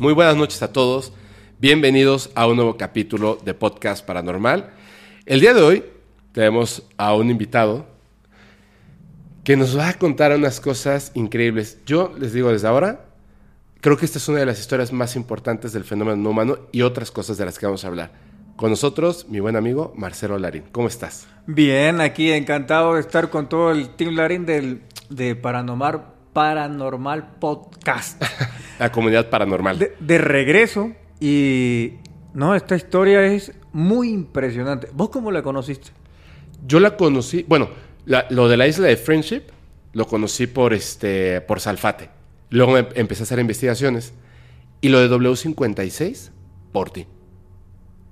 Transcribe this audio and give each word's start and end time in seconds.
Muy 0.00 0.14
buenas 0.14 0.34
noches 0.34 0.62
a 0.62 0.72
todos. 0.72 1.12
Bienvenidos 1.58 2.30
a 2.34 2.46
un 2.46 2.56
nuevo 2.56 2.78
capítulo 2.78 3.38
de 3.44 3.52
Podcast 3.52 4.02
Paranormal. 4.02 4.70
El 5.26 5.40
día 5.40 5.52
de 5.52 5.60
hoy 5.60 5.84
tenemos 6.32 6.84
a 6.96 7.14
un 7.14 7.28
invitado 7.28 7.84
que 9.44 9.58
nos 9.58 9.76
va 9.76 9.90
a 9.90 9.98
contar 9.98 10.34
unas 10.34 10.58
cosas 10.58 11.12
increíbles. 11.12 11.80
Yo 11.84 12.14
les 12.18 12.32
digo 12.32 12.50
desde 12.50 12.66
ahora, 12.66 13.10
creo 13.82 13.98
que 13.98 14.06
esta 14.06 14.16
es 14.16 14.26
una 14.26 14.38
de 14.38 14.46
las 14.46 14.58
historias 14.58 14.90
más 14.90 15.16
importantes 15.16 15.74
del 15.74 15.84
fenómeno 15.84 16.16
no 16.16 16.30
humano 16.30 16.60
y 16.72 16.80
otras 16.80 17.10
cosas 17.10 17.36
de 17.36 17.44
las 17.44 17.58
que 17.58 17.66
vamos 17.66 17.84
a 17.84 17.88
hablar. 17.88 18.10
Con 18.56 18.70
nosotros, 18.70 19.26
mi 19.28 19.40
buen 19.40 19.54
amigo 19.54 19.92
Marcelo 19.96 20.38
Larín. 20.38 20.64
¿Cómo 20.72 20.88
estás? 20.88 21.28
Bien, 21.46 22.00
aquí 22.00 22.32
encantado 22.32 22.94
de 22.94 23.00
estar 23.00 23.28
con 23.28 23.50
todo 23.50 23.70
el 23.70 23.90
Team 23.90 24.14
Larín 24.14 24.46
del, 24.46 24.80
de 25.10 25.36
Paranormal, 25.36 26.04
Paranormal 26.32 27.32
Podcast. 27.38 28.22
La 28.78 28.90
comunidad 28.92 29.28
paranormal. 29.30 29.78
De, 29.78 29.96
de 30.00 30.18
regreso 30.18 30.92
y... 31.20 31.94
No, 32.32 32.54
esta 32.54 32.76
historia 32.76 33.24
es 33.26 33.52
muy 33.72 34.08
impresionante. 34.10 34.88
¿Vos 34.92 35.10
cómo 35.10 35.32
la 35.32 35.42
conociste? 35.42 35.90
Yo 36.64 36.78
la 36.78 36.96
conocí, 36.96 37.44
bueno, 37.48 37.68
la- 38.06 38.26
lo 38.30 38.48
de 38.48 38.56
la 38.56 38.68
isla 38.68 38.86
de 38.86 38.96
Friendship 38.96 39.42
lo 39.92 40.06
conocí 40.06 40.46
por, 40.46 40.72
este, 40.72 41.40
por 41.40 41.58
Salfate. 41.60 42.08
Luego 42.50 42.78
em- 42.78 42.86
empecé 42.94 43.22
a 43.22 43.24
hacer 43.24 43.40
investigaciones. 43.40 44.14
Y 44.80 44.88
lo 44.90 45.00
de 45.00 45.10
W56 45.10 46.30
por 46.72 46.90
ti. 46.90 47.06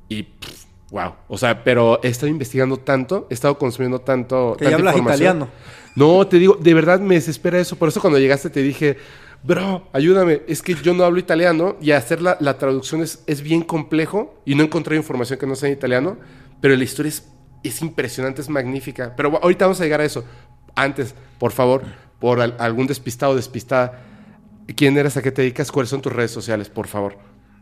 Y, 0.09 0.25
pff, 0.25 0.65
wow. 0.91 1.15
O 1.29 1.39
sea, 1.39 1.63
pero 1.65 2.01
he 2.03 2.09
estado 2.09 2.29
investigando 2.29 2.79
tanto, 2.79 3.27
he 3.31 3.35
estado 3.35 3.57
consumiendo 3.59 4.01
tanto. 4.01 4.57
Que 4.59 4.65
ya 4.69 4.75
hablas 4.77 4.97
información. 4.97 5.37
italiano. 5.37 5.49
No, 5.99 6.27
te 6.27 6.39
digo, 6.39 6.57
de 6.61 6.75
verdad 6.75 7.01
me 7.01 7.17
desespera 7.17 7.59
eso. 7.59 7.77
Por 7.77 7.89
eso 7.89 8.01
cuando 8.01 8.19
llegaste 8.19 8.51
te 8.51 8.63
dije, 8.63 8.97
bro, 9.43 9.89
ayúdame. 9.93 10.43
Es 10.47 10.63
que 10.63 10.75
yo 10.75 10.95
no 10.95 11.05
hablo 11.05 11.19
italiano 11.19 11.77
y 11.81 11.91
hacer 11.91 12.23
la, 12.23 12.37
la 12.41 12.57
traducción 12.59 13.03
es, 13.03 13.23
es 13.27 13.43
bien 13.43 13.63
complejo 13.63 14.41
y 14.45 14.55
no 14.55 14.63
encontré 14.63 14.97
información 14.97 15.39
que 15.39 15.47
no 15.47 15.55
sea 15.57 15.69
en 15.69 15.75
italiano, 15.77 16.19
pero 16.61 16.77
la 16.77 16.85
historia 16.85 17.09
es, 17.09 17.29
es 17.65 17.83
impresionante, 17.83 18.41
es 18.43 18.49
magnífica. 18.49 19.15
Pero 19.17 19.39
ahorita 19.43 19.65
vamos 19.67 19.81
a 19.81 19.85
llegar 19.85 20.01
a 20.01 20.05
eso. 20.05 20.25
Antes, 20.75 21.15
por 21.39 21.53
favor, 21.53 21.83
por 22.21 22.41
al- 22.41 22.57
algún 22.59 22.87
despistado 22.87 23.33
o 23.33 23.37
despistada, 23.37 24.01
¿quién 24.77 24.97
eres, 24.97 25.17
a 25.17 25.23
qué 25.23 25.33
te 25.33 25.43
dedicas? 25.43 25.73
¿Cuáles 25.73 25.91
son 25.91 26.01
tus 26.03 26.13
redes 26.13 26.31
sociales, 26.31 26.69
por 26.69 26.87
favor? 26.87 27.17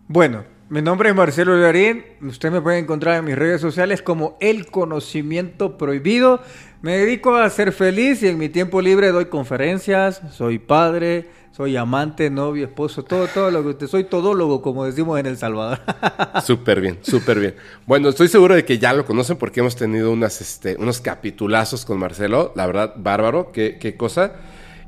Bueno, 0.09 0.45
mi 0.69 0.83
nombre 0.83 1.09
es 1.09 1.15
Marcelo 1.17 1.57
Larín. 1.57 2.05
Usted 2.23 2.51
me 2.53 2.61
puede 2.61 2.79
encontrar 2.79 3.17
en 3.19 3.25
mis 3.25 3.37
redes 3.37 3.61
sociales 3.61 4.03
como 4.03 4.37
El 4.41 4.67
Conocimiento 4.67 5.79
Prohibido. 5.79 6.41
Me 6.83 6.99
dedico 6.99 7.35
a 7.35 7.49
ser 7.51 7.73
feliz 7.73 8.23
y 8.23 8.29
en 8.29 8.39
mi 8.39 8.49
tiempo 8.49 8.81
libre 8.81 9.11
doy 9.11 9.27
conferencias. 9.27 10.21
Soy 10.33 10.59
padre, 10.59 11.31
soy 11.53 11.75
amante, 11.77 12.29
novio, 12.29 12.67
esposo, 12.67 13.03
todo, 13.03 13.27
todo 13.29 13.51
lo 13.51 13.63
que 13.63 13.69
usted. 13.71 13.87
Soy 13.87 14.05
todólogo, 14.05 14.61
como 14.61 14.85
decimos 14.85 15.19
en 15.19 15.27
El 15.27 15.39
Salvador. 15.39 15.81
Súper 16.45 16.83
bien, 16.83 16.99
súper 17.01 17.41
bien. 17.41 17.55
Bueno, 17.87 18.11
estoy 18.11 18.29
seguro 18.29 18.55
de 18.55 18.65
que 18.67 18.79
ya 18.79 18.93
lo 18.93 19.07
conocen 19.07 19.39
porque 19.39 19.61
hemos 19.61 19.75
tenido 19.75 20.13
unas, 20.13 20.41
este, 20.43 20.77
unos 20.79 21.01
capitulazos 21.01 21.87
con 21.87 21.99
Marcelo. 21.99 22.53
La 22.57 22.67
verdad, 22.67 22.93
bárbaro. 22.97 23.53
Qué, 23.53 23.79
qué 23.81 23.97
cosa. 23.97 24.35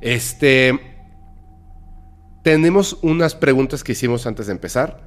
Este. 0.03 0.79
Tenemos 2.43 2.99
unas 3.03 3.35
preguntas 3.35 3.83
que 3.83 3.93
hicimos 3.93 4.27
antes 4.27 4.47
de 4.47 4.53
empezar 4.53 5.01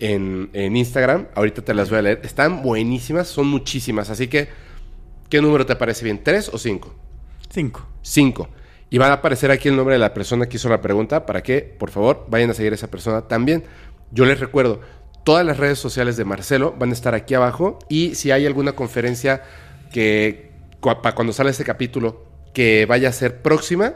en, 0.00 0.50
en 0.52 0.76
Instagram. 0.76 1.28
Ahorita 1.34 1.62
te 1.62 1.72
las 1.72 1.88
voy 1.88 2.00
a 2.00 2.02
leer. 2.02 2.20
Están 2.24 2.62
buenísimas, 2.62 3.28
son 3.28 3.46
muchísimas. 3.46 4.10
Así 4.10 4.28
que, 4.28 4.48
¿qué 5.28 5.40
número 5.42 5.66
te 5.66 5.76
parece 5.76 6.04
bien? 6.04 6.22
¿Tres 6.22 6.50
o 6.52 6.58
cinco? 6.58 6.94
Cinco. 7.50 7.86
5. 8.02 8.48
Y 8.90 8.98
van 8.98 9.10
a 9.10 9.14
aparecer 9.14 9.50
aquí 9.50 9.68
el 9.68 9.76
nombre 9.76 9.94
de 9.94 9.98
la 9.98 10.14
persona 10.14 10.46
que 10.46 10.56
hizo 10.56 10.68
la 10.68 10.80
pregunta 10.80 11.26
para 11.26 11.42
que, 11.42 11.60
por 11.62 11.90
favor, 11.90 12.26
vayan 12.30 12.50
a 12.50 12.54
seguir 12.54 12.72
a 12.72 12.74
esa 12.74 12.90
persona 12.90 13.22
también. 13.28 13.64
Yo 14.12 14.24
les 14.24 14.40
recuerdo, 14.40 14.80
todas 15.24 15.44
las 15.44 15.58
redes 15.58 15.78
sociales 15.78 16.16
de 16.16 16.24
Marcelo 16.24 16.74
van 16.78 16.90
a 16.90 16.92
estar 16.94 17.14
aquí 17.14 17.34
abajo 17.34 17.78
y 17.88 18.14
si 18.14 18.30
hay 18.30 18.46
alguna 18.46 18.72
conferencia 18.72 19.42
que, 19.92 20.52
para 20.80 21.14
cuando 21.14 21.32
sale 21.32 21.50
este 21.50 21.64
capítulo, 21.64 22.24
que 22.54 22.86
vaya 22.86 23.10
a 23.10 23.12
ser 23.12 23.42
próxima, 23.42 23.92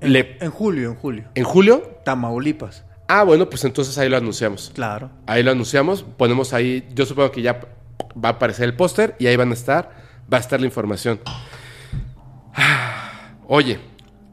En, 0.00 0.12
le- 0.12 0.36
en 0.40 0.50
julio, 0.52 0.90
en 0.90 0.94
julio. 0.96 1.24
en 1.34 1.44
julio, 1.44 1.98
Tamaulipas. 2.04 2.84
ah, 3.08 3.24
bueno, 3.24 3.50
pues 3.50 3.64
entonces 3.64 3.98
ahí 3.98 4.08
lo 4.08 4.16
anunciamos. 4.16 4.70
Claro. 4.74 5.10
Ahí 5.26 5.42
lo 5.42 5.50
anunciamos, 5.50 6.04
ponemos 6.16 6.52
ahí, 6.52 6.88
yo 6.94 7.04
supongo 7.04 7.32
que 7.32 7.42
ya 7.42 7.60
va 8.22 8.28
a 8.28 8.32
aparecer 8.32 8.64
el 8.66 8.76
póster 8.76 9.16
y 9.18 9.26
ahí 9.26 9.34
van 9.36 9.50
a 9.50 9.54
estar, 9.54 10.07
va 10.32 10.38
a 10.38 10.40
estar 10.40 10.60
la 10.60 10.66
información. 10.66 11.20
Ah, 12.54 13.32
Oye, 13.46 13.78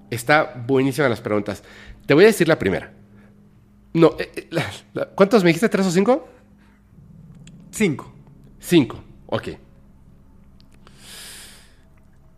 está 0.09 0.63
buenísima 0.67 1.07
las 1.07 1.22
preguntas. 1.22 1.63
Te 2.06 2.13
voy 2.13 2.25
a 2.25 2.28
decir 2.28 2.47
la 2.47 2.59
primera. 2.59 2.91
No, 3.94 4.16
eh, 4.19 4.29
eh, 4.35 4.47
la- 4.51 4.69
la- 4.94 5.05
¿cuántos 5.09 5.44
me 5.44 5.50
dijiste? 5.50 5.69
¿Tres 5.69 5.85
o 5.88 5.91
cinco? 5.91 6.28
Cinco. 7.72 8.11
Cinco, 8.59 9.01
ok. 9.28 9.47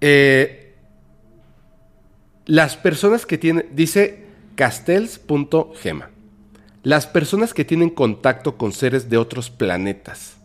Eh, 0.01 0.75
las 2.45 2.77
personas 2.77 3.25
que 3.25 3.37
tienen, 3.37 3.67
dice 3.73 4.25
castells.gema, 4.55 6.09
las 6.83 7.07
personas 7.07 7.53
que 7.53 7.65
tienen 7.65 7.89
contacto 7.89 8.57
con 8.57 8.71
seres 8.71 9.09
de 9.09 9.17
otros 9.17 9.49
planetas, 9.49 10.37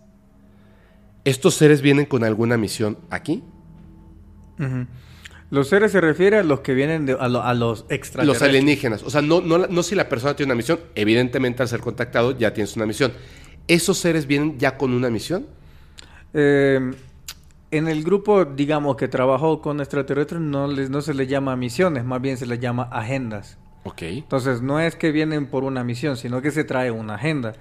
¿estos 1.24 1.54
seres 1.54 1.82
vienen 1.82 2.06
con 2.06 2.24
alguna 2.24 2.56
misión 2.56 2.98
aquí? 3.10 3.42
Los 5.50 5.68
seres 5.68 5.92
se 5.92 6.00
refiere 6.00 6.38
a 6.38 6.42
los 6.42 6.60
que 6.60 6.72
vienen 6.72 7.04
de, 7.04 7.12
a, 7.18 7.28
lo- 7.28 7.42
a 7.42 7.52
los 7.54 7.80
Los 7.82 7.90
extraterrestres. 7.90 8.48
alienígenas. 8.48 9.02
O 9.02 9.10
sea, 9.10 9.20
no, 9.22 9.40
no, 9.40 9.58
no 9.66 9.82
si 9.82 9.94
la 9.94 10.08
persona 10.08 10.34
tiene 10.34 10.52
una 10.52 10.56
misión, 10.56 10.80
evidentemente 10.94 11.62
al 11.62 11.68
ser 11.68 11.80
contactado 11.80 12.36
ya 12.38 12.54
tienes 12.54 12.74
una 12.76 12.86
misión. 12.86 13.12
¿Esos 13.68 13.98
seres 13.98 14.26
vienen 14.26 14.58
ya 14.58 14.76
con 14.78 14.92
una 14.94 15.10
misión? 15.10 15.46
Eh, 16.32 16.92
en 17.70 17.88
el 17.88 18.02
grupo, 18.02 18.44
digamos, 18.44 18.96
que 18.96 19.08
trabajó 19.08 19.60
con 19.60 19.80
extraterrestres, 19.80 20.40
no, 20.40 20.66
les, 20.68 20.90
no 20.90 21.00
se 21.02 21.12
les 21.14 21.28
llama 21.28 21.54
misiones, 21.56 22.04
más 22.04 22.20
bien 22.20 22.36
se 22.36 22.46
les 22.46 22.58
llama 22.60 22.84
agendas. 22.84 23.58
Ok. 23.84 24.02
Entonces, 24.02 24.62
no 24.62 24.78
es 24.80 24.94
que 24.96 25.10
vienen 25.12 25.46
por 25.46 25.64
una 25.64 25.82
misión, 25.84 26.16
sino 26.16 26.40
que 26.40 26.50
se 26.50 26.64
trae 26.64 26.90
una 26.90 27.16
agenda. 27.16 27.54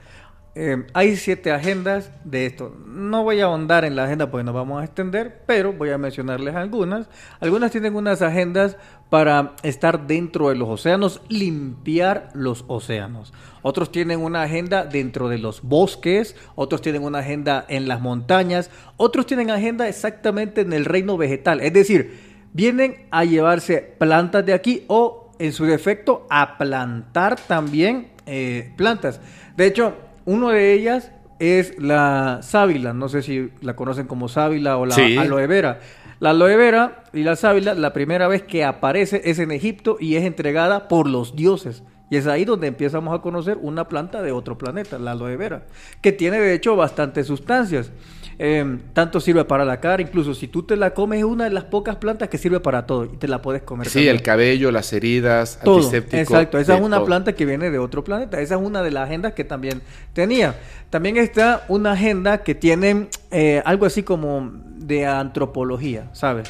Eh, 0.53 0.85
hay 0.93 1.15
siete 1.15 1.51
agendas 1.51 2.11
de 2.25 2.45
esto. 2.45 2.75
No 2.85 3.23
voy 3.23 3.39
a 3.39 3.45
ahondar 3.45 3.85
en 3.85 3.95
la 3.95 4.03
agenda 4.03 4.29
porque 4.29 4.43
nos 4.43 4.53
vamos 4.53 4.81
a 4.81 4.85
extender, 4.85 5.43
pero 5.45 5.71
voy 5.71 5.91
a 5.91 5.97
mencionarles 5.97 6.55
algunas. 6.55 7.07
Algunas 7.39 7.71
tienen 7.71 7.95
unas 7.95 8.21
agendas 8.21 8.75
para 9.09 9.53
estar 9.63 10.07
dentro 10.07 10.49
de 10.49 10.55
los 10.55 10.67
océanos, 10.67 11.21
limpiar 11.29 12.31
los 12.33 12.65
océanos. 12.67 13.33
Otros 13.61 13.93
tienen 13.93 14.19
una 14.19 14.41
agenda 14.43 14.83
dentro 14.83 15.29
de 15.29 15.37
los 15.37 15.61
bosques, 15.61 16.35
otros 16.55 16.81
tienen 16.81 17.03
una 17.03 17.19
agenda 17.19 17.65
en 17.69 17.87
las 17.87 18.01
montañas, 18.01 18.71
otros 18.97 19.25
tienen 19.25 19.51
agenda 19.51 19.87
exactamente 19.87 20.61
en 20.61 20.73
el 20.73 20.83
reino 20.83 21.15
vegetal. 21.15 21.61
Es 21.61 21.71
decir, 21.71 22.19
vienen 22.51 23.07
a 23.09 23.23
llevarse 23.23 23.95
plantas 23.97 24.45
de 24.45 24.53
aquí 24.53 24.83
o 24.87 25.31
en 25.39 25.53
su 25.53 25.63
defecto 25.63 26.27
a 26.29 26.57
plantar 26.57 27.39
también 27.39 28.09
eh, 28.25 28.73
plantas. 28.75 29.21
De 29.55 29.65
hecho, 29.65 29.95
uno 30.25 30.49
de 30.49 30.73
ellas 30.73 31.11
es 31.39 31.79
la 31.81 32.39
sábila, 32.43 32.93
no 32.93 33.09
sé 33.09 33.21
si 33.21 33.49
la 33.61 33.75
conocen 33.75 34.07
como 34.07 34.27
sábila 34.27 34.77
o 34.77 34.85
la 34.85 34.95
Sí. 34.95 35.17
aloe 35.17 35.47
vera. 35.47 35.79
La 36.19 36.31
aloe 36.31 36.55
vera 36.55 37.03
y 37.13 37.23
la 37.23 37.35
sábila, 37.35 37.73
la 37.73 37.93
primera 37.93 38.27
vez 38.27 38.43
que 38.43 38.63
aparece 38.63 39.21
es 39.25 39.39
en 39.39 39.49
Egipto 39.51 39.97
y 39.99 40.15
es 40.17 40.23
entregada 40.23 40.87
por 40.87 41.07
los 41.07 41.35
dioses. 41.35 41.83
Y 42.11 42.17
es 42.17 42.27
ahí 42.27 42.45
donde 42.45 42.67
empezamos 42.67 43.17
a 43.17 43.21
conocer 43.21 43.57
una 43.61 43.87
planta 43.87 44.21
de 44.21 44.31
otro 44.31 44.57
planeta, 44.57 44.99
la 44.99 45.11
aloe 45.13 45.37
vera, 45.37 45.63
que 46.01 46.11
tiene 46.11 46.39
de 46.39 46.53
hecho 46.53 46.75
bastantes 46.75 47.25
sustancias. 47.25 47.91
Eh, 48.39 48.77
tanto 48.93 49.19
sirve 49.19 49.45
para 49.45 49.65
la 49.65 49.79
cara, 49.79 50.01
incluso 50.01 50.33
si 50.33 50.47
tú 50.47 50.63
te 50.63 50.75
la 50.75 50.93
comes 50.93 51.19
es 51.19 51.25
una 51.25 51.43
de 51.43 51.51
las 51.51 51.65
pocas 51.65 51.97
plantas 51.97 52.29
que 52.29 52.37
sirve 52.37 52.59
para 52.59 52.85
todo 52.87 53.05
y 53.05 53.17
te 53.17 53.27
la 53.27 53.41
puedes 53.41 53.61
comer. 53.61 53.87
Sí, 53.87 53.93
también. 53.99 54.15
el 54.15 54.21
cabello, 54.21 54.71
las 54.71 54.91
heridas, 54.93 55.59
Todo, 55.63 55.77
antiséptico. 55.77 56.17
exacto. 56.17 56.57
Esa 56.57 56.75
es 56.75 56.81
una 56.81 56.97
todo. 56.97 57.05
planta 57.05 57.33
que 57.33 57.45
viene 57.45 57.69
de 57.69 57.77
otro 57.79 58.03
planeta. 58.03 58.41
Esa 58.41 58.55
es 58.55 58.61
una 58.61 58.81
de 58.81 58.91
las 58.91 59.05
agendas 59.07 59.33
que 59.33 59.43
también 59.43 59.81
tenía. 60.13 60.55
También 60.89 61.17
está 61.17 61.65
una 61.67 61.91
agenda 61.93 62.39
que 62.43 62.55
tiene 62.55 63.07
eh, 63.31 63.61
algo 63.65 63.85
así 63.85 64.03
como 64.03 64.51
de 64.77 65.05
antropología, 65.05 66.09
¿sabes? 66.13 66.49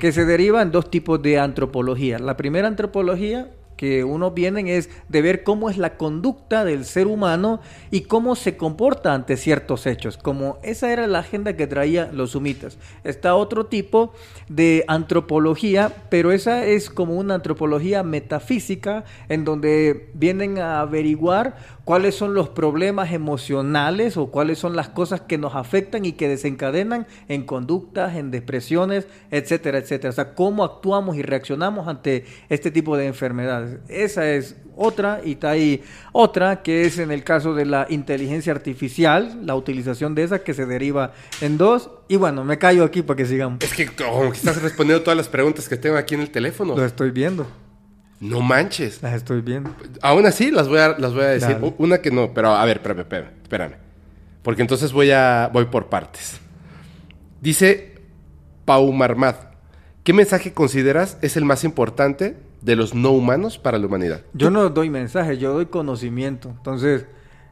Que 0.00 0.12
se 0.12 0.24
deriva 0.24 0.62
en 0.62 0.70
dos 0.70 0.90
tipos 0.90 1.20
de 1.22 1.38
antropología. 1.38 2.18
La 2.18 2.36
primera 2.36 2.66
antropología 2.68 3.48
que 3.76 4.04
uno 4.04 4.30
vienen 4.30 4.68
es 4.68 4.90
de 5.08 5.22
ver 5.22 5.42
cómo 5.42 5.70
es 5.70 5.78
la 5.78 5.96
conducta 5.96 6.64
del 6.64 6.84
ser 6.84 7.06
humano 7.06 7.60
y 7.90 8.02
cómo 8.02 8.34
se 8.36 8.56
comporta 8.56 9.14
ante 9.14 9.36
ciertos 9.36 9.86
hechos, 9.86 10.16
como 10.16 10.58
esa 10.62 10.92
era 10.92 11.06
la 11.06 11.20
agenda 11.20 11.56
que 11.56 11.66
traía 11.66 12.10
los 12.12 12.32
sumitas. 12.32 12.78
Está 13.04 13.34
otro 13.34 13.66
tipo 13.66 14.12
de 14.48 14.84
antropología, 14.88 15.92
pero 16.08 16.32
esa 16.32 16.64
es 16.64 16.90
como 16.90 17.14
una 17.14 17.34
antropología 17.34 18.02
metafísica 18.02 19.04
en 19.28 19.44
donde 19.44 20.10
vienen 20.14 20.58
a 20.58 20.80
averiguar 20.80 21.56
cuáles 21.86 22.16
son 22.16 22.34
los 22.34 22.48
problemas 22.48 23.12
emocionales 23.12 24.16
o 24.16 24.26
cuáles 24.26 24.58
son 24.58 24.74
las 24.74 24.88
cosas 24.88 25.20
que 25.20 25.38
nos 25.38 25.54
afectan 25.54 26.04
y 26.04 26.14
que 26.14 26.28
desencadenan 26.28 27.06
en 27.28 27.44
conductas, 27.44 28.16
en 28.16 28.32
depresiones, 28.32 29.06
etcétera, 29.30 29.78
etcétera. 29.78 30.10
O 30.10 30.12
sea, 30.12 30.34
cómo 30.34 30.64
actuamos 30.64 31.16
y 31.16 31.22
reaccionamos 31.22 31.86
ante 31.86 32.24
este 32.48 32.72
tipo 32.72 32.96
de 32.96 33.06
enfermedades. 33.06 33.78
Esa 33.88 34.28
es 34.28 34.56
otra 34.74 35.20
y 35.24 35.32
está 35.32 35.50
ahí 35.50 35.84
otra 36.10 36.64
que 36.64 36.86
es 36.86 36.98
en 36.98 37.12
el 37.12 37.22
caso 37.22 37.54
de 37.54 37.64
la 37.64 37.86
inteligencia 37.88 38.52
artificial, 38.52 39.46
la 39.46 39.54
utilización 39.54 40.16
de 40.16 40.24
esa 40.24 40.40
que 40.40 40.54
se 40.54 40.66
deriva 40.66 41.12
en 41.40 41.56
dos. 41.56 41.90
Y 42.08 42.16
bueno, 42.16 42.42
me 42.42 42.58
callo 42.58 42.82
aquí 42.82 43.02
para 43.02 43.16
que 43.16 43.26
sigamos. 43.26 43.60
Es 43.62 43.72
que 43.72 43.86
como 43.86 44.32
que 44.32 44.36
estás 44.36 44.60
respondiendo 44.60 45.04
todas 45.04 45.16
las 45.16 45.28
preguntas 45.28 45.68
que 45.68 45.76
tengo 45.76 45.96
aquí 45.96 46.16
en 46.16 46.22
el 46.22 46.30
teléfono. 46.30 46.76
Lo 46.76 46.84
estoy 46.84 47.12
viendo, 47.12 47.46
No 48.20 48.40
manches. 48.40 49.02
las 49.02 49.14
estoy 49.14 49.40
viendo. 49.42 49.70
Aún 50.02 50.26
así 50.26 50.50
las 50.50 50.68
voy 50.68 50.78
a, 50.78 50.96
las 50.98 51.12
voy 51.12 51.24
a 51.24 51.28
decir. 51.28 51.56
Dale. 51.56 51.74
Una 51.78 51.98
que 51.98 52.10
no, 52.10 52.32
pero 52.32 52.50
a 52.54 52.64
ver, 52.64 52.78
espérame, 52.78 53.00
espérame, 53.00 53.30
espérame. 53.42 53.74
Porque 54.42 54.62
entonces 54.62 54.92
voy 54.92 55.10
a 55.10 55.50
voy 55.52 55.66
por 55.66 55.88
partes. 55.88 56.40
Dice 57.40 57.94
Pau 58.64 58.90
Marmad, 58.92 59.34
¿qué 60.02 60.12
mensaje 60.12 60.52
consideras 60.52 61.18
es 61.20 61.36
el 61.36 61.44
más 61.44 61.64
importante 61.64 62.36
de 62.62 62.76
los 62.76 62.94
no 62.94 63.10
humanos 63.10 63.58
para 63.58 63.78
la 63.78 63.86
humanidad? 63.86 64.22
Yo 64.32 64.50
no 64.50 64.68
doy 64.70 64.88
mensajes, 64.88 65.38
yo 65.38 65.52
doy 65.52 65.66
conocimiento. 65.66 66.48
Entonces, 66.48 67.06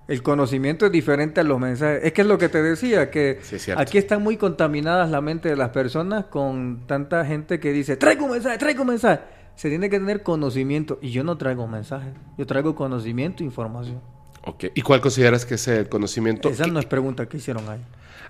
el 0.08 0.22
conocimiento 0.22 0.87
es 0.87 0.93
diferente 0.93 1.40
a 1.40 1.44
los 1.44 1.58
mensajes. 1.58 2.00
Es 2.05 2.12
que 2.12 2.22
es 2.22 2.26
lo 2.26 2.38
que 2.38 2.49
te 2.49 2.62
decía, 2.62 3.10
que 3.10 3.38
Sí, 3.43 3.56
aquí 3.76 3.99
están 3.99 4.22
muy 4.22 4.37
contaminadas 4.37 5.10
la 5.10 5.20
mente 5.20 5.49
de 5.49 5.56
las 5.56 5.70
personas 5.70 6.26
con 6.26 6.87
tanta 6.87 7.25
gente 7.25 7.60
que 7.60 7.72
dice, 7.72 7.96
traigo 7.96 8.25
un 8.26 8.32
mensaje, 8.32 8.58
traigo 8.58 8.82
un 8.82 8.88
mensaje. 8.88 9.20
Se 9.56 9.68
tiene 9.68 9.88
que 9.90 9.98
tener 9.98 10.22
conocimiento. 10.22 10.98
Y 11.00 11.10
yo 11.10 11.24
no 11.24 11.36
traigo 11.38 11.66
mensajes, 11.66 12.12
yo 12.36 12.46
traigo 12.46 12.74
conocimiento 12.74 13.42
e 13.42 13.46
información. 13.46 14.00
Ok. 14.46 14.64
¿Y 14.74 14.82
cuál 14.82 15.00
consideras 15.00 15.46
que 15.46 15.54
es 15.54 15.68
el 15.68 15.88
conocimiento? 15.88 16.48
Esa 16.48 16.64
que- 16.64 16.70
no 16.70 16.78
es 16.80 16.86
pregunta 16.86 17.26
que 17.28 17.36
hicieron 17.38 17.68
ahí. 17.68 17.80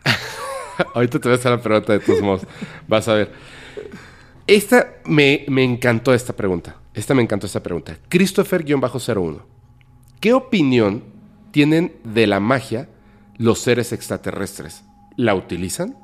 Ahorita 0.95 1.19
te 1.19 1.29
voy 1.29 1.37
a 1.37 1.39
hacer 1.39 1.53
la 1.53 1.61
pregunta 1.63 1.93
de 1.93 2.01
todos 2.01 2.21
modos. 2.21 2.47
Vas 2.89 3.09
a 3.09 3.15
ver. 3.15 3.33
Esta 4.47 4.95
me, 5.07 5.45
me 5.49 5.65
encantó 5.65 6.13
esta 6.13 6.35
pregunta. 6.35 6.77
Esta 6.93 7.15
me 7.15 7.23
encantó 7.23 7.47
esta 7.47 7.63
pregunta. 7.63 7.97
Christopher-01. 8.09 9.41
¿Qué 10.21 10.33
opinión 10.35 11.03
tienen 11.51 11.97
de 12.05 12.27
la 12.27 12.41
magia 12.41 12.89
los 13.39 13.61
seres 13.61 13.93
extraterrestres? 13.93 14.85
¿La 15.17 15.35
utilizan? 15.35 15.97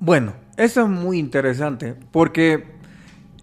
Bueno, 0.00 0.34
eso 0.56 0.82
es 0.82 0.88
muy 0.88 1.18
interesante, 1.18 1.94
porque 2.10 2.75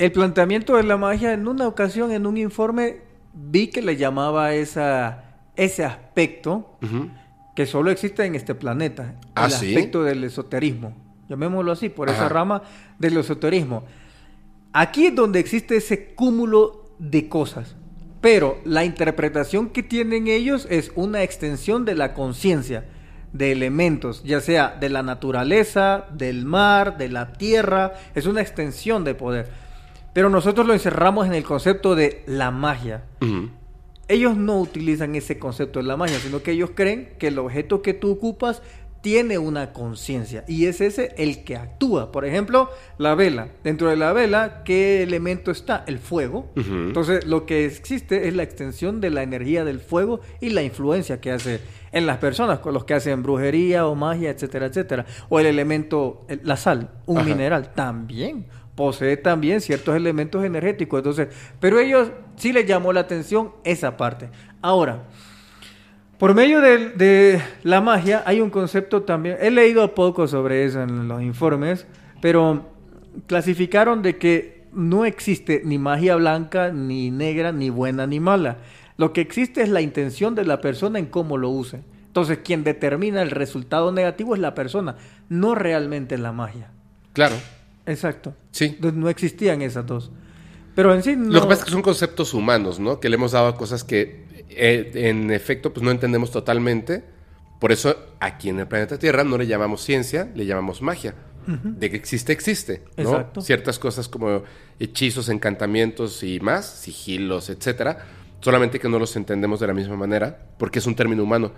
el 0.03 0.11
planteamiento 0.11 0.75
de 0.75 0.83
la 0.83 0.97
magia, 0.97 1.31
en 1.31 1.47
una 1.47 1.65
ocasión, 1.65 2.11
en 2.11 2.25
un 2.25 2.35
informe, 2.35 2.97
vi 3.33 3.67
que 3.67 3.81
le 3.81 3.95
llamaba 3.95 4.53
esa, 4.53 5.23
ese 5.55 5.85
aspecto 5.85 6.77
que 7.55 7.65
solo 7.65 7.89
existe 7.89 8.25
en 8.25 8.35
este 8.35 8.53
planeta, 8.53 9.15
¿Ah, 9.33 9.45
el 9.45 9.51
sí? 9.51 9.67
aspecto 9.69 10.03
del 10.03 10.25
esoterismo, 10.25 10.93
llamémoslo 11.29 11.71
así, 11.71 11.87
por 11.87 12.09
esa 12.09 12.27
rama 12.27 12.63
del 12.99 13.15
esoterismo. 13.15 13.85
Aquí 14.73 15.05
es 15.05 15.15
donde 15.15 15.39
existe 15.39 15.77
ese 15.77 16.13
cúmulo 16.15 16.89
de 16.99 17.29
cosas, 17.29 17.77
pero 18.19 18.59
la 18.65 18.83
interpretación 18.83 19.69
que 19.69 19.83
tienen 19.83 20.27
ellos 20.27 20.67
es 20.69 20.91
una 20.95 21.23
extensión 21.23 21.85
de 21.85 21.95
la 21.95 22.13
conciencia, 22.13 22.83
de 23.31 23.53
elementos, 23.53 24.21
ya 24.25 24.41
sea 24.41 24.75
de 24.77 24.89
la 24.89 25.01
naturaleza, 25.01 26.07
del 26.11 26.43
mar, 26.43 26.97
de 26.97 27.07
la 27.07 27.31
tierra, 27.31 27.93
es 28.15 28.25
una 28.25 28.41
extensión 28.41 29.05
de 29.05 29.15
poder. 29.15 29.62
Pero 30.13 30.29
nosotros 30.29 30.65
lo 30.67 30.73
encerramos 30.73 31.25
en 31.27 31.33
el 31.33 31.43
concepto 31.43 31.95
de 31.95 32.23
la 32.27 32.51
magia. 32.51 33.03
Ellos 34.07 34.35
no 34.37 34.59
utilizan 34.59 35.15
ese 35.15 35.39
concepto 35.39 35.79
de 35.79 35.85
la 35.85 35.97
magia, 35.97 36.19
sino 36.19 36.43
que 36.43 36.51
ellos 36.51 36.71
creen 36.75 37.13
que 37.17 37.27
el 37.27 37.39
objeto 37.39 37.81
que 37.81 37.93
tú 37.93 38.11
ocupas 38.11 38.61
tiene 39.01 39.37
una 39.37 39.73
conciencia 39.73 40.45
y 40.47 40.65
es 40.67 40.79
ese 40.79 41.13
el 41.17 41.43
que 41.43 41.57
actúa. 41.57 42.11
Por 42.11 42.23
ejemplo, 42.25 42.69
la 42.97 43.15
vela. 43.15 43.49
Dentro 43.63 43.89
de 43.89 43.97
la 43.97 44.13
vela, 44.13 44.61
¿qué 44.63 45.03
elemento 45.03 45.51
está? 45.51 45.83
El 45.87 45.99
fuego. 45.99 46.51
Entonces, 46.55 47.25
lo 47.25 47.45
que 47.45 47.65
existe 47.65 48.27
es 48.29 48.33
la 48.35 48.43
extensión 48.43 49.01
de 49.01 49.09
la 49.09 49.23
energía 49.23 49.65
del 49.65 49.79
fuego 49.81 50.21
y 50.39 50.51
la 50.51 50.63
influencia 50.63 51.19
que 51.19 51.31
hace 51.31 51.59
en 51.91 52.05
las 52.05 52.17
personas, 52.17 52.59
con 52.59 52.73
los 52.73 52.85
que 52.85 52.93
hacen 52.93 53.23
brujería 53.23 53.87
o 53.87 53.95
magia, 53.95 54.29
etcétera, 54.29 54.67
etcétera. 54.67 55.05
O 55.27 55.39
el 55.39 55.47
elemento, 55.47 56.25
el- 56.29 56.39
la 56.43 56.55
sal, 56.55 56.91
un 57.05 57.17
Ajá. 57.19 57.27
mineral, 57.27 57.73
también 57.73 58.45
posee 58.75 59.17
también 59.17 59.61
ciertos 59.61 59.95
elementos 59.95 60.43
energéticos. 60.43 60.99
Entonces, 60.99 61.27
pero 61.59 61.79
ellos 61.79 62.11
sí 62.35 62.53
les 62.53 62.65
llamó 62.65 62.93
la 62.93 63.01
atención 63.01 63.51
esa 63.63 63.97
parte. 63.97 64.29
Ahora, 64.61 65.03
por 66.17 66.33
medio 66.33 66.61
de, 66.61 67.41
la 67.63 67.81
magia 67.81 68.23
hay 68.25 68.39
un 68.39 68.49
concepto 68.49 69.03
también, 69.03 69.37
he 69.41 69.51
leído 69.51 69.93
poco 69.93 70.27
sobre 70.27 70.63
eso 70.63 70.81
en 70.81 71.07
los 71.07 71.21
informes, 71.21 71.85
pero 72.21 72.71
clasificaron 73.27 74.01
de 74.01 74.17
que 74.17 74.63
no 74.71 75.05
existe 75.05 75.61
ni 75.65 75.77
magia 75.77 76.15
blanca, 76.15 76.71
ni 76.71 77.11
negra, 77.11 77.51
ni 77.51 77.69
buena, 77.69 78.07
ni 78.07 78.19
mala. 78.19 78.57
Lo 78.97 79.11
que 79.11 79.21
existe 79.21 79.61
es 79.61 79.69
la 79.69 79.81
intención 79.81 80.33
de 80.33 80.45
la 80.45 80.61
persona 80.61 80.97
en 80.99 81.07
cómo 81.07 81.37
lo 81.37 81.49
use. 81.49 81.81
Entonces, 82.07 82.39
quien 82.43 82.63
determina 82.63 83.21
el 83.21 83.31
resultado 83.31 83.91
negativo 83.91 84.35
es 84.35 84.39
la 84.39 84.53
persona, 84.53 84.95
no 85.29 85.55
realmente 85.55 86.17
la 86.17 86.31
magia. 86.31 86.69
Claro. 87.13 87.35
Exacto. 87.85 88.33
Sí. 88.51 88.65
Entonces, 88.65 88.99
no 88.99 89.09
existían 89.09 89.61
esas 89.61 89.85
dos. 89.85 90.11
Pero 90.75 90.93
en 90.93 91.03
sí 91.03 91.15
no... 91.15 91.31
Lo 91.31 91.41
que 91.41 91.47
pasa 91.47 91.61
es 91.61 91.65
que 91.65 91.71
son 91.71 91.81
conceptos 91.81 92.33
humanos, 92.33 92.79
¿no? 92.79 92.99
Que 92.99 93.09
le 93.09 93.15
hemos 93.15 93.33
dado 93.33 93.47
a 93.47 93.55
cosas 93.55 93.83
que 93.83 94.25
eh, 94.49 94.91
en 94.95 95.31
efecto 95.31 95.73
pues 95.73 95.83
no 95.83 95.91
entendemos 95.91 96.31
totalmente. 96.31 97.03
Por 97.59 97.71
eso 97.71 97.95
aquí 98.19 98.49
en 98.49 98.59
el 98.59 98.67
planeta 98.67 98.97
Tierra 98.97 99.23
no 99.23 99.37
le 99.37 99.47
llamamos 99.47 99.81
ciencia, 99.83 100.31
le 100.35 100.45
llamamos 100.45 100.81
magia. 100.81 101.15
De 101.45 101.89
que 101.89 101.97
existe, 101.97 102.31
existe. 102.31 102.83
¿no? 102.95 103.03
Exacto. 103.03 103.41
Ciertas 103.41 103.77
cosas 103.77 104.07
como 104.07 104.43
hechizos, 104.79 105.27
encantamientos 105.27 106.23
y 106.23 106.39
más, 106.39 106.65
sigilos, 106.65 107.49
etcétera. 107.49 108.05
Solamente 108.39 108.79
que 108.79 108.87
no 108.87 108.97
los 108.97 109.17
entendemos 109.17 109.59
de 109.59 109.67
la 109.67 109.73
misma 109.73 109.97
manera 109.97 110.47
porque 110.57 110.79
es 110.79 110.85
un 110.85 110.95
término 110.95 111.23
humano. 111.23 111.51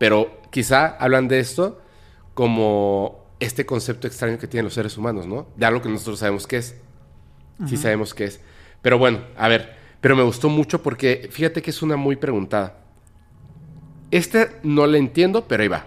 Pero 0.00 0.40
quizá 0.50 0.96
hablan 0.96 1.28
de 1.28 1.38
esto 1.38 1.80
como 2.34 3.19
este 3.40 3.66
concepto 3.66 4.06
extraño 4.06 4.38
que 4.38 4.46
tienen 4.46 4.66
los 4.66 4.74
seres 4.74 4.96
humanos, 4.96 5.26
¿no? 5.26 5.48
De 5.56 5.66
algo 5.66 5.82
que 5.82 5.88
nosotros 5.88 6.18
sabemos 6.20 6.46
qué 6.46 6.58
es. 6.58 6.76
Sí 7.66 7.76
sabemos 7.76 8.14
qué 8.14 8.24
es. 8.24 8.40
Pero 8.80 8.98
bueno, 8.98 9.20
a 9.36 9.48
ver, 9.48 9.76
pero 10.00 10.16
me 10.16 10.22
gustó 10.22 10.48
mucho 10.48 10.82
porque 10.82 11.28
fíjate 11.30 11.60
que 11.60 11.70
es 11.70 11.82
una 11.82 11.96
muy 11.96 12.16
preguntada. 12.16 12.78
Este 14.10 14.48
no 14.62 14.86
le 14.86 14.98
entiendo, 14.98 15.46
pero 15.46 15.62
ahí 15.62 15.68
va. 15.68 15.84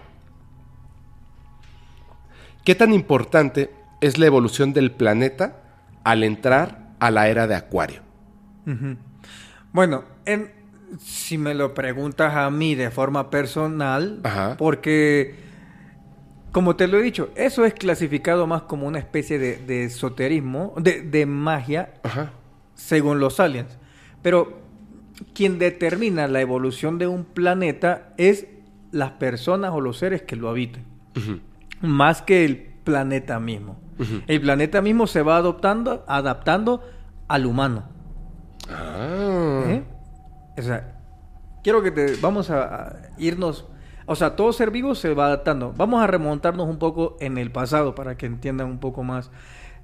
¿Qué 2.64 2.74
tan 2.74 2.94
importante 2.94 3.70
es 4.00 4.18
la 4.18 4.26
evolución 4.26 4.72
del 4.72 4.90
planeta 4.90 5.62
al 6.04 6.22
entrar 6.22 6.94
a 6.98 7.10
la 7.10 7.28
era 7.28 7.46
de 7.46 7.54
Acuario? 7.54 8.02
Bueno, 9.72 10.04
en, 10.24 10.50
si 10.98 11.36
me 11.36 11.54
lo 11.54 11.74
preguntas 11.74 12.34
a 12.34 12.50
mí 12.50 12.74
de 12.74 12.90
forma 12.90 13.28
personal, 13.30 14.20
Ajá. 14.22 14.56
porque, 14.56 15.34
como 16.54 16.76
te 16.76 16.86
lo 16.86 17.00
he 17.00 17.02
dicho, 17.02 17.30
eso 17.34 17.64
es 17.64 17.74
clasificado 17.74 18.46
más 18.46 18.62
como 18.62 18.86
una 18.86 19.00
especie 19.00 19.40
de, 19.40 19.56
de 19.56 19.86
esoterismo, 19.86 20.72
de, 20.76 21.02
de 21.02 21.26
magia, 21.26 21.94
Ajá. 22.04 22.30
según 22.74 23.18
los 23.18 23.40
aliens. 23.40 23.76
Pero 24.22 24.60
quien 25.34 25.58
determina 25.58 26.28
la 26.28 26.40
evolución 26.40 26.96
de 26.98 27.08
un 27.08 27.24
planeta 27.24 28.14
es 28.18 28.46
las 28.92 29.10
personas 29.10 29.72
o 29.72 29.80
los 29.80 29.98
seres 29.98 30.22
que 30.22 30.36
lo 30.36 30.48
habitan, 30.48 30.84
más 31.80 32.22
que 32.22 32.44
el 32.44 32.56
planeta 32.84 33.40
mismo. 33.40 33.80
El 34.28 34.40
planeta 34.40 34.80
mismo 34.80 35.08
se 35.08 35.22
va 35.22 35.38
adoptando, 35.38 36.04
adaptando 36.06 36.84
al 37.26 37.46
humano. 37.46 37.82
Ah. 38.70 39.64
¿eh? 39.66 39.82
O 40.56 40.62
sea, 40.62 41.00
quiero 41.64 41.82
que 41.82 41.90
te 41.90 42.14
vamos 42.20 42.48
a 42.50 43.10
irnos, 43.18 43.66
o 44.06 44.14
sea, 44.16 44.36
todo 44.36 44.52
ser 44.52 44.70
vivo 44.70 44.94
se 44.94 45.14
va 45.14 45.26
adaptando. 45.26 45.72
Vamos 45.76 46.02
a 46.02 46.06
remontarnos 46.06 46.68
un 46.68 46.78
poco 46.78 47.16
en 47.20 47.38
el 47.38 47.50
pasado 47.50 47.94
para 47.94 48.16
que 48.16 48.26
entiendan 48.26 48.66
un 48.68 48.78
poco 48.78 49.02
más. 49.02 49.30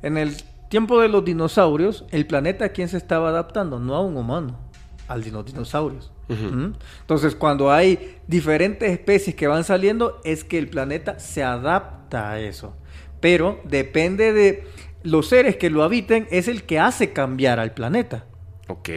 En 0.02 0.16
el 0.16 0.36
tiempo 0.68 1.00
de 1.00 1.08
los 1.08 1.24
dinosaurios, 1.24 2.04
el 2.10 2.26
planeta 2.26 2.66
a 2.66 2.68
quién 2.70 2.88
se 2.88 2.96
estaba 2.96 3.30
adaptando, 3.30 3.78
no 3.78 3.94
a 3.94 4.00
un 4.00 4.16
humano, 4.16 4.58
al 5.08 5.22
de 5.22 5.30
los 5.30 5.44
dinosaurios. 5.44 6.12
¿Mm? 6.28 6.74
Entonces, 7.00 7.34
cuando 7.34 7.72
hay 7.72 8.18
diferentes 8.28 8.90
especies 8.90 9.34
que 9.34 9.48
van 9.48 9.64
saliendo, 9.64 10.20
es 10.24 10.44
que 10.44 10.58
el 10.58 10.68
planeta 10.68 11.18
se 11.18 11.42
adapta 11.42 12.30
a 12.30 12.40
eso. 12.40 12.74
Pero 13.20 13.60
depende 13.64 14.32
de 14.32 14.64
los 15.02 15.28
seres 15.28 15.56
que 15.56 15.70
lo 15.70 15.82
habiten, 15.82 16.28
es 16.30 16.46
el 16.46 16.62
que 16.64 16.78
hace 16.78 17.12
cambiar 17.12 17.58
al 17.58 17.72
planeta. 17.72 18.26
Ok. 18.70 18.88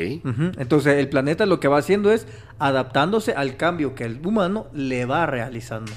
Entonces 0.60 0.98
el 1.00 1.10
planeta 1.10 1.46
lo 1.48 1.60
que 1.60 1.68
va 1.68 1.80
haciendo 1.80 2.12
es 2.12 2.27
adaptándose 2.60 3.32
al 3.34 3.58
cambio 3.58 3.96
que 3.96 4.03
el 4.03 4.24
humano 4.25 4.68
le 4.72 5.06
va 5.06 5.25
realizando. 5.25 5.92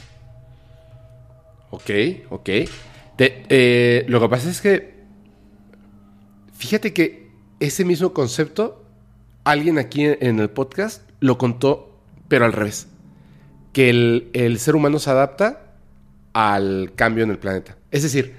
Ok, 1.71 1.91
ok. 2.31 2.47
De- 3.19 3.45
eh, 3.51 4.05
lo 4.09 4.19
que 4.21 4.29
pasa 4.31 4.49
es 4.49 4.61
que, 4.63 4.95
fíjate 6.55 6.93
que 6.93 7.29
ese 7.61 7.85
mismo 7.85 8.13
concepto, 8.13 8.83
alguien 9.45 9.79
aquí 9.79 10.05
en, 10.05 10.17
en 10.21 10.39
el 10.41 10.49
podcast 10.51 11.03
lo 11.21 11.37
contó, 11.39 11.99
pero 12.29 12.45
al 12.45 12.53
revés. 12.53 12.89
Que 13.73 13.91
el, 13.91 14.31
el 14.33 14.59
ser 14.59 14.75
humano 14.77 14.99
se 14.99 15.11
adapta 15.11 15.75
al 16.33 16.93
cambio 16.95 17.25
en 17.25 17.31
el 17.31 17.39
planeta. 17.39 17.77
Es 17.91 18.03
decir, 18.03 18.37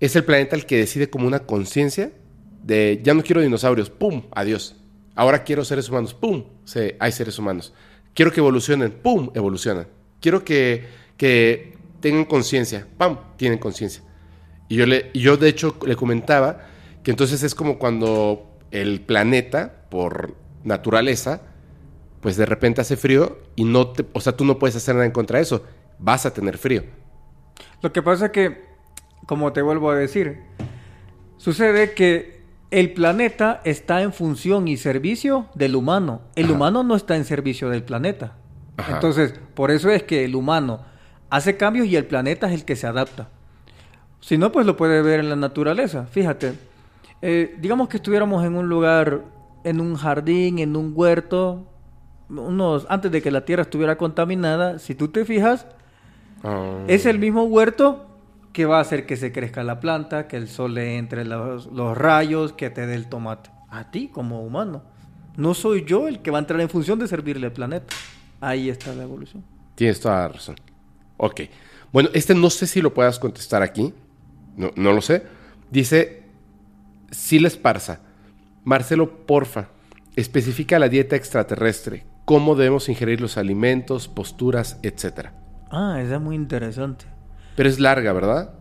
es 0.00 0.16
el 0.16 0.24
planeta 0.24 0.56
el 0.56 0.64
que 0.66 0.78
decide 0.78 1.10
como 1.10 1.26
una 1.26 1.40
conciencia 1.40 2.10
de 2.64 3.00
ya 3.02 3.14
no 3.14 3.22
quiero 3.22 3.42
dinosaurios, 3.42 3.90
¡pum! 3.90 4.22
Adiós. 4.32 4.76
Ahora 5.14 5.44
quiero 5.44 5.64
seres 5.64 5.88
humanos, 5.88 6.14
¡pum! 6.14 6.44
Se, 6.64 6.96
hay 6.98 7.12
seres 7.12 7.38
humanos. 7.38 7.74
Quiero 8.14 8.32
que 8.32 8.40
evolucionen, 8.40 8.90
¡pum! 8.90 9.30
Evolucionan. 9.34 9.86
Quiero 10.20 10.44
que, 10.44 10.86
que 11.16 11.76
tengan 12.00 12.24
conciencia, 12.24 12.86
¡pam! 12.96 13.18
Tienen 13.36 13.58
conciencia. 13.58 14.02
Y 14.68 14.76
yo, 14.76 14.86
le, 14.86 15.10
y 15.12 15.20
yo 15.20 15.36
de 15.36 15.48
hecho 15.48 15.76
le 15.86 15.94
comentaba 15.94 16.62
que 17.02 17.10
entonces 17.10 17.42
es 17.42 17.54
como 17.54 17.78
cuando 17.78 18.50
el 18.70 19.02
planeta, 19.02 19.84
por 19.90 20.34
naturaleza, 20.64 21.42
pues 22.22 22.36
de 22.36 22.46
repente 22.46 22.80
hace 22.80 22.96
frío 22.96 23.38
y 23.56 23.64
no 23.64 23.88
te, 23.88 24.06
o 24.14 24.20
sea, 24.20 24.34
tú 24.34 24.46
no 24.46 24.58
puedes 24.58 24.74
hacer 24.74 24.94
nada 24.94 25.04
en 25.04 25.12
contra 25.12 25.38
de 25.38 25.42
eso. 25.42 25.64
Vas 25.98 26.24
a 26.24 26.32
tener 26.32 26.56
frío. 26.56 26.82
Lo 27.82 27.92
que 27.92 28.02
pasa 28.02 28.26
es 28.26 28.32
que, 28.32 28.64
como 29.26 29.52
te 29.52 29.60
vuelvo 29.60 29.90
a 29.90 29.96
decir, 29.96 30.40
sucede 31.36 31.92
que 31.92 32.43
el 32.80 32.92
planeta 32.92 33.60
está 33.64 34.02
en 34.02 34.12
función 34.12 34.66
y 34.66 34.76
servicio 34.76 35.46
del 35.54 35.76
humano. 35.76 36.22
El 36.34 36.46
Ajá. 36.46 36.54
humano 36.54 36.82
no 36.82 36.96
está 36.96 37.14
en 37.14 37.24
servicio 37.24 37.70
del 37.70 37.84
planeta. 37.84 38.32
Ajá. 38.76 38.94
Entonces, 38.94 39.38
por 39.54 39.70
eso 39.70 39.90
es 39.90 40.02
que 40.02 40.24
el 40.24 40.34
humano 40.34 40.80
hace 41.30 41.56
cambios 41.56 41.86
y 41.86 41.94
el 41.94 42.04
planeta 42.06 42.48
es 42.48 42.52
el 42.54 42.64
que 42.64 42.74
se 42.74 42.88
adapta. 42.88 43.28
Si 44.20 44.38
no, 44.38 44.50
pues 44.50 44.66
lo 44.66 44.76
puede 44.76 45.02
ver 45.02 45.20
en 45.20 45.28
la 45.28 45.36
naturaleza. 45.36 46.06
Fíjate, 46.06 46.54
eh, 47.22 47.54
digamos 47.60 47.88
que 47.88 47.98
estuviéramos 47.98 48.44
en 48.44 48.56
un 48.56 48.68
lugar, 48.68 49.22
en 49.62 49.80
un 49.80 49.94
jardín, 49.94 50.58
en 50.58 50.74
un 50.74 50.92
huerto, 50.96 51.64
unos 52.28 52.86
antes 52.88 53.12
de 53.12 53.22
que 53.22 53.30
la 53.30 53.44
tierra 53.44 53.62
estuviera 53.62 53.96
contaminada. 53.96 54.80
Si 54.80 54.96
tú 54.96 55.08
te 55.08 55.24
fijas, 55.24 55.66
Ah. 56.42 56.78
es 56.88 57.06
el 57.06 57.18
mismo 57.20 57.44
huerto 57.44 58.04
que 58.54 58.66
va 58.66 58.78
a 58.78 58.82
hacer 58.82 59.04
que 59.04 59.16
se 59.16 59.32
crezca 59.32 59.64
la 59.64 59.80
planta, 59.80 60.28
que 60.28 60.36
el 60.36 60.48
sol 60.48 60.74
le 60.74 60.96
entre 60.96 61.24
los, 61.24 61.66
los 61.66 61.98
rayos, 61.98 62.52
que 62.52 62.70
te 62.70 62.86
dé 62.86 62.94
el 62.94 63.08
tomate. 63.08 63.50
A 63.68 63.90
ti 63.90 64.08
como 64.08 64.42
humano. 64.42 64.84
No 65.36 65.54
soy 65.54 65.84
yo 65.84 66.06
el 66.06 66.22
que 66.22 66.30
va 66.30 66.38
a 66.38 66.40
entrar 66.40 66.60
en 66.60 66.70
función 66.70 67.00
de 67.00 67.08
servirle 67.08 67.48
al 67.48 67.52
planeta. 67.52 67.92
Ahí 68.40 68.70
está 68.70 68.94
la 68.94 69.02
evolución. 69.02 69.42
Tienes 69.74 69.98
toda 69.98 70.20
la 70.20 70.28
razón. 70.28 70.54
Ok. 71.16 71.40
Bueno, 71.92 72.10
este 72.14 72.32
no 72.32 72.48
sé 72.48 72.68
si 72.68 72.80
lo 72.80 72.94
puedas 72.94 73.18
contestar 73.18 73.60
aquí. 73.60 73.92
No, 74.56 74.70
no 74.76 74.92
lo 74.92 75.00
sé. 75.00 75.24
Dice 75.72 76.22
Siles 77.10 77.56
Parza. 77.56 78.02
Marcelo, 78.62 79.26
porfa, 79.26 79.70
especifica 80.14 80.78
la 80.78 80.88
dieta 80.88 81.16
extraterrestre. 81.16 82.06
¿Cómo 82.24 82.54
debemos 82.54 82.88
ingerir 82.88 83.20
los 83.20 83.36
alimentos, 83.36 84.06
posturas, 84.06 84.78
etcétera? 84.84 85.34
Ah, 85.72 85.98
esa 86.00 86.14
es 86.14 86.20
muy 86.20 86.36
interesante. 86.36 87.13
Pero 87.56 87.68
es 87.68 87.78
larga, 87.78 88.12
¿verdad? 88.12 88.54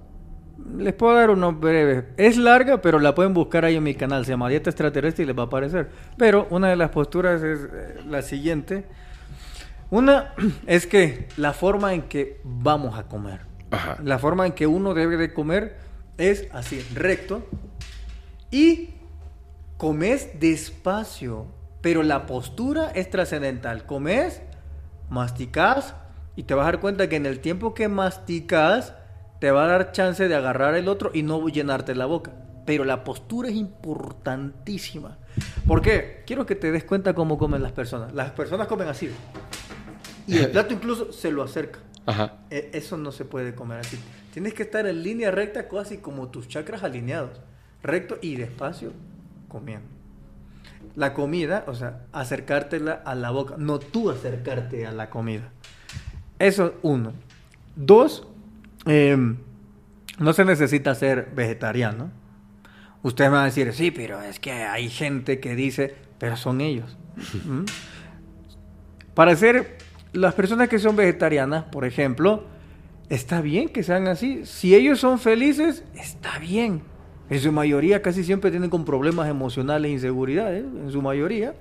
Les 0.77 0.93
puedo 0.93 1.15
dar 1.15 1.29
unos 1.29 1.59
breves. 1.59 2.05
Es 2.17 2.37
larga, 2.37 2.81
pero 2.81 2.99
la 2.99 3.13
pueden 3.15 3.33
buscar 3.33 3.65
ahí 3.65 3.75
en 3.75 3.83
mi 3.83 3.95
canal. 3.95 4.25
Se 4.25 4.31
llama 4.31 4.49
Dieta 4.49 4.69
Extraterrestre 4.69 5.23
y 5.23 5.27
les 5.27 5.37
va 5.37 5.43
a 5.43 5.45
aparecer. 5.45 5.89
Pero 6.17 6.47
una 6.51 6.69
de 6.69 6.75
las 6.75 6.89
posturas 6.89 7.41
es 7.43 7.59
eh, 7.71 8.01
la 8.07 8.21
siguiente. 8.21 8.85
Una 9.89 10.33
es 10.67 10.87
que 10.87 11.27
la 11.37 11.53
forma 11.53 11.93
en 11.93 12.03
que 12.03 12.39
vamos 12.43 12.97
a 12.97 13.03
comer. 13.03 13.41
Ajá. 13.71 13.97
La 14.03 14.19
forma 14.19 14.45
en 14.45 14.53
que 14.53 14.67
uno 14.67 14.93
debe 14.93 15.17
de 15.17 15.33
comer 15.33 15.77
es 16.17 16.47
así, 16.53 16.81
recto. 16.93 17.47
Y 18.51 18.91
comes 19.77 20.39
despacio. 20.39 21.47
Pero 21.81 22.03
la 22.03 22.25
postura 22.25 22.91
es 22.91 23.09
trascendental. 23.09 23.85
Comes, 23.85 24.41
masticas 25.09 25.95
y 26.35 26.43
te 26.43 26.53
vas 26.53 26.63
a 26.63 26.71
dar 26.71 26.79
cuenta 26.79 27.07
que 27.09 27.15
en 27.15 27.25
el 27.25 27.39
tiempo 27.39 27.73
que 27.73 27.87
masticas 27.87 28.93
te 29.39 29.51
va 29.51 29.65
a 29.65 29.67
dar 29.67 29.91
chance 29.91 30.27
de 30.27 30.35
agarrar 30.35 30.75
el 30.75 30.87
otro 30.87 31.11
y 31.13 31.23
no 31.23 31.47
llenarte 31.47 31.95
la 31.95 32.05
boca. 32.05 32.31
Pero 32.65 32.85
la 32.85 33.03
postura 33.03 33.49
es 33.49 33.55
importantísima. 33.55 35.17
¿Por 35.67 35.81
qué? 35.81 36.23
Quiero 36.25 36.45
que 36.45 36.55
te 36.55 36.71
des 36.71 36.83
cuenta 36.85 37.13
cómo 37.13 37.37
comen 37.37 37.61
las 37.61 37.73
personas. 37.73 38.13
Las 38.13 38.31
personas 38.31 38.67
comen 38.67 38.87
así. 38.87 39.09
Y 40.27 40.37
el 40.37 40.49
plato 40.51 40.73
incluso 40.73 41.11
se 41.11 41.31
lo 41.31 41.43
acerca. 41.43 41.79
Ajá. 42.05 42.37
E- 42.49 42.69
Eso 42.73 42.97
no 42.97 43.11
se 43.11 43.25
puede 43.25 43.53
comer 43.53 43.79
así. 43.79 43.99
Tienes 44.31 44.53
que 44.53 44.63
estar 44.63 44.87
en 44.87 45.03
línea 45.03 45.29
recta, 45.31 45.67
casi 45.67 45.97
como 45.97 46.29
tus 46.29 46.47
chakras 46.47 46.83
alineados. 46.83 47.41
Recto 47.81 48.17
y 48.21 48.35
despacio 48.35 48.91
comiendo. 49.49 49.87
La 50.95 51.13
comida, 51.13 51.65
o 51.67 51.75
sea, 51.75 52.05
acercártela 52.13 52.93
a 53.05 53.15
la 53.15 53.31
boca, 53.31 53.55
no 53.57 53.79
tú 53.79 54.09
acercarte 54.09 54.85
a 54.87 54.91
la 54.91 55.09
comida. 55.09 55.51
Eso, 56.43 56.73
uno. 56.81 57.13
Dos, 57.77 58.27
em, 58.85 59.37
no 60.19 60.33
se 60.33 60.43
necesita 60.43 60.93
ser 60.93 61.31
vegetariano. 61.33 62.11
Ustedes 63.01 63.31
van 63.31 63.41
a 63.41 63.45
decir, 63.45 63.71
sí, 63.71 63.91
pero 63.91 64.21
es 64.21 64.41
que 64.41 64.51
hay 64.51 64.89
gente 64.89 65.39
que 65.39 65.55
dice, 65.55 65.95
pero 66.17 66.35
son 66.35 66.59
ellos. 66.59 66.97
¿Mm? 67.45 67.63
Para 69.13 69.33
ser 69.37 69.77
las 70.11 70.33
personas 70.33 70.67
que 70.67 70.79
son 70.79 70.97
vegetarianas, 70.97 71.63
por 71.63 71.85
ejemplo, 71.85 72.43
está 73.07 73.39
bien 73.39 73.69
que 73.69 73.81
sean 73.81 74.07
así. 74.07 74.45
Si 74.45 74.75
ellos 74.75 74.99
son 74.99 75.19
felices, 75.19 75.85
está 75.95 76.39
bien. 76.39 76.81
En 77.29 77.39
su 77.39 77.53
mayoría 77.53 78.01
casi 78.01 78.21
siempre 78.21 78.51
tienen 78.51 78.69
con 78.69 78.83
problemas 78.83 79.29
emocionales 79.29 79.89
e 79.89 79.93
inseguridades, 79.93 80.65
en 80.65 80.91
su 80.91 81.01
mayoría. 81.01 81.55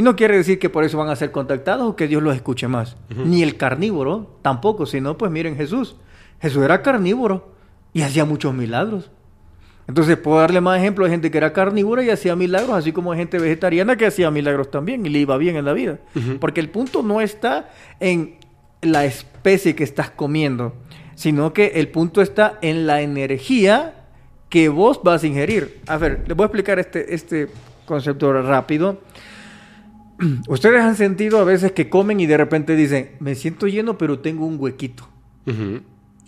Y 0.00 0.02
no 0.02 0.16
quiere 0.16 0.34
decir 0.34 0.58
que 0.58 0.70
por 0.70 0.82
eso 0.82 0.96
van 0.96 1.10
a 1.10 1.14
ser 1.14 1.30
contactados 1.30 1.86
o 1.86 1.94
que 1.94 2.08
Dios 2.08 2.22
los 2.22 2.34
escuche 2.34 2.66
más. 2.66 2.96
Ni 3.14 3.42
el 3.42 3.58
carnívoro 3.58 4.38
tampoco, 4.40 4.86
sino 4.86 5.18
pues 5.18 5.30
miren 5.30 5.56
Jesús. 5.56 5.94
Jesús 6.40 6.64
era 6.64 6.80
carnívoro 6.80 7.52
y 7.92 8.00
hacía 8.00 8.24
muchos 8.24 8.54
milagros. 8.54 9.10
Entonces 9.86 10.16
puedo 10.16 10.38
darle 10.38 10.62
más 10.62 10.78
ejemplos 10.78 11.08
de 11.08 11.10
gente 11.10 11.30
que 11.30 11.36
era 11.36 11.52
carnívora 11.52 12.02
y 12.02 12.08
hacía 12.08 12.34
milagros, 12.34 12.78
así 12.78 12.92
como 12.92 13.14
gente 13.14 13.38
vegetariana 13.38 13.96
que 13.96 14.06
hacía 14.06 14.30
milagros 14.30 14.70
también 14.70 15.04
y 15.04 15.10
le 15.10 15.18
iba 15.18 15.36
bien 15.36 15.56
en 15.56 15.66
la 15.66 15.74
vida. 15.74 15.98
Porque 16.40 16.60
el 16.60 16.70
punto 16.70 17.02
no 17.02 17.20
está 17.20 17.68
en 18.00 18.36
la 18.80 19.04
especie 19.04 19.74
que 19.74 19.84
estás 19.84 20.08
comiendo, 20.08 20.72
sino 21.14 21.52
que 21.52 21.72
el 21.74 21.88
punto 21.88 22.22
está 22.22 22.58
en 22.62 22.86
la 22.86 23.02
energía 23.02 24.06
que 24.48 24.70
vos 24.70 25.02
vas 25.04 25.24
a 25.24 25.26
ingerir. 25.26 25.82
A 25.86 25.98
ver, 25.98 26.24
les 26.26 26.34
voy 26.34 26.44
a 26.44 26.46
explicar 26.46 26.78
este, 26.78 27.14
este 27.14 27.50
concepto 27.84 28.32
rápido. 28.40 28.98
Ustedes 30.48 30.82
han 30.82 30.96
sentido 30.96 31.38
a 31.38 31.44
veces 31.44 31.72
que 31.72 31.88
comen 31.88 32.20
y 32.20 32.26
de 32.26 32.36
repente 32.36 32.76
dicen, 32.76 33.12
me 33.20 33.34
siento 33.34 33.66
lleno 33.66 33.98
pero 33.98 34.20
tengo 34.20 34.46
un 34.46 34.56
huequito. 34.58 35.08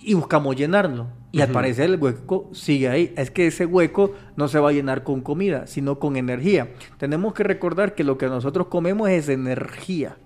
Y 0.04 0.14
buscamos 0.14 0.56
llenarlo. 0.56 1.06
Y 1.30 1.42
al 1.42 1.50
parecer 1.50 1.90
el 1.90 2.02
hueco 2.02 2.50
sigue 2.52 2.88
ahí. 2.88 3.14
Es 3.16 3.30
que 3.30 3.46
ese 3.46 3.66
hueco 3.66 4.14
no 4.37 4.49
se 4.49 4.58
va 4.58 4.70
a 4.70 4.72
llenar 4.72 5.04
con 5.04 5.20
comida, 5.20 5.68
sino 5.68 6.00
con 6.00 6.16
energía. 6.16 6.70
Tenemos 6.99 7.34
que 7.34 7.44
recordar 7.44 7.94
que 7.94 8.02
lo 8.02 8.18
que 8.18 8.26
nosotros 8.26 8.66
comemos 8.66 9.08
es 9.11 9.28
energía. 9.28 10.16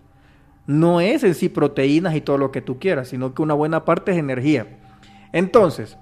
No 0.66 1.00
es 1.00 1.22
en 1.24 1.34
sí 1.34 1.50
proteínas 1.50 2.16
y 2.16 2.22
todo 2.22 2.38
lo 2.38 2.50
que 2.50 2.62
tú 2.62 2.78
quieras, 2.78 3.08
sino 3.08 3.34
que 3.34 3.42
una 3.42 3.54
buena 3.54 3.84
parte 3.84 4.12
es 4.12 4.18
energía. 4.18 4.66
Entonces, 5.32 5.98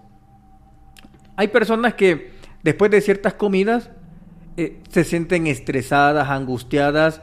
hay 1.36 1.48
personas 1.48 1.94
que 1.94 2.32
después 2.62 2.92
de 2.92 3.00
ciertas 3.00 3.34
comidas 3.34 3.90
eh, 4.56 4.80
se 4.88 5.02
sienten 5.02 5.48
estresadas, 5.48 6.28
angustiadas. 6.28 7.22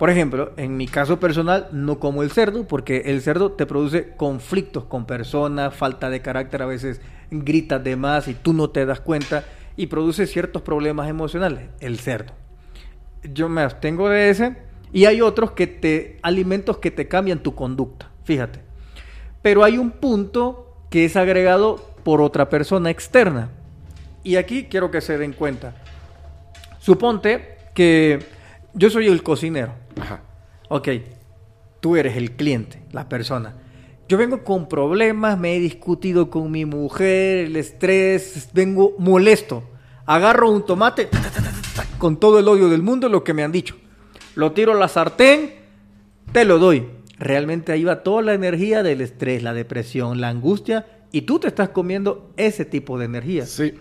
Por 0.00 0.08
ejemplo, 0.08 0.54
en 0.56 0.78
mi 0.78 0.88
caso 0.88 1.20
personal 1.20 1.68
no 1.72 1.98
como 1.98 2.22
el 2.22 2.30
cerdo 2.30 2.66
porque 2.66 3.02
el 3.04 3.20
cerdo 3.20 3.52
te 3.52 3.66
produce 3.66 4.14
conflictos 4.16 4.84
con 4.84 5.04
personas, 5.04 5.74
falta 5.74 6.08
de 6.08 6.22
carácter, 6.22 6.62
a 6.62 6.66
veces 6.66 7.02
gritas 7.30 7.84
de 7.84 7.96
más 7.96 8.26
y 8.26 8.32
tú 8.32 8.54
no 8.54 8.70
te 8.70 8.86
das 8.86 9.00
cuenta 9.00 9.44
y 9.76 9.88
produce 9.88 10.26
ciertos 10.26 10.62
problemas 10.62 11.10
emocionales, 11.10 11.68
el 11.80 11.98
cerdo. 11.98 12.32
Yo 13.24 13.50
me 13.50 13.60
abstengo 13.60 14.08
de 14.08 14.30
ese 14.30 14.56
y 14.90 15.04
hay 15.04 15.20
otros 15.20 15.50
que 15.50 15.66
te 15.66 16.18
alimentos 16.22 16.78
que 16.78 16.90
te 16.90 17.06
cambian 17.06 17.40
tu 17.40 17.54
conducta, 17.54 18.10
fíjate. 18.24 18.60
Pero 19.42 19.64
hay 19.64 19.76
un 19.76 19.90
punto 19.90 20.78
que 20.88 21.04
es 21.04 21.14
agregado 21.14 21.76
por 22.04 22.22
otra 22.22 22.48
persona 22.48 22.88
externa. 22.88 23.50
Y 24.24 24.36
aquí 24.36 24.64
quiero 24.64 24.90
que 24.90 25.02
se 25.02 25.18
den 25.18 25.34
cuenta. 25.34 25.74
Suponte 26.78 27.58
que 27.74 28.40
yo 28.72 28.88
soy 28.88 29.06
el 29.06 29.22
cocinero. 29.22 29.74
Ajá. 30.00 30.22
Ok, 30.68 30.88
tú 31.80 31.96
eres 31.96 32.16
el 32.16 32.32
cliente, 32.32 32.82
la 32.92 33.08
persona. 33.08 33.54
Yo 34.08 34.18
vengo 34.18 34.42
con 34.42 34.68
problemas, 34.68 35.38
me 35.38 35.56
he 35.56 35.60
discutido 35.60 36.30
con 36.30 36.50
mi 36.50 36.64
mujer, 36.64 37.46
el 37.46 37.56
estrés, 37.56 38.48
vengo 38.52 38.94
molesto. 38.98 39.62
Agarro 40.06 40.50
un 40.50 40.64
tomate 40.66 41.04
ta, 41.04 41.20
ta, 41.20 41.30
ta, 41.30 41.42
ta, 41.42 41.50
ta, 41.76 41.86
con 41.98 42.18
todo 42.18 42.38
el 42.40 42.48
odio 42.48 42.68
del 42.68 42.82
mundo, 42.82 43.08
lo 43.08 43.22
que 43.22 43.34
me 43.34 43.44
han 43.44 43.52
dicho. 43.52 43.76
Lo 44.34 44.52
tiro 44.52 44.72
a 44.72 44.76
la 44.76 44.88
sartén, 44.88 45.54
te 46.32 46.44
lo 46.44 46.58
doy. 46.58 46.86
Realmente 47.18 47.70
ahí 47.72 47.84
va 47.84 48.02
toda 48.02 48.22
la 48.22 48.34
energía 48.34 48.82
del 48.82 49.00
estrés, 49.00 49.42
la 49.42 49.52
depresión, 49.54 50.20
la 50.20 50.28
angustia, 50.28 50.86
y 51.12 51.22
tú 51.22 51.38
te 51.38 51.48
estás 51.48 51.68
comiendo 51.68 52.32
ese 52.36 52.64
tipo 52.64 52.98
de 52.98 53.04
energía. 53.04 53.44
Sí, 53.46 53.74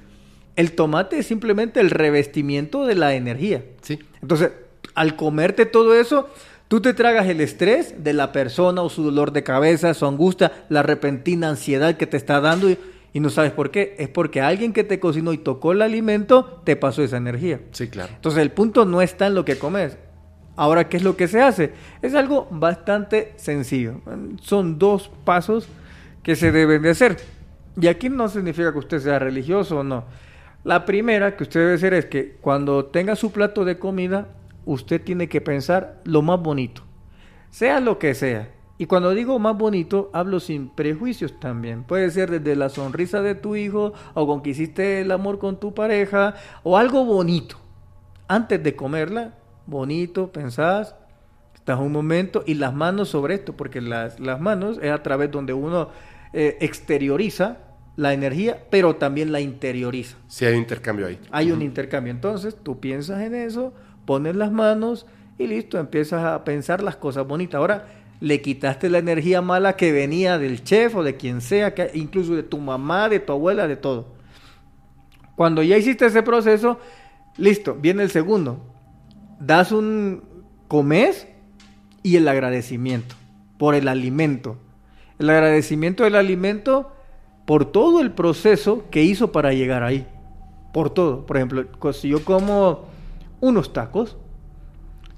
El 0.55 0.73
tomate 0.73 1.19
es 1.19 1.27
simplemente 1.27 1.79
el 1.79 1.89
revestimiento 1.89 2.85
de 2.85 2.95
la 2.95 3.13
energía. 3.15 3.63
sí. 3.81 3.99
Entonces, 4.21 4.51
al 4.95 5.15
comerte 5.15 5.65
todo 5.65 5.95
eso, 5.95 6.29
tú 6.67 6.81
te 6.81 6.93
tragas 6.93 7.27
el 7.27 7.41
estrés 7.41 8.03
de 8.03 8.13
la 8.13 8.31
persona 8.31 8.81
o 8.81 8.89
su 8.89 9.03
dolor 9.03 9.31
de 9.31 9.43
cabeza, 9.43 9.93
su 9.93 10.05
angustia, 10.05 10.51
la 10.69 10.83
repentina 10.83 11.49
ansiedad 11.49 11.97
que 11.97 12.07
te 12.07 12.17
está 12.17 12.41
dando 12.41 12.69
y, 12.69 12.77
y 13.13 13.19
no 13.19 13.29
sabes 13.29 13.51
por 13.51 13.71
qué. 13.71 13.95
Es 13.99 14.09
porque 14.09 14.41
alguien 14.41 14.73
que 14.73 14.83
te 14.83 14.99
cocinó 14.99 15.33
y 15.33 15.37
tocó 15.37 15.71
el 15.71 15.81
alimento 15.81 16.61
te 16.63 16.75
pasó 16.75 17.03
esa 17.03 17.17
energía. 17.17 17.61
Sí, 17.71 17.87
claro. 17.87 18.11
Entonces, 18.15 18.41
el 18.41 18.51
punto 18.51 18.85
no 18.85 19.01
está 19.01 19.27
en 19.27 19.35
lo 19.35 19.45
que 19.45 19.57
comes. 19.57 19.97
Ahora, 20.55 20.89
¿qué 20.89 20.97
es 20.97 21.03
lo 21.03 21.15
que 21.15 21.29
se 21.29 21.41
hace? 21.41 21.71
Es 22.01 22.15
algo 22.15 22.47
bastante 22.51 23.31
sencillo. 23.37 24.01
Son 24.41 24.77
dos 24.77 25.09
pasos 25.23 25.69
que 26.21 26.35
se 26.35 26.51
deben 26.51 26.81
de 26.81 26.89
hacer. 26.89 27.17
Y 27.79 27.87
aquí 27.87 28.09
no 28.09 28.27
significa 28.27 28.73
que 28.73 28.79
usted 28.79 28.99
sea 28.99 29.19
religioso 29.19 29.79
o 29.79 29.83
no. 29.83 30.03
La 30.65 30.85
primera 30.85 31.37
que 31.37 31.43
usted 31.43 31.61
debe 31.61 31.75
hacer 31.75 31.93
es 31.93 32.05
que 32.07 32.35
cuando 32.41 32.85
tenga 32.85 33.15
su 33.15 33.31
plato 33.31 33.63
de 33.63 33.79
comida, 33.79 34.27
usted 34.65 35.01
tiene 35.03 35.27
que 35.29 35.41
pensar 35.41 36.01
lo 36.03 36.21
más 36.21 36.39
bonito. 36.41 36.83
Sea 37.49 37.79
lo 37.79 37.99
que 37.99 38.13
sea. 38.13 38.51
Y 38.77 38.85
cuando 38.85 39.13
digo 39.13 39.37
más 39.39 39.57
bonito, 39.57 40.09
hablo 40.13 40.39
sin 40.39 40.69
prejuicios 40.69 41.37
también. 41.39 41.83
Puede 41.83 42.09
ser 42.11 42.31
desde 42.31 42.55
la 42.55 42.69
sonrisa 42.69 43.21
de 43.21 43.35
tu 43.35 43.55
hijo 43.57 43.93
o 44.13 44.25
con 44.25 44.41
que 44.41 44.51
hiciste 44.51 45.01
el 45.01 45.11
amor 45.11 45.37
con 45.37 45.59
tu 45.59 45.73
pareja 45.73 46.35
o 46.63 46.77
algo 46.77 47.03
bonito. 47.03 47.57
Antes 48.29 48.63
de 48.63 48.75
comerla, 48.75 49.33
bonito, 49.65 50.31
pensás, 50.31 50.95
estás 51.53 51.79
un 51.79 51.91
momento 51.91 52.43
y 52.45 52.53
las 52.53 52.73
manos 52.73 53.09
sobre 53.09 53.35
esto, 53.35 53.57
porque 53.57 53.81
las, 53.81 54.19
las 54.19 54.39
manos 54.39 54.79
es 54.81 54.91
a 54.91 55.03
través 55.03 55.29
donde 55.29 55.51
uno 55.51 55.89
eh, 56.31 56.57
exterioriza 56.61 57.57
la 57.97 58.13
energía, 58.13 58.63
pero 58.69 58.95
también 58.95 59.33
la 59.33 59.41
interioriza. 59.41 60.15
Sí, 60.27 60.45
hay 60.45 60.53
un 60.53 60.59
intercambio 60.59 61.07
ahí. 61.07 61.19
Hay 61.31 61.51
un 61.51 61.61
intercambio. 61.61 62.11
Entonces, 62.11 62.55
tú 62.55 62.79
piensas 62.79 63.21
en 63.21 63.35
eso, 63.35 63.73
pones 64.09 64.35
las 64.35 64.51
manos 64.51 65.05
y 65.37 65.45
listo, 65.45 65.77
empiezas 65.77 66.25
a 66.25 66.43
pensar 66.43 66.81
las 66.81 66.95
cosas 66.95 67.27
bonitas. 67.27 67.59
Ahora, 67.59 67.85
le 68.19 68.41
quitaste 68.41 68.89
la 68.89 68.97
energía 68.97 69.43
mala 69.43 69.75
que 69.75 69.91
venía 69.91 70.39
del 70.39 70.63
chef 70.63 70.95
o 70.95 71.03
de 71.03 71.15
quien 71.15 71.41
sea, 71.41 71.75
que, 71.75 71.91
incluso 71.93 72.35
de 72.35 72.41
tu 72.41 72.57
mamá, 72.57 73.07
de 73.07 73.19
tu 73.19 73.33
abuela, 73.33 73.67
de 73.67 73.75
todo. 73.75 74.07
Cuando 75.35 75.61
ya 75.61 75.77
hiciste 75.77 76.07
ese 76.07 76.23
proceso, 76.23 76.79
listo, 77.37 77.77
viene 77.79 78.01
el 78.01 78.09
segundo. 78.09 78.65
Das 79.39 79.71
un 79.71 80.23
comes 80.67 81.27
y 82.01 82.15
el 82.15 82.27
agradecimiento 82.27 83.13
por 83.59 83.75
el 83.75 83.87
alimento. 83.87 84.57
El 85.19 85.29
agradecimiento 85.29 86.03
del 86.03 86.15
alimento 86.15 86.93
por 87.45 87.71
todo 87.71 88.01
el 88.01 88.09
proceso 88.09 88.85
que 88.89 89.03
hizo 89.03 89.31
para 89.31 89.53
llegar 89.53 89.83
ahí. 89.83 90.07
Por 90.73 90.89
todo. 90.89 91.27
Por 91.27 91.37
ejemplo, 91.37 91.93
si 91.93 92.09
yo 92.09 92.25
como 92.25 92.89
unos 93.41 93.73
tacos, 93.73 94.17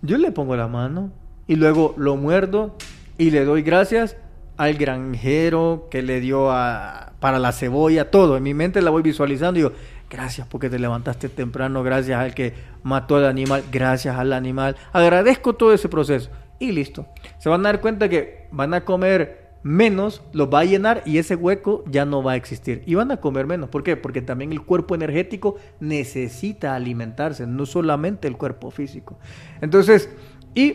yo 0.02 0.18
le 0.18 0.32
pongo 0.32 0.56
la 0.56 0.68
mano 0.68 1.12
y 1.48 1.56
luego 1.56 1.94
lo 1.98 2.16
muerdo 2.18 2.76
y 3.18 3.32
le 3.32 3.46
doy 3.46 3.62
gracias 3.62 4.18
al 4.58 4.76
granjero 4.76 5.88
que 5.90 6.02
le 6.02 6.20
dio 6.20 6.52
a- 6.52 7.14
para 7.20 7.40
la 7.40 7.52
cebolla, 7.52 8.10
todo. 8.10 8.38
En 8.38 8.44
mi 8.44 8.54
mente 8.54 8.82
la 8.82 8.90
voy 8.90 9.02
visualizando 9.04 9.60
y 9.60 9.64
digo, 9.64 9.76
gracias 10.10 10.48
porque 10.48 10.70
te 10.70 10.80
levantaste 10.80 11.30
temprano, 11.30 11.84
gracias 11.84 12.20
al 12.20 12.34
que 12.34 12.54
mató 12.84 13.16
al 13.18 13.26
animal, 13.26 13.64
gracias 13.72 14.18
al 14.18 14.34
animal. 14.34 14.76
Agradezco 14.92 15.54
todo 15.54 15.74
ese 15.74 15.88
proceso 15.90 16.30
y 16.60 16.72
listo. 16.72 17.08
Se 17.40 17.50
van 17.50 17.62
a 17.62 17.70
dar 17.70 17.82
cuenta 17.82 18.10
que 18.10 18.48
van 18.52 18.74
a 18.74 18.82
comer 18.86 19.41
menos, 19.64 20.22
los 20.34 20.50
va 20.50 20.60
a 20.60 20.66
llenar 20.66 21.04
y 21.06 21.18
ese 21.18 21.36
hueco 21.36 21.84
ya 21.88 22.06
no 22.06 22.24
va 22.24 22.34
a 22.34 22.36
existir. 22.36 22.84
Y 22.86 22.96
van 22.96 23.12
a 23.12 23.18
comer 23.18 23.48
menos. 23.48 23.70
¿Por 23.70 23.84
qué? 23.84 23.98
Porque 23.98 24.22
también 24.22 24.52
el 24.52 24.62
cuerpo 24.62 24.96
energético 24.96 25.56
necesita 25.80 26.76
alimentarse, 26.76 27.46
no 27.48 27.66
solamente 27.66 28.28
el 28.28 28.38
cuerpo 28.38 28.72
físico. 28.72 29.18
Entonces, 29.62 30.10
y 30.56 30.74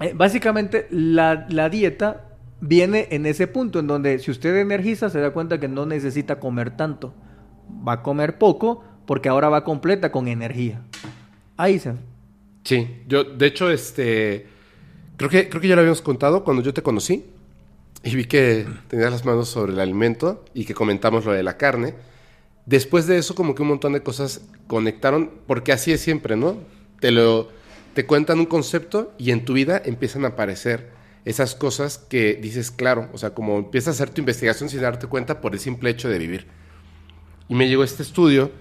eh, 0.00 0.12
básicamente 0.14 0.86
la, 0.90 1.46
la 1.48 1.68
dieta 1.68 2.24
viene 2.60 3.08
en 3.10 3.26
ese 3.26 3.46
punto 3.46 3.78
en 3.78 3.86
donde 3.86 4.18
si 4.18 4.30
usted 4.30 4.56
energiza 4.56 5.10
se 5.10 5.20
da 5.20 5.30
cuenta 5.30 5.60
que 5.60 5.68
no 5.68 5.86
necesita 5.86 6.38
comer 6.38 6.76
tanto. 6.76 7.14
Va 7.86 7.92
a 7.92 8.02
comer 8.02 8.38
poco 8.38 8.84
porque 9.06 9.28
ahora 9.28 9.48
va 9.48 9.64
completa 9.64 10.12
con 10.12 10.28
energía. 10.28 10.82
Ahí 11.56 11.78
se... 11.78 11.94
Sí, 12.64 13.02
yo, 13.06 13.24
de 13.24 13.46
hecho, 13.46 13.70
este. 13.70 14.46
Creo 15.16 15.30
que, 15.30 15.48
creo 15.48 15.62
que 15.62 15.68
ya 15.68 15.74
lo 15.74 15.80
habíamos 15.80 16.02
contado 16.02 16.44
cuando 16.44 16.62
yo 16.62 16.74
te 16.74 16.82
conocí. 16.82 17.24
Y 18.08 18.16
vi 18.16 18.24
que 18.24 18.66
tenías 18.88 19.12
las 19.12 19.26
manos 19.26 19.50
sobre 19.50 19.74
el 19.74 19.80
alimento 19.80 20.42
y 20.54 20.64
que 20.64 20.72
comentamos 20.72 21.26
lo 21.26 21.32
de 21.32 21.42
la 21.42 21.58
carne. 21.58 21.94
Después 22.64 23.06
de 23.06 23.18
eso, 23.18 23.34
como 23.34 23.54
que 23.54 23.60
un 23.60 23.68
montón 23.68 23.92
de 23.92 24.02
cosas 24.02 24.40
conectaron, 24.66 25.30
porque 25.46 25.72
así 25.72 25.92
es 25.92 26.00
siempre, 26.00 26.34
¿no? 26.34 26.56
Te 27.00 27.10
lo. 27.10 27.50
Te 27.92 28.06
cuentan 28.06 28.38
un 28.38 28.46
concepto 28.46 29.12
y 29.18 29.30
en 29.30 29.44
tu 29.44 29.52
vida 29.52 29.82
empiezan 29.84 30.24
a 30.24 30.28
aparecer 30.28 30.88
esas 31.26 31.54
cosas 31.54 31.98
que 31.98 32.38
dices, 32.40 32.70
claro, 32.70 33.10
o 33.12 33.18
sea, 33.18 33.34
como 33.34 33.58
empiezas 33.58 33.88
a 33.88 34.02
hacer 34.02 34.14
tu 34.14 34.22
investigación 34.22 34.70
sin 34.70 34.80
darte 34.80 35.06
cuenta 35.06 35.42
por 35.42 35.52
el 35.52 35.60
simple 35.60 35.90
hecho 35.90 36.08
de 36.08 36.18
vivir. 36.18 36.46
Y 37.48 37.54
me 37.56 37.68
llegó 37.68 37.84
este 37.84 38.02
estudio 38.02 38.52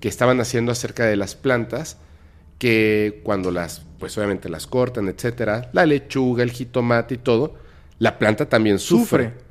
que 0.00 0.08
estaban 0.08 0.40
haciendo 0.40 0.72
acerca 0.72 1.04
de 1.04 1.16
las 1.16 1.34
plantas, 1.34 1.98
que 2.58 3.20
cuando 3.22 3.50
las, 3.50 3.82
pues 3.98 4.16
obviamente 4.16 4.48
las 4.48 4.66
cortan, 4.66 5.08
etcétera, 5.08 5.68
la 5.74 5.84
lechuga, 5.84 6.42
el 6.42 6.52
jitomate 6.52 7.16
y 7.16 7.18
todo, 7.18 7.63
la 7.98 8.18
planta 8.18 8.48
también 8.48 8.78
sufre. 8.78 9.24
Sufre. 9.24 9.44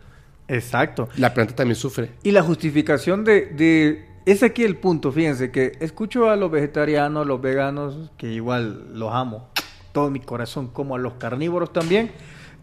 Exacto. 0.47 1.09
La 1.17 1.33
planta 1.33 1.55
también 1.55 1.75
sufre. 1.75 2.11
Y 2.23 2.31
la 2.31 2.41
justificación 2.43 3.23
de, 3.23 3.45
de- 3.47 4.05
Es 4.25 4.43
aquí 4.43 4.63
el 4.63 4.77
punto, 4.77 5.11
fíjense, 5.11 5.51
que 5.51 5.73
escucho 5.79 6.29
a 6.29 6.35
los 6.35 6.51
vegetarianos, 6.51 7.23
a 7.23 7.25
los 7.25 7.41
veganos, 7.41 8.11
que 8.17 8.31
igual 8.31 8.97
los 8.97 9.13
amo, 9.13 9.49
todo 9.91 10.09
mi 10.11 10.19
corazón, 10.19 10.67
como 10.67 10.95
a 10.95 10.99
los 10.99 11.13
carnívoros 11.13 11.71
también, 11.73 12.11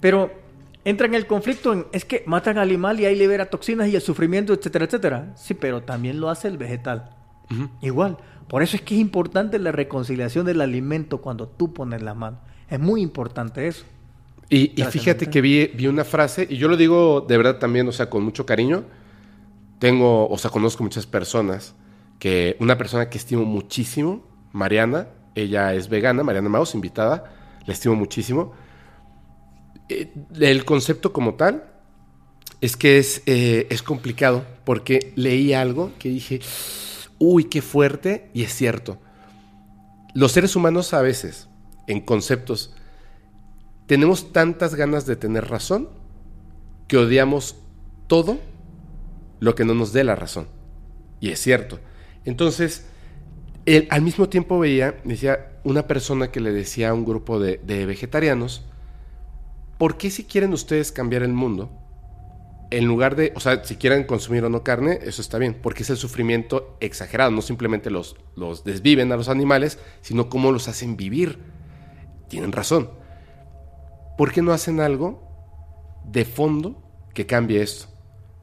pero 0.00 0.30
entra 0.84 1.06
en 1.06 1.14
el 1.14 1.26
conflicto 1.26 1.72
en, 1.72 1.86
es 1.92 2.04
que 2.04 2.22
matan 2.26 2.56
al 2.58 2.68
animal 2.68 2.98
y 3.00 3.04
ahí 3.06 3.14
libera 3.16 3.46
toxinas 3.50 3.88
y 3.88 3.94
el 3.96 4.00
sufrimiento, 4.02 4.52
etcétera, 4.54 4.84
etcétera. 4.86 5.32
Sí, 5.36 5.54
pero 5.54 5.82
también 5.82 6.20
lo 6.20 6.28
hace 6.30 6.48
el 6.48 6.56
vegetal. 6.58 7.10
Igual. 7.82 8.16
Por 8.48 8.62
eso 8.62 8.76
es 8.76 8.82
que 8.82 8.94
es 8.94 9.00
importante 9.00 9.58
la 9.58 9.72
reconciliación 9.72 10.46
del 10.46 10.60
alimento 10.60 11.18
cuando 11.20 11.46
tú 11.48 11.72
pones 11.74 12.00
la 12.02 12.14
mano. 12.14 12.38
Es 12.68 12.78
muy 12.80 13.00
importante 13.02 13.66
eso. 13.66 13.84
Y, 14.52 14.82
fíjate 14.82 15.30
que 15.30 15.40
vi, 15.40 15.68
vi 15.68 15.86
una 15.86 16.04
frase, 16.04 16.44
y 16.50 16.56
yo 16.56 16.66
lo 16.66 16.76
digo 16.76 17.20
de 17.20 17.36
verdad 17.36 17.58
también, 17.60 17.86
o 17.86 17.92
sea, 17.92 18.10
con 18.10 18.24
mucho 18.24 18.44
cariño. 18.44 18.84
Tengo, 19.78 20.28
o 20.28 20.38
sea, 20.38 20.50
conozco 20.50 20.82
muchas 20.82 21.06
personas 21.06 21.76
que, 22.18 22.56
una 22.58 22.76
persona 22.76 23.08
que 23.08 23.16
estimo 23.16 23.44
muchísimo, 23.44 24.26
Mariana, 24.52 25.06
ella 25.36 25.72
es 25.74 25.88
vegana, 25.88 26.24
Mariana 26.24 26.48
Maus, 26.48 26.74
invitada, 26.74 27.32
la 27.64 27.72
estimo 27.72 27.94
muchísimo. 27.94 28.52
Eh, 29.88 30.12
el 30.40 30.64
concepto 30.64 31.12
como 31.12 31.34
tal 31.34 31.70
es 32.60 32.76
que 32.76 32.98
es, 32.98 33.22
eh, 33.26 33.68
es 33.70 33.84
complicado 33.84 34.44
porque 34.64 35.12
leí 35.14 35.52
algo 35.52 35.92
que 36.00 36.08
dije, 36.08 36.40
uy, 37.20 37.44
qué 37.44 37.62
fuerte, 37.62 38.30
y 38.34 38.42
es 38.42 38.52
cierto. 38.52 38.98
Los 40.12 40.32
seres 40.32 40.56
humanos 40.56 40.92
a 40.92 41.02
veces, 41.02 41.48
en 41.86 42.00
conceptos, 42.00 42.74
tenemos 43.90 44.32
tantas 44.32 44.76
ganas 44.76 45.04
de 45.04 45.16
tener 45.16 45.48
razón 45.48 45.88
que 46.86 46.96
odiamos 46.96 47.56
todo 48.06 48.38
lo 49.40 49.56
que 49.56 49.64
no 49.64 49.74
nos 49.74 49.92
dé 49.92 50.04
la 50.04 50.14
razón. 50.14 50.46
Y 51.18 51.30
es 51.30 51.40
cierto. 51.40 51.80
Entonces, 52.24 52.86
él, 53.66 53.88
al 53.90 54.02
mismo 54.02 54.28
tiempo 54.28 54.60
veía, 54.60 55.00
decía, 55.02 55.58
una 55.64 55.88
persona 55.88 56.30
que 56.30 56.38
le 56.38 56.52
decía 56.52 56.90
a 56.90 56.94
un 56.94 57.04
grupo 57.04 57.40
de, 57.40 57.60
de 57.66 57.84
vegetarianos, 57.84 58.64
¿por 59.76 59.96
qué 59.96 60.12
si 60.12 60.22
quieren 60.22 60.52
ustedes 60.52 60.92
cambiar 60.92 61.24
el 61.24 61.32
mundo? 61.32 61.68
En 62.70 62.86
lugar 62.86 63.16
de, 63.16 63.32
o 63.34 63.40
sea, 63.40 63.64
si 63.64 63.74
quieren 63.74 64.04
consumir 64.04 64.44
o 64.44 64.48
no 64.48 64.62
carne, 64.62 65.00
eso 65.02 65.20
está 65.20 65.36
bien, 65.36 65.58
porque 65.60 65.82
es 65.82 65.90
el 65.90 65.96
sufrimiento 65.96 66.76
exagerado, 66.78 67.32
no 67.32 67.42
simplemente 67.42 67.90
los, 67.90 68.14
los 68.36 68.62
desviven 68.62 69.10
a 69.10 69.16
los 69.16 69.28
animales, 69.28 69.80
sino 70.00 70.28
cómo 70.28 70.52
los 70.52 70.68
hacen 70.68 70.96
vivir. 70.96 71.40
Tienen 72.28 72.52
razón. 72.52 72.99
¿Por 74.20 74.32
qué 74.32 74.42
no 74.42 74.52
hacen 74.52 74.80
algo 74.80 75.22
de 76.04 76.26
fondo 76.26 76.76
que 77.14 77.24
cambie 77.24 77.62
esto? 77.62 77.86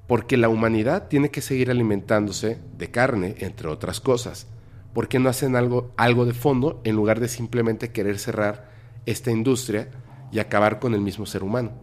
Porque 0.08 0.36
la 0.36 0.50
humanidad 0.50 1.08
tiene 1.08 1.30
que 1.30 1.40
seguir 1.40 1.70
alimentándose 1.70 2.58
de 2.76 2.90
carne, 2.90 3.36
entre 3.42 3.68
otras 3.68 4.02
cosas. 4.02 4.48
¿Por 4.96 5.08
qué 5.08 5.20
no 5.20 5.30
hacen 5.30 5.56
algo, 5.56 5.92
algo 5.96 6.26
de 6.26 6.34
fondo 6.34 6.82
en 6.84 6.96
lugar 6.96 7.20
de 7.20 7.28
simplemente 7.28 7.92
querer 7.92 8.18
cerrar 8.18 8.72
esta 9.06 9.30
industria 9.30 9.92
y 10.32 10.40
acabar 10.40 10.80
con 10.80 10.96
el 10.96 11.02
mismo 11.02 11.28
ser 11.28 11.44
humano? 11.44 11.74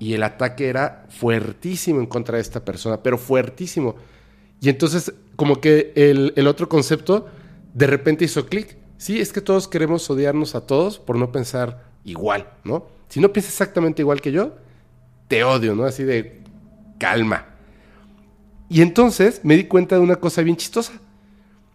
Y 0.00 0.14
el 0.14 0.24
ataque 0.24 0.68
era 0.68 1.06
fuertísimo 1.08 2.00
en 2.00 2.06
contra 2.06 2.38
de 2.38 2.42
esta 2.42 2.64
persona, 2.64 3.04
pero 3.04 3.16
fuertísimo. 3.16 3.94
Y 4.60 4.70
entonces, 4.70 5.14
como 5.36 5.60
que 5.60 5.92
el, 5.94 6.32
el 6.34 6.48
otro 6.48 6.68
concepto 6.68 7.28
de 7.74 7.86
repente 7.86 8.24
hizo 8.24 8.46
clic. 8.46 8.76
Sí, 8.98 9.20
es 9.20 9.32
que 9.32 9.40
todos 9.40 9.68
queremos 9.68 10.10
odiarnos 10.10 10.56
a 10.56 10.66
todos 10.66 10.98
por 10.98 11.16
no 11.16 11.30
pensar 11.30 11.92
igual, 12.02 12.50
¿no? 12.64 12.95
Si 13.08 13.20
no 13.20 13.32
piensas 13.32 13.52
exactamente 13.52 14.02
igual 14.02 14.20
que 14.20 14.32
yo, 14.32 14.56
te 15.28 15.44
odio, 15.44 15.74
¿no? 15.74 15.84
Así 15.84 16.04
de 16.04 16.42
calma. 16.98 17.46
Y 18.68 18.82
entonces 18.82 19.40
me 19.44 19.56
di 19.56 19.64
cuenta 19.64 19.96
de 19.96 20.02
una 20.02 20.16
cosa 20.16 20.42
bien 20.42 20.56
chistosa, 20.56 20.92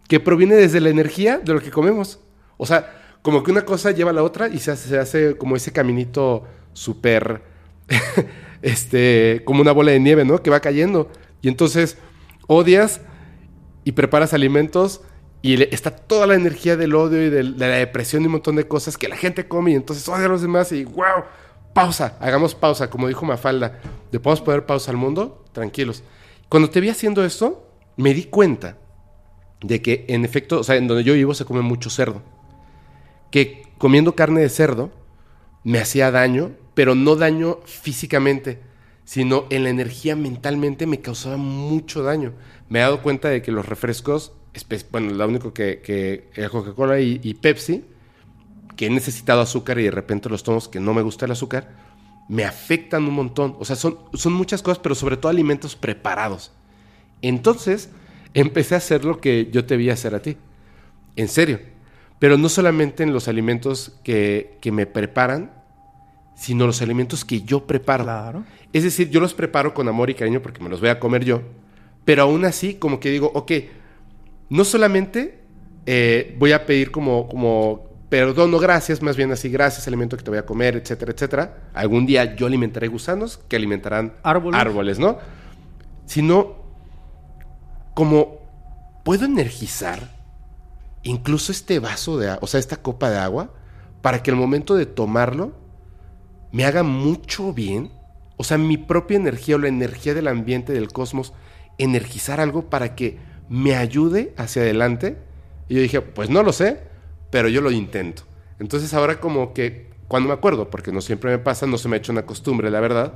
que 0.07 0.19
proviene 0.19 0.55
desde 0.55 0.81
la 0.81 0.89
energía 0.89 1.39
de 1.39 1.53
lo 1.53 1.61
que 1.61 1.71
comemos. 1.71 2.19
O 2.57 2.65
sea, 2.65 2.91
como 3.21 3.43
que 3.43 3.51
una 3.51 3.63
cosa 3.63 3.91
lleva 3.91 4.11
a 4.11 4.13
la 4.13 4.23
otra 4.23 4.47
y 4.49 4.59
se 4.59 4.71
hace, 4.71 4.89
se 4.89 4.99
hace 4.99 5.37
como 5.37 5.55
ese 5.55 5.71
caminito 5.71 6.43
súper, 6.73 7.41
este, 8.61 9.41
como 9.45 9.61
una 9.61 9.71
bola 9.71 9.91
de 9.91 9.99
nieve, 9.99 10.25
¿no? 10.25 10.41
Que 10.41 10.49
va 10.49 10.59
cayendo. 10.59 11.09
Y 11.41 11.47
entonces 11.47 11.97
odias 12.47 13.01
y 13.83 13.93
preparas 13.93 14.33
alimentos 14.33 15.01
y 15.41 15.61
está 15.73 15.91
toda 15.91 16.27
la 16.27 16.35
energía 16.35 16.77
del 16.77 16.93
odio 16.93 17.25
y 17.25 17.29
de, 17.29 17.43
la 17.43 17.67
depresión 17.67 18.21
y 18.21 18.27
un 18.27 18.33
montón 18.33 18.55
de 18.55 18.67
cosas 18.67 18.97
que 18.97 19.07
la 19.07 19.17
gente 19.17 19.47
come 19.47 19.71
y 19.71 19.75
entonces 19.75 20.07
odia 20.07 20.25
a 20.25 20.29
los 20.29 20.41
demás 20.41 20.71
y 20.71 20.85
wow, 20.85 21.23
pausa, 21.73 22.17
hagamos 22.19 22.53
pausa, 22.53 22.89
como 22.89 23.07
dijo 23.07 23.25
Mafalda, 23.25 23.79
¿le 24.11 24.19
podemos 24.19 24.41
poner 24.41 24.65
pausa 24.65 24.91
al 24.91 24.97
mundo? 24.97 25.43
Tranquilos. 25.51 26.03
Cuando 26.49 26.69
te 26.69 26.79
vi 26.79 26.89
haciendo 26.89 27.23
esto, 27.25 27.67
me 27.97 28.13
di 28.13 28.25
cuenta 28.25 28.77
de 29.61 29.81
que 29.81 30.05
en 30.09 30.25
efecto, 30.25 30.59
o 30.59 30.63
sea, 30.63 30.75
en 30.75 30.87
donde 30.87 31.03
yo 31.03 31.13
vivo 31.13 31.33
se 31.33 31.45
come 31.45 31.61
mucho 31.61 31.89
cerdo, 31.89 32.21
que 33.31 33.63
comiendo 33.77 34.15
carne 34.15 34.41
de 34.41 34.49
cerdo 34.49 34.91
me 35.63 35.79
hacía 35.79 36.11
daño, 36.11 36.51
pero 36.73 36.93
no 36.95 37.15
daño 37.15 37.59
físicamente, 37.65 38.59
sino 39.05 39.45
en 39.49 39.63
la 39.63 39.69
energía 39.69 40.15
mentalmente 40.15 40.85
me 40.85 41.01
causaba 41.01 41.37
mucho 41.37 42.03
daño. 42.03 42.33
Me 42.69 42.79
he 42.79 42.81
dado 42.81 43.01
cuenta 43.01 43.29
de 43.29 43.41
que 43.41 43.51
los 43.51 43.65
refrescos, 43.65 44.33
bueno, 44.91 45.11
lo 45.13 45.27
único 45.27 45.53
que, 45.53 45.81
que 45.81 46.29
eh, 46.35 46.49
Coca-Cola 46.49 46.99
y, 46.99 47.19
y 47.23 47.33
Pepsi, 47.35 47.85
que 48.75 48.87
he 48.87 48.89
necesitado 48.89 49.41
azúcar 49.41 49.79
y 49.79 49.83
de 49.83 49.91
repente 49.91 50.29
los 50.29 50.43
tomos 50.43 50.67
que 50.67 50.79
no 50.79 50.93
me 50.93 51.01
gusta 51.01 51.25
el 51.25 51.31
azúcar, 51.31 51.69
me 52.27 52.45
afectan 52.45 53.05
un 53.05 53.13
montón. 53.13 53.55
O 53.59 53.65
sea, 53.65 53.75
son, 53.75 53.97
son 54.13 54.33
muchas 54.33 54.61
cosas, 54.61 54.79
pero 54.79 54.95
sobre 54.95 55.17
todo 55.17 55.29
alimentos 55.29 55.75
preparados. 55.75 56.51
Entonces, 57.21 57.89
empecé 58.33 58.75
a 58.75 58.77
hacer 58.77 59.05
lo 59.05 59.19
que 59.19 59.49
yo 59.51 59.65
te 59.65 59.77
vi 59.77 59.89
hacer 59.89 60.15
a 60.15 60.21
ti. 60.21 60.37
En 61.15 61.27
serio. 61.27 61.59
Pero 62.19 62.37
no 62.37 62.49
solamente 62.49 63.03
en 63.03 63.13
los 63.13 63.27
alimentos 63.27 63.93
que, 64.03 64.57
que 64.61 64.71
me 64.71 64.85
preparan, 64.85 65.51
sino 66.35 66.67
los 66.67 66.81
alimentos 66.81 67.25
que 67.25 67.41
yo 67.41 67.65
preparo. 67.65 68.03
Claro. 68.03 68.43
Es 68.73 68.83
decir, 68.83 69.09
yo 69.09 69.19
los 69.19 69.33
preparo 69.33 69.73
con 69.73 69.87
amor 69.87 70.09
y 70.09 70.15
cariño 70.15 70.41
porque 70.41 70.63
me 70.63 70.69
los 70.69 70.79
voy 70.79 70.89
a 70.89 70.99
comer 70.99 71.25
yo. 71.25 71.41
Pero 72.05 72.23
aún 72.23 72.45
así, 72.45 72.75
como 72.75 72.99
que 72.99 73.09
digo, 73.09 73.31
ok, 73.33 73.51
no 74.51 74.65
solamente 74.65 75.39
eh, 75.85 76.35
voy 76.37 76.51
a 76.51 76.65
pedir 76.65 76.91
como, 76.91 77.29
como 77.29 77.89
perdón 78.09 78.53
o 78.53 78.59
gracias, 78.59 79.01
más 79.01 79.15
bien 79.15 79.31
así, 79.31 79.47
gracias, 79.47 79.87
alimento 79.87 80.17
que 80.17 80.23
te 80.23 80.29
voy 80.29 80.39
a 80.39 80.45
comer, 80.45 80.75
etcétera, 80.75 81.13
etcétera. 81.13 81.57
Algún 81.73 82.05
día 82.05 82.35
yo 82.35 82.47
alimentaré 82.47 82.89
gusanos 82.89 83.39
que 83.47 83.55
alimentarán 83.55 84.13
Árboles. 84.23 84.59
árboles 84.59 84.99
¿no? 84.99 85.19
Sino 86.05 86.57
como 87.93 88.39
puedo 89.05 89.23
energizar 89.23 90.19
incluso 91.03 91.53
este 91.53 91.79
vaso 91.79 92.17
de 92.17 92.31
agua, 92.31 92.39
o 92.41 92.47
sea, 92.47 92.59
esta 92.59 92.75
copa 92.75 93.09
de 93.09 93.19
agua, 93.19 93.53
para 94.01 94.21
que 94.21 94.31
el 94.31 94.37
momento 94.37 94.75
de 94.75 94.85
tomarlo 94.85 95.53
me 96.51 96.65
haga 96.65 96.83
mucho 96.83 97.53
bien. 97.53 97.93
O 98.35 98.43
sea, 98.43 98.57
mi 98.57 98.75
propia 98.75 99.15
energía 99.15 99.55
o 99.55 99.59
la 99.59 99.69
energía 99.69 100.13
del 100.13 100.27
ambiente, 100.27 100.73
del 100.73 100.89
cosmos, 100.91 101.31
energizar 101.77 102.41
algo 102.41 102.69
para 102.69 102.95
que 102.95 103.30
me 103.51 103.75
ayude 103.75 104.33
hacia 104.37 104.61
adelante. 104.61 105.17
Y 105.67 105.75
yo 105.75 105.81
dije, 105.81 105.99
pues 105.99 106.29
no 106.29 106.41
lo 106.41 106.53
sé, 106.53 106.79
pero 107.29 107.49
yo 107.49 107.59
lo 107.59 107.69
intento. 107.69 108.23
Entonces 108.59 108.93
ahora 108.93 109.19
como 109.19 109.53
que, 109.53 109.89
cuando 110.07 110.29
me 110.29 110.33
acuerdo, 110.33 110.69
porque 110.69 110.93
no 110.93 111.01
siempre 111.01 111.31
me 111.31 111.37
pasa, 111.37 111.67
no 111.67 111.77
se 111.77 111.89
me 111.89 111.97
ha 111.97 111.99
hecho 111.99 112.13
una 112.13 112.25
costumbre, 112.25 112.71
la 112.71 112.79
verdad, 112.79 113.13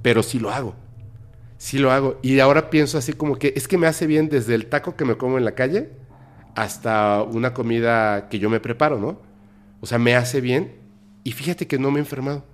pero 0.00 0.22
sí 0.22 0.38
lo 0.38 0.50
hago. 0.50 0.74
Sí 1.58 1.78
lo 1.78 1.92
hago. 1.92 2.18
Y 2.22 2.40
ahora 2.40 2.70
pienso 2.70 2.96
así 2.96 3.12
como 3.12 3.36
que 3.36 3.52
es 3.54 3.68
que 3.68 3.76
me 3.76 3.86
hace 3.86 4.06
bien 4.06 4.30
desde 4.30 4.54
el 4.54 4.66
taco 4.66 4.96
que 4.96 5.04
me 5.04 5.18
como 5.18 5.36
en 5.36 5.44
la 5.44 5.52
calle 5.52 5.90
hasta 6.54 7.22
una 7.22 7.52
comida 7.52 8.30
que 8.30 8.38
yo 8.38 8.48
me 8.48 8.60
preparo, 8.60 8.98
¿no? 8.98 9.20
O 9.82 9.86
sea, 9.86 9.98
me 9.98 10.16
hace 10.16 10.40
bien 10.40 10.72
y 11.22 11.32
fíjate 11.32 11.66
que 11.66 11.78
no 11.78 11.90
me 11.90 11.98
he 11.98 12.00
enfermado. 12.00 12.44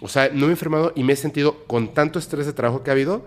O 0.00 0.06
sea, 0.06 0.28
no 0.28 0.42
me 0.42 0.46
he 0.46 0.50
enfermado 0.50 0.92
y 0.94 1.02
me 1.02 1.14
he 1.14 1.16
sentido 1.16 1.66
con 1.66 1.92
tanto 1.92 2.20
estrés 2.20 2.46
de 2.46 2.52
trabajo 2.52 2.84
que 2.84 2.90
ha 2.90 2.92
habido, 2.92 3.26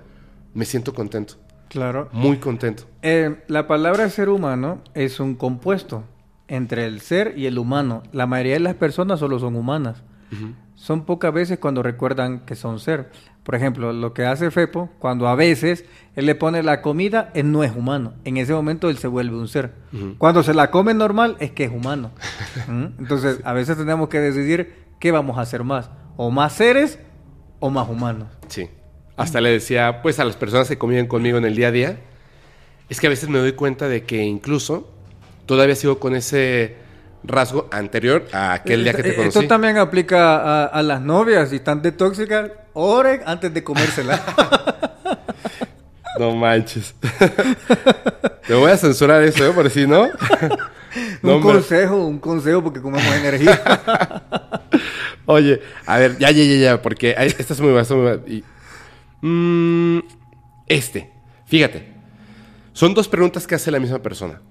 me 0.53 0.63
siento 0.63 0.93
contento, 0.93 1.35
Claro. 1.71 2.09
muy 2.11 2.37
contento. 2.37 2.83
Eh, 3.01 3.43
la 3.47 3.65
palabra 3.65 4.09
ser 4.09 4.27
humano 4.27 4.81
es 4.93 5.21
un 5.21 5.35
compuesto 5.35 6.03
entre 6.49 6.85
el 6.85 6.99
ser 6.99 7.33
y 7.37 7.45
el 7.45 7.57
humano. 7.57 8.03
La 8.11 8.27
mayoría 8.27 8.53
de 8.55 8.59
las 8.59 8.75
personas 8.75 9.19
solo 9.19 9.39
son 9.39 9.55
humanas. 9.55 10.03
Son 10.75 11.05
pocas 11.05 11.33
veces 11.33 11.59
cuando 11.59 11.81
recuerdan 11.81 12.41
que 12.41 12.55
son 12.55 12.79
ser. 12.79 13.09
Por 13.43 13.55
ejemplo, 13.55 13.93
lo 13.93 14.13
que 14.13 14.25
hace 14.25 14.51
Fepo, 14.51 14.89
cuando 14.99 15.27
a 15.27 15.35
veces 15.35 15.85
él 16.15 16.25
le 16.25 16.35
pone 16.35 16.61
la 16.61 16.81
comida, 16.81 17.31
él 17.33 17.51
no 17.51 17.63
es 17.63 17.73
humano. 17.73 18.13
En 18.25 18.37
ese 18.37 18.53
momento 18.53 18.89
él 18.89 18.97
se 18.97 19.07
vuelve 19.07 19.37
un 19.37 19.47
ser. 19.47 19.73
Cuando 20.17 20.43
se 20.43 20.53
la 20.53 20.71
come 20.71 20.93
normal, 20.93 21.37
es 21.39 21.51
que 21.51 21.63
es 21.65 21.71
humano. 21.71 22.11
¿Mm? 22.67 22.99
Entonces, 22.99 23.39
a 23.45 23.53
veces 23.53 23.77
tenemos 23.77 24.09
que 24.09 24.19
decidir 24.19 24.73
qué 24.99 25.11
vamos 25.11 25.37
a 25.37 25.41
hacer 25.41 25.63
más. 25.63 25.89
O 26.17 26.31
más 26.31 26.53
seres 26.53 26.99
o 27.59 27.69
más 27.69 27.87
humanos. 27.87 28.27
Sí. 28.47 28.69
Hasta 29.21 29.41
le 29.41 29.49
decía, 29.49 30.01
pues 30.01 30.19
a 30.19 30.25
las 30.25 30.35
personas 30.35 30.67
que 30.67 30.77
conviven 30.77 31.07
conmigo 31.07 31.37
en 31.37 31.45
el 31.45 31.55
día 31.55 31.67
a 31.67 31.71
día, 31.71 31.97
es 32.89 32.99
que 32.99 33.07
a 33.07 33.09
veces 33.09 33.29
me 33.29 33.39
doy 33.39 33.53
cuenta 33.53 33.87
de 33.87 34.03
que 34.03 34.21
incluso 34.23 34.89
todavía 35.45 35.75
sigo 35.75 35.99
con 35.99 36.15
ese 36.15 36.75
rasgo 37.23 37.67
anterior 37.71 38.25
a 38.33 38.53
aquel 38.53 38.83
día 38.83 38.93
que 38.93 39.03
te 39.03 39.09
Eh, 39.11 39.15
conocí. 39.15 39.37
Esto 39.39 39.47
también 39.47 39.77
aplica 39.77 40.37
a, 40.37 40.65
a 40.65 40.81
las 40.83 41.01
novias. 41.01 41.49
Si 41.49 41.57
están 41.57 41.81
de 41.81 41.91
tóxicas, 41.91 42.49
oren 42.73 43.21
antes 43.25 43.53
de 43.53 43.63
comérsela. 43.63 44.21
No 46.19 46.35
manches. 46.35 46.93
Te 48.47 48.53
voy 48.53 48.69
a 48.69 48.77
censurar 48.77 49.23
eso, 49.23 49.45
¿eh? 49.45 49.51
Por 49.53 49.69
si 49.69 49.87
no. 49.87 50.07
No, 51.21 51.37
un 51.37 51.41
consejo, 51.41 52.05
un 52.05 52.19
consejo 52.19 52.61
porque 52.61 52.81
comemos 52.81 53.07
energía. 53.15 53.61
Oye, 55.25 55.61
a 55.85 55.97
ver, 55.97 56.17
ya, 56.17 56.31
ya, 56.31 56.43
ya, 56.43 56.55
ya, 56.55 56.81
porque 56.81 57.15
esta 57.17 57.53
es 57.53 57.61
muy 57.61 57.71
buena. 57.71 57.87
muy 57.91 58.01
buena. 58.01 58.21
Y- 58.27 58.43
Mm, 59.21 59.99
este, 60.67 61.11
fíjate. 61.45 61.91
Son 62.73 62.93
dos 62.93 63.07
preguntas 63.07 63.47
que 63.47 63.55
hace 63.55 63.71
la 63.71 63.79
misma 63.79 63.99
persona. 63.99 64.41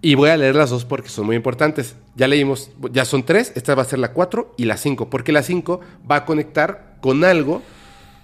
Y 0.00 0.16
voy 0.16 0.30
a 0.30 0.36
leer 0.36 0.54
las 0.54 0.70
dos 0.70 0.84
porque 0.84 1.08
son 1.08 1.26
muy 1.26 1.36
importantes. 1.36 1.96
Ya 2.14 2.28
leímos, 2.28 2.70
ya 2.92 3.04
son 3.04 3.24
tres, 3.24 3.52
esta 3.54 3.74
va 3.74 3.82
a 3.82 3.86
ser 3.86 3.98
la 3.98 4.12
cuatro 4.12 4.54
y 4.58 4.64
la 4.64 4.76
cinco, 4.76 5.08
porque 5.08 5.32
la 5.32 5.42
cinco 5.42 5.80
va 6.10 6.16
a 6.16 6.24
conectar 6.24 6.98
con 7.00 7.24
algo 7.24 7.62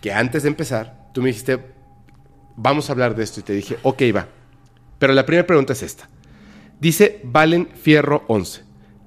que 0.00 0.12
antes 0.12 0.42
de 0.42 0.50
empezar, 0.50 1.08
tú 1.12 1.22
me 1.22 1.28
dijiste, 1.28 1.60
vamos 2.56 2.88
a 2.88 2.92
hablar 2.92 3.14
de 3.14 3.24
esto, 3.24 3.40
y 3.40 3.42
te 3.42 3.52
dije, 3.52 3.78
ok, 3.82 4.02
va. 4.14 4.28
Pero 4.98 5.14
la 5.14 5.24
primera 5.24 5.46
pregunta 5.46 5.72
es 5.72 5.82
esta. 5.82 6.08
Dice 6.78 7.20
Valen 7.24 7.68
Fierro 7.74 8.24
11. 8.28 8.62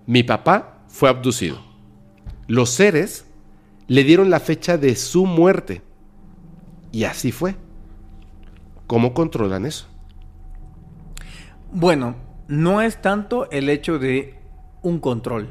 Mi 0.06 0.24
papá 0.24 0.84
fue 0.88 1.10
abducido. 1.10 1.64
Los 2.48 2.72
seres 2.72 3.26
le 3.88 4.04
dieron 4.04 4.30
la 4.30 4.40
fecha 4.40 4.78
de 4.78 4.96
su 4.96 5.26
muerte. 5.26 5.82
Y 6.94 7.06
así 7.06 7.32
fue. 7.32 7.56
¿Cómo 8.88 9.16
controlan 9.16 9.66
eso? 9.66 9.88
Bueno, 11.72 12.16
no 12.48 12.82
es 12.82 13.02
tanto 13.02 13.50
el 13.50 13.68
hecho 13.68 13.98
de 13.98 14.40
un 14.84 15.00
control. 15.00 15.50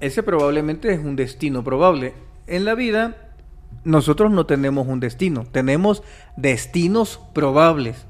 Ese 0.00 0.22
probablemente 0.22 0.92
es 0.92 1.00
un 1.00 1.16
destino 1.16 1.64
probable. 1.64 2.14
En 2.46 2.64
la 2.64 2.76
vida, 2.76 3.34
nosotros 3.82 4.30
no 4.30 4.46
tenemos 4.46 4.86
un 4.86 5.00
destino, 5.00 5.44
tenemos 5.50 6.04
destinos 6.36 7.20
probables. 7.34 8.06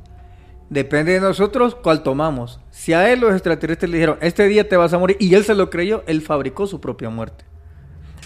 Depende 0.69 1.13
de 1.13 1.21
nosotros 1.21 1.75
cuál 1.75 2.03
tomamos. 2.03 2.61
Si 2.71 2.93
a 2.93 3.11
él 3.11 3.21
los 3.21 3.33
extraterrestres 3.33 3.91
le 3.91 3.97
dijeron, 3.97 4.19
este 4.21 4.47
día 4.49 4.69
te 4.69 4.77
vas 4.77 4.93
a 4.93 4.99
morir, 4.99 5.17
y 5.19 5.35
él 5.35 5.45
se 5.45 5.55
lo 5.55 5.71
creyó, 5.71 6.03
él 6.07 6.21
fabricó 6.21 6.67
su 6.67 6.79
propia 6.79 7.09
muerte. 7.09 7.47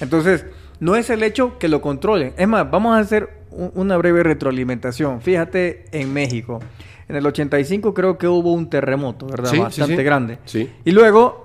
Entonces, 0.01 0.45
no 0.81 0.97
es 0.97 1.11
el 1.11 1.23
hecho 1.23 1.59
que 1.59 1.69
lo 1.69 1.81
controlen. 1.81 2.33
Es 2.37 2.49
más, 2.49 2.71
vamos 2.71 2.97
a 2.97 2.99
hacer 3.01 3.29
un- 3.51 3.73
una 3.75 3.97
breve 3.97 4.23
retroalimentación. 4.23 5.21
Fíjate 5.21 5.85
en 5.93 6.13
México. 6.13 6.61
En 7.09 7.17
el 7.17 7.25
85 7.27 7.95
creo 7.95 8.19
que 8.19 8.27
hubo 8.29 8.53
un 8.53 8.69
terremoto, 8.69 9.27
¿verdad? 9.27 9.51
Sí, 9.51 9.59
Bastante 9.59 9.97
sí. 9.97 10.03
grande. 10.03 10.39
Sí. 10.45 10.71
Y 10.85 10.91
luego 10.91 11.45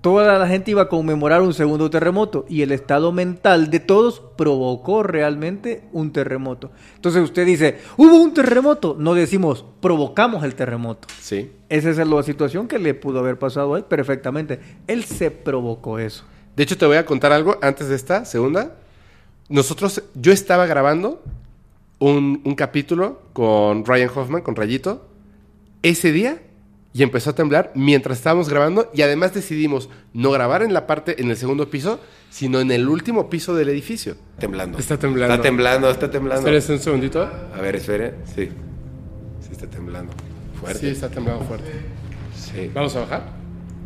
toda 0.00 0.36
la 0.38 0.48
gente 0.48 0.70
iba 0.72 0.82
a 0.82 0.88
conmemorar 0.88 1.42
un 1.42 1.54
segundo 1.54 1.88
terremoto 1.88 2.44
y 2.48 2.62
el 2.62 2.72
estado 2.72 3.12
mental 3.12 3.70
de 3.70 3.78
todos 3.78 4.20
provocó 4.36 5.02
realmente 5.04 5.84
un 5.92 6.10
terremoto. 6.12 6.72
Entonces 6.96 7.22
usted 7.22 7.46
dice, 7.46 7.76
hubo 7.96 8.16
un 8.16 8.34
terremoto. 8.34 8.96
No 8.98 9.14
decimos, 9.14 9.64
provocamos 9.80 10.42
el 10.44 10.54
terremoto. 10.56 11.06
Sí. 11.20 11.52
Esa 11.68 11.90
es 11.90 11.98
la 11.98 12.22
situación 12.24 12.66
que 12.66 12.78
le 12.80 12.94
pudo 12.94 13.20
haber 13.20 13.38
pasado 13.38 13.74
a 13.74 13.78
él 13.78 13.84
perfectamente. 13.84 14.58
Él 14.88 15.04
se 15.04 15.30
provocó 15.30 15.98
eso. 16.00 16.24
De 16.56 16.62
hecho, 16.62 16.76
te 16.76 16.86
voy 16.86 16.96
a 16.96 17.06
contar 17.06 17.32
algo 17.32 17.58
antes 17.62 17.88
de 17.88 17.96
esta 17.96 18.24
segunda. 18.24 18.76
Nosotros, 19.48 20.02
yo 20.14 20.32
estaba 20.32 20.66
grabando 20.66 21.22
un, 21.98 22.40
un 22.44 22.54
capítulo 22.54 23.22
con 23.32 23.84
Ryan 23.84 24.10
Hoffman, 24.14 24.42
con 24.42 24.56
Rayito, 24.56 25.06
ese 25.82 26.12
día 26.12 26.40
y 26.94 27.02
empezó 27.02 27.30
a 27.30 27.34
temblar 27.34 27.72
mientras 27.74 28.18
estábamos 28.18 28.48
grabando 28.48 28.90
y 28.92 29.02
además 29.02 29.32
decidimos 29.32 29.88
no 30.12 30.30
grabar 30.30 30.62
en 30.62 30.74
la 30.74 30.86
parte, 30.86 31.20
en 31.20 31.30
el 31.30 31.36
segundo 31.36 31.70
piso, 31.70 32.00
sino 32.30 32.60
en 32.60 32.70
el 32.70 32.88
último 32.88 33.30
piso 33.30 33.54
del 33.54 33.70
edificio. 33.70 34.16
Temblando. 34.38 34.78
Está 34.78 34.98
temblando. 34.98 35.34
Está 35.34 35.42
temblando, 35.42 35.90
está 35.90 36.10
temblando. 36.10 36.40
Espérese 36.40 36.72
un 36.72 36.78
segundito. 36.80 37.22
A 37.22 37.60
ver, 37.60 37.76
espere. 37.76 38.14
Sí. 38.26 38.50
Sí 39.40 39.48
está 39.52 39.66
temblando. 39.66 40.12
Fuerte. 40.60 40.80
Sí, 40.80 40.86
está 40.88 41.08
temblando 41.08 41.44
fuerte. 41.44 41.70
Sí. 42.36 42.70
¿Vamos 42.74 42.94
a 42.96 43.00
bajar? 43.00 43.22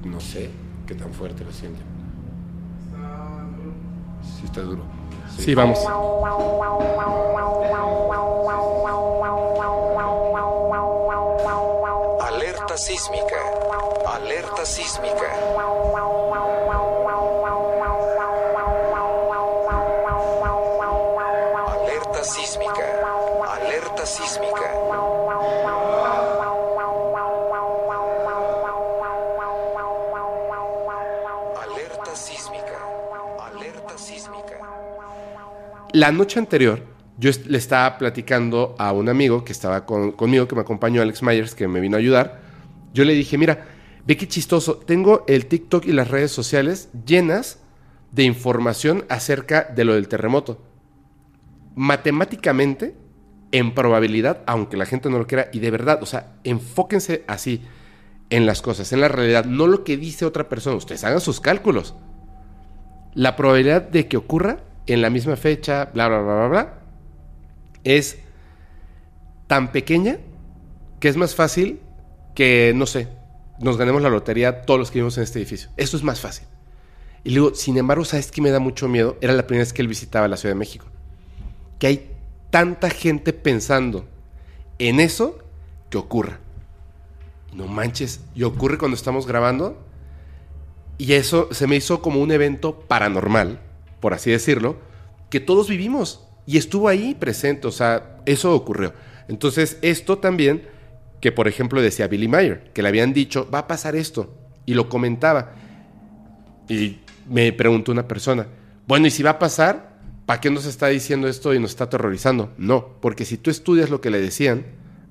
No 0.05 0.21
sé 0.21 0.51
qué 0.87 0.95
tan 0.95 1.13
fuerte 1.13 1.45
lo 1.45 1.53
siente. 1.53 1.81
Sí 4.47 4.53
está 4.53 4.61
duro. 4.61 4.83
Sí, 5.39 5.55
vamos. 5.57 5.79
Alerta 12.21 12.79
sísmica. 12.79 13.37
Alerta 14.07 14.65
sísmica. 14.65 15.33
Alerta 21.73 22.25
sísmica. 22.25 22.85
Alerta 23.51 24.07
sísmica. 24.07 26.06
La 35.97 36.13
noche 36.13 36.39
anterior, 36.39 36.83
yo 37.17 37.31
le 37.47 37.57
estaba 37.57 37.97
platicando 37.97 38.75
a 38.79 38.93
un 38.93 39.09
amigo 39.09 39.45
que 39.47 39.53
estaba 39.53 39.87
con- 39.87 40.13
conmigo, 40.13 40.47
que 40.47 40.55
me 40.55 40.61
acompañó, 40.61 41.01
Alex 41.01 41.23
Myers, 41.23 41.55
que 41.55 41.69
me 41.69 41.81
vino 41.81 41.97
a 41.97 42.01
ayudar. 42.01 42.43
Yo 42.93 43.03
le 43.05 43.15
dije, 43.15 43.39
mira, 43.39 43.65
ve 44.07 44.19
qué 44.19 44.29
chistoso. 44.29 44.77
Tengo 44.77 45.25
el 45.27 45.47
TikTok 45.47 45.87
y 45.87 45.93
las 45.93 46.09
redes 46.09 46.31
sociales 46.33 46.91
llenas 47.07 47.61
de 48.13 48.25
información 48.25 49.07
acerca 49.09 49.73
de 49.75 49.87
lo 49.87 49.95
del 49.95 50.07
terremoto. 50.09 50.61
Matemáticamente, 51.77 52.95
en 53.51 53.73
probabilidad, 53.73 54.43
aunque 54.47 54.77
la 54.77 54.85
gente 54.85 55.09
no 55.09 55.17
lo 55.17 55.27
quiera, 55.27 55.49
y 55.51 55.61
de 55.61 55.71
verdad, 55.71 56.03
o 56.03 56.07
sea, 56.07 56.35
enfóquense 56.45 57.25
así 57.27 57.63
en 58.29 58.45
las 58.45 58.61
cosas, 58.61 58.93
en 58.93 59.01
la 59.01 59.09
realidad, 59.09 59.47
no 59.47 59.67
lo 59.67 59.83
que 59.83 59.97
dice 59.97 60.27
otra 60.27 60.51
persona. 60.51 60.77
Ustedes 60.77 61.05
hagan 61.05 61.23
sus 61.23 61.41
cálculos 61.41 61.95
la 63.15 63.35
probabilidad 63.35 63.81
de 63.81 64.09
que 64.09 64.19
ocurra 64.19 64.59
en 64.87 65.03
la 65.03 65.11
misma 65.11 65.37
fecha, 65.37 65.91
bla, 65.93 66.09
bla, 66.09 66.21
bla, 66.21 66.35
bla, 66.35 66.49
bla, 66.49 66.75
es 67.85 68.19
tan 69.47 69.73
pequeña 69.73 70.19
que 71.01 71.09
es 71.09 71.17
más 71.17 71.35
fácil 71.35 71.81
que, 72.35 72.73
no 72.75 72.87
sé, 72.87 73.09
nos 73.61 73.77
ganemos 73.77 74.03
la 74.03 74.11
lotería 74.11 74.63
todos 74.63 74.79
los 74.79 74.91
que 74.91 74.99
vivimos 74.99 75.17
en 75.17 75.25
este 75.25 75.39
edificio. 75.39 75.71
Eso 75.77 75.97
es 75.97 76.03
más 76.03 76.21
fácil. 76.21 76.47
Y 77.25 77.31
le 77.31 77.35
digo, 77.37 77.55
sin 77.55 77.77
embargo, 77.77 78.05
¿sabes 78.05 78.31
qué 78.31 78.41
me 78.41 78.51
da 78.51 78.61
mucho 78.61 78.89
miedo? 78.89 79.17
Era 79.21 79.33
la 79.33 79.47
primera 79.47 79.65
vez 79.65 79.73
que 79.73 79.83
él 79.83 79.89
visitaba 79.89 80.29
la 80.29 80.37
Ciudad 80.37 80.55
de 80.55 80.59
México. 80.59 80.87
Que 81.79 81.87
hay 81.87 82.11
tanta 82.51 82.91
gente 82.91 83.33
pensando 83.33 84.07
en 84.79 85.01
eso 85.01 85.39
que 85.91 85.99
ocurra. 85.99 86.39
No 87.53 87.67
manches, 87.67 88.21
y 88.35 88.43
ocurre 88.43 88.79
cuando 88.79 88.97
estamos 88.97 89.27
grabando 89.27 89.87
y 90.99 91.13
eso 91.13 91.49
se 91.53 91.67
me 91.67 91.77
hizo 91.77 92.01
como 92.01 92.21
un 92.21 92.31
evento 92.31 92.81
paranormal, 92.81 93.61
por 94.07 94.15
así 94.15 94.31
decirlo, 94.31 94.77
que 95.31 95.41
todos 95.41 95.69
vivimos 95.69 96.25
y 96.47 96.59
estuvo 96.59 96.87
ahí 96.87 97.17
presente, 97.17 97.67
o 97.67 97.73
sea, 97.73 98.21
eso 98.25 98.55
ocurrió. 98.55 98.93
Entonces, 99.27 99.79
esto 99.83 100.19
también, 100.19 100.63
que 101.21 101.33
por 101.33 101.49
ejemplo 101.49 101.83
decía 101.83 102.07
Billy 102.07 102.29
Mayer, 102.29 102.71
que 102.73 102.83
le 102.83 102.89
habían 102.89 103.13
dicho, 103.13 103.51
va 103.53 103.59
a 103.59 103.67
pasar 103.67 103.97
esto, 103.97 104.33
y 104.65 104.75
lo 104.75 104.89
comentaba. 104.89 105.55
Y 106.69 106.99
me 107.29 107.53
preguntó 107.53 107.91
una 107.91 108.07
persona, 108.07 108.47
bueno, 108.87 109.09
¿y 109.09 109.11
si 109.11 109.25
va 109.25 109.31
a 109.31 109.39
pasar? 109.41 109.99
¿Para 110.25 110.41
qué 110.41 110.49
nos 110.49 110.67
está 110.67 110.87
diciendo 110.87 111.27
esto 111.27 111.53
y 111.53 111.59
nos 111.59 111.71
está 111.71 111.83
aterrorizando? 111.83 112.53
No, 112.59 113.01
porque 113.01 113.25
si 113.25 113.39
tú 113.39 113.51
estudias 113.51 113.91
lo 113.91 114.01
que 114.01 114.11
le 114.11 114.21
decían 114.21 114.67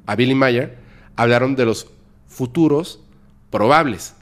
a 0.06 0.16
Billy 0.16 0.36
Mayer, 0.36 0.78
hablaron 1.18 1.58
de 1.58 1.66
los 1.66 1.92
futuros 2.28 3.02
probables 3.50 4.16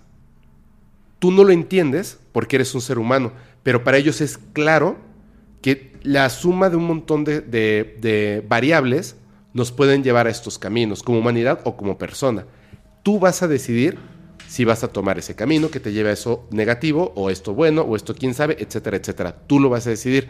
tú 1.23 1.31
no 1.31 1.45
lo 1.45 1.53
entiendes 1.53 2.19
porque 2.33 2.57
eres 2.57 2.75
un 2.75 2.81
ser 2.81 2.99
humano, 2.99 3.31
pero 3.63 3.83
para 3.83 3.97
ellos 3.97 4.21
es 4.21 4.37
claro 4.37 4.97
que 5.61 5.93
la 6.03 6.29
suma 6.29 6.69
de 6.69 6.75
un 6.75 6.85
montón 6.85 7.23
de, 7.23 7.41
de- 7.41 8.43
variables 8.47 9.15
nos 9.53 9.71
pueden 9.71 10.03
llevar 10.03 10.27
a 10.27 10.29
estos 10.31 10.59
caminos, 10.59 11.03
como 11.03 11.19
humanidad 11.19 11.61
o 11.63 11.77
como 11.77 11.97
persona. 11.97 12.45
Tú 13.03 13.19
vas 13.19 13.41
a 13.43 13.47
decidir 13.47 13.97
si 14.47 14.65
vas 14.65 14.83
a 14.83 14.89
tomar 14.89 15.17
ese 15.17 15.35
camino 15.35 15.71
que 15.71 15.79
te 15.79 15.93
lleve 15.93 16.09
a 16.09 16.13
eso 16.13 16.47
negativo 16.51 17.13
o 17.15 17.29
esto 17.29 17.53
bueno 17.53 17.81
o 17.83 17.95
esto 17.95 18.13
quién 18.15 18.33
sabe, 18.33 18.57
etcétera, 18.59 18.97
etcétera. 18.97 19.37
Tú 19.47 19.59
lo 19.59 19.69
vas 19.69 19.87
a 19.87 19.91
decidir. 19.91 20.29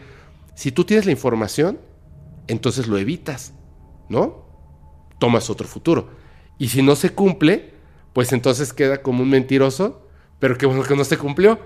Si 0.54 0.70
tú 0.72 0.84
tienes 0.84 1.04
la 1.06 1.12
información, 1.12 1.78
entonces 2.46 2.86
lo 2.86 2.98
evitas, 2.98 3.52
¿no? 4.08 4.44
Tomas 5.18 5.50
otro 5.50 5.66
futuro. 5.66 6.10
Y 6.58 6.68
si 6.68 6.82
no 6.82 6.94
se 6.96 7.10
cumple, 7.10 7.72
pues 8.12 8.32
entonces 8.32 8.72
queda 8.72 9.02
como 9.02 9.22
un 9.22 9.30
mentiroso, 9.30 10.06
pero 10.38 10.56
qué 10.56 10.66
bueno 10.66 10.84
que 10.84 10.96
no 10.96 11.04
se 11.04 11.18
cumplió. 11.18 11.58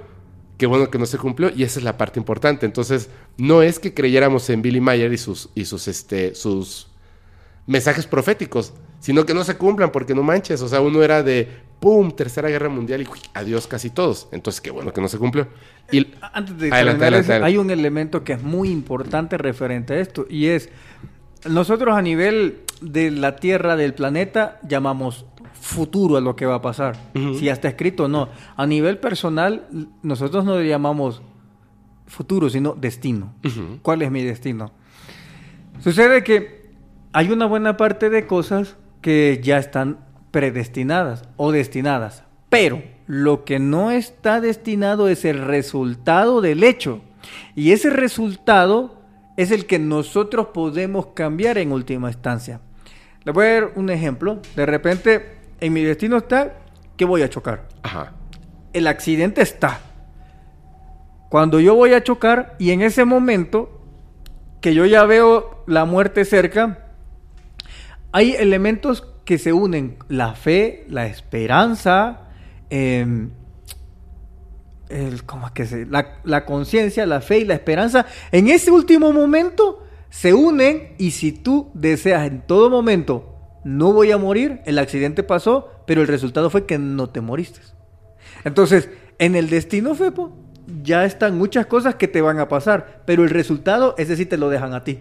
Qué 0.58 0.66
bueno 0.66 0.90
que 0.90 0.98
no 0.98 1.06
se 1.06 1.18
cumplió 1.18 1.50
y 1.54 1.62
esa 1.62 1.78
es 1.78 1.84
la 1.84 1.96
parte 1.96 2.18
importante. 2.18 2.66
Entonces, 2.66 3.08
no 3.36 3.62
es 3.62 3.78
que 3.78 3.94
creyéramos 3.94 4.50
en 4.50 4.60
Billy 4.60 4.80
Mayer 4.80 5.12
y 5.12 5.18
sus, 5.18 5.50
y 5.54 5.64
sus, 5.64 5.86
este, 5.86 6.34
sus 6.34 6.88
mensajes 7.66 8.06
proféticos, 8.06 8.72
sino 8.98 9.24
que 9.24 9.34
no 9.34 9.44
se 9.44 9.56
cumplan 9.56 9.92
porque 9.92 10.14
no 10.14 10.24
manches. 10.24 10.60
O 10.60 10.68
sea, 10.68 10.80
uno 10.80 11.02
era 11.02 11.22
de, 11.22 11.48
¡pum!, 11.78 12.10
Tercera 12.10 12.48
Guerra 12.48 12.68
Mundial 12.68 13.02
y 13.02 13.06
¡uy! 13.06 13.20
adiós 13.34 13.68
casi 13.68 13.90
todos. 13.90 14.28
Entonces, 14.32 14.60
qué 14.60 14.72
bueno 14.72 14.92
que 14.92 15.00
no 15.00 15.06
se 15.06 15.18
cumplió. 15.18 15.46
Y, 15.92 16.08
Antes 16.32 16.58
de 16.58 16.72
adelante. 16.72 17.32
hay 17.34 17.56
un 17.56 17.70
elemento 17.70 18.24
que 18.24 18.32
es 18.32 18.42
muy 18.42 18.70
importante 18.70 19.38
referente 19.38 19.94
a 19.94 20.00
esto 20.00 20.26
y 20.28 20.46
es 20.46 20.70
nosotros 21.46 21.96
a 21.96 22.02
nivel 22.02 22.62
de 22.80 23.10
la 23.10 23.36
Tierra 23.36 23.76
del 23.76 23.94
planeta 23.94 24.58
llamamos 24.66 25.24
futuro 25.52 26.16
a 26.16 26.20
lo 26.20 26.36
que 26.36 26.46
va 26.46 26.56
a 26.56 26.62
pasar. 26.62 26.96
Si 27.14 27.44
ya 27.46 27.52
está 27.52 27.68
escrito 27.68 28.04
o 28.04 28.08
no. 28.08 28.28
A 28.56 28.66
nivel 28.66 28.98
personal 28.98 29.66
nosotros 30.02 30.44
no 30.44 30.58
le 30.58 30.68
llamamos 30.68 31.22
futuro, 32.06 32.50
sino 32.50 32.74
destino. 32.74 33.34
¿Cuál 33.82 34.02
es 34.02 34.10
mi 34.10 34.22
destino? 34.22 34.72
Sucede 35.80 36.24
que 36.24 36.72
hay 37.12 37.30
una 37.30 37.46
buena 37.46 37.76
parte 37.76 38.10
de 38.10 38.26
cosas 38.26 38.76
que 39.00 39.40
ya 39.42 39.58
están 39.58 39.98
predestinadas 40.30 41.24
o 41.36 41.52
destinadas, 41.52 42.24
pero 42.48 42.82
lo 43.06 43.44
que 43.44 43.58
no 43.58 43.90
está 43.90 44.40
destinado 44.40 45.08
es 45.08 45.24
el 45.24 45.38
resultado 45.38 46.40
del 46.40 46.64
hecho. 46.64 47.00
Y 47.54 47.72
ese 47.72 47.90
resultado 47.90 49.00
es 49.36 49.50
el 49.50 49.66
que 49.66 49.78
nosotros 49.78 50.48
podemos 50.52 51.08
cambiar 51.14 51.58
en 51.58 51.72
última 51.72 52.08
instancia. 52.08 52.60
Les 53.24 53.34
voy 53.34 53.46
a 53.46 53.52
dar 53.54 53.72
un 53.76 53.90
ejemplo. 53.90 54.40
De 54.56 54.66
repente, 54.66 55.37
en 55.60 55.72
mi 55.72 55.82
destino 55.82 56.18
está 56.18 56.54
que 56.96 57.04
voy 57.04 57.22
a 57.22 57.28
chocar. 57.28 57.68
ajá, 57.82 58.12
El 58.72 58.86
accidente 58.86 59.42
está. 59.42 59.80
cuando 61.30 61.60
yo 61.60 61.74
voy 61.74 61.92
a 61.92 62.02
chocar 62.02 62.56
y 62.58 62.70
en 62.70 62.80
ese 62.82 63.04
momento 63.04 63.82
que 64.60 64.74
yo 64.74 64.86
ya 64.86 65.04
veo 65.04 65.62
la 65.66 65.84
muerte 65.84 66.24
cerca, 66.24 66.86
hay 68.12 68.32
elementos 68.32 69.06
que 69.24 69.38
se 69.38 69.52
unen, 69.52 69.98
la 70.08 70.34
fe, 70.34 70.86
la 70.88 71.06
esperanza, 71.06 72.28
em, 72.70 73.30
el, 74.88 75.24
¿cómo 75.24 75.46
es 75.46 75.52
que 75.52 75.66
se? 75.66 75.84
La, 75.84 76.18
la 76.24 76.46
conciencia, 76.46 77.04
la 77.04 77.20
fe 77.20 77.40
y 77.40 77.44
la 77.44 77.54
esperanza, 77.54 78.06
en 78.32 78.48
ese 78.48 78.70
último 78.70 79.12
momento 79.12 79.86
se 80.08 80.32
unen 80.32 80.94
y 80.96 81.10
si 81.10 81.32
tú 81.32 81.70
deseas 81.74 82.26
en 82.26 82.40
todo 82.40 82.70
momento, 82.70 83.37
no 83.68 83.92
voy 83.92 84.12
a 84.12 84.16
morir, 84.16 84.62
el 84.64 84.78
accidente 84.78 85.22
pasó, 85.22 85.70
pero 85.86 86.00
el 86.00 86.08
resultado 86.08 86.48
fue 86.48 86.64
que 86.64 86.78
no 86.78 87.10
te 87.10 87.20
moriste. 87.20 87.60
Entonces, 88.44 88.88
en 89.18 89.36
el 89.36 89.50
destino, 89.50 89.94
Fepo, 89.94 90.34
ya 90.82 91.04
están 91.04 91.36
muchas 91.36 91.66
cosas 91.66 91.96
que 91.96 92.08
te 92.08 92.22
van 92.22 92.38
a 92.38 92.48
pasar, 92.48 93.02
pero 93.04 93.24
el 93.24 93.30
resultado, 93.30 93.94
ese 93.98 94.16
sí 94.16 94.24
te 94.24 94.38
lo 94.38 94.48
dejan 94.48 94.72
a 94.72 94.84
ti. 94.84 95.00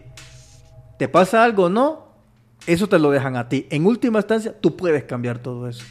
¿Te 0.99 1.08
pasa 1.08 1.45
algo 1.45 1.65
o 1.65 1.69
no? 1.69 2.08
Eso 2.65 2.89
te 2.89 2.99
lo 2.99 3.10
dejan 3.10 3.38
a 3.38 3.47
ti. 3.47 3.67
En 3.69 3.86
última 3.86 4.19
instancia, 4.19 4.53
tú 4.60 4.75
puedes 4.75 5.06
cambiar 5.06 5.39
todo 5.39 5.69
eso. 5.69 5.86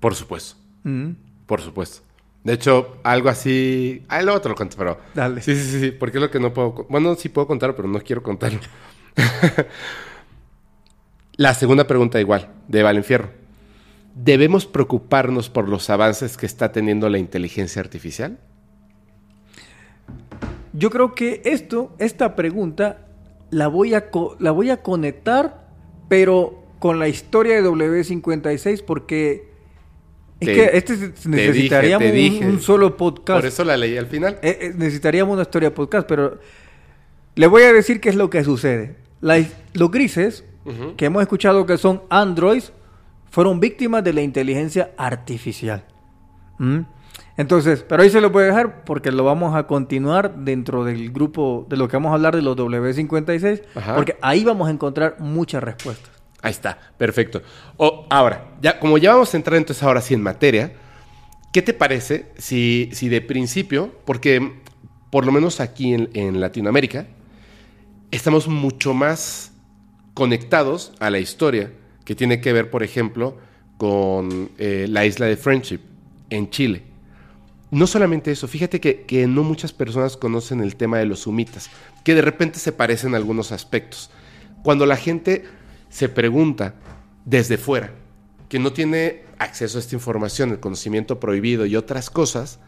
Por 0.00 0.16
supuesto. 0.16 0.56
Mm. 0.82 1.10
Por 1.46 1.60
supuesto. 1.60 2.00
De 2.42 2.54
hecho, 2.54 2.96
algo 3.04 3.28
así. 3.28 4.04
Ah, 4.08 4.22
luego 4.22 4.40
te 4.40 4.48
lo 4.48 4.56
cuento, 4.56 4.76
pero. 4.76 4.98
Dale. 5.14 5.40
Sí, 5.40 5.54
sí, 5.54 5.70
sí, 5.70 5.80
sí. 5.80 5.90
Porque 5.92 6.18
es 6.18 6.22
lo 6.22 6.30
que 6.32 6.40
no 6.40 6.52
puedo. 6.52 6.86
Bueno, 6.88 7.14
sí 7.14 7.28
puedo 7.28 7.46
contar, 7.46 7.76
pero 7.76 7.86
no 7.86 8.00
quiero 8.00 8.24
contarlo. 8.24 8.60
La 11.38 11.54
segunda 11.54 11.86
pregunta, 11.86 12.20
igual, 12.20 12.48
de 12.66 12.82
Valenfierro. 12.82 13.30
¿Debemos 14.16 14.66
preocuparnos 14.66 15.48
por 15.48 15.68
los 15.68 15.88
avances 15.88 16.36
que 16.36 16.46
está 16.46 16.72
teniendo 16.72 17.08
la 17.08 17.18
inteligencia 17.18 17.80
artificial? 17.80 18.38
Yo 20.72 20.90
creo 20.90 21.14
que 21.14 21.40
esto, 21.44 21.94
esta 22.00 22.34
pregunta, 22.34 23.06
la 23.50 23.68
voy 23.68 23.94
a, 23.94 24.06
la 24.40 24.50
voy 24.50 24.70
a 24.70 24.82
conectar, 24.82 25.68
pero 26.08 26.64
con 26.80 26.98
la 26.98 27.06
historia 27.06 27.54
de 27.54 27.62
W56, 27.62 28.82
porque 28.84 29.48
es 30.40 30.46
Te- 30.48 30.54
que 30.54 30.70
este 30.76 30.96
te 30.96 31.28
necesitaríamos 31.28 32.12
dije, 32.12 32.40
te 32.40 32.46
un- 32.50 32.60
solo 32.60 32.96
podcast. 32.96 33.38
Por 33.38 33.46
eso 33.46 33.62
la 33.64 33.76
leí 33.76 33.96
al 33.96 34.06
final. 34.08 34.40
Eh, 34.42 34.58
eh, 34.60 34.72
necesitaríamos 34.76 35.34
una 35.34 35.42
historia 35.42 35.72
podcast, 35.72 36.08
pero 36.08 36.40
le 37.36 37.46
voy 37.46 37.62
a 37.62 37.72
decir 37.72 38.00
qué 38.00 38.08
es 38.08 38.16
lo 38.16 38.28
que 38.28 38.42
sucede. 38.42 38.96
La- 39.20 39.44
los 39.74 39.90
grises, 39.92 40.44
Que 40.96 41.06
hemos 41.06 41.22
escuchado 41.22 41.64
que 41.64 41.78
son 41.78 42.02
androids, 42.10 42.72
fueron 43.30 43.58
víctimas 43.58 44.04
de 44.04 44.12
la 44.12 44.20
inteligencia 44.20 44.90
artificial. 44.98 45.84
¿Mm? 46.58 46.80
Entonces, 47.36 47.84
pero 47.88 48.02
ahí 48.02 48.10
se 48.10 48.20
lo 48.20 48.30
voy 48.30 48.44
a 48.44 48.46
dejar 48.46 48.84
porque 48.84 49.12
lo 49.12 49.24
vamos 49.24 49.54
a 49.54 49.66
continuar 49.66 50.34
dentro 50.38 50.84
del 50.84 51.10
grupo 51.12 51.66
de 51.68 51.76
lo 51.76 51.88
que 51.88 51.96
vamos 51.96 52.10
a 52.10 52.14
hablar 52.14 52.34
de 52.34 52.42
los 52.42 52.56
W56, 52.56 53.62
Ajá. 53.76 53.94
porque 53.94 54.16
ahí 54.20 54.44
vamos 54.44 54.68
a 54.68 54.72
encontrar 54.72 55.16
muchas 55.20 55.62
respuestas. 55.62 56.10
Ahí 56.42 56.50
está, 56.50 56.78
perfecto. 56.96 57.42
O, 57.76 58.06
ahora, 58.10 58.54
ya, 58.60 58.78
como 58.78 58.98
ya 58.98 59.12
vamos 59.12 59.32
a 59.34 59.36
entrar 59.36 59.56
entonces 59.56 59.82
ahora 59.82 60.00
sí 60.00 60.14
en 60.14 60.22
materia, 60.22 60.72
¿qué 61.52 61.62
te 61.62 61.74
parece 61.74 62.32
si, 62.38 62.90
si 62.92 63.08
de 63.08 63.20
principio, 63.20 63.92
porque 64.04 64.60
por 65.10 65.24
lo 65.24 65.32
menos 65.32 65.60
aquí 65.60 65.94
en, 65.94 66.10
en 66.14 66.40
Latinoamérica, 66.40 67.06
estamos 68.10 68.48
mucho 68.48 68.94
más 68.94 69.52
conectados 70.18 70.90
a 70.98 71.10
la 71.10 71.20
historia 71.20 71.70
que 72.04 72.16
tiene 72.16 72.40
que 72.40 72.52
ver, 72.52 72.70
por 72.72 72.82
ejemplo, 72.82 73.36
con 73.76 74.50
eh, 74.58 74.86
la 74.88 75.06
isla 75.06 75.26
de 75.26 75.36
Friendship 75.36 75.78
en 76.28 76.50
Chile. 76.50 76.82
No 77.70 77.86
solamente 77.86 78.32
eso, 78.32 78.48
fíjate 78.48 78.80
que, 78.80 79.02
que 79.02 79.28
no 79.28 79.44
muchas 79.44 79.72
personas 79.72 80.16
conocen 80.16 80.60
el 80.60 80.74
tema 80.74 80.98
de 80.98 81.04
los 81.04 81.28
humitas, 81.28 81.70
que 82.02 82.16
de 82.16 82.22
repente 82.22 82.58
se 82.58 82.72
parecen 82.72 83.10
en 83.10 83.14
algunos 83.14 83.52
aspectos. 83.52 84.10
Cuando 84.64 84.86
la 84.86 84.96
gente 84.96 85.44
se 85.88 86.08
pregunta 86.08 86.74
desde 87.24 87.56
fuera, 87.56 87.92
que 88.48 88.58
no 88.58 88.72
tiene 88.72 89.22
acceso 89.38 89.78
a 89.78 89.80
esta 89.80 89.94
información, 89.94 90.50
el 90.50 90.58
conocimiento 90.58 91.20
prohibido 91.20 91.64
y 91.64 91.76
otras 91.76 92.10
cosas, 92.10 92.58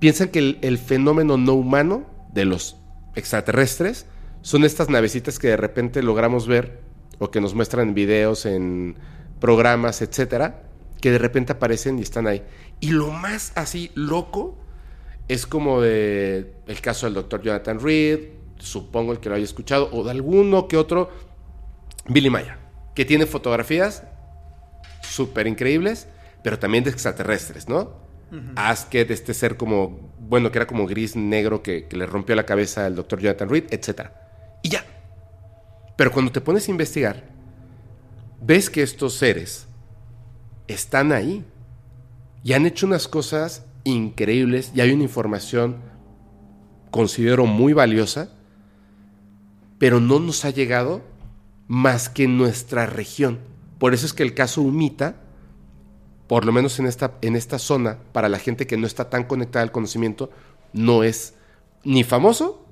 piensan 0.00 0.28
que 0.28 0.58
el 0.60 0.76
fenómeno 0.76 1.38
no 1.38 1.54
humano 1.54 2.04
de 2.34 2.44
los 2.44 2.76
extraterrestres 3.14 4.04
son 4.42 4.64
estas 4.64 4.88
navecitas 4.88 5.38
que 5.38 5.48
de 5.48 5.56
repente 5.56 6.02
logramos 6.02 6.46
ver 6.46 6.80
o 7.18 7.30
que 7.30 7.40
nos 7.40 7.54
muestran 7.54 7.88
en 7.88 7.94
videos, 7.94 8.46
en 8.46 8.96
programas, 9.40 10.02
etcétera, 10.02 10.62
que 11.00 11.10
de 11.10 11.18
repente 11.18 11.52
aparecen 11.52 11.98
y 11.98 12.02
están 12.02 12.26
ahí. 12.26 12.42
Y 12.80 12.90
lo 12.90 13.10
más 13.10 13.52
así 13.54 13.90
loco 13.94 14.56
es 15.28 15.46
como 15.46 15.80
de 15.80 16.54
el 16.66 16.80
caso 16.80 17.06
del 17.06 17.14
doctor 17.14 17.42
Jonathan 17.42 17.80
Reed, 17.80 18.20
supongo 18.58 19.12
el 19.12 19.20
que 19.20 19.28
lo 19.28 19.34
haya 19.34 19.44
escuchado, 19.44 19.88
o 19.92 20.04
de 20.04 20.10
alguno 20.10 20.68
que 20.68 20.76
otro, 20.76 21.10
Billy 22.08 22.30
Maya, 22.30 22.58
que 22.94 23.04
tiene 23.04 23.26
fotografías 23.26 24.04
súper 25.02 25.46
increíbles, 25.46 26.08
pero 26.42 26.58
también 26.58 26.84
de 26.84 26.90
extraterrestres, 26.90 27.68
¿no? 27.68 28.08
Asket, 28.56 29.10
este 29.10 29.32
ser 29.32 29.56
como, 29.56 30.12
bueno, 30.18 30.52
que 30.52 30.58
era 30.58 30.66
como 30.66 30.86
gris 30.86 31.16
negro 31.16 31.62
que, 31.62 31.86
que 31.86 31.96
le 31.96 32.04
rompió 32.04 32.36
la 32.36 32.44
cabeza 32.44 32.84
al 32.84 32.94
doctor 32.94 33.20
Jonathan 33.20 33.48
Reed, 33.48 33.64
etc. 33.70 34.10
Y 34.62 34.70
ya. 34.70 34.84
Pero 35.96 36.12
cuando 36.12 36.32
te 36.32 36.40
pones 36.40 36.68
a 36.68 36.70
investigar, 36.70 37.24
ves 38.40 38.70
que 38.70 38.82
estos 38.82 39.14
seres 39.14 39.66
están 40.66 41.12
ahí 41.12 41.44
y 42.44 42.52
han 42.52 42.66
hecho 42.66 42.86
unas 42.86 43.08
cosas 43.08 43.64
increíbles 43.84 44.72
y 44.74 44.80
hay 44.80 44.92
una 44.92 45.02
información, 45.02 45.76
considero 46.90 47.46
muy 47.46 47.72
valiosa, 47.72 48.30
pero 49.78 50.00
no 50.00 50.18
nos 50.20 50.44
ha 50.44 50.50
llegado 50.50 51.02
más 51.66 52.08
que 52.08 52.24
en 52.24 52.38
nuestra 52.38 52.86
región. 52.86 53.38
Por 53.78 53.94
eso 53.94 54.06
es 54.06 54.12
que 54.12 54.22
el 54.22 54.34
caso 54.34 54.62
Humita, 54.62 55.16
por 56.26 56.44
lo 56.44 56.52
menos 56.52 56.78
en 56.78 56.86
esta, 56.86 57.14
en 57.22 57.36
esta 57.36 57.58
zona, 57.58 57.98
para 58.12 58.28
la 58.28 58.38
gente 58.38 58.66
que 58.66 58.76
no 58.76 58.86
está 58.86 59.10
tan 59.10 59.24
conectada 59.24 59.62
al 59.62 59.72
conocimiento, 59.72 60.30
no 60.72 61.02
es 61.02 61.34
ni 61.84 62.04
famoso 62.04 62.64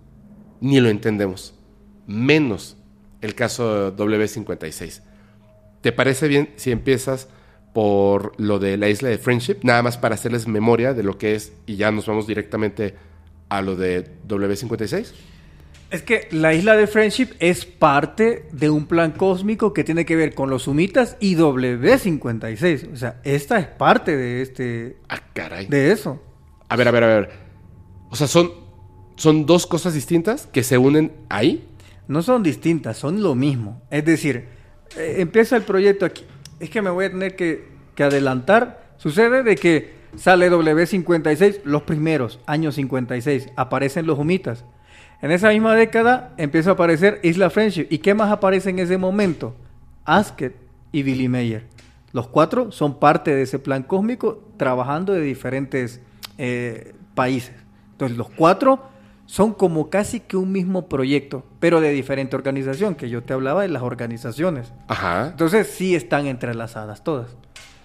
ni 0.61 0.81
lo 0.81 0.89
entendemos. 0.89 1.56
Menos 2.07 2.77
el 3.21 3.35
caso 3.35 3.97
W56. 3.97 5.03
¿Te 5.81 5.93
parece 5.93 6.29
bien 6.29 6.51
si 6.57 6.71
empiezas 6.71 7.29
por 7.73 8.33
lo 8.41 8.59
de 8.59 8.77
la 8.77 8.89
isla 8.89 9.09
de 9.09 9.19
Friendship? 9.19 9.57
Nada 9.63 9.83
más 9.83 9.99
para 9.99 10.15
hacerles 10.15 10.47
memoria 10.47 10.95
de 10.95 11.03
lo 11.03 11.19
que 11.19 11.35
es 11.35 11.53
y 11.67 11.77
ya 11.77 11.91
nos 11.91 12.07
vamos 12.07 12.27
directamente 12.27 12.95
a 13.49 13.63
lo 13.63 13.77
de 13.77 14.07
W56. 14.29 15.13
Es 15.91 16.03
que 16.03 16.27
la 16.33 16.53
isla 16.53 16.77
de 16.77 16.89
Friendship 16.89 17.29
es 17.39 17.65
parte 17.65 18.49
de 18.51 18.71
un 18.71 18.87
plan 18.87 19.13
cósmico 19.13 19.73
que 19.73 19.85
tiene 19.85 20.05
que 20.05 20.17
ver 20.17 20.35
con 20.35 20.51
los 20.51 20.65
sumitas 20.65 21.17
y 21.21 21.37
W56. 21.37 22.93
O 22.93 22.97
sea, 22.97 23.21
esta 23.23 23.59
es 23.61 23.67
parte 23.67 24.17
de 24.17 24.43
este 24.43 24.97
Ah, 25.09 25.21
caray. 25.33 25.67
de 25.67 25.93
eso. 25.93 26.21
A 26.69 26.75
ver, 26.77 26.89
a 26.89 26.91
ver, 26.91 27.05
a 27.05 27.07
ver. 27.07 27.31
O 28.11 28.17
sea, 28.17 28.27
son, 28.27 28.51
son 29.17 29.47
dos 29.47 29.67
cosas 29.69 29.95
distintas 29.95 30.47
que 30.49 30.65
se 30.65 30.77
unen 30.77 31.13
ahí. 31.29 31.69
No 32.09 32.23
son 32.23 32.43
distintas, 32.43 32.97
son 32.97 33.23
lo 33.23 33.35
mismo. 33.35 33.83
Es 33.91 34.05
decir, 34.05 34.49
eh, 34.97 35.17
empieza 35.19 35.57
el 35.57 35.63
proyecto 35.63 36.07
aquí. 36.07 36.25
Es 36.61 36.71
que 36.71 36.83
me 36.83 36.91
voy 36.91 37.07
a 37.07 37.11
tener 37.11 37.37
que, 37.37 37.69
que 37.95 38.05
adelantar. 38.05 38.93
Sucede 38.97 39.43
de 39.43 39.57
que 39.57 39.95
sale 40.17 40.51
W56, 40.51 41.63
los 41.65 41.83
primeros, 41.83 42.41
años 42.47 42.77
56, 42.77 43.51
aparecen 43.57 44.07
los 44.07 44.19
humitas. 44.19 44.65
En 45.23 45.31
esa 45.31 45.51
misma 45.51 45.75
década 45.75 46.35
empieza 46.37 46.71
a 46.71 46.73
aparecer 46.75 47.21
Isla 47.23 47.51
Friendship. 47.51 47.87
¿Y 47.91 47.99
qué 47.99 48.15
más 48.15 48.31
aparece 48.31 48.71
en 48.71 48.79
ese 48.79 48.99
momento? 48.99 49.57
Asket 50.05 50.55
y 50.93 51.03
Billy 51.03 51.29
Mayer. 51.29 51.65
Los 52.13 52.29
cuatro 52.29 52.71
son 52.73 52.99
parte 52.99 53.35
de 53.35 53.43
ese 53.43 53.59
plan 53.59 53.83
cósmico 53.83 54.43
trabajando 54.57 55.13
de 55.13 55.21
diferentes 55.21 56.01
eh, 56.39 56.95
países. 57.15 57.55
Entonces 57.93 58.17
los 58.17 58.29
cuatro 58.31 58.89
son 59.27 59.53
como 59.55 59.91
casi 59.91 60.21
que 60.21 60.37
un 60.37 60.53
mismo 60.53 60.89
proyecto, 60.89 61.45
pero 61.61 61.81
de 61.81 61.91
diferente 61.91 62.37
organización, 62.37 62.95
que 62.95 63.09
yo 63.11 63.23
te 63.23 63.33
hablaba 63.33 63.63
de 63.63 63.69
las 63.69 63.83
organizaciones. 63.83 64.73
Ajá. 64.89 65.29
Entonces 65.33 65.67
sí 65.69 65.95
están 65.95 66.27
entrelazadas 66.27 67.03
todas. 67.05 67.37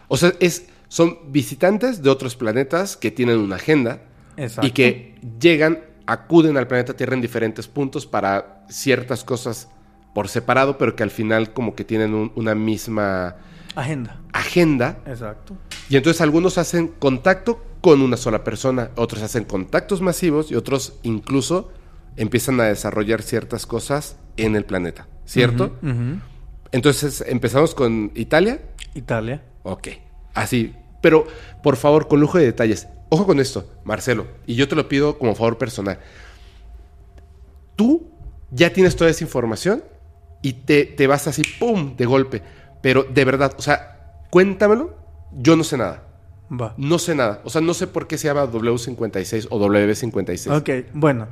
O 0.08 0.18
sea, 0.18 0.34
es, 0.40 0.68
son 0.88 1.18
visitantes 1.32 2.04
de 2.04 2.10
otros 2.10 2.36
planetas 2.36 2.96
que 2.98 3.12
tienen 3.12 3.40
una 3.40 3.56
agenda 3.56 4.02
Exacto. 4.38 4.68
y 4.68 4.72
que 4.72 5.16
llegan, 5.40 5.80
acuden 6.06 6.58
al 6.58 6.68
planeta 6.68 6.94
Tierra 6.94 7.16
en 7.16 7.22
diferentes 7.22 7.68
puntos 7.68 8.06
para 8.06 8.64
ciertas 8.70 9.24
cosas 9.24 9.68
por 10.14 10.28
separado, 10.28 10.78
pero 10.78 10.96
que 10.96 11.04
al 11.04 11.12
final 11.12 11.54
como 11.54 11.74
que 11.74 11.86
tienen 11.86 12.14
un- 12.14 12.32
una 12.36 12.54
misma 12.54 13.38
Agenda. 13.76 14.20
agenda. 14.34 15.00
Exacto. 15.08 15.56
Y 15.90 15.96
entonces 15.96 16.22
algunos 16.22 16.58
hacen 16.58 16.88
contacto 16.90 17.62
con 17.82 18.02
una 18.02 18.16
sola 18.16 18.44
persona, 18.44 18.92
otros 18.96 19.24
hacen 19.24 19.44
contactos 19.44 20.02
masivos 20.02 20.52
y 20.52 20.56
otros 20.56 20.94
incluso 21.04 21.72
empiezan 22.16 22.60
a 22.62 22.66
desarrollar 22.66 23.24
ciertas 23.24 23.66
cosas 23.66 24.18
en 24.38 24.56
el 24.56 24.66
planeta, 24.66 25.08
¿cierto? 25.26 25.76
Entonces 26.72 27.24
empezamos 27.28 27.76
con 27.76 28.12
Italia. 28.16 28.62
Italia. 28.94 29.44
Ok, 29.64 29.90
así. 30.34 30.76
Pero 31.02 31.26
por 31.64 31.76
favor, 31.76 32.08
con 32.08 32.20
lujo 32.20 32.38
de 32.38 32.46
detalles, 32.46 32.88
ojo 33.10 33.26
con 33.26 33.40
esto, 33.40 33.68
Marcelo, 33.84 34.28
y 34.46 34.56
yo 34.56 34.68
te 34.68 34.76
lo 34.76 34.88
pido 34.88 35.18
como 35.18 35.34
favor 35.34 35.58
personal. 35.58 36.00
Tú 37.76 38.12
ya 38.52 38.72
tienes 38.72 38.96
toda 38.96 39.10
esa 39.10 39.24
información 39.24 39.84
y 40.44 40.54
te, 40.54 40.86
te 40.86 41.08
vas 41.08 41.28
así, 41.28 41.42
¡pum!, 41.60 41.96
de 41.96 42.06
golpe. 42.06 42.44
Pero 42.82 43.04
de 43.04 43.26
verdad, 43.26 43.56
o 43.58 43.62
sea, 43.62 44.24
cuéntamelo, 44.30 44.96
yo 45.32 45.56
no 45.56 45.64
sé 45.64 45.78
nada. 45.78 46.11
Va. 46.52 46.74
No 46.78 47.00
sé 47.00 47.16
nada. 47.16 47.42
O 47.46 47.50
sea, 47.50 47.62
no 47.62 47.74
sé 47.74 47.88
por 47.88 48.08
qué 48.08 48.18
se 48.18 48.28
llama 48.28 48.44
W56 48.46 49.48
o 49.50 49.60
W56. 49.60 50.58
Ok, 50.58 50.88
bueno. 50.94 51.28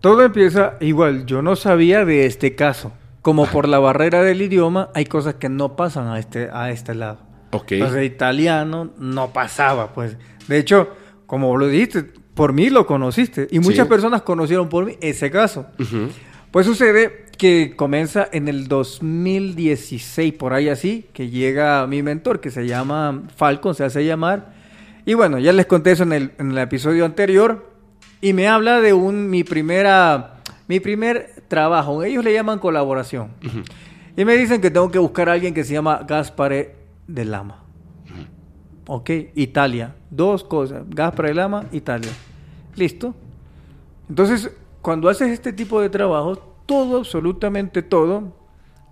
Todo 0.00 0.22
empieza 0.24 0.74
igual. 0.80 1.26
Yo 1.26 1.42
no 1.42 1.56
sabía 1.56 2.04
de 2.04 2.24
este 2.26 2.54
caso. 2.54 2.92
Como 3.22 3.44
por 3.46 3.68
la 3.68 3.78
barrera 3.78 4.22
del 4.22 4.40
idioma, 4.40 4.88
hay 4.94 5.04
cosas 5.04 5.34
que 5.34 5.50
no 5.50 5.76
pasan 5.76 6.08
a 6.08 6.18
este, 6.18 6.48
a 6.50 6.70
este 6.70 6.94
lado. 6.94 7.18
Ok. 7.50 7.72
Entonces, 7.72 8.06
italiano 8.06 8.92
no 8.98 9.32
pasaba, 9.34 9.92
pues. 9.92 10.16
De 10.48 10.56
hecho, 10.58 10.88
como 11.26 11.54
lo 11.58 11.66
dijiste, 11.66 12.02
por 12.32 12.54
mí 12.54 12.70
lo 12.70 12.86
conociste. 12.86 13.46
Y 13.50 13.58
muchas 13.58 13.84
Sí. 13.86 13.90
personas 13.90 14.22
conocieron 14.22 14.70
por 14.70 14.86
mí 14.86 14.96
ese 15.02 15.30
caso. 15.30 15.66
Pues 16.50 16.64
sucede 16.64 17.26
que 17.40 17.72
comienza 17.74 18.28
en 18.32 18.48
el 18.48 18.68
2016, 18.68 20.34
por 20.34 20.52
ahí 20.52 20.68
así, 20.68 21.08
que 21.14 21.30
llega 21.30 21.86
mi 21.86 22.02
mentor, 22.02 22.38
que 22.38 22.50
se 22.50 22.66
llama 22.66 23.22
Falcon, 23.34 23.74
se 23.74 23.82
hace 23.82 24.04
llamar. 24.04 24.52
Y 25.06 25.14
bueno, 25.14 25.38
ya 25.38 25.54
les 25.54 25.64
conté 25.64 25.92
eso 25.92 26.02
en 26.02 26.12
el, 26.12 26.32
en 26.36 26.50
el 26.50 26.58
episodio 26.58 27.06
anterior. 27.06 27.66
Y 28.20 28.34
me 28.34 28.46
habla 28.46 28.82
de 28.82 28.92
un, 28.92 29.30
mi 29.30 29.42
primera, 29.42 30.42
mi 30.68 30.80
primer 30.80 31.42
trabajo. 31.48 32.04
Ellos 32.04 32.22
le 32.22 32.34
llaman 32.34 32.58
colaboración. 32.58 33.30
Y 34.18 34.26
me 34.26 34.36
dicen 34.36 34.60
que 34.60 34.70
tengo 34.70 34.90
que 34.90 34.98
buscar 34.98 35.30
a 35.30 35.32
alguien 35.32 35.54
que 35.54 35.64
se 35.64 35.72
llama 35.72 36.04
Gaspare 36.06 36.74
de 37.06 37.24
Lama. 37.24 37.64
Ok, 38.86 39.08
Italia. 39.34 39.94
Dos 40.10 40.44
cosas. 40.44 40.82
Gaspare 40.90 41.30
de 41.30 41.36
Lama, 41.36 41.64
Italia. 41.72 42.10
Listo. 42.76 43.14
Entonces, 44.10 44.50
cuando 44.82 45.08
haces 45.08 45.30
este 45.30 45.54
tipo 45.54 45.80
de 45.80 45.88
trabajo, 45.88 46.49
todo, 46.70 46.98
absolutamente 46.98 47.82
todo, 47.82 48.32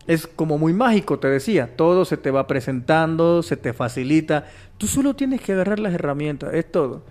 es 0.08 0.26
como 0.26 0.58
muy 0.58 0.72
mágico, 0.72 1.20
te 1.20 1.28
decía. 1.28 1.76
Todo 1.76 2.04
se 2.04 2.16
te 2.16 2.32
va 2.32 2.48
presentando, 2.48 3.40
se 3.44 3.56
te 3.56 3.72
facilita. 3.72 4.46
Tú 4.78 4.88
solo 4.88 5.14
tienes 5.14 5.40
que 5.40 5.52
agarrar 5.52 5.78
las 5.78 5.94
herramientas, 5.94 6.54
es 6.54 6.72
todo. 6.72 7.04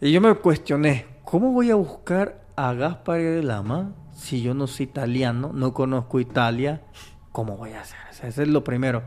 Y 0.00 0.10
yo 0.10 0.20
me 0.20 0.34
cuestioné, 0.34 1.06
¿cómo 1.22 1.52
voy 1.52 1.70
a 1.70 1.76
buscar 1.76 2.42
a 2.56 2.72
Gaspare 2.74 3.22
de 3.22 3.44
Lama 3.44 3.92
si 4.12 4.42
yo 4.42 4.54
no 4.54 4.66
soy 4.66 4.86
italiano, 4.86 5.52
no 5.54 5.72
conozco 5.72 6.18
Italia? 6.18 6.82
¿Cómo 7.30 7.56
voy 7.56 7.70
a 7.70 7.82
hacer? 7.82 8.00
O 8.10 8.26
eso 8.26 8.42
es 8.42 8.48
lo 8.48 8.64
primero. 8.64 9.04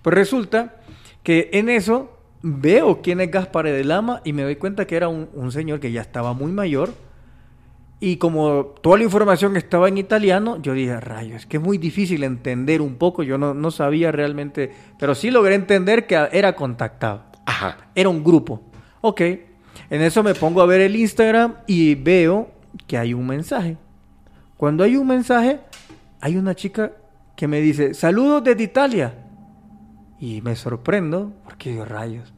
Pues 0.00 0.14
resulta 0.14 0.76
que 1.22 1.50
en 1.52 1.68
eso 1.68 2.16
veo 2.40 3.02
quién 3.02 3.20
es 3.20 3.30
Gaspare 3.30 3.72
de 3.72 3.84
Lama 3.84 4.22
y 4.24 4.32
me 4.32 4.42
doy 4.42 4.56
cuenta 4.56 4.86
que 4.86 4.96
era 4.96 5.08
un 5.08 5.52
señor 5.52 5.80
que 5.80 5.92
ya 5.92 6.00
estaba 6.00 6.32
muy 6.32 6.50
mayor. 6.50 7.09
Y 8.02 8.16
como 8.16 8.64
toda 8.80 8.96
la 8.96 9.04
información 9.04 9.58
estaba 9.58 9.86
en 9.88 9.98
italiano, 9.98 10.60
yo 10.62 10.72
dije, 10.72 10.98
rayos, 11.00 11.42
es 11.42 11.46
que 11.46 11.58
es 11.58 11.62
muy 11.62 11.76
difícil 11.76 12.24
entender 12.24 12.80
un 12.80 12.94
poco. 12.94 13.22
Yo 13.22 13.36
no, 13.36 13.52
no 13.52 13.70
sabía 13.70 14.10
realmente, 14.10 14.72
pero 14.98 15.14
sí 15.14 15.30
logré 15.30 15.54
entender 15.54 16.06
que 16.06 16.14
era 16.32 16.56
contactado. 16.56 17.24
Ajá. 17.44 17.76
Era 17.94 18.08
un 18.08 18.24
grupo. 18.24 18.62
Ok. 19.02 19.20
En 19.90 20.00
eso 20.00 20.22
me 20.22 20.34
pongo 20.34 20.62
a 20.62 20.66
ver 20.66 20.80
el 20.80 20.96
Instagram 20.96 21.56
y 21.66 21.94
veo 21.94 22.50
que 22.86 22.96
hay 22.96 23.12
un 23.12 23.26
mensaje. 23.26 23.76
Cuando 24.56 24.82
hay 24.82 24.96
un 24.96 25.06
mensaje, 25.06 25.60
hay 26.20 26.36
una 26.36 26.54
chica 26.54 26.92
que 27.36 27.48
me 27.48 27.60
dice, 27.60 27.92
saludos 27.92 28.44
desde 28.44 28.62
Italia. 28.62 29.14
Y 30.18 30.40
me 30.42 30.56
sorprendo, 30.56 31.32
porque 31.44 31.70
digo, 31.70 31.84
rayos. 31.84 32.32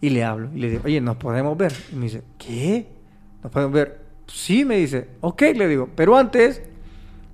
Y 0.00 0.10
le 0.10 0.24
hablo, 0.24 0.50
y 0.54 0.58
le 0.58 0.70
digo, 0.70 0.82
oye, 0.84 1.00
¿nos 1.00 1.16
podemos 1.16 1.56
ver? 1.56 1.72
Y 1.92 1.96
me 1.96 2.04
dice, 2.04 2.22
¿qué? 2.38 2.88
¿Nos 3.42 3.52
podemos 3.52 3.74
ver? 3.74 3.99
Sí, 4.32 4.64
me 4.64 4.76
dice, 4.76 5.08
ok, 5.20 5.42
le 5.56 5.66
digo, 5.66 5.88
pero 5.96 6.16
antes 6.16 6.62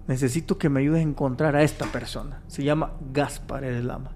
necesito 0.06 0.56
que 0.56 0.70
me 0.70 0.80
ayudes 0.80 1.00
a 1.00 1.02
encontrar 1.02 1.54
a 1.54 1.62
esta 1.62 1.86
persona. 1.86 2.40
Se 2.46 2.64
llama 2.64 2.92
Gaspar 3.12 3.64
el 3.64 3.86
Lama. 3.86 4.12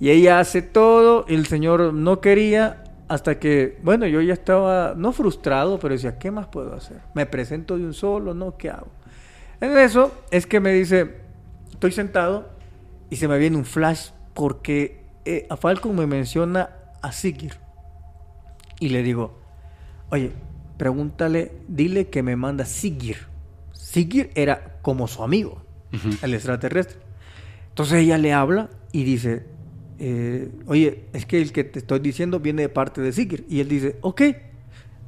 Y 0.00 0.10
ella 0.10 0.40
hace 0.40 0.62
todo, 0.62 1.24
el 1.28 1.46
señor 1.46 1.94
no 1.94 2.20
quería, 2.20 2.82
hasta 3.06 3.38
que, 3.38 3.78
bueno, 3.84 4.06
yo 4.06 4.20
ya 4.20 4.32
estaba, 4.32 4.94
no 4.96 5.12
frustrado, 5.12 5.78
pero 5.78 5.94
decía, 5.94 6.18
¿qué 6.18 6.32
más 6.32 6.48
puedo 6.48 6.74
hacer? 6.74 7.00
¿Me 7.14 7.24
presento 7.24 7.78
de 7.78 7.84
un 7.84 7.94
solo? 7.94 8.34
¿No? 8.34 8.56
¿Qué 8.56 8.70
hago? 8.70 8.88
En 9.60 9.78
eso 9.78 10.10
es 10.32 10.44
que 10.44 10.58
me 10.58 10.72
dice, 10.72 11.18
estoy 11.70 11.92
sentado 11.92 12.48
y 13.10 13.16
se 13.16 13.28
me 13.28 13.38
viene 13.38 13.56
un 13.56 13.64
flash 13.64 14.10
porque 14.34 15.04
eh, 15.24 15.46
a 15.48 15.56
Falcon 15.56 15.94
me 15.94 16.08
menciona 16.08 16.70
a 17.00 17.12
Sigir. 17.12 17.54
Y 18.80 18.88
le 18.88 19.04
digo, 19.04 19.38
oye, 20.10 20.32
pregúntale, 20.82 21.52
dile 21.68 22.08
que 22.08 22.24
me 22.24 22.34
manda 22.34 22.64
Sigir. 22.64 23.18
Sigir 23.72 24.32
era 24.34 24.80
como 24.82 25.06
su 25.06 25.22
amigo, 25.22 25.62
el 26.22 26.34
extraterrestre. 26.34 26.98
Entonces 27.68 28.00
ella 28.00 28.18
le 28.18 28.32
habla 28.32 28.68
y 28.90 29.04
dice, 29.04 29.44
eh, 30.00 30.50
oye, 30.66 31.04
es 31.12 31.24
que 31.24 31.40
el 31.40 31.52
que 31.52 31.62
te 31.62 31.78
estoy 31.78 32.00
diciendo 32.00 32.40
viene 32.40 32.62
de 32.62 32.68
parte 32.68 33.00
de 33.00 33.12
Sigir. 33.12 33.46
Y 33.48 33.60
él 33.60 33.68
dice, 33.68 33.96
ok, 34.00 34.22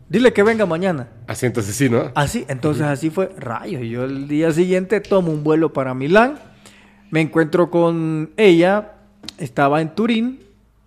dile 0.08 0.32
que 0.32 0.44
venga 0.44 0.64
mañana. 0.64 1.08
Así 1.26 1.44
entonces 1.44 1.74
sí, 1.74 1.90
¿no? 1.90 2.12
Así, 2.14 2.44
entonces 2.46 2.84
así 2.84 3.10
fue, 3.10 3.34
rayos. 3.36 3.82
Y 3.82 3.88
yo 3.88 4.04
el 4.04 4.28
día 4.28 4.52
siguiente 4.52 5.00
tomo 5.00 5.32
un 5.32 5.42
vuelo 5.42 5.72
para 5.72 5.92
Milán, 5.92 6.38
me 7.10 7.20
encuentro 7.20 7.68
con 7.72 8.30
ella, 8.36 8.92
estaba 9.38 9.82
en 9.82 9.92
Turín, 9.96 10.38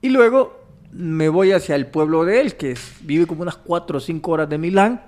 y 0.02 0.08
luego 0.08 0.57
me 0.92 1.30
voy 1.30 1.52
hacia 1.52 1.76
el 1.76 1.88
pueblo 1.88 2.26
de 2.26 2.42
él, 2.42 2.56
que 2.56 2.72
es- 2.72 2.96
vive 3.02 3.26
como 3.28 3.42
unas 3.42 3.58
4 3.58 3.98
o 3.98 4.00
5 4.02 4.32
horas 4.32 4.50
de 4.50 4.58
Milán. 4.58 5.02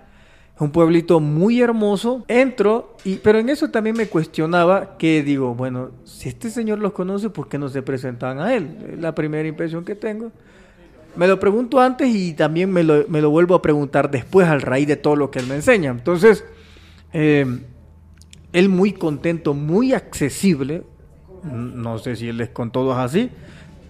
Es 0.55 0.61
un 0.61 0.71
pueblito 0.71 1.19
muy 1.21 1.61
hermoso. 1.61 2.25
Entro, 2.27 2.97
pero 3.23 3.39
en 3.39 3.49
eso 3.49 3.69
también 3.69 3.95
me 3.95 4.07
cuestionaba 4.07 4.97
que 4.97 5.23
digo, 5.23 5.55
bueno, 5.55 5.91
si 6.03 6.27
este 6.30 6.49
señor 6.49 6.80
los 6.80 6.91
conoce, 6.91 7.30
¿por 7.30 7.47
qué 7.47 7.57
no 7.57 7.69
se 7.69 7.82
presentan 7.82 8.39
a 8.39 8.53
él? 8.53 8.77
Es 8.93 8.99
la 8.99 9.15
primera 9.15 9.47
impresión 9.47 9.86
que 9.86 9.95
tengo. 9.95 10.32
Me 11.15 11.27
lo 11.27 11.39
pregunto 11.39 11.80
antes 11.80 12.07
y 12.13 12.34
también 12.34 12.71
me 12.71 12.84
lo, 12.84 13.05
me 13.07 13.21
lo 13.21 13.30
vuelvo 13.30 13.55
a 13.55 13.61
preguntar 13.61 14.11
después 14.11 14.47
al 14.47 14.61
raíz 14.61 14.88
de 14.88 14.95
todo 14.97 15.15
lo 15.15 15.32
que 15.32 15.39
él 15.39 15.47
me 15.47 15.55
enseña. 15.55 15.91
Entonces, 15.91 16.43
eh, 17.13 17.45
él 18.53 18.69
muy 18.69 18.93
contento, 18.93 19.53
muy 19.53 19.93
accesible. 19.93 20.84
No 21.43 21.97
sé 21.99 22.15
si 22.17 22.27
él 22.27 22.41
es 22.41 22.49
con 22.49 22.69
todos 22.71 22.97
así, 22.97 23.30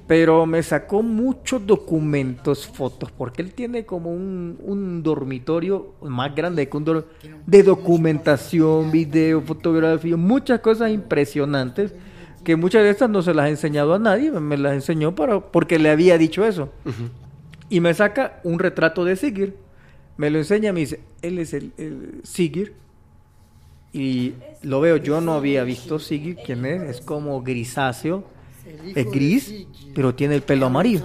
pero 0.09 0.47
me 0.47 0.63
sacó 0.63 1.03
muchos 1.03 1.67
documentos, 1.67 2.65
fotos, 2.65 3.11
porque 3.11 3.43
él 3.43 3.53
tiene 3.53 3.85
como 3.85 4.11
un, 4.11 4.57
un 4.63 5.03
dormitorio 5.03 5.93
más 6.01 6.33
grande 6.33 6.67
que 6.67 6.75
un 6.77 6.83
dor- 6.83 7.05
de 7.45 7.61
documentación, 7.61 8.89
video, 8.89 9.39
fotografía, 9.39 10.17
muchas 10.17 10.61
cosas 10.61 10.89
impresionantes 10.89 11.93
que 12.43 12.55
muchas 12.55 12.81
de 12.81 12.89
estas 12.89 13.07
no 13.07 13.21
se 13.21 13.35
las 13.35 13.45
he 13.45 13.49
enseñado 13.51 13.93
a 13.93 13.99
nadie, 13.99 14.31
me 14.31 14.57
las 14.57 14.73
enseñó 14.73 15.13
para, 15.13 15.41
porque 15.41 15.77
le 15.77 15.91
había 15.91 16.17
dicho 16.17 16.43
eso. 16.43 16.69
Y 17.69 17.79
me 17.79 17.93
saca 17.93 18.39
un 18.43 18.57
retrato 18.57 19.05
de 19.05 19.15
Sigir, 19.15 19.57
me 20.17 20.31
lo 20.31 20.39
enseña, 20.39 20.73
me 20.73 20.79
dice, 20.79 21.01
él 21.21 21.37
es 21.37 21.53
el, 21.53 21.71
el 21.77 22.21
Sigir, 22.23 22.73
y 23.93 24.33
lo 24.63 24.81
veo, 24.81 24.97
yo 24.97 25.21
no 25.21 25.33
había 25.33 25.63
visto 25.63 25.99
Sigrid, 25.99 26.37
quién 26.43 26.65
es, 26.65 26.81
es 26.81 27.01
como 27.01 27.43
grisáceo, 27.43 28.23
es 28.95 29.05
gris, 29.11 29.53
pero 29.95 30.13
tiene 30.15 30.35
el 30.35 30.41
pelo 30.41 30.65
amarillo. 30.67 31.03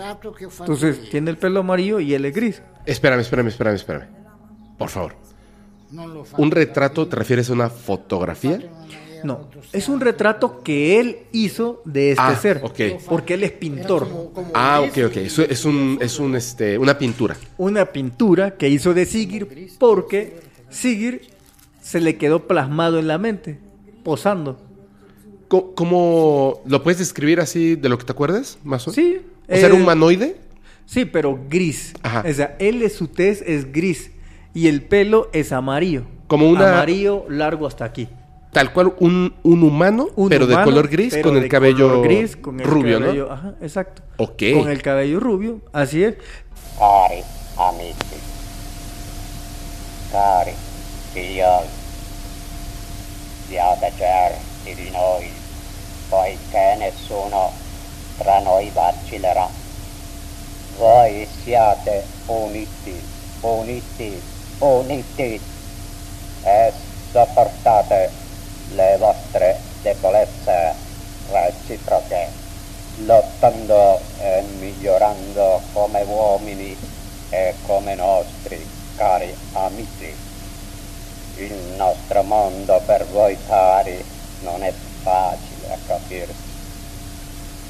Entonces, 0.60 1.08
tiene 1.10 1.30
el 1.30 1.36
pelo 1.38 1.60
amarillo 1.60 2.00
y 2.00 2.14
él 2.14 2.24
es 2.24 2.34
gris. 2.34 2.62
Espérame, 2.86 3.20
espérame, 3.20 3.48
espérame, 3.48 3.74
espérame. 3.76 4.06
Por 4.78 4.88
favor. 4.88 5.14
¿Un 6.38 6.50
retrato 6.50 7.06
te 7.06 7.16
refieres 7.16 7.48
a 7.50 7.52
una 7.52 7.70
fotografía? 7.70 8.60
No, 9.22 9.48
es 9.72 9.88
un 9.88 10.00
retrato 10.00 10.62
que 10.62 11.00
él 11.00 11.16
hizo 11.32 11.80
de 11.86 12.10
este 12.10 12.22
Ah, 12.22 12.36
ser, 12.36 12.60
ok. 12.62 12.80
porque 13.08 13.34
él 13.34 13.44
es 13.44 13.52
pintor. 13.52 14.06
Ah, 14.52 14.82
ok, 14.86 14.98
ok. 15.06 15.16
Eso 15.16 15.42
es 15.42 15.64
un, 15.64 15.96
es 16.00 16.18
un, 16.18 16.36
este, 16.36 16.76
una 16.76 16.98
pintura. 16.98 17.34
Una 17.56 17.86
pintura 17.86 18.56
que 18.56 18.68
hizo 18.68 18.92
de 18.92 19.06
Sigrid 19.06 19.44
porque 19.78 20.40
Sigrid 20.68 21.20
se 21.80 22.00
le 22.00 22.16
quedó 22.18 22.46
plasmado 22.46 22.98
en 22.98 23.08
la 23.08 23.16
mente, 23.16 23.58
posando. 24.02 24.60
¿Cómo 25.48 26.60
lo 26.66 26.82
puedes 26.82 26.98
describir 26.98 27.40
así 27.40 27.76
de 27.76 27.88
lo 27.88 27.98
que 27.98 28.04
te 28.04 28.12
acuerdas, 28.12 28.58
más 28.64 28.86
o 28.88 28.90
menos? 28.90 28.94
Sí. 28.96 29.20
O 29.48 29.54
sea, 29.56 29.66
¿era 29.66 29.74
eh, 29.76 29.80
humanoide? 29.80 30.36
Sí, 30.86 31.04
pero 31.04 31.38
gris. 31.48 31.94
Ajá. 32.02 32.24
O 32.28 32.32
sea, 32.32 32.56
él 32.58 32.82
es 32.82 32.94
su 32.94 33.08
tez 33.08 33.42
es 33.46 33.72
gris 33.72 34.10
y 34.54 34.68
el 34.68 34.82
pelo 34.82 35.28
es 35.32 35.52
amarillo. 35.52 36.02
Como 36.26 36.48
una- 36.48 36.72
amarillo 36.72 37.26
largo 37.28 37.66
hasta 37.66 37.84
aquí. 37.84 38.08
Tal 38.52 38.72
cual 38.72 38.94
un, 39.00 39.34
un 39.42 39.62
humano, 39.64 40.08
Un 40.14 40.28
pero 40.28 40.46
de 40.46 40.54
color 40.62 40.88
gris, 40.88 41.16
con 41.22 41.36
el 41.36 41.48
cabello 41.48 42.02
gris, 42.02 42.36
con 42.36 42.60
el 42.60 42.66
rubio, 42.66 43.00
cabello- 43.00 43.26
¿no? 43.26 43.32
Ajá, 43.32 43.54
exacto. 43.60 44.02
Ok. 44.18 44.42
Con 44.58 44.70
el 44.70 44.80
cabello 44.80 45.18
rubio, 45.18 45.60
así 45.72 46.04
es. 46.04 46.14
Cari 46.78 47.22
amici, 47.58 48.16
cari 50.12 50.52
certi 54.64 54.74
di 54.74 54.90
noi, 54.90 55.30
poiché 56.08 56.76
nessuno 56.78 57.52
tra 58.16 58.38
noi 58.40 58.70
vacillerà. 58.70 59.48
voi 60.78 61.28
siate 61.42 62.04
uniti, 62.26 63.00
uniti, 63.42 64.20
uniti 64.58 65.40
e 66.42 66.72
sopportate 67.12 68.10
le 68.70 68.96
vostre 68.98 69.60
debolezze 69.82 70.74
reciproche, 71.30 72.28
lottando 73.04 74.00
e 74.18 74.42
migliorando 74.58 75.60
come 75.72 76.02
uomini 76.02 76.76
e 77.30 77.54
come 77.66 77.94
nostri 77.94 78.66
cari 78.96 79.34
amici. 79.52 80.12
Il 81.36 81.54
nostro 81.76 82.22
mondo 82.22 82.80
per 82.84 83.06
voi 83.06 83.36
cari 83.46 84.13
non 84.44 84.62
è 84.62 84.72
facile 85.02 85.72
a 85.72 85.78
capirsi. 85.86 86.52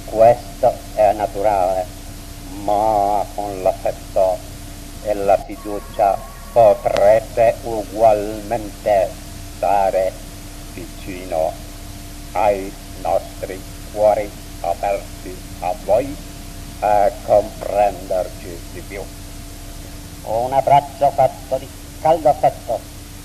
Questo 0.04 0.74
è 0.94 1.12
naturale, 1.12 1.86
ma 2.64 3.24
con 3.34 3.62
l'affetto 3.62 4.36
e 5.02 5.14
la 5.14 5.38
fiducia 5.38 6.18
potrete 6.52 7.56
ugualmente 7.62 9.10
stare 9.56 10.12
vicino 10.74 11.52
ai 12.32 12.72
nostri 13.00 13.60
cuori 13.92 14.30
aperti 14.60 15.36
a 15.60 15.74
voi 15.84 16.16
e 16.80 17.12
comprenderci 17.24 18.58
di 18.72 18.80
più. 18.80 19.02
Un 20.24 20.52
abbraccio 20.52 21.10
fatto 21.10 21.56
di 21.56 21.68
caldo 22.00 22.28
affetto 22.28 22.80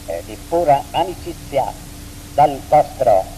e 0.06 0.24
di 0.26 0.38
pura 0.48 0.84
amicizia 0.92 1.72
dal 2.34 2.60
vostro 2.68 3.38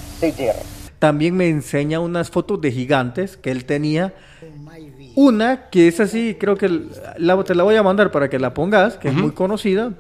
También 0.99 1.35
me 1.35 1.49
enseña 1.49 1.99
unas 1.99 2.29
fotos 2.29 2.61
de 2.61 2.71
gigantes 2.71 3.37
que 3.37 3.51
él 3.51 3.65
tenía. 3.65 4.13
Una 5.15 5.69
que 5.69 5.87
es 5.87 5.99
así, 5.99 6.37
creo 6.39 6.55
que 6.55 6.69
la, 7.17 7.43
te 7.43 7.55
la 7.55 7.63
voy 7.63 7.75
a 7.75 7.83
mandar 7.83 8.11
para 8.11 8.29
que 8.29 8.39
la 8.39 8.53
pongas, 8.53 8.97
que 8.97 9.07
es 9.09 9.13
muy 9.13 9.31
conocida. 9.31 9.93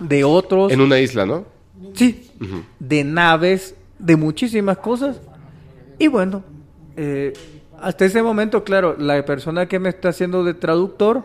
De 0.00 0.24
otros. 0.24 0.72
En 0.72 0.80
una 0.80 0.98
isla, 0.98 1.26
¿no? 1.26 1.44
Sí, 1.92 2.30
de 2.78 3.04
naves, 3.04 3.74
de 3.98 4.16
muchísimas 4.16 4.78
cosas. 4.78 5.20
Y 5.98 6.08
bueno, 6.08 6.42
eh, 6.96 7.32
hasta 7.80 8.04
ese 8.06 8.22
momento, 8.22 8.64
claro, 8.64 8.96
la 8.98 9.24
persona 9.24 9.68
que 9.68 9.78
me 9.78 9.90
está 9.90 10.08
haciendo 10.08 10.42
de 10.42 10.54
traductor, 10.54 11.22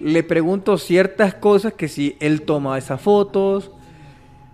le 0.00 0.22
pregunto 0.22 0.78
ciertas 0.78 1.34
cosas 1.34 1.72
que 1.72 1.88
si 1.88 2.16
él 2.20 2.42
toma 2.42 2.78
esas 2.78 3.00
fotos. 3.00 3.70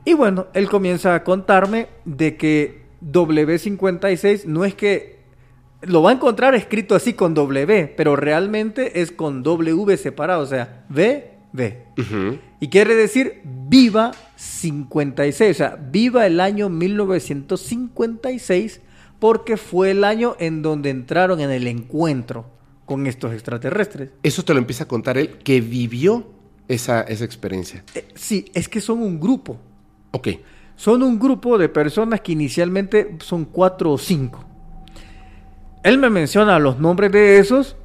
Y 0.05 0.14
bueno, 0.14 0.47
él 0.55 0.68
comienza 0.68 1.14
a 1.14 1.24
contarme 1.24 1.88
de 2.05 2.36
que 2.36 2.84
W56 3.11 4.45
no 4.47 4.65
es 4.65 4.75
que 4.75 5.19
lo 5.83 6.03
va 6.03 6.11
a 6.11 6.15
encontrar 6.15 6.55
escrito 6.55 6.95
así 6.95 7.13
con 7.13 7.35
W, 7.35 7.93
pero 7.97 8.15
realmente 8.17 9.01
es 9.01 9.13
con 9.13 9.43
W 9.43 9.97
separado, 9.97 10.43
o 10.43 10.47
sea, 10.47 10.85
V, 10.91 11.31
V. 11.53 11.85
Y 12.61 12.69
quiere 12.69 12.95
decir 12.95 13.43
viva 13.45 14.13
56, 14.37 15.51
o 15.51 15.55
sea, 15.55 15.77
viva 15.77 16.27
el 16.27 16.41
año 16.41 16.71
1956 16.71 18.81
porque 19.19 19.57
fue 19.57 19.93
el 19.93 20.05
año 20.05 20.37
en 20.39 20.61
donde 20.63 20.91
entraron 20.91 21.41
en 21.41 21.51
el 21.51 21.67
encuentro 21.67 22.47
con 22.85 23.07
estos 23.07 23.33
extraterrestres. 23.33 24.11
Eso 24.23 24.45
te 24.45 24.53
lo 24.53 24.59
empieza 24.59 24.85
a 24.85 24.89
contar 24.89 25.17
él, 25.19 25.39
que 25.39 25.61
vivió 25.61 26.27
esa, 26.69 27.03
esa 27.03 27.25
experiencia. 27.25 27.85
Eh, 27.95 28.07
sí, 28.15 28.47
es 28.55 28.69
que 28.69 28.81
son 28.81 29.03
un 29.03 29.21
grupo. 29.21 29.59
Ok. 30.11 30.29
Son 30.77 31.03
un 31.03 31.18
grupo 31.18 31.57
de 31.59 31.68
personas 31.68 32.20
que 32.20 32.33
inicialmente 32.33 33.16
son 33.20 33.45
cuatro 33.45 33.93
o 33.93 33.99
cinco. 33.99 34.45
Él 35.83 35.99
me 35.99 36.11
menciona 36.11 36.59
los 36.59 36.79
nombres 36.79 37.12
de 37.12 37.39
esos, 37.39 37.77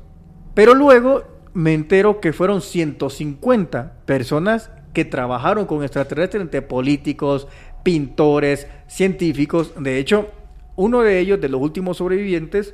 pero 0.53 0.73
luego 0.73 1.23
me 1.53 1.73
entero 1.73 2.19
que 2.21 2.33
fueron 2.33 2.61
150 2.61 3.93
personas 4.05 4.71
que 4.93 5.05
trabajaron 5.05 5.65
con 5.65 5.83
extraterrestres 5.83 6.41
entre 6.41 6.61
políticos, 6.61 7.47
pintores, 7.83 8.67
científicos. 8.87 9.73
De 9.77 9.97
hecho, 9.97 10.29
uno 10.75 11.01
de 11.01 11.19
ellos, 11.19 11.41
de 11.41 11.49
los 11.49 11.61
últimos 11.61 11.97
sobrevivientes, 11.97 12.73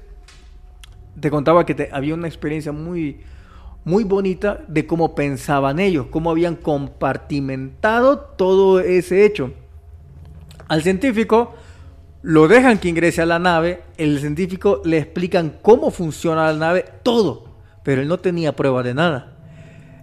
te 1.19 1.29
contaba 1.31 1.65
que 1.65 1.89
había 1.91 2.13
una 2.13 2.27
experiencia 2.27 2.71
muy, 2.71 3.21
muy 3.83 4.03
bonita 4.03 4.63
de 4.67 4.85
cómo 4.85 5.15
pensaban 5.15 5.79
ellos, 5.79 6.07
cómo 6.09 6.29
habían 6.29 6.55
compartimentado 6.55 8.19
todo 8.19 8.79
ese 8.79 9.25
hecho. 9.25 9.53
Al 10.67 10.81
científico 10.81 11.53
lo 12.21 12.47
dejan 12.47 12.79
que 12.79 12.89
ingrese 12.89 13.21
a 13.21 13.25
la 13.25 13.39
nave, 13.39 13.83
el 13.97 14.19
científico 14.19 14.81
le 14.83 14.97
explican 14.97 15.57
cómo 15.61 15.91
funciona 15.91 16.51
la 16.51 16.57
nave, 16.57 16.85
todo, 17.03 17.55
pero 17.83 18.01
él 18.01 18.07
no 18.07 18.17
tenía 18.19 18.55
prueba 18.55 18.81
de 18.83 18.93
nada. 18.95 19.31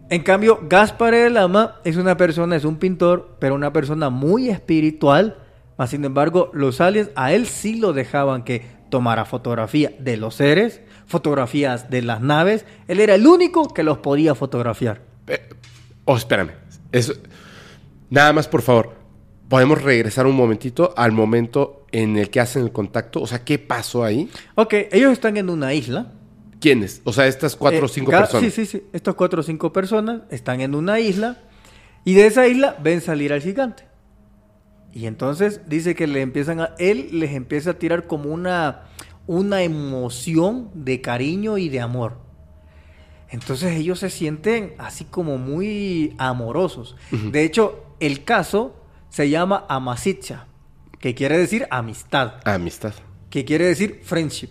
En 0.09 0.23
cambio, 0.23 0.61
Gaspar 0.69 1.15
el 1.15 1.35
Lama 1.35 1.77
es 1.85 1.97
una 1.97 2.17
persona, 2.17 2.55
es 2.55 2.65
un 2.65 2.77
pintor, 2.77 3.37
pero 3.39 3.55
una 3.55 3.73
persona 3.73 4.11
muy 4.11 4.51
espiritual. 4.51 5.39
Mas, 5.79 5.91
sin 5.91 6.05
embargo, 6.05 6.51
los 6.53 6.81
aliens 6.83 7.09
a 7.17 7.33
él 7.33 7.47
sí 7.47 7.77
lo 7.81 7.93
dejaban 7.95 8.45
que 8.45 8.63
tomara 8.91 9.25
fotografía 9.25 9.91
de 9.99 10.19
los 10.19 10.35
seres, 10.35 10.83
fotografías 11.07 11.89
de 11.89 12.03
las 12.03 12.21
naves. 12.21 12.67
Él 12.89 13.01
era 13.01 13.15
el 13.15 13.27
único 13.27 13.73
que 13.73 13.83
los 13.83 13.99
podía 13.99 14.35
fotografiar. 14.35 15.01
Eh, 15.29 15.49
oh, 16.05 16.17
espérame. 16.17 16.51
Eso- 16.93 17.15
Nada 18.11 18.35
más, 18.35 18.47
por 18.47 18.61
favor. 18.61 18.95
Podemos 19.53 19.83
regresar 19.83 20.27
un 20.27 20.35
momentito 20.35 20.95
al 20.97 21.13
momento 21.13 21.85
en 21.93 22.17
el 22.17 22.31
que 22.31 22.41
hacen 22.41 22.63
el 22.63 22.73
contacto. 22.73 23.21
O 23.21 23.27
sea, 23.27 23.45
¿qué 23.45 23.59
pasó 23.59 24.03
ahí? 24.03 24.31
Ok, 24.55 24.73
ellos 24.91 25.13
están 25.13 25.37
en 25.37 25.51
una 25.51 25.75
isla. 25.75 26.11
¿Quiénes? 26.59 27.03
O 27.05 27.13
sea, 27.13 27.27
estas 27.27 27.55
cuatro 27.55 27.81
Eh, 27.81 27.85
o 27.85 27.89
cinco 27.89 28.13
personas. 28.13 28.51
Sí, 28.51 28.65
sí, 28.65 28.65
sí. 28.65 28.83
Estas 28.95 29.15
cuatro 29.15 29.41
o 29.41 29.43
cinco 29.43 29.71
personas 29.71 30.23
están 30.31 30.63
en 30.63 30.75
una 30.75 31.01
isla 31.01 31.37
y 32.03 32.15
de 32.15 32.29
esa 32.29 32.47
isla 32.47 32.79
ven 32.83 33.03
salir 33.03 33.31
al 33.31 33.43
gigante. 33.43 33.85
Y 34.91 35.05
entonces 35.05 35.61
dice 35.67 35.95
que 35.95 36.07
le 36.07 36.23
empiezan 36.23 36.61
a, 36.61 36.75
él 36.79 37.11
les 37.13 37.33
empieza 37.33 37.73
a 37.73 37.75
tirar 37.75 38.07
como 38.07 38.33
una, 38.33 38.85
una 39.27 39.63
emoción 39.63 40.71
de 40.73 41.03
cariño 41.03 41.59
y 41.59 41.69
de 41.69 41.81
amor. 41.81 42.17
Entonces 43.29 43.73
ellos 43.73 43.99
se 43.99 44.09
sienten 44.09 44.73
así 44.79 45.05
como 45.05 45.37
muy 45.37 46.15
amorosos. 46.17 46.97
De 47.11 47.45
hecho, 47.45 47.85
el 48.01 48.25
caso 48.25 48.77
se 49.13 49.29
llama 49.29 49.67
Amasitcha, 49.69 50.47
que 50.99 51.15
quiere 51.15 51.37
decir 51.37 51.67
amistad, 51.71 52.37
Amistad. 52.47 52.95
que 53.29 53.45
quiere 53.45 53.67
decir 53.67 54.01
friendship. 54.03 54.49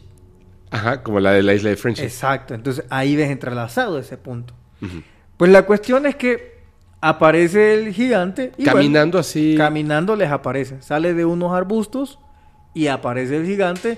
Ajá, 0.70 1.02
como 1.02 1.20
la 1.20 1.32
de 1.32 1.42
la 1.42 1.56
isla 1.56 1.72
de 1.72 1.76
Friendship. 1.78 2.04
Exacto, 2.04 2.54
entonces 2.54 2.86
ahí 2.92 3.16
ves 3.16 3.32
entrelazado 3.32 3.98
ese 3.98 4.18
punto. 4.18 4.54
Pues 5.36 5.52
la 5.52 5.64
cuestión 5.66 6.06
es 6.06 6.16
que 6.16 6.62
aparece 7.02 7.74
el 7.74 7.92
gigante 7.92 8.52
y 8.58 8.66
Caminando 8.66 9.18
bueno, 9.18 9.20
así. 9.22 9.56
caminando 9.58 10.16
les 10.16 10.30
aparece, 10.30 10.80
sale 10.84 11.16
de 11.16 11.26
unos 11.26 11.54
arbustos 11.54 12.20
y 12.76 12.86
aparece 12.88 13.38
el 13.38 13.48
gigante, 13.48 13.98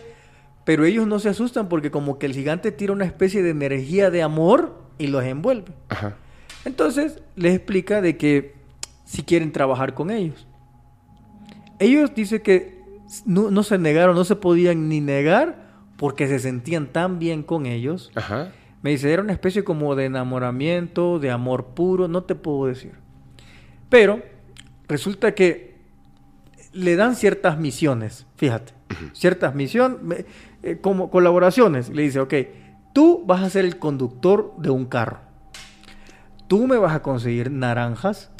pero 0.64 0.86
ellos 0.86 1.05
no 1.05 1.20
se 1.20 1.28
asustan 1.28 1.68
porque 1.68 1.91
como 1.91 2.18
que 2.18 2.26
el 2.26 2.34
gigante 2.34 2.72
tira 2.72 2.93
una 2.93 3.05
especie 3.05 3.43
de 3.43 3.49
energía 3.49 4.09
de 4.09 4.24
amor 4.24 4.82
y 4.97 5.07
los 5.07 5.24
envuelve. 5.26 5.74
Ajá. 5.89 6.16
Entonces 6.64 7.20
les 7.36 7.53
explica 7.53 7.99
de 8.01 8.16
que 8.18 8.55
si 9.05 9.24
quieren 9.24 9.51
trabajar 9.51 9.93
con 9.93 10.09
ellos. 10.09 10.47
Ellos 11.84 12.15
dicen 12.15 12.41
que 12.41 12.81
no, 13.25 13.51
no 13.51 13.63
se 13.63 13.77
negaron, 13.77 14.15
no 14.15 14.23
se 14.23 14.38
podían 14.38 14.88
ni 14.88 15.01
negar 15.01 15.67
porque 15.97 16.27
se 16.27 16.39
sentían 16.39 16.88
tan 16.88 17.19
bien 17.19 17.43
con 17.43 17.65
ellos. 17.65 18.11
Ajá. 18.15 18.53
Me 18.81 18.91
dice, 18.91 19.11
era 19.11 19.21
una 19.21 19.34
especie 19.34 19.63
como 19.63 19.95
de 19.95 20.05
enamoramiento, 20.05 21.19
de 21.19 21.29
amor 21.31 21.73
puro, 21.73 22.07
no 22.07 22.23
te 22.23 22.36
puedo 22.36 22.67
decir. 22.67 22.93
Pero 23.89 24.21
resulta 24.88 25.36
que 25.36 25.75
le 26.71 26.95
dan 26.95 27.15
ciertas 27.15 27.57
misiones, 27.57 28.25
fíjate, 28.36 28.73
ciertas 29.13 29.53
misiones, 29.53 30.25
eh, 30.63 30.79
como 30.81 31.09
colaboraciones. 31.11 31.89
Le 31.89 32.01
dice, 32.01 32.19
ok, 32.19 32.34
tú 32.93 33.23
vas 33.25 33.41
a 33.41 33.49
ser 33.49 33.65
el 33.65 33.77
conductor 33.77 34.53
de 34.57 34.69
un 34.69 34.86
carro. 34.86 35.19
Tú 36.47 36.65
me 36.65 36.77
vas 36.77 36.93
a 36.93 37.01
conseguir 37.01 37.51
naranjas, 37.51 38.31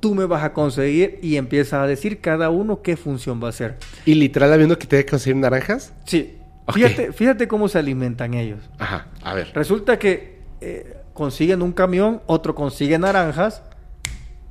tú 0.00 0.14
me 0.14 0.24
vas 0.26 0.42
a 0.42 0.52
conseguir 0.52 1.18
y 1.22 1.36
empieza 1.36 1.82
a 1.82 1.86
decir 1.86 2.20
cada 2.20 2.50
uno 2.50 2.82
qué 2.82 2.96
función 2.96 3.42
va 3.42 3.46
a 3.46 3.50
hacer. 3.50 3.76
¿Y 4.04 4.14
literal 4.14 4.52
habiendo 4.52 4.78
que 4.78 4.86
te 4.86 5.04
que 5.04 5.10
conseguir 5.10 5.36
naranjas? 5.36 5.92
Sí, 6.04 6.38
fíjate, 6.72 7.12
fíjate 7.12 7.46
cómo 7.46 7.68
se 7.68 7.78
alimentan 7.78 8.34
ellos. 8.34 8.60
Ajá. 8.78 9.06
A 9.22 9.34
ver. 9.34 9.52
Resulta 9.54 9.98
que 9.98 10.40
eh, 10.60 10.96
consiguen 11.14 11.62
un 11.62 11.72
camión, 11.72 12.22
otro 12.26 12.54
consigue 12.54 12.98
naranjas 12.98 13.62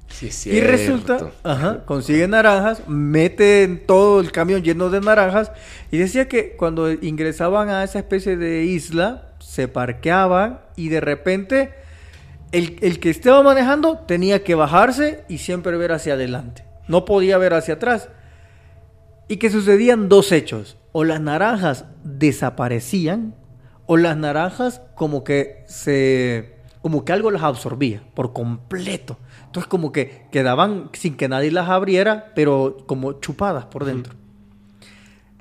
Sí, 0.10 0.28
es 0.28 0.48
y 0.48 0.60
resulta, 0.60 1.32
ajá, 1.44 1.86
consigue 1.86 2.28
naranjas, 2.28 2.88
meten 2.88 3.84
todo 3.86 4.20
el 4.20 4.32
camión 4.32 4.64
lleno 4.64 4.90
de 4.90 5.00
naranjas 5.00 5.52
y 5.92 5.98
decía 5.98 6.28
que 6.28 6.56
cuando 6.58 6.92
ingresaban 6.92 7.70
a 7.70 7.84
esa 7.84 8.00
especie 8.00 8.36
de 8.36 8.64
isla 8.64 9.30
se 9.40 9.68
parqueaban 9.68 10.60
y 10.76 10.90
de 10.90 11.00
repente 11.00 11.74
el, 12.52 12.78
el 12.82 13.00
que 13.00 13.10
estaba 13.10 13.44
manejando 13.44 14.00
tenía 14.00 14.44
que 14.44 14.56
bajarse 14.56 15.24
y 15.30 15.38
siempre 15.40 15.78
ver 15.78 15.92
hacia 15.92 16.14
adelante, 16.14 16.64
no 16.88 17.06
podía 17.06 17.38
ver 17.38 17.54
hacia 17.54 17.76
atrás. 17.76 18.10
Y 19.28 19.38
que 19.38 19.52
sucedían 19.52 20.10
dos 20.10 20.32
hechos. 20.32 20.78
O 20.92 21.04
las 21.04 21.22
naranjas 21.22 21.86
desaparecían, 22.04 23.36
o 23.86 23.96
las 23.98 24.18
naranjas 24.18 24.82
como 24.96 25.24
que 25.24 25.64
se, 25.68 26.56
como 26.82 27.06
que 27.06 27.14
algo 27.14 27.30
las 27.30 27.44
absorbía 27.44 28.02
por 28.16 28.34
completo. 28.34 29.18
Entonces 29.46 29.68
como 29.68 29.92
que 29.92 30.26
quedaban 30.32 30.90
sin 30.94 31.16
que 31.16 31.28
nadie 31.28 31.52
las 31.52 31.70
abriera, 31.70 32.32
pero 32.36 32.78
como 32.88 33.14
chupadas 33.20 33.66
por 33.66 33.86
dentro. 33.86 34.14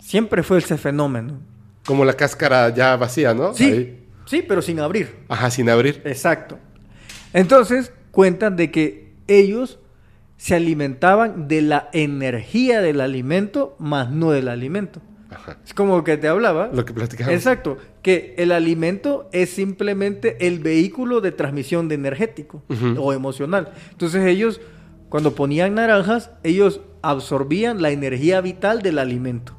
Siempre 0.00 0.42
fue 0.42 0.59
ese 0.59 0.76
fenómeno. 0.76 1.40
Como 1.86 2.04
la 2.04 2.12
cáscara 2.14 2.68
ya 2.74 2.96
vacía, 2.96 3.32
¿no? 3.34 3.54
Sí, 3.54 3.64
Ahí. 3.64 4.09
sí, 4.26 4.44
pero 4.46 4.61
sin 4.62 4.80
abrir. 4.80 5.24
Ajá, 5.28 5.50
sin 5.50 5.68
abrir. 5.70 6.02
Exacto. 6.04 6.59
Entonces 7.33 7.93
cuentan 8.11 8.57
de 8.57 8.70
que 8.70 9.12
ellos 9.26 9.79
se 10.37 10.55
alimentaban 10.55 11.49
de 11.49 11.62
la 11.62 11.91
energía 11.93 12.81
del 12.81 13.01
alimento, 13.01 13.76
más 13.79 14.11
no 14.11 14.31
del 14.31 14.49
alimento. 14.49 15.01
Ajá. 15.31 15.59
Es 15.64 15.74
como 15.74 16.03
que 16.05 16.16
te 16.16 16.29
hablaba. 16.29 16.70
Lo 16.72 16.85
que 16.85 16.95
platicamos. 16.95 17.35
Exacto, 17.35 17.76
que 18.03 18.35
el 18.39 18.53
alimento 18.53 19.29
es 19.33 19.51
simplemente 19.51 20.47
el 20.47 20.61
vehículo 20.61 21.20
de 21.20 21.33
transmisión 21.33 21.89
de 21.89 21.97
energético 21.97 22.62
o 22.99 23.12
emocional. 23.12 23.72
Entonces 23.91 24.24
ellos, 24.24 24.61
cuando 25.09 25.35
ponían 25.35 25.74
naranjas, 25.74 26.31
ellos 26.45 26.81
absorbían 27.03 27.83
la 27.83 27.91
energía 27.91 28.41
vital 28.41 28.81
del 28.81 28.99
alimento. 28.99 29.55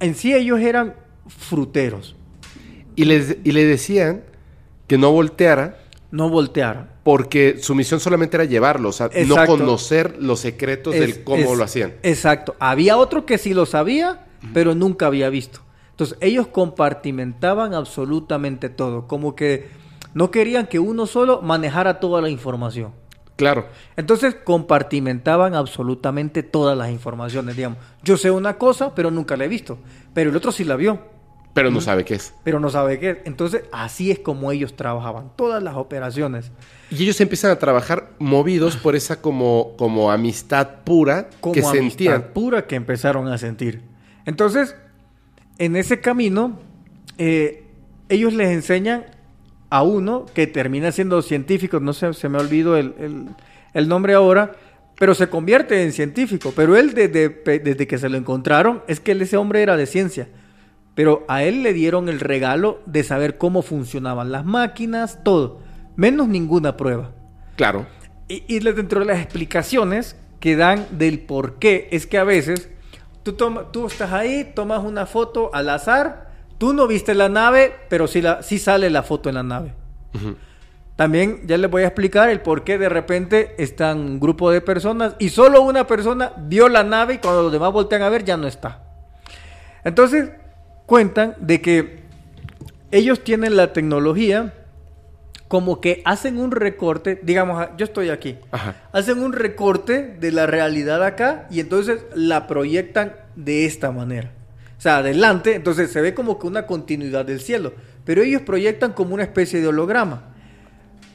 En 0.00 0.14
sí 0.14 0.32
ellos 0.32 0.60
eran 0.60 0.94
fruteros, 1.26 2.16
Y, 2.96 3.04
les, 3.04 3.36
y 3.44 3.52
le 3.52 3.64
decían 3.66 4.22
que 4.86 4.96
no 4.96 5.12
volteara 5.12 5.76
no 6.10 6.28
voltearan. 6.28 6.90
porque 7.02 7.58
su 7.60 7.74
misión 7.74 8.00
solamente 8.00 8.36
era 8.36 8.44
llevarlo, 8.44 8.88
o 8.90 8.92
sea, 8.92 9.10
no 9.26 9.36
conocer 9.46 10.16
los 10.20 10.40
secretos 10.40 10.94
Es- 10.94 11.00
del 11.00 11.24
cómo 11.24 11.52
es- 11.52 11.58
lo 11.58 11.64
hacían. 11.64 11.94
Exacto. 12.02 12.54
Había 12.58 12.96
otro 12.96 13.24
que 13.26 13.38
sí 13.38 13.54
lo 13.54 13.66
sabía, 13.66 14.26
pero 14.54 14.74
nunca 14.74 15.06
había 15.06 15.28
visto. 15.30 15.60
Entonces, 15.90 16.16
ellos 16.20 16.46
compartimentaban 16.46 17.74
absolutamente 17.74 18.68
todo. 18.68 19.06
Como 19.06 19.34
que 19.34 19.68
no 20.14 20.30
querían 20.30 20.66
que 20.66 20.78
uno 20.78 21.06
solo 21.06 21.42
manejara 21.42 21.98
toda 22.00 22.20
la 22.22 22.28
información. 22.28 22.92
Claro. 23.36 23.66
Entonces, 23.96 24.34
compartimentaban 24.44 25.54
absolutamente 25.54 26.42
todas 26.42 26.76
las 26.76 26.90
informaciones. 26.90 27.56
Digamos, 27.56 27.78
yo 28.02 28.16
sé 28.16 28.30
una 28.30 28.58
cosa, 28.58 28.94
pero 28.94 29.10
nunca 29.10 29.36
la 29.36 29.44
he 29.44 29.48
visto. 29.48 29.78
Pero 30.14 30.30
el 30.30 30.36
otro 30.36 30.52
sí 30.52 30.64
la 30.64 30.76
vio, 30.76 31.00
Pero 31.58 31.70
no 31.70 31.80
sabe 31.80 32.04
qué 32.04 32.14
es. 32.14 32.32
pero 32.44 32.60
no 32.60 32.70
sabe 32.70 32.98
qué. 32.98 33.10
es. 33.10 33.16
Entonces, 33.24 33.62
así 33.72 34.10
es 34.10 34.18
como 34.18 34.50
ellos 34.52 34.74
trabajaban. 34.76 35.30
Todas 35.36 35.62
las 35.62 35.74
operaciones. 35.76 36.50
Y 36.90 37.02
ellos 37.02 37.20
empiezan 37.20 37.50
a 37.50 37.58
trabajar 37.58 38.10
movidos 38.18 38.76
por 38.76 38.96
esa 38.96 39.20
como, 39.20 39.74
como 39.76 40.10
amistad 40.10 40.68
pura 40.84 41.28
como 41.40 41.52
que 41.54 41.60
amistad 41.60 41.78
sentían. 41.80 42.24
pura 42.32 42.66
que 42.66 42.76
empezaron 42.76 43.28
a 43.28 43.36
sentir. 43.38 43.82
Entonces, 44.24 44.74
en 45.58 45.76
ese 45.76 46.00
camino, 46.00 46.58
eh, 47.18 47.64
ellos 48.08 48.32
les 48.32 48.50
enseñan 48.50 49.04
a 49.70 49.82
uno 49.82 50.24
que 50.32 50.46
termina 50.46 50.92
siendo 50.92 51.20
científico, 51.20 51.78
no 51.80 51.92
sé, 51.92 52.14
se 52.14 52.28
me 52.28 52.38
olvidó 52.38 52.76
el, 52.76 52.94
el- 52.98 53.26
el 53.74 53.86
nombre 53.88 54.14
ahora, 54.14 54.52
pero 54.98 55.14
se 55.14 55.28
convierte 55.28 55.82
en 55.84 55.92
científico. 55.92 56.52
Pero 56.56 56.76
él 56.76 56.94
desde, 56.94 57.28
desde 57.58 57.86
que 57.86 57.98
se 57.98 58.08
lo 58.08 58.16
encontraron, 58.16 58.82
es 58.88 58.98
que 58.98 59.12
ese 59.12 59.36
hombre 59.36 59.62
era 59.62 59.76
de 59.76 59.86
ciencia. 59.86 60.26
Pero 60.98 61.24
a 61.28 61.44
él 61.44 61.62
le 61.62 61.72
dieron 61.74 62.08
el 62.08 62.18
regalo 62.18 62.80
de 62.84 63.04
saber 63.04 63.38
cómo 63.38 63.62
funcionaban 63.62 64.32
las 64.32 64.44
máquinas, 64.44 65.22
todo, 65.22 65.60
menos 65.94 66.26
ninguna 66.26 66.76
prueba. 66.76 67.12
Claro. 67.54 67.86
Y, 68.26 68.42
y 68.48 68.58
dentro 68.58 68.98
de 68.98 69.06
las 69.06 69.20
explicaciones 69.20 70.16
que 70.40 70.56
dan 70.56 70.86
del 70.90 71.20
por 71.20 71.60
qué 71.60 71.86
es 71.92 72.08
que 72.08 72.18
a 72.18 72.24
veces 72.24 72.68
tú, 73.22 73.34
toma- 73.34 73.70
tú 73.70 73.86
estás 73.86 74.10
ahí, 74.12 74.50
tomas 74.56 74.82
una 74.82 75.06
foto 75.06 75.54
al 75.54 75.70
azar, 75.70 76.32
tú 76.58 76.72
no 76.72 76.88
viste 76.88 77.14
la 77.14 77.28
nave, 77.28 77.76
pero 77.88 78.08
sí, 78.08 78.20
la, 78.20 78.42
sí 78.42 78.58
sale 78.58 78.90
la 78.90 79.04
foto 79.04 79.28
en 79.28 79.36
la 79.36 79.44
nave. 79.44 79.74
También 80.96 81.42
ya 81.46 81.58
les 81.58 81.70
voy 81.70 81.84
a 81.84 81.86
explicar 81.86 82.28
el 82.28 82.40
por 82.40 82.64
qué 82.64 82.76
de 82.76 82.88
repente 82.88 83.54
están 83.62 84.00
un 84.00 84.18
grupo 84.18 84.50
de 84.50 84.62
personas 84.62 85.14
y 85.20 85.28
solo 85.28 85.62
una 85.62 85.86
persona 85.86 86.32
vio 86.36 86.68
la 86.68 86.82
nave 86.82 87.14
y 87.14 87.18
cuando 87.18 87.44
los 87.44 87.52
demás 87.52 87.72
voltean 87.72 88.02
a 88.02 88.08
ver 88.08 88.24
ya 88.24 88.36
no 88.36 88.48
está. 88.48 88.82
Entonces 89.84 90.30
cuentan 90.88 91.34
de 91.38 91.60
que 91.60 91.98
ellos 92.90 93.22
tienen 93.22 93.56
la 93.56 93.74
tecnología 93.74 94.54
como 95.46 95.82
que 95.82 96.00
hacen 96.06 96.38
un 96.38 96.50
recorte, 96.50 97.20
digamos, 97.22 97.60
ah, 97.60 97.74
yo 97.76 97.84
estoy 97.84 98.08
aquí, 98.08 98.36
Ajá. 98.50 98.74
hacen 98.92 99.18
un 99.18 99.34
recorte 99.34 100.16
de 100.18 100.32
la 100.32 100.46
realidad 100.46 101.04
acá 101.04 101.46
y 101.50 101.60
entonces 101.60 102.00
la 102.14 102.46
proyectan 102.46 103.12
de 103.36 103.66
esta 103.66 103.92
manera. 103.92 104.32
O 104.78 104.80
sea, 104.80 104.98
adelante, 104.98 105.54
entonces 105.54 105.90
se 105.92 106.00
ve 106.00 106.14
como 106.14 106.38
que 106.38 106.46
una 106.46 106.64
continuidad 106.66 107.26
del 107.26 107.40
cielo, 107.40 107.74
pero 108.06 108.22
ellos 108.22 108.40
proyectan 108.42 108.94
como 108.94 109.12
una 109.14 109.24
especie 109.24 109.60
de 109.60 109.68
holograma. 109.68 110.22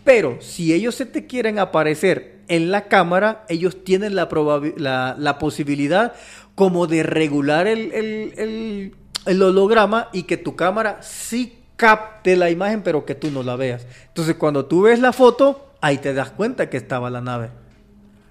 Pero 0.03 0.37
si 0.39 0.71
ellos 0.71 0.93
se 0.93 1.07
te 1.07 1.25
quieren 1.25 1.57
aparecer 1.57 2.41
en 2.47 2.69
la 2.69 2.85
cámara, 2.89 3.43
ellos 3.49 3.83
tienen 3.83 4.13
la, 4.15 4.29
probabi- 4.29 4.75
la, 4.77 5.15
la 5.17 5.39
posibilidad 5.39 6.13
como 6.53 6.85
de 6.85 7.01
regular 7.01 7.65
el, 7.65 7.91
el- 7.93 8.33
el- 8.37 8.95
el 9.25 9.41
holograma 9.41 10.09
y 10.13 10.23
que 10.23 10.37
tu 10.37 10.55
cámara 10.55 10.99
sí 11.01 11.59
capte 11.75 12.35
la 12.35 12.49
imagen, 12.49 12.81
pero 12.83 13.05
que 13.05 13.15
tú 13.15 13.31
no 13.31 13.43
la 13.43 13.55
veas. 13.55 13.85
Entonces, 14.07 14.35
cuando 14.35 14.65
tú 14.65 14.83
ves 14.83 14.99
la 14.99 15.13
foto, 15.13 15.73
ahí 15.81 15.97
te 15.97 16.13
das 16.13 16.31
cuenta 16.31 16.69
que 16.69 16.77
estaba 16.77 17.09
la 17.09 17.21
nave. 17.21 17.49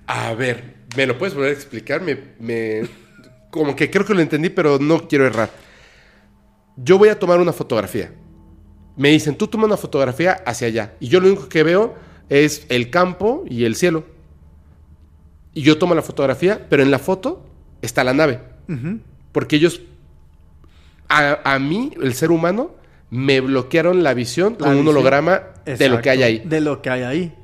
A 0.07 0.35
ver, 0.35 0.77
¿me 0.97 1.07
lo 1.07 1.19
puedes 1.19 1.35
volver 1.35 1.51
a 1.51 1.55
explicar? 1.55 2.01
Me, 2.03 2.19
me- 2.39 2.89
como 3.51 3.77
que 3.77 3.91
creo 3.91 4.05
que 4.05 4.15
lo 4.15 4.21
entendí, 4.21 4.49
pero 4.51 4.79
no 4.79 5.07
quiero 5.09 5.27
errar. 5.27 5.51
Yo 6.77 6.99
voy 6.99 7.11
a 7.11 7.19
tomar 7.19 7.39
una 7.41 7.53
fotografía. 7.53 8.13
Me 8.97 9.11
dicen, 9.11 9.37
tú 9.37 9.47
toma 9.47 9.65
una 9.67 9.77
fotografía 9.77 10.33
hacia 10.47 10.69
allá. 10.69 10.95
Y 11.01 11.09
yo 11.09 11.21
lo 11.21 11.27
único 11.29 11.49
que 11.49 11.63
veo 11.63 11.95
es 12.29 12.65
el 12.69 12.91
campo 12.91 13.45
y 13.49 13.65
el 13.65 13.75
cielo. 13.77 14.05
Y 15.55 15.63
yo 15.63 15.79
tomo 15.79 15.95
la 15.95 16.03
fotografía, 16.03 16.67
pero 16.71 16.83
en 16.83 16.91
la 16.91 16.99
foto 16.99 17.45
está 17.83 18.05
la 18.05 18.15
nave. 18.15 18.41
Porque 19.33 19.57
ellos, 19.57 19.83
a, 21.19 21.55
a 21.55 21.59
mí, 21.59 21.93
el 22.03 22.15
ser 22.15 22.31
humano, 22.31 22.73
me 23.11 23.41
bloquearon 23.41 24.03
la 24.03 24.15
visión 24.15 24.57
La 24.59 24.67
con 24.69 24.77
un 24.79 24.89
holograma 24.89 25.43
de 25.67 25.89
lo 25.89 26.01
que 26.01 26.11
hay 26.11 26.23
ahí. 26.23 26.39
De 26.45 26.61
lo 26.61 26.81
que 26.81 26.91
hay 26.91 27.03
ahí. 27.03 27.35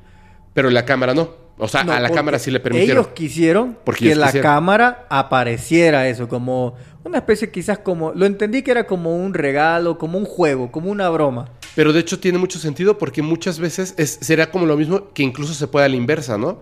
Pero 0.54 0.70
la 0.70 0.84
cámara 0.84 1.14
no. 1.14 1.30
O 1.58 1.66
sea, 1.68 1.82
No, 1.84 1.92
a 1.92 2.00
la 2.00 2.10
cámara 2.10 2.38
sí 2.38 2.50
le 2.50 2.60
permitieron. 2.60 2.98
Ellos 2.98 3.12
quisieron 3.14 3.76
Porque 3.84 4.00
que 4.00 4.06
ellos 4.06 4.18
la 4.18 4.26
quisieron. 4.26 4.50
cámara 4.50 5.06
apareciera 5.10 6.08
eso, 6.08 6.28
como 6.28 6.76
una 7.04 7.18
especie 7.18 7.50
quizás 7.50 7.78
como, 7.78 8.12
lo 8.12 8.26
entendí 8.26 8.62
que 8.62 8.70
era 8.70 8.86
como 8.86 9.16
un 9.16 9.34
regalo, 9.34 9.98
como 9.98 10.18
un 10.18 10.24
juego, 10.24 10.70
como 10.70 10.90
una 10.90 11.08
broma. 11.08 11.50
Pero 11.74 11.92
de 11.92 12.00
hecho 12.00 12.18
tiene 12.20 12.38
mucho 12.38 12.58
sentido 12.58 12.96
porque 12.98 13.22
muchas 13.22 13.58
veces 13.58 13.94
es, 13.98 14.18
será 14.20 14.50
como 14.50 14.66
lo 14.66 14.76
mismo 14.76 15.12
que 15.12 15.22
incluso 15.22 15.52
se 15.54 15.66
puede 15.66 15.86
a 15.86 15.88
la 15.88 15.96
inversa, 15.96 16.38
¿no? 16.38 16.60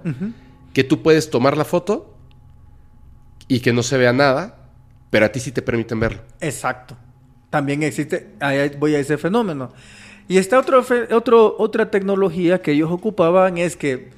Que 0.72 0.82
tú 0.84 1.02
puedes 1.02 1.30
tomar 1.30 1.56
la 1.56 1.64
foto 1.64 2.14
y 3.48 3.60
que 3.60 3.72
no 3.72 3.82
se 3.82 3.96
vea 3.98 4.12
nada, 4.12 4.65
pero 5.10 5.26
a 5.26 5.28
ti 5.30 5.40
sí 5.40 5.52
te 5.52 5.62
permiten 5.62 6.00
verlo. 6.00 6.22
Exacto. 6.40 6.96
También 7.50 7.82
existe, 7.82 8.32
ahí 8.40 8.70
voy 8.78 8.94
a 8.94 8.98
ese 8.98 9.16
fenómeno. 9.18 9.70
Y 10.28 10.38
esta 10.38 10.58
otro, 10.58 10.82
fe- 10.82 11.12
otro, 11.14 11.54
otra 11.58 11.90
tecnología 11.90 12.60
que 12.60 12.72
ellos 12.72 12.90
ocupaban 12.90 13.58
es 13.58 13.76
que 13.76 14.10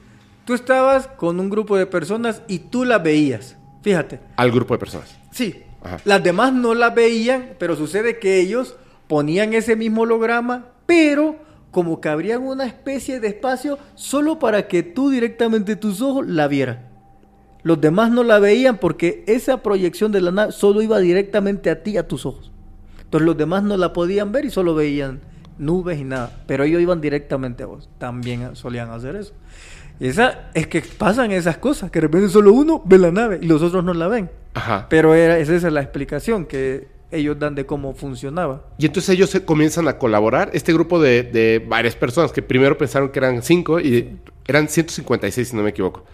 tú 0.45 0.55
estabas 0.55 1.07
con 1.07 1.39
un 1.39 1.51
grupo 1.51 1.77
de 1.77 1.87
personas 1.87 2.43
y 2.49 2.61
tú 2.61 2.85
la 2.85 2.99
veías. 2.99 3.57
Fíjate, 3.83 4.21
Al 4.37 4.51
grupo 4.51 4.75
de 4.75 4.79
personas. 4.79 5.17
Sí. 5.31 5.63
Ajá. 5.83 6.01
Las 6.05 6.23
demás 6.25 6.53
no 6.53 6.75
la 6.75 6.91
veían, 6.91 7.51
pero 7.59 7.77
sucede 7.77 8.19
que 8.19 8.41
ellos 8.41 8.77
ponían 9.07 9.53
ese 9.55 9.77
mismo 9.77 10.03
holograma, 10.03 10.67
pero 10.87 11.37
como 11.71 12.01
que 12.01 12.09
abrían 12.09 12.43
una 12.43 12.65
especie 12.67 13.21
de 13.21 13.29
espacio 13.29 13.79
solo 13.95 14.39
para 14.39 14.67
que 14.67 14.83
tú 14.83 15.11
directamente 15.11 15.77
tus 15.77 16.01
ojos 16.03 16.27
la 16.27 16.49
vieras. 16.49 16.79
Los 17.69 17.83
demás 17.83 18.11
no 18.11 18.25
la 18.25 18.39
veían 18.39 18.79
porque 18.79 19.25
esa 19.27 19.63
proyección 19.63 20.11
de 20.11 20.23
la 20.23 20.31
nave 20.31 20.53
solo 20.53 20.81
iba 20.81 20.99
directamente 21.01 21.69
a 21.69 21.83
ti, 21.83 21.99
a 21.99 22.09
tus 22.09 22.25
ojos. 22.25 22.51
Entonces 23.03 23.27
los 23.27 23.37
demás 23.37 23.63
no 23.63 23.77
la 23.77 23.93
podían 23.93 24.33
ver 24.33 24.47
y 24.47 24.51
solo 24.51 24.75
veían 24.75 25.21
nubes 25.59 25.99
y 25.99 26.05
nada. 26.05 26.45
Pero 26.47 26.65
ellos 26.65 26.81
iban 26.81 27.03
directamente 27.03 27.65
a 27.65 27.67
vos. 27.67 27.91
También 27.99 28.57
solían 28.57 28.91
hacer 28.91 29.17
eso. 29.17 29.35
Y 30.01 30.09
esa 30.09 30.49
es 30.55 30.67
que 30.67 30.81
pasan 30.81 31.31
esas 31.31 31.59
cosas, 31.59 31.91
que 31.91 32.01
de 32.01 32.07
repente 32.07 32.31
solo 32.31 32.55
uno 32.55 32.81
ve 32.87 32.97
la 32.97 33.11
nave 33.11 33.39
y 33.43 33.47
los 33.47 33.61
otros 33.61 33.85
no 33.85 33.93
la 33.93 34.09
ven. 34.09 34.31
Ajá. 34.55 34.87
Pero 34.89 35.13
era, 35.13 35.39
esa 35.39 35.55
es 35.55 35.63
la 35.65 35.83
explicación 35.83 36.47
que 36.47 36.89
ellos 37.11 37.39
dan 37.39 37.55
de 37.55 37.67
cómo 37.67 37.93
funcionaba. 37.93 38.65
Y 38.79 38.87
entonces 38.87 39.11
ellos 39.11 39.29
se 39.29 39.45
comienzan 39.45 39.89
a 39.89 39.99
colaborar. 39.99 40.49
Este 40.55 40.73
grupo 40.73 41.03
de, 41.03 41.23
de 41.23 41.63
varias 41.69 41.97
personas 41.97 42.33
que 42.33 42.41
primero 42.41 42.79
pensaron 42.79 43.11
que 43.11 43.19
eran 43.19 43.43
cinco 43.43 43.79
y 43.79 44.17
eran 44.47 44.69
156, 44.69 45.49
si 45.49 45.55
no 45.55 45.63
me 45.63 45.69
equivoco. 45.69 46.07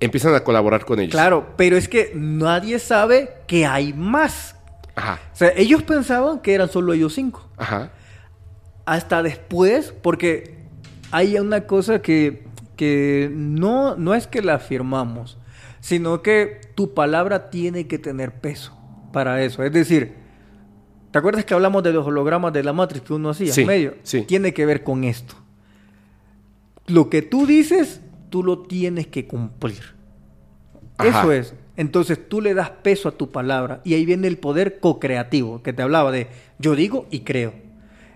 Empiezan 0.00 0.34
a 0.34 0.40
colaborar 0.44 0.84
con 0.84 1.00
ellos. 1.00 1.12
Claro, 1.12 1.54
pero 1.56 1.76
es 1.76 1.88
que 1.88 2.12
nadie 2.14 2.78
sabe 2.78 3.30
que 3.46 3.64
hay 3.66 3.92
más. 3.92 4.56
Ajá. 4.96 5.20
O 5.32 5.36
sea, 5.36 5.52
ellos 5.56 5.82
pensaban 5.82 6.40
que 6.40 6.54
eran 6.54 6.68
solo 6.68 6.92
ellos 6.92 7.14
cinco. 7.14 7.48
Ajá. 7.56 7.90
Hasta 8.84 9.22
después, 9.22 9.94
porque 10.02 10.56
hay 11.10 11.38
una 11.38 11.66
cosa 11.66 12.02
que, 12.02 12.44
que 12.76 13.30
no, 13.32 13.96
no 13.96 14.14
es 14.14 14.26
que 14.26 14.42
la 14.42 14.54
afirmamos, 14.54 15.38
sino 15.80 16.22
que 16.22 16.60
tu 16.74 16.92
palabra 16.92 17.50
tiene 17.50 17.86
que 17.86 17.98
tener 17.98 18.32
peso 18.40 18.76
para 19.12 19.42
eso. 19.42 19.62
Es 19.62 19.72
decir, 19.72 20.14
¿te 21.12 21.18
acuerdas 21.18 21.44
que 21.44 21.54
hablamos 21.54 21.82
de 21.82 21.92
los 21.92 22.06
hologramas 22.06 22.52
de 22.52 22.62
la 22.62 22.72
Matrix 22.72 23.06
que 23.06 23.12
uno 23.14 23.30
hacía? 23.30 23.52
Sí, 23.52 23.64
medio? 23.64 23.94
sí. 24.02 24.22
Tiene 24.22 24.52
que 24.52 24.66
ver 24.66 24.82
con 24.82 25.04
esto. 25.04 25.34
lo 26.86 27.08
que 27.08 27.22
tú 27.22 27.46
dices, 27.46 28.00
tú 28.34 28.42
lo 28.42 28.58
tienes 28.58 29.06
que 29.06 29.28
cumplir. 29.28 29.94
Ajá. 30.98 31.20
Eso 31.20 31.30
es. 31.30 31.54
Entonces 31.76 32.28
tú 32.28 32.40
le 32.40 32.52
das 32.52 32.68
peso 32.68 33.08
a 33.08 33.12
tu 33.12 33.30
palabra 33.30 33.80
y 33.84 33.94
ahí 33.94 34.04
viene 34.04 34.26
el 34.26 34.38
poder 34.38 34.80
co-creativo 34.80 35.62
que 35.62 35.72
te 35.72 35.82
hablaba 35.82 36.10
de 36.10 36.26
yo 36.58 36.74
digo 36.74 37.06
y 37.12 37.20
creo. 37.20 37.52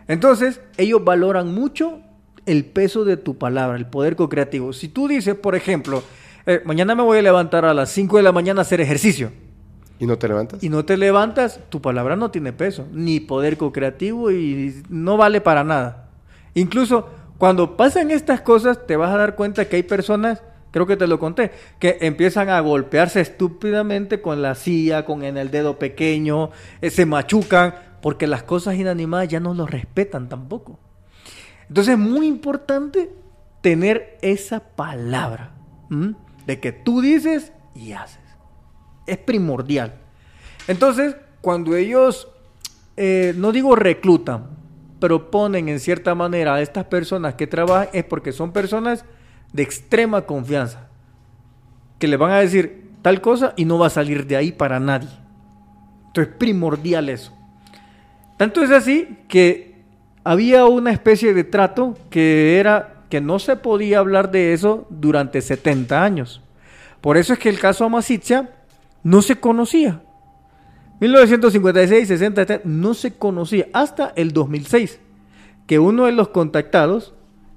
Entonces 0.09 0.61
ellos 0.77 1.05
valoran 1.05 1.55
mucho 1.55 2.01
el 2.47 2.65
peso 2.65 3.05
de 3.05 3.17
tu 3.17 3.39
palabra, 3.39 3.79
el 3.79 3.87
poder 3.87 4.17
co-creativo. 4.17 4.73
Si 4.73 4.89
tú 4.89 5.07
dices, 5.07 5.37
por 5.37 5.55
ejemplo, 5.55 6.03
eh, 6.47 6.63
mañana 6.65 6.97
me 6.97 7.05
voy 7.05 7.19
a 7.19 7.23
levantar 7.23 7.65
a 7.65 7.73
las 7.73 7.89
5 7.91 8.17
de 8.17 8.25
la 8.25 8.33
mañana 8.33 8.61
a 8.61 8.63
hacer 8.63 8.81
ejercicio 8.81 9.31
¿Y 10.01 10.07
no 10.07 10.19
te 10.19 10.27
levantas? 10.27 10.65
y 10.65 10.69
no 10.69 10.85
te 10.85 10.97
levantas, 10.97 11.61
tu 11.69 11.81
palabra 11.81 12.17
no 12.17 12.33
tiene 12.33 12.53
peso, 12.53 12.89
ni 12.93 13.21
poder 13.21 13.57
co-creativo 13.57 14.33
y 14.33 14.83
no 14.89 15.17
vale 15.17 15.41
para 15.41 15.63
nada. 15.63 16.09
Incluso 16.55 17.09
cuando 17.39 17.77
pasan 17.77 18.11
estas 18.11 18.41
cosas, 18.41 18.87
te 18.87 18.97
vas 18.97 19.13
a 19.13 19.17
dar 19.17 19.37
cuenta 19.37 19.69
que 19.69 19.77
hay 19.77 19.83
personas, 19.83 20.43
creo 20.71 20.87
que 20.87 20.97
te 20.97 21.07
lo 21.07 21.19
conté, 21.19 21.53
que 21.79 21.99
empiezan 22.01 22.49
a 22.49 22.61
golpearse 22.61 23.21
estúpidamente 23.21 24.21
con 24.21 24.43
la 24.43 24.55
silla, 24.55 25.05
con 25.05 25.23
en 25.23 25.37
el 25.37 25.51
dedo 25.51 25.79
pequeño, 25.79 26.51
eh, 26.81 26.91
se 26.91 27.07
machucan, 27.07 27.75
porque 28.03 28.27
las 28.27 28.43
cosas 28.43 28.77
inanimadas 28.77 29.29
ya 29.29 29.41
no 29.41 29.55
los 29.55 29.71
respetan 29.71 30.29
tampoco. 30.29 30.79
Entonces 31.69 31.95
es 31.95 31.99
muy 31.99 32.27
importante 32.27 33.11
tener 33.61 34.19
esa 34.23 34.61
palabra 34.61 35.53
de 36.47 36.61
que 36.61 36.73
tú 36.73 37.01
dices 37.01 37.53
y 37.75 37.93
haces 37.93 38.29
es 39.09 39.19
primordial. 39.19 39.95
Entonces, 40.69 41.17
cuando 41.41 41.75
ellos, 41.75 42.29
eh, 42.97 43.35
no 43.37 43.53
digo 43.53 43.75
reclutan, 43.75 44.51
pero 45.01 45.31
ponen 45.31 45.69
en 45.69 45.81
cierta 45.81 46.15
manera 46.15 46.55
a 46.55 46.63
estas 46.63 46.85
personas 46.85 47.35
que 47.35 47.47
trabajan, 47.47 47.89
es 47.93 48.05
porque 48.05 48.33
son 48.33 48.53
personas 48.53 49.05
de 49.53 49.63
extrema 49.63 50.23
confianza, 50.23 50.89
que 51.99 52.09
le 52.09 52.17
van 52.17 52.33
a 52.33 52.41
decir 52.41 52.91
tal 53.03 53.21
cosa 53.21 53.55
y 53.57 53.65
no 53.65 53.79
va 53.79 53.87
a 53.87 53.91
salir 53.91 54.27
de 54.27 54.37
ahí 54.37 54.53
para 54.53 54.81
nadie. 54.81 55.09
Entonces, 56.09 56.33
es 56.33 56.39
primordial 56.39 57.09
eso. 57.09 57.33
Tanto 58.37 58.63
es 58.63 58.71
así 58.71 59.19
que 59.29 59.83
había 60.25 60.67
una 60.67 60.93
especie 60.93 61.35
de 61.35 61.45
trato 61.45 61.97
que 62.11 62.59
era 62.59 63.05
que 63.09 63.21
no 63.21 63.39
se 63.39 63.57
podía 63.57 63.99
hablar 63.99 64.31
de 64.31 64.53
eso 64.53 64.87
durante 64.91 65.41
70 65.41 66.03
años. 66.03 66.43
Por 67.01 67.17
eso 67.17 67.33
es 67.33 67.39
que 67.39 67.49
el 67.49 67.59
caso 67.59 67.85
Amasitzia 67.85 68.51
no 69.03 69.23
se 69.23 69.37
conocía. 69.37 70.03
1956, 71.01 72.09
60, 72.09 72.41
70, 72.43 72.69
no 72.69 72.95
se 72.95 73.15
conocía 73.15 73.67
hasta 73.73 74.13
el 74.17 74.33
2006, 74.33 74.99
que 75.67 75.79
uno 75.79 76.07
de 76.07 76.13
los 76.13 76.29
contactados 76.29 77.15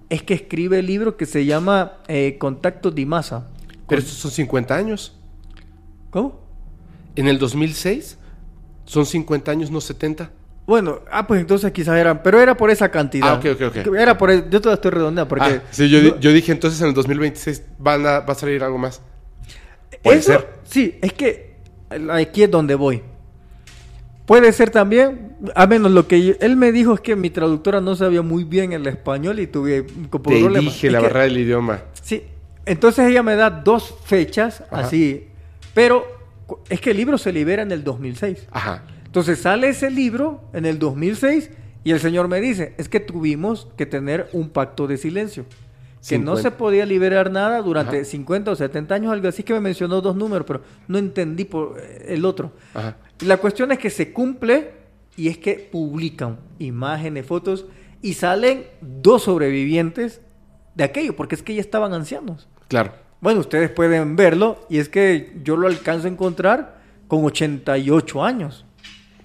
es 0.09 0.21
que 0.23 0.33
escribe 0.33 0.79
el 0.79 0.85
libro 0.87 1.17
que 1.17 1.25
se 1.25 1.45
llama 1.45 1.93
eh, 2.07 2.37
Contactos 2.37 2.93
de 2.93 3.05
Masa. 3.05 3.47
Pero 3.87 3.99
estos 3.99 4.15
son 4.17 4.31
50 4.31 4.75
años. 4.75 5.17
¿Cómo? 6.09 6.39
En 7.15 7.27
el 7.27 7.39
2006 7.39 8.17
son 8.85 9.05
50 9.05 9.51
años, 9.51 9.71
no 9.71 9.81
70. 9.81 10.29
Bueno, 10.67 10.99
ah, 11.11 11.25
pues 11.25 11.41
entonces 11.41 11.71
quizás 11.71 11.97
eran, 11.97 12.21
pero 12.21 12.39
era 12.39 12.55
por 12.55 12.69
esa 12.69 12.89
cantidad. 12.89 13.29
Ah, 13.29 13.33
ok, 13.33 13.45
ok, 13.55 13.77
ok. 13.87 13.95
Era 13.95 14.17
por, 14.17 14.49
yo 14.49 14.61
te 14.61 14.67
la 14.67 14.75
estoy 14.75 14.91
redondeando 14.91 15.27
porque 15.27 15.45
Ah, 15.45 15.63
sí, 15.71 15.89
yo, 15.89 16.19
yo 16.19 16.31
dije 16.31 16.51
entonces 16.51 16.79
en 16.81 16.89
el 16.89 16.93
2026 16.93 17.63
van 17.79 18.05
a, 18.05 18.19
va 18.19 18.33
a 18.33 18.35
salir 18.35 18.63
algo 18.63 18.77
más. 18.77 19.01
Puede 20.03 20.19
Eso- 20.19 20.33
ser. 20.33 20.47
Sí, 20.63 20.99
es 21.01 21.13
que 21.13 21.55
aquí 22.11 22.43
es 22.43 22.51
donde 22.51 22.75
voy. 22.75 23.01
Puede 24.25 24.53
ser 24.53 24.69
también, 24.69 25.35
a 25.55 25.67
menos 25.67 25.91
lo 25.91 26.07
que 26.07 26.23
yo- 26.23 26.33
él 26.39 26.55
me 26.55 26.71
dijo 26.71 26.93
es 26.93 27.01
que 27.01 27.15
mi 27.15 27.29
traductora 27.29 27.81
no 27.81 27.95
sabía 27.95 28.21
muy 28.21 28.43
bien 28.43 28.71
el 28.71 28.85
español 28.87 29.39
y 29.39 29.47
tuve 29.47 29.81
un 29.81 30.05
poco 30.07 30.29
Te 30.29 30.39
problemas. 30.39 30.73
dije 30.73 30.91
la 30.91 30.99
que- 30.99 31.03
barrera 31.07 31.25
del 31.25 31.37
idioma. 31.39 31.81
Sí, 32.01 32.23
entonces 32.65 33.09
ella 33.09 33.23
me 33.23 33.35
da 33.35 33.49
dos 33.49 33.93
fechas 34.05 34.61
Ajá. 34.69 34.81
así, 34.85 35.27
pero 35.73 36.05
es 36.69 36.79
que 36.79 36.91
el 36.91 36.97
libro 36.97 37.17
se 37.17 37.33
libera 37.33 37.63
en 37.63 37.71
el 37.71 37.83
2006. 37.83 38.47
Ajá. 38.51 38.83
Entonces 39.05 39.39
sale 39.39 39.69
ese 39.69 39.89
libro 39.89 40.41
en 40.53 40.65
el 40.65 40.79
2006 40.79 41.49
y 41.83 41.91
el 41.91 41.99
señor 41.99 42.27
me 42.29 42.39
dice, 42.39 42.73
es 42.77 42.87
que 42.87 42.99
tuvimos 43.01 43.67
que 43.75 43.85
tener 43.85 44.29
un 44.33 44.49
pacto 44.49 44.87
de 44.87 44.97
silencio. 44.97 45.45
Que 46.07 46.17
no 46.17 46.35
50. 46.35 46.41
se 46.41 46.51
podía 46.51 46.85
liberar 46.85 47.29
nada 47.31 47.61
durante 47.61 47.97
Ajá. 47.97 48.05
50 48.05 48.49
o 48.51 48.55
70 48.55 48.95
años, 48.95 49.11
algo 49.13 49.27
así 49.27 49.43
que 49.43 49.53
me 49.53 49.59
mencionó 49.59 50.01
dos 50.01 50.15
números, 50.15 50.45
pero 50.47 50.61
no 50.87 50.97
entendí 50.97 51.45
por 51.45 51.77
eh, 51.79 52.05
el 52.09 52.25
otro. 52.25 52.53
Ajá. 52.73 52.97
La 53.21 53.37
cuestión 53.37 53.71
es 53.71 53.79
que 53.79 53.89
se 53.89 54.11
cumple 54.11 54.71
y 55.15 55.27
es 55.27 55.37
que 55.37 55.55
publican 55.55 56.39
imágenes, 56.59 57.25
fotos 57.25 57.65
y 58.01 58.13
salen 58.13 58.65
dos 58.81 59.23
sobrevivientes 59.23 60.21
de 60.75 60.83
aquello, 60.83 61.15
porque 61.15 61.35
es 61.35 61.43
que 61.43 61.53
ya 61.53 61.61
estaban 61.61 61.93
ancianos. 61.93 62.47
Claro. 62.67 62.93
Bueno, 63.19 63.41
ustedes 63.41 63.69
pueden 63.69 64.15
verlo 64.15 64.65
y 64.69 64.79
es 64.79 64.89
que 64.89 65.39
yo 65.43 65.55
lo 65.55 65.67
alcanzo 65.67 66.07
a 66.07 66.11
encontrar 66.11 66.81
con 67.07 67.23
88 67.23 68.23
años, 68.23 68.65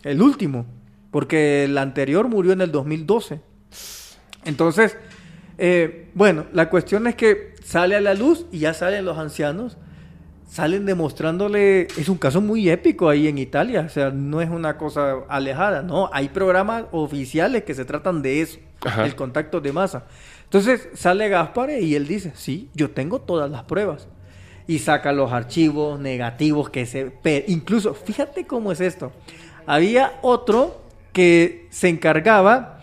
el 0.03 0.20
último, 0.20 0.66
porque 1.11 1.64
el 1.64 1.78
anterior 1.78 2.28
murió 2.28 2.53
en 2.53 2.61
el 2.61 2.72
2012. 2.72 3.40
Entonces, 4.44 4.99
eh, 5.57 6.11
bueno, 6.12 6.44
la 6.53 6.68
cuestión 6.68 7.07
es 7.07 7.14
que 7.14 7.55
sale 7.64 7.97
a 7.97 8.01
la 8.03 8.12
luz 8.12 8.44
y 8.53 8.59
ya 8.59 8.74
salen 8.74 9.07
los 9.07 9.16
ancianos, 9.16 9.78
salen 10.47 10.86
demostrándole, 10.86 11.82
es 11.99 12.09
un 12.09 12.18
caso 12.18 12.40
muy 12.40 12.70
épico 12.70 13.09
ahí 13.09 13.28
en 13.28 13.38
Italia, 13.38 13.84
o 13.86 13.88
sea, 13.88 14.11
no 14.11 14.40
es 14.40 14.49
una 14.49 14.78
cosa 14.78 15.16
alejada, 15.28 15.82
no, 15.82 16.09
hay 16.12 16.28
programas 16.28 16.84
oficiales 16.92 17.64
que 17.64 17.74
se 17.74 17.84
tratan 17.84 18.22
de 18.22 18.40
eso, 18.40 18.59
Ajá. 18.84 19.05
el 19.05 19.16
contacto 19.16 19.61
de 19.61 19.72
masa. 19.72 20.05
Entonces 20.44 20.88
sale 20.94 21.28
Gaspare 21.28 21.80
y 21.80 21.94
él 21.97 22.07
dice, 22.07 22.32
sí, 22.36 22.70
yo 22.74 22.90
tengo 22.90 23.20
todas 23.20 23.51
las 23.51 23.64
pruebas. 23.64 24.09
Y 24.68 24.80
saca 24.80 25.12
los 25.12 25.32
archivos 25.32 26.01
negativos 26.01 26.70
que 26.70 26.86
se... 26.86 27.12
Incluso, 27.47 27.94
fíjate 27.94 28.47
cómo 28.47 28.72
es 28.72 28.80
esto. 28.80 29.12
Había 29.66 30.18
otro 30.22 30.80
que 31.12 31.66
se 31.70 31.88
encargaba 31.88 32.80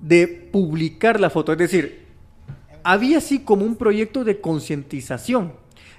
de 0.00 0.26
publicar 0.26 1.20
la 1.20 1.30
foto, 1.30 1.52
es 1.52 1.58
decir, 1.58 2.06
había 2.82 3.18
así 3.18 3.40
como 3.40 3.64
un 3.64 3.76
proyecto 3.76 4.24
de 4.24 4.40
concientización. 4.40 5.52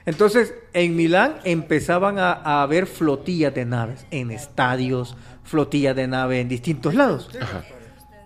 Entonces, 0.08 0.54
en 0.72 0.96
Milán 0.96 1.36
empezaban 1.44 2.18
a, 2.18 2.32
a 2.32 2.64
haber 2.64 2.88
flotillas 2.88 3.54
de 3.54 3.66
naves 3.66 4.06
en 4.10 4.32
estadios, 4.32 5.18
flotillas 5.44 5.98
de 5.98 6.08
naves 6.08 6.40
en 6.42 6.48
distintos 6.48 6.96
lados, 6.96 7.30
Ajá. 7.40 7.64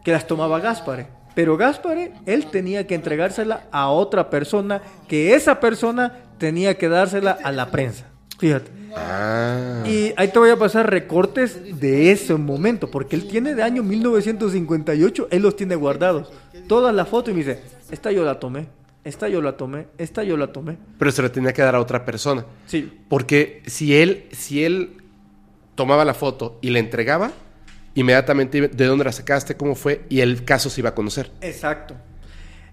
que 0.04 0.12
las 0.12 0.28
tomaba 0.28 0.60
Gaspare. 0.60 1.08
Pero 1.34 1.58
Gaspare, 1.58 2.14
él 2.28 2.46
tenía 2.52 2.86
que 2.86 2.94
entregársela 2.94 3.64
a 3.72 3.90
otra 3.90 4.30
persona, 4.30 4.84
que 5.08 5.34
esa 5.34 5.60
persona 5.60 6.20
tenía 6.38 6.78
que 6.78 6.88
dársela 6.88 7.32
a 7.44 7.52
la 7.52 7.72
prensa. 7.72 8.06
Fíjate. 8.38 8.70
Ah. 8.96 9.84
Y 9.88 10.14
ahí 10.18 10.28
te 10.28 10.38
voy 10.38 10.52
a 10.52 10.58
pasar 10.58 10.88
recortes 10.88 11.80
de 11.80 12.12
ese 12.12 12.36
momento, 12.36 12.92
porque 12.92 13.16
él 13.16 13.28
tiene 13.28 13.56
de 13.56 13.64
año 13.64 13.82
1958, 13.82 15.30
él 15.32 15.42
los 15.42 15.56
tiene 15.56 15.76
guardados. 15.76 16.32
Todas 16.68 16.94
las 16.94 17.08
fotos 17.08 17.32
y 17.32 17.38
me 17.38 17.44
dice, 17.44 17.60
esta 17.90 18.12
yo 18.12 18.24
la 18.24 18.40
tomé, 18.40 18.68
esta 19.04 19.28
yo 19.30 19.42
la 19.42 19.58
tomé, 19.58 19.88
esta 19.98 20.24
yo 20.24 20.38
la 20.38 20.52
tomé. 20.52 20.78
Pero 21.00 21.12
se 21.12 21.22
la 21.22 21.30
tenía 21.32 21.54
que 21.54 21.62
dar 21.62 21.76
a 21.76 21.80
otra 21.80 22.06
persona. 22.06 22.46
Sí, 22.66 23.02
Porque 23.10 23.64
si 23.66 23.96
él, 23.96 24.26
si 24.32 24.64
él 24.64 24.98
tomaba 25.76 26.06
la 26.06 26.14
foto 26.14 26.60
y 26.62 26.70
la 26.70 26.80
entregaba, 26.80 27.32
inmediatamente 27.96 28.68
de 28.68 28.86
dónde 28.86 29.04
la 29.06 29.12
sacaste, 29.12 29.58
cómo 29.58 29.76
fue, 29.76 30.06
y 30.10 30.22
el 30.22 30.44
caso 30.46 30.70
se 30.70 30.82
iba 30.82 30.90
a 30.90 30.96
conocer. 30.96 31.32
exacto. 31.42 31.96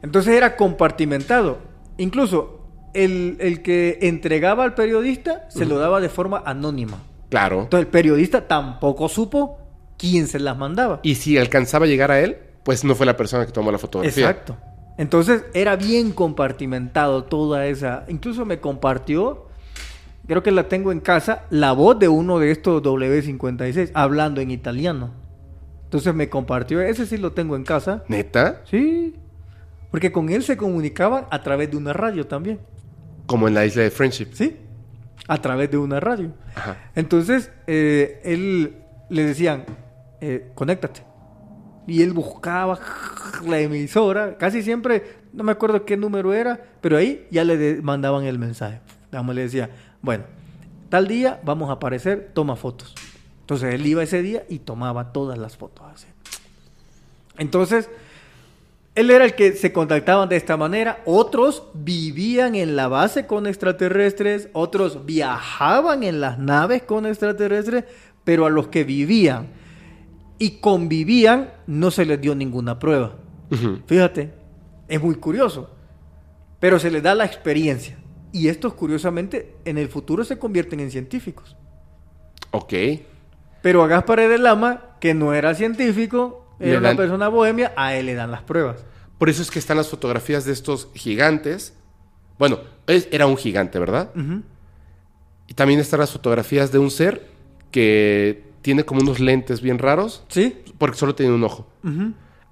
Entonces 0.00 0.34
era 0.34 0.54
compartimentado. 0.54 1.58
Incluso 1.96 2.60
el, 2.94 3.36
el 3.40 3.62
que 3.62 3.98
entregaba 4.02 4.62
al 4.62 4.74
periodista 4.74 5.46
se 5.50 5.66
lo 5.66 5.78
daba 5.78 6.00
de 6.00 6.08
forma 6.08 6.40
anónima. 6.46 7.02
Claro. 7.30 7.62
Entonces 7.62 7.86
el 7.86 7.90
periodista 7.90 8.46
tampoco 8.46 9.08
supo 9.08 9.58
quién 9.98 10.28
se 10.28 10.38
las 10.38 10.56
mandaba. 10.56 11.00
Y 11.02 11.16
si 11.16 11.36
alcanzaba 11.36 11.86
a 11.86 11.88
llegar 11.88 12.12
a 12.12 12.20
él, 12.20 12.36
pues 12.62 12.84
no 12.84 12.94
fue 12.94 13.06
la 13.06 13.16
persona 13.16 13.44
que 13.44 13.50
tomó 13.50 13.72
la 13.72 13.78
fotografía. 13.78 14.30
Exacto. 14.30 14.56
Entonces 14.98 15.44
era 15.54 15.76
bien 15.76 16.10
compartimentado 16.10 17.24
toda 17.24 17.66
esa. 17.66 18.04
Incluso 18.08 18.44
me 18.44 18.60
compartió, 18.60 19.46
creo 20.26 20.42
que 20.42 20.50
la 20.50 20.68
tengo 20.68 20.92
en 20.92 21.00
casa, 21.00 21.44
la 21.50 21.72
voz 21.72 21.98
de 21.98 22.08
uno 22.08 22.40
de 22.40 22.50
estos 22.50 22.82
W56 22.82 23.92
hablando 23.94 24.40
en 24.40 24.50
italiano. 24.50 25.12
Entonces 25.84 26.12
me 26.14 26.28
compartió, 26.28 26.82
ese 26.82 27.06
sí 27.06 27.16
lo 27.16 27.32
tengo 27.32 27.56
en 27.56 27.64
casa. 27.64 28.02
¿Neta? 28.08 28.60
Sí. 28.64 29.14
Porque 29.92 30.12
con 30.12 30.28
él 30.28 30.42
se 30.42 30.56
comunicaban 30.56 31.26
a 31.30 31.42
través 31.42 31.70
de 31.70 31.76
una 31.76 31.92
radio 31.92 32.26
también. 32.26 32.58
Como 33.26 33.48
en 33.48 33.54
la 33.54 33.64
isla 33.64 33.82
de 33.82 33.90
Friendship. 33.90 34.28
¿Sí? 34.32 34.56
A 35.28 35.40
través 35.40 35.70
de 35.70 35.78
una 35.78 36.00
radio. 36.00 36.32
Ajá. 36.56 36.76
Entonces, 36.94 37.52
eh, 37.66 38.20
él 38.24 38.76
le 39.08 39.24
decían, 39.24 39.64
eh, 40.20 40.50
conéctate. 40.54 41.07
Y 41.88 42.02
él 42.02 42.12
buscaba 42.12 42.78
la 43.44 43.58
emisora, 43.58 44.36
casi 44.36 44.62
siempre, 44.62 45.16
no 45.32 45.42
me 45.42 45.52
acuerdo 45.52 45.84
qué 45.84 45.96
número 45.96 46.32
era, 46.34 46.60
pero 46.80 46.98
ahí 46.98 47.26
ya 47.30 47.44
le 47.44 47.80
mandaban 47.82 48.24
el 48.24 48.38
mensaje. 48.38 48.80
Digamos, 49.10 49.34
le 49.34 49.42
decía, 49.42 49.70
bueno, 50.02 50.24
tal 50.90 51.08
día 51.08 51.40
vamos 51.44 51.70
a 51.70 51.72
aparecer, 51.72 52.30
toma 52.34 52.56
fotos. 52.56 52.94
Entonces 53.40 53.74
él 53.74 53.86
iba 53.86 54.02
ese 54.02 54.20
día 54.20 54.44
y 54.50 54.58
tomaba 54.58 55.12
todas 55.12 55.38
las 55.38 55.56
fotos 55.56 55.86
así. 55.90 56.06
Entonces, 57.38 57.88
él 58.94 59.10
era 59.10 59.24
el 59.24 59.34
que 59.34 59.52
se 59.52 59.72
contactaban 59.72 60.28
de 60.28 60.36
esta 60.36 60.56
manera. 60.56 61.00
Otros 61.06 61.62
vivían 61.72 62.54
en 62.56 62.76
la 62.76 62.88
base 62.88 63.26
con 63.26 63.46
extraterrestres, 63.46 64.48
otros 64.52 65.06
viajaban 65.06 66.02
en 66.02 66.20
las 66.20 66.38
naves 66.38 66.82
con 66.82 67.06
extraterrestres, 67.06 67.84
pero 68.24 68.44
a 68.44 68.50
los 68.50 68.68
que 68.68 68.84
vivían 68.84 69.46
y 70.38 70.58
convivían 70.60 71.50
no 71.66 71.90
se 71.90 72.04
les 72.06 72.20
dio 72.20 72.34
ninguna 72.34 72.78
prueba. 72.78 73.14
Fíjate, 73.86 74.32
es 74.88 75.02
muy 75.02 75.14
curioso, 75.16 75.70
pero 76.60 76.78
se 76.78 76.90
les 76.90 77.02
da 77.02 77.14
la 77.14 77.24
experiencia. 77.24 77.98
Y 78.32 78.48
estos, 78.48 78.74
curiosamente, 78.74 79.54
en 79.64 79.78
el 79.78 79.88
futuro 79.88 80.22
se 80.24 80.38
convierten 80.38 80.80
en 80.80 80.90
científicos. 80.90 81.56
Ok. 82.50 82.72
Pero 83.62 83.82
a 83.82 83.86
Gaspar 83.88 84.20
de 84.28 84.38
Lama, 84.38 84.82
que 85.00 85.14
no 85.14 85.32
era 85.34 85.54
científico, 85.54 86.46
era 86.60 86.78
una 86.78 86.88
persona 86.96 87.28
bohemia, 87.28 87.72
a 87.76 87.94
él 87.94 88.06
le 88.06 88.14
dan 88.14 88.30
las 88.30 88.42
pruebas. 88.42 88.84
Por 89.18 89.28
eso 89.30 89.42
es 89.42 89.50
que 89.50 89.58
están 89.58 89.76
las 89.76 89.88
fotografías 89.88 90.44
de 90.44 90.52
estos 90.52 90.88
gigantes. 90.94 91.74
Bueno, 92.38 92.58
es- 92.86 93.08
era 93.10 93.26
un 93.26 93.36
gigante, 93.36 93.78
¿verdad? 93.78 94.10
Y 95.46 95.54
también 95.54 95.80
están 95.80 96.00
las 96.00 96.10
fotografías 96.12 96.70
de 96.70 96.78
un 96.78 96.90
ser 96.90 97.26
que 97.70 98.44
tiene 98.62 98.84
como 98.84 99.00
unos 99.00 99.20
lentes 99.20 99.60
bien 99.60 99.78
raros, 99.78 100.24
¿Sí? 100.28 100.56
porque 100.78 100.96
solo 100.96 101.14
tenía 101.14 101.32
un 101.32 101.44
ojo. 101.44 101.66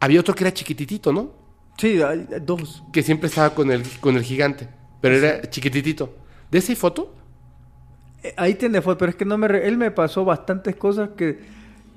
Había 0.01 0.21
otro 0.21 0.35
que 0.35 0.45
era 0.45 0.53
chiquititito, 0.53 1.13
¿no? 1.13 1.31
Sí, 1.79 2.01
hay 2.01 2.27
dos. 2.43 2.83
Que 2.93 3.03
siempre 3.03 3.29
estaba 3.29 3.51
con 3.51 3.71
el, 3.71 3.83
con 4.01 4.17
el 4.17 4.23
gigante, 4.23 4.69
pero 5.01 5.17
era 5.17 5.49
chiquititito. 5.51 6.15
¿De 6.51 6.59
esa 6.59 6.75
foto? 6.75 7.15
Eh, 8.23 8.33
Ahí 8.37 8.55
tiene 8.55 8.81
foto, 8.81 8.99
pero 8.99 9.11
es 9.11 9.17
que 9.17 9.25
no 9.25 9.37
me... 9.37 9.47
Él 9.47 9.77
me 9.77 9.91
pasó 9.91 10.25
bastantes 10.25 10.77
cosas 10.77 11.11
que 11.17 11.41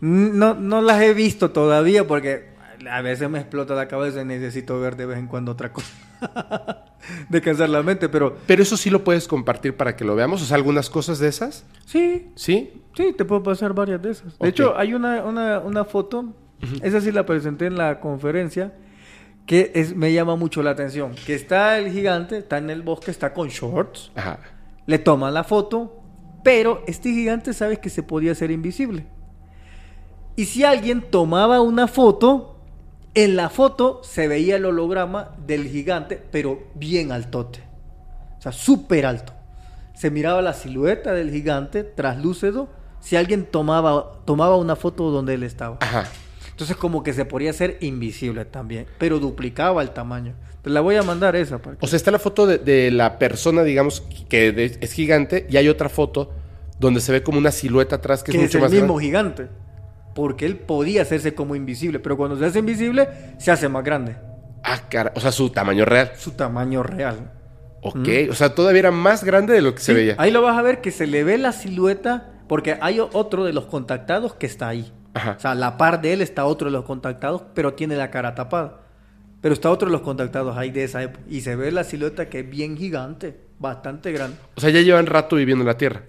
no, 0.02 0.54
no 0.56 0.82
las 0.82 1.02
he 1.02 1.14
visto 1.14 1.52
todavía 1.52 2.06
porque 2.08 2.49
a 2.90 3.02
veces 3.02 3.30
me 3.30 3.40
explota 3.40 3.74
la 3.76 3.88
cabeza 3.88 4.22
y 4.22 4.26
necesito 4.26 4.80
ver 4.80 4.96
de 4.96 5.06
vez 5.06 5.18
en 5.18 5.28
cuando 5.28 5.52
otra 5.52 5.74
cosa. 5.74 5.92
Descansar 7.30 7.70
la 7.70 7.82
mente, 7.82 8.10
pero 8.10 8.38
Pero 8.46 8.62
eso 8.62 8.78
sí 8.78 8.90
lo 8.90 9.04
puedes 9.04 9.28
compartir 9.28 9.76
para 9.76 9.96
que 9.96 10.04
lo 10.06 10.16
veamos. 10.16 10.42
O 10.42 10.46
sea, 10.46 10.56
algunas 10.56 10.90
cosas 10.90 11.20
de 11.20 11.28
esas. 11.28 11.66
sí, 11.86 12.32
¿Sí? 12.36 12.82
Sí, 12.96 13.14
te 13.18 13.24
puedo 13.24 13.42
pasar 13.44 13.74
varias 13.74 14.02
de 14.02 14.12
esas. 14.12 14.38
De 14.38 14.50
hecho, 14.50 14.78
hay 14.78 14.94
una, 14.94 15.24
una, 15.24 15.60
una 15.60 15.86
foto, 15.86 16.34
esa 16.82 17.00
sí 17.00 17.12
la 17.12 17.26
presenté 17.26 17.68
en 17.68 17.78
la 17.78 18.00
conferencia, 18.02 18.74
que 19.46 19.72
es, 19.74 19.96
me 19.96 20.12
llama 20.12 20.36
mucho 20.36 20.62
la 20.62 20.72
atención. 20.72 21.16
Que 21.26 21.34
está 21.36 21.78
el 21.78 21.92
gigante, 21.92 22.38
está 22.40 22.58
en 22.58 22.70
el 22.70 22.82
bosque, 22.82 23.12
está 23.12 23.34
con 23.34 23.48
shorts, 23.48 24.12
Ajá. 24.16 24.40
le 24.86 25.00
toman 25.00 25.34
la 25.34 25.44
foto, 25.46 26.02
pero 26.44 26.84
este 26.88 27.10
gigante 27.10 27.54
sabes 27.54 27.80
que 27.80 27.90
se 27.90 28.04
podía 28.04 28.34
hacer 28.34 28.52
invisible. 28.52 29.06
Y 30.36 30.46
si 30.46 30.64
alguien 30.64 31.02
tomaba 31.10 31.62
una 31.62 31.88
foto, 31.88 32.49
en 33.16 33.36
la 33.36 33.50
foto 33.50 34.02
se 34.04 34.28
veía 34.28 34.56
el 34.58 34.66
holograma 34.66 35.32
del 35.46 35.68
gigante, 35.68 36.22
pero 36.32 36.64
bien 36.76 37.12
altote. 37.12 37.62
O 38.38 38.42
sea, 38.42 38.52
súper 38.52 39.06
alto. 39.06 39.34
Se 39.96 40.12
miraba 40.12 40.42
la 40.42 40.54
silueta 40.54 41.12
del 41.14 41.30
gigante 41.32 41.84
traslúcido 41.84 42.70
si 43.02 43.16
alguien 43.16 43.46
tomaba, 43.46 44.22
tomaba 44.26 44.56
una 44.58 44.76
foto 44.76 45.10
donde 45.10 45.34
él 45.34 45.44
estaba. 45.44 45.78
Ajá. 45.82 46.06
Entonces 46.52 46.76
como 46.76 47.04
que 47.04 47.14
se 47.14 47.24
podía 47.26 47.50
hacer 47.52 47.78
invisible 47.82 48.44
también, 48.46 48.86
pero 48.98 49.20
duplicaba 49.20 49.82
el 49.82 49.92
tamaño. 49.92 50.34
Te 50.62 50.70
la 50.70 50.82
voy 50.82 50.96
a 50.98 51.04
mandar 51.04 51.36
esa. 51.38 51.62
O 51.80 51.88
sea, 51.88 51.96
está 51.96 52.12
la 52.12 52.20
foto 52.20 52.46
de, 52.46 52.58
de 52.58 52.92
la 52.92 53.18
persona, 53.18 53.64
digamos, 53.64 54.02
que 54.28 54.52
de- 54.52 54.78
es 54.82 54.92
gigante, 54.92 55.48
y 55.50 55.56
hay 55.56 55.70
otra 55.70 55.88
foto 55.88 56.32
donde 56.78 57.00
se 57.00 57.14
ve 57.14 57.24
como 57.24 57.38
una 57.38 57.52
silueta 57.52 57.96
atrás 57.98 58.24
que, 58.24 58.34
que 58.34 58.38
es 58.38 58.44
es 58.44 58.50
mucho 58.50 58.58
el 58.58 58.62
más 58.64 58.72
mismo 58.72 58.96
grande. 58.96 59.06
gigante. 59.06 59.48
Porque 60.16 60.46
él 60.46 60.58
podía 60.58 61.04
hacerse 61.04 61.34
como 61.34 61.56
invisible, 61.56 62.00
pero 62.00 62.18
cuando 62.18 62.38
se 62.38 62.46
hace 62.46 62.60
invisible, 62.60 63.08
se 63.38 63.52
hace 63.52 63.70
más 63.70 63.84
grande. 63.84 64.18
Ah, 64.64 64.82
cara. 64.90 65.14
O 65.16 65.20
sea, 65.20 65.32
su 65.32 65.50
tamaño 65.50 65.86
real. 65.86 66.12
Su 66.18 66.32
tamaño 66.32 66.84
real. 66.84 67.32
Ok. 67.82 68.08
O 68.30 68.34
sea, 68.34 68.56
todavía 68.56 68.80
era 68.80 68.92
más 68.92 69.24
grande 69.24 69.54
de 69.54 69.62
lo 69.62 69.74
que 69.74 69.82
se 69.82 69.94
veía. 69.94 70.16
Ahí 70.18 70.32
lo 70.32 70.42
vas 70.42 70.58
a 70.58 70.62
ver 70.62 70.82
que 70.82 70.92
se 70.92 71.08
le 71.08 71.24
ve 71.24 71.38
la 71.38 71.52
silueta, 71.54 72.44
porque 72.48 72.78
hay 72.82 73.00
otro 73.00 73.46
de 73.46 73.54
los 73.54 73.66
contactados 73.66 74.34
que 74.34 74.46
está 74.46 74.68
ahí. 74.68 74.92
Ajá. 75.14 75.36
O 75.38 75.40
sea, 75.40 75.52
a 75.52 75.56
la 75.56 75.78
par 75.78 76.02
de 76.02 76.14
él 76.14 76.22
está 76.22 76.46
otro 76.46 76.66
de 76.68 76.72
los 76.72 76.86
contactados, 76.86 77.44
pero 77.54 77.74
tiene 77.74 77.96
la 77.96 78.12
cara 78.12 78.36
tapada. 78.36 78.82
Pero 79.42 79.54
está 79.54 79.70
otro 79.70 79.88
de 79.88 79.94
los 79.94 80.02
contactados 80.02 80.58
ahí 80.58 80.72
de 80.72 80.84
esa 80.84 81.02
época. 81.02 81.24
Y 81.30 81.42
se 81.42 81.56
ve 81.56 81.72
la 81.72 81.84
silueta 81.84 82.28
que 82.28 82.42
es 82.42 82.50
bien 82.50 82.76
gigante, 82.76 83.40
bastante 83.58 84.12
grande. 84.12 84.38
O 84.56 84.62
sea, 84.62 84.70
ya 84.70 84.82
llevan 84.82 85.06
rato 85.06 85.38
viviendo 85.38 85.64
en 85.64 85.68
la 85.68 85.78
Tierra. 85.78 86.04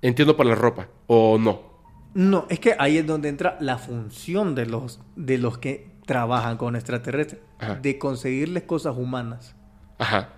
Entiendo 0.00 0.36
por 0.36 0.46
la 0.46 0.54
ropa. 0.54 0.88
¿O 1.06 1.38
no? 1.38 1.69
No, 2.14 2.46
es 2.48 2.58
que 2.60 2.74
ahí 2.78 2.98
es 2.98 3.06
donde 3.06 3.28
entra 3.28 3.56
la 3.60 3.78
función 3.78 4.54
de 4.54 4.66
los, 4.66 5.00
de 5.16 5.38
los 5.38 5.58
que 5.58 5.88
trabajan 6.06 6.56
con 6.56 6.74
extraterrestres. 6.76 7.40
Ajá. 7.58 7.76
De 7.76 7.98
conseguirles 7.98 8.64
cosas 8.64 8.96
humanas. 8.96 9.54
Ajá. 9.98 10.30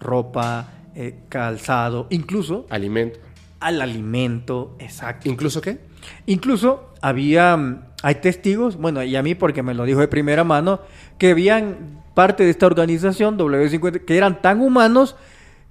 Ropa, 0.00 0.68
eh, 0.94 1.20
calzado, 1.28 2.06
incluso 2.10 2.66
Alimento. 2.70 3.18
al 3.60 3.80
alimento, 3.80 4.76
exacto. 4.78 5.28
¿Incluso 5.28 5.60
qué? 5.60 5.78
Incluso 6.26 6.92
había, 7.00 7.56
mm, 7.56 7.82
hay 8.02 8.14
testigos, 8.16 8.76
bueno, 8.76 9.02
y 9.02 9.16
a 9.16 9.22
mí 9.22 9.34
porque 9.34 9.62
me 9.62 9.74
lo 9.74 9.84
dijo 9.84 10.00
de 10.00 10.08
primera 10.08 10.44
mano, 10.44 10.80
que 11.18 11.30
habían 11.30 12.02
parte 12.14 12.44
de 12.44 12.50
esta 12.50 12.66
organización 12.66 13.38
W50 13.38 14.04
que 14.04 14.16
eran 14.16 14.40
tan 14.42 14.60
humanos 14.60 15.16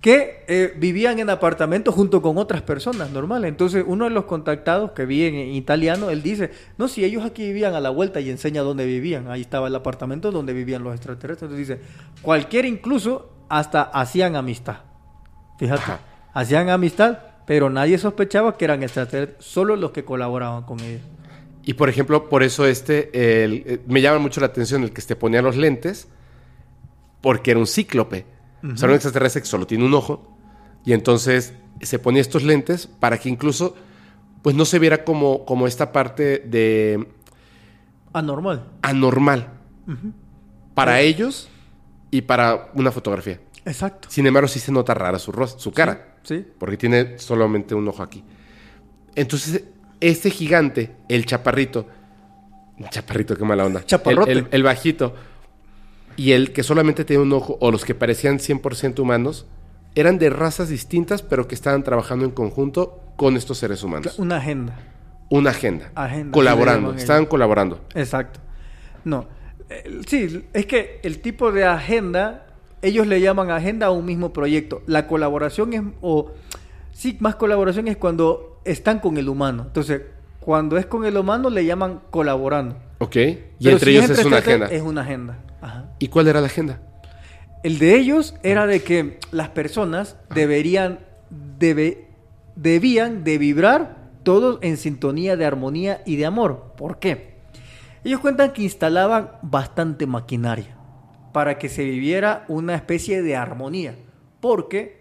que 0.02 0.44
eh, 0.48 0.74
vivían 0.78 1.18
en 1.18 1.32
apartamentos 1.32 1.96
junto 1.96 2.22
con 2.22 2.38
otras 2.38 2.62
personas 2.62 3.10
normales. 3.10 3.50
Entonces, 3.50 3.84
uno 3.88 4.06
de 4.06 4.12
los 4.12 4.26
contactados 4.26 4.92
que 4.92 5.06
vi 5.08 5.24
en, 5.26 5.34
en 5.36 5.54
italiano, 5.56 6.12
él 6.12 6.22
dice, 6.22 6.52
no, 6.78 6.88
si 6.88 7.04
ellos 7.04 7.26
aquí 7.26 7.44
vivían 7.44 7.74
a 7.74 7.80
la 7.80 7.90
vuelta 7.90 8.20
y 8.20 8.30
enseña 8.30 8.62
dónde 8.62 8.86
vivían, 8.86 9.30
ahí 9.32 9.42
estaba 9.42 9.68
el 9.68 9.76
apartamento 9.76 10.32
donde 10.32 10.54
vivían 10.54 10.84
los 10.84 10.94
extraterrestres. 10.94 11.50
Entonces 11.52 11.68
dice, 11.68 11.82
cualquier 12.22 12.66
incluso 12.66 13.32
hasta 13.50 13.82
hacían 13.82 14.36
amistad. 14.36 14.78
Fíjate, 15.58 15.94
hacían 16.34 16.70
amistad, 16.70 17.18
pero 17.48 17.72
nadie 17.72 17.98
sospechaba 17.98 18.58
que 18.58 18.66
eran 18.66 18.84
extraterrestres, 18.84 19.44
solo 19.44 19.76
los 19.76 19.90
que 19.92 20.06
colaboraban 20.06 20.64
con 20.64 20.80
ellos. 20.82 21.02
Y 21.64 21.74
por 21.74 21.90
ejemplo, 21.90 22.30
por 22.30 22.44
eso 22.44 22.68
este, 22.68 23.44
el- 23.44 23.64
eh, 23.66 23.80
me 23.88 24.02
llama 24.02 24.20
mucho 24.20 24.40
la 24.40 24.48
atención 24.48 24.84
el 24.84 24.92
que 24.94 25.02
se 25.02 25.16
ponía 25.16 25.42
los 25.42 25.56
lentes, 25.56 26.08
porque 27.22 27.50
era 27.52 27.60
un 27.60 27.66
cíclope. 27.66 28.26
O 28.74 28.78
sea, 28.78 28.88
un 28.90 28.96
extraterrestre 28.96 29.42
que 29.42 29.48
solo 29.48 29.68
tiene 29.68 29.86
un 29.86 29.94
ojo. 29.94 30.36
Y 30.86 30.94
entonces 30.94 31.54
se 31.82 32.00
ponía 32.00 32.22
estos 32.22 32.44
lentes 32.44 32.88
para 32.88 33.18
que 33.18 33.30
incluso, 33.30 33.76
pues 34.42 34.56
no 34.56 34.66
se 34.66 34.80
viera 34.80 35.04
como, 35.04 35.46
como 35.46 35.68
esta 35.68 35.92
parte 35.92 36.40
de 36.40 37.08
Anormal. 38.14 38.66
anormal 38.82 39.50
para 40.74 41.02
ellos 41.02 41.50
y 42.12 42.22
para 42.22 42.72
una 42.76 42.92
fotografía. 42.92 43.40
Exacto. 43.66 44.08
Sin 44.12 44.26
embargo, 44.28 44.48
sí 44.48 44.60
se 44.60 44.72
nota 44.72 44.94
rara 44.94 45.20
su, 45.20 45.32
ros- 45.32 45.56
su 45.58 45.72
cara. 45.72 46.16
Sí. 46.24 46.46
Porque 46.58 46.78
tiene 46.78 47.18
solamente 47.20 47.76
un 47.76 47.88
ojo 47.88 48.04
aquí. 48.04 48.24
Entonces, 49.16 49.64
este 50.00 50.30
gigante, 50.30 50.96
el 51.10 51.26
chaparrito, 51.26 51.88
chaparrito, 52.90 53.36
qué 53.36 53.44
mala 53.44 53.66
onda. 53.66 53.84
Chaparrote. 53.86 54.32
El, 54.32 54.38
el- 54.40 54.48
el 54.52 54.64
bajito. 54.64 55.16
Y 56.18 56.32
el 56.32 56.54
que 56.54 56.64
solamente 56.64 57.06
tenía 57.06 57.22
un 57.22 57.34
ojo, 57.34 57.58
o 57.60 57.72
los 57.72 57.86
que 57.86 57.96
parecían 57.96 58.40
100% 58.40 59.00
humanos, 59.00 59.46
eran 59.96 60.18
de 60.18 60.30
razas 60.30 60.70
distintas, 60.70 61.22
pero 61.22 61.48
que 61.48 61.56
estaban 61.56 61.84
trabajando 61.84 62.26
en 62.26 62.32
conjunto 62.32 63.00
con 63.16 63.38
estos 63.38 63.58
seres 63.58 63.84
humanos. 63.84 64.20
Una 64.20 64.38
agenda. 64.38 64.78
Una 65.30 65.52
agenda. 65.52 65.92
Agenda, 65.96 66.32
Colaborando. 66.32 66.94
Estaban 66.94 67.26
colaborando. 67.26 67.82
Exacto. 67.96 68.40
No. 69.04 69.28
Sí, 70.08 70.46
es 70.54 70.66
que 70.66 71.00
el 71.04 71.20
tipo 71.20 71.52
de 71.52 71.66
agenda, 71.66 72.48
ellos 72.82 73.08
le 73.08 73.20
llaman 73.20 73.50
agenda 73.50 73.88
a 73.88 73.92
un 73.92 74.06
mismo 74.06 74.32
proyecto. 74.32 74.84
La 74.86 75.08
colaboración 75.08 75.74
es, 75.74 75.82
o 76.02 76.32
sí, 76.92 77.18
más 77.20 77.36
colaboración 77.36 77.88
es 77.88 77.98
cuando 77.98 78.62
están 78.64 79.00
con 79.00 79.18
el 79.18 79.28
humano. 79.28 79.64
Entonces, 79.68 80.02
cuando 80.40 80.78
es 80.78 80.86
con 80.86 81.06
el 81.06 81.18
humano 81.18 81.50
le 81.50 81.66
llaman 81.66 82.02
colaborando. 82.12 82.78
¿Ok? 83.00 83.16
Y 83.16 83.36
Pero 83.60 83.72
entre 83.78 83.92
si 83.92 83.98
ellos 83.98 84.10
es 84.12 84.26
una 84.26 84.38
agenda. 84.38 84.68
Es 84.68 84.82
una 84.82 85.02
agenda. 85.02 85.40
Ajá. 85.66 85.90
¿Y 86.00 86.08
cuál 86.10 86.28
era 86.28 86.40
la 86.42 86.48
agenda? 86.48 86.80
El 87.64 87.80
de 87.80 87.96
ellos 87.96 88.36
era 88.44 88.68
de 88.68 88.84
que 88.84 89.20
las 89.32 89.50
personas 89.50 90.18
deberían, 90.34 91.00
debe- 91.60 92.08
debían 92.56 93.24
de 93.24 93.38
vibrar 93.40 94.12
todos 94.24 94.60
en 94.62 94.78
sintonía 94.78 95.36
de 95.38 95.46
armonía 95.46 96.02
y 96.06 96.16
de 96.16 96.26
amor. 96.26 96.74
¿Por 96.78 97.00
qué? 97.00 97.36
Ellos 98.04 98.20
cuentan 98.20 98.54
que 98.54 98.62
instalaban 98.62 99.32
bastante 99.42 100.06
maquinaria 100.06 100.78
para 101.34 101.58
que 101.58 101.70
se 101.70 101.84
viviera 101.84 102.46
una 102.48 102.76
especie 102.76 103.24
de 103.24 103.36
armonía. 103.36 103.96
Porque 104.40 105.00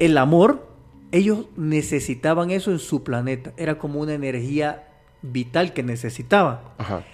el 0.00 0.18
amor, 0.18 0.68
ellos 1.12 1.46
necesitaban 1.56 2.50
eso 2.50 2.72
en 2.72 2.80
su 2.80 3.04
planeta. 3.04 3.52
Era 3.56 3.78
como 3.78 4.00
una 4.00 4.14
energía 4.14 4.88
vital 5.22 5.72
que 5.72 5.84
necesitaban. 5.84 6.58
Ajá. 6.78 7.04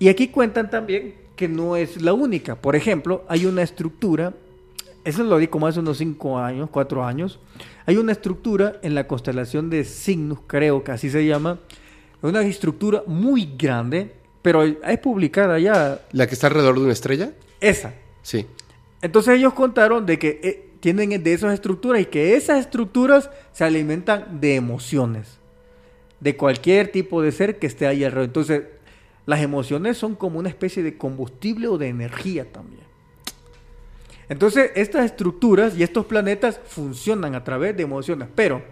Y 0.00 0.08
aquí 0.08 0.28
cuentan 0.28 0.70
también 0.70 1.14
que 1.38 1.48
no 1.48 1.76
es 1.76 2.02
la 2.02 2.12
única. 2.12 2.56
Por 2.56 2.76
ejemplo, 2.76 3.24
hay 3.28 3.46
una 3.46 3.62
estructura, 3.62 4.34
eso 5.04 5.22
lo 5.22 5.38
di 5.38 5.48
como 5.48 5.66
hace 5.66 5.80
unos 5.80 5.96
5 5.96 6.38
años, 6.38 6.68
4 6.70 7.06
años. 7.06 7.40
Hay 7.86 7.96
una 7.96 8.12
estructura 8.12 8.78
en 8.82 8.94
la 8.94 9.06
constelación 9.06 9.70
de 9.70 9.84
Cygnus, 9.84 10.40
creo 10.46 10.84
que 10.84 10.92
así 10.92 11.08
se 11.08 11.24
llama. 11.24 11.58
Una 12.20 12.42
estructura 12.42 13.02
muy 13.06 13.54
grande 13.56 14.18
pero 14.42 14.62
es 14.62 14.98
publicada 15.00 15.58
ya 15.58 16.00
¿La 16.12 16.26
que 16.26 16.34
está 16.34 16.46
alrededor 16.46 16.76
de 16.76 16.84
una 16.84 16.92
estrella? 16.92 17.32
esa. 17.60 17.92
Sí. 18.22 18.46
Entonces 19.02 19.36
ellos 19.36 19.52
contaron 19.52 20.06
de 20.06 20.18
que 20.18 20.40
eh, 20.42 20.70
tienen 20.80 21.22
de 21.22 21.32
esas 21.32 21.52
estructuras 21.54 22.00
y 22.00 22.06
que 22.06 22.34
esas 22.34 22.60
estructuras 22.60 23.30
se 23.52 23.64
alimentan 23.64 24.40
de 24.40 24.54
emociones, 24.54 25.38
de 26.20 26.36
cualquier 26.36 26.90
tipo 26.92 27.20
de 27.20 27.32
ser 27.32 27.58
que 27.58 27.66
esté 27.66 27.86
ahí 27.86 28.04
alrededor. 28.04 28.26
Entonces, 28.26 28.62
las 29.28 29.42
emociones 29.42 29.98
son 29.98 30.14
como 30.14 30.38
una 30.38 30.48
especie 30.48 30.82
de 30.82 30.96
combustible 30.96 31.68
o 31.68 31.76
de 31.76 31.88
energía 31.88 32.50
también. 32.50 32.80
Entonces, 34.30 34.70
estas 34.74 35.04
estructuras 35.04 35.76
y 35.76 35.82
estos 35.82 36.06
planetas 36.06 36.58
funcionan 36.66 37.34
a 37.34 37.44
través 37.44 37.76
de 37.76 37.82
emociones, 37.82 38.26
pero 38.34 38.62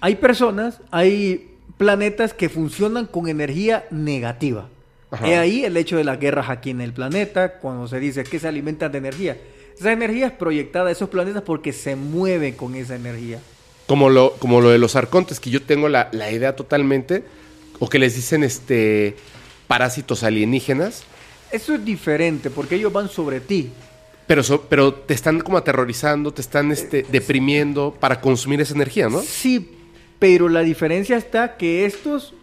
hay 0.00 0.14
personas, 0.14 0.80
hay 0.90 1.50
planetas 1.76 2.32
que 2.32 2.48
funcionan 2.48 3.04
con 3.04 3.28
energía 3.28 3.84
negativa. 3.90 4.70
Ajá. 5.10 5.28
He 5.28 5.36
ahí 5.36 5.62
el 5.62 5.76
hecho 5.76 5.98
de 5.98 6.04
las 6.04 6.18
guerras 6.18 6.48
aquí 6.48 6.70
en 6.70 6.80
el 6.80 6.94
planeta, 6.94 7.58
cuando 7.58 7.86
se 7.86 8.00
dice 8.00 8.24
que 8.24 8.38
se 8.38 8.48
alimentan 8.48 8.92
de 8.92 8.96
energía. 8.96 9.36
Esa 9.78 9.92
energía 9.92 10.28
es 10.28 10.32
proyectada 10.32 10.88
a 10.88 10.92
esos 10.92 11.10
planetas 11.10 11.42
porque 11.42 11.74
se 11.74 11.96
mueven 11.96 12.54
con 12.54 12.74
esa 12.76 12.96
energía. 12.96 13.40
Como 13.86 14.08
lo, 14.08 14.32
como 14.38 14.62
lo 14.62 14.70
de 14.70 14.78
los 14.78 14.96
arcontes, 14.96 15.38
que 15.38 15.50
yo 15.50 15.60
tengo 15.60 15.90
la, 15.90 16.08
la 16.12 16.30
idea 16.32 16.56
totalmente, 16.56 17.24
o 17.78 17.88
que 17.88 17.98
les 17.98 18.14
dicen 18.16 18.42
este 18.44 19.16
parásitos 19.66 20.22
alienígenas, 20.22 21.02
Eso 21.50 21.74
es 21.74 21.84
diferente 21.84 22.50
porque 22.50 22.74
ellos 22.76 22.92
van 22.92 23.08
sobre 23.08 23.40
ti. 23.40 23.70
pero, 24.26 24.42
so- 24.42 24.62
pero 24.68 24.92
te 24.94 25.14
están 25.14 25.40
como 25.40 25.56
aterrorizando, 25.58 26.32
te 26.32 26.40
están 26.42 26.70
este, 26.72 27.04
deprimiendo 27.10 27.94
para 27.98 28.20
consumir 28.20 28.60
esa 28.60 28.74
energía, 28.74 29.08
¿no? 29.08 29.20
Sí, 29.22 29.70
pero 30.18 30.48
la 30.48 30.60
diferencia 30.60 31.16
está 31.16 31.56
que 31.56 31.86
estos 31.86 32.34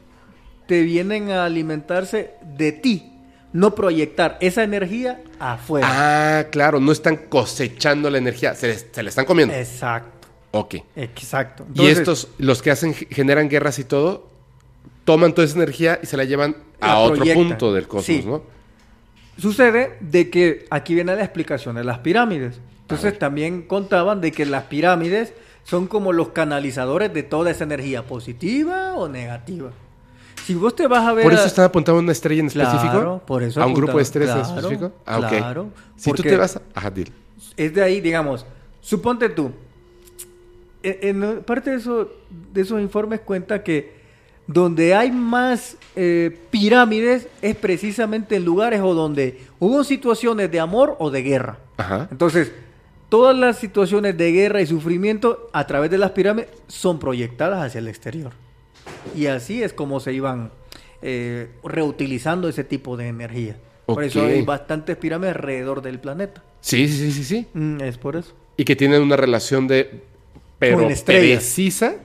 te 0.67 0.81
vienen 0.81 1.29
a 1.29 1.45
alimentarse 1.45 2.31
de 2.57 2.71
ti, 2.71 3.11
no 3.53 3.75
proyectar 3.75 4.37
esa 4.41 4.63
energía 4.63 5.21
afuera. 5.39 5.87
Ah, 5.89 6.45
claro, 6.51 6.79
no 6.79 6.91
están 6.91 7.17
cosechando 7.29 8.09
la 8.09 8.17
energía, 8.17 8.55
se, 8.55 8.67
les- 8.69 8.85
se 8.91 9.03
la 9.03 9.09
están 9.09 9.25
comiendo. 9.25 9.53
Exacto, 9.53 10.27
Ok. 10.51 10.75
exacto. 10.95 11.67
y 11.75 11.85
estos, 11.87 12.29
los 12.39 12.61
que 12.63 12.71
hacen, 12.71 12.93
generan 12.95 13.47
guerras 13.49 13.77
y 13.77 13.83
todo, 13.83 14.27
toman 15.05 15.33
toda 15.33 15.45
esa 15.45 15.55
energía 15.55 15.99
y 16.03 16.05
se 16.05 16.17
la 16.17 16.25
llevan 16.25 16.57
a 16.81 16.97
otro 16.99 17.23
punto 17.33 17.73
del 17.73 17.87
cosmos, 17.87 18.05
Sí. 18.05 18.23
¿no? 18.25 18.41
Sucede 19.37 19.97
de 19.99 20.29
que 20.29 20.65
aquí 20.69 20.93
viene 20.95 21.15
la 21.15 21.23
explicación 21.23 21.75
de 21.75 21.83
las 21.83 21.99
pirámides. 21.99 22.59
Entonces 22.81 23.17
también 23.17 23.63
contaban 23.63 24.21
de 24.21 24.31
que 24.31 24.45
las 24.45 24.63
pirámides 24.65 25.33
son 25.63 25.87
como 25.87 26.13
los 26.13 26.29
canalizadores 26.29 27.13
de 27.13 27.23
toda 27.23 27.51
esa 27.51 27.63
energía, 27.63 28.03
positiva 28.03 28.93
o 28.95 29.09
negativa. 29.09 29.71
Si 30.45 30.53
vos 30.53 30.75
te 30.75 30.85
vas 30.87 31.05
a 31.07 31.13
ver... 31.13 31.23
Por 31.23 31.33
eso 31.33 31.45
están 31.45 31.65
apuntando 31.65 31.99
a 31.99 32.03
una 32.03 32.11
estrella 32.11 32.41
en 32.41 32.49
Claro, 32.49 32.69
específico. 32.77 33.21
por 33.25 33.41
eso 33.43 33.61
a 33.61 33.65
un 33.65 33.73
grupo 33.73 33.97
de 33.97 34.03
estrellas 34.03 34.35
en 34.37 34.43
Claro, 34.43 34.57
específico. 34.59 34.91
Ah, 35.05 35.25
claro, 35.27 35.69
Si 35.95 36.11
tú 36.11 36.21
te 36.21 36.37
vas 36.37 36.55
a. 36.57 36.61
Ajá, 36.75 36.91
dile. 36.91 37.11
es 37.57 37.73
de 37.73 37.81
ahí, 37.83 37.99
digamos, 37.99 38.45
suponte 38.79 39.29
tú, 39.29 39.51
en, 40.83 41.23
en 41.23 41.41
parte 41.43 41.71
de, 41.71 41.77
eso, 41.77 42.09
de 42.53 42.61
esos 42.61 42.79
informes 42.79 43.21
cuenta 43.21 43.63
que 43.63 44.04
donde 44.47 44.93
hay 44.93 45.11
más 45.11 45.77
eh, 45.95 46.37
pirámides 46.51 47.27
es 47.41 47.55
precisamente 47.55 48.35
en 48.35 48.45
lugares 48.45 48.81
o 48.81 48.93
donde 48.93 49.41
hubo 49.59 49.83
situaciones 49.83 50.51
de 50.51 50.59
amor 50.59 50.95
o 50.99 51.09
de 51.09 51.23
guerra. 51.23 51.59
Ajá. 51.77 52.07
Entonces, 52.11 52.51
todas 53.09 53.35
las 53.37 53.57
situaciones 53.57 54.17
de 54.17 54.31
guerra 54.31 54.61
y 54.61 54.67
sufrimiento 54.67 55.49
a 55.53 55.65
través 55.65 55.89
de 55.89 55.97
las 55.97 56.11
pirámides 56.11 56.49
son 56.67 56.99
proyectadas 56.99 57.65
hacia 57.65 57.79
el 57.79 57.87
exterior. 57.87 58.33
Y 59.15 59.27
así 59.27 59.63
es 59.63 59.73
como 59.73 59.99
se 59.99 60.13
iban 60.13 60.51
eh, 61.01 61.49
reutilizando 61.63 62.47
ese 62.47 62.63
tipo 62.63 62.97
de 62.97 63.07
energía. 63.07 63.57
Por 63.85 64.03
eso 64.03 64.23
hay 64.25 64.41
bastantes 64.41 64.97
pirámides 64.97 65.35
alrededor 65.35 65.81
del 65.81 65.99
planeta. 65.99 66.43
Sí, 66.59 66.87
sí, 66.87 66.97
sí, 66.97 67.11
sí, 67.11 67.23
sí. 67.23 67.47
Mm, 67.53 67.81
es 67.81 67.97
por 67.97 68.15
eso. 68.15 68.33
Y 68.57 68.65
que 68.65 68.75
tienen 68.75 69.01
una 69.01 69.15
relación 69.15 69.67
de. 69.67 70.01
Pero 70.57 70.87
precisa 71.05 71.95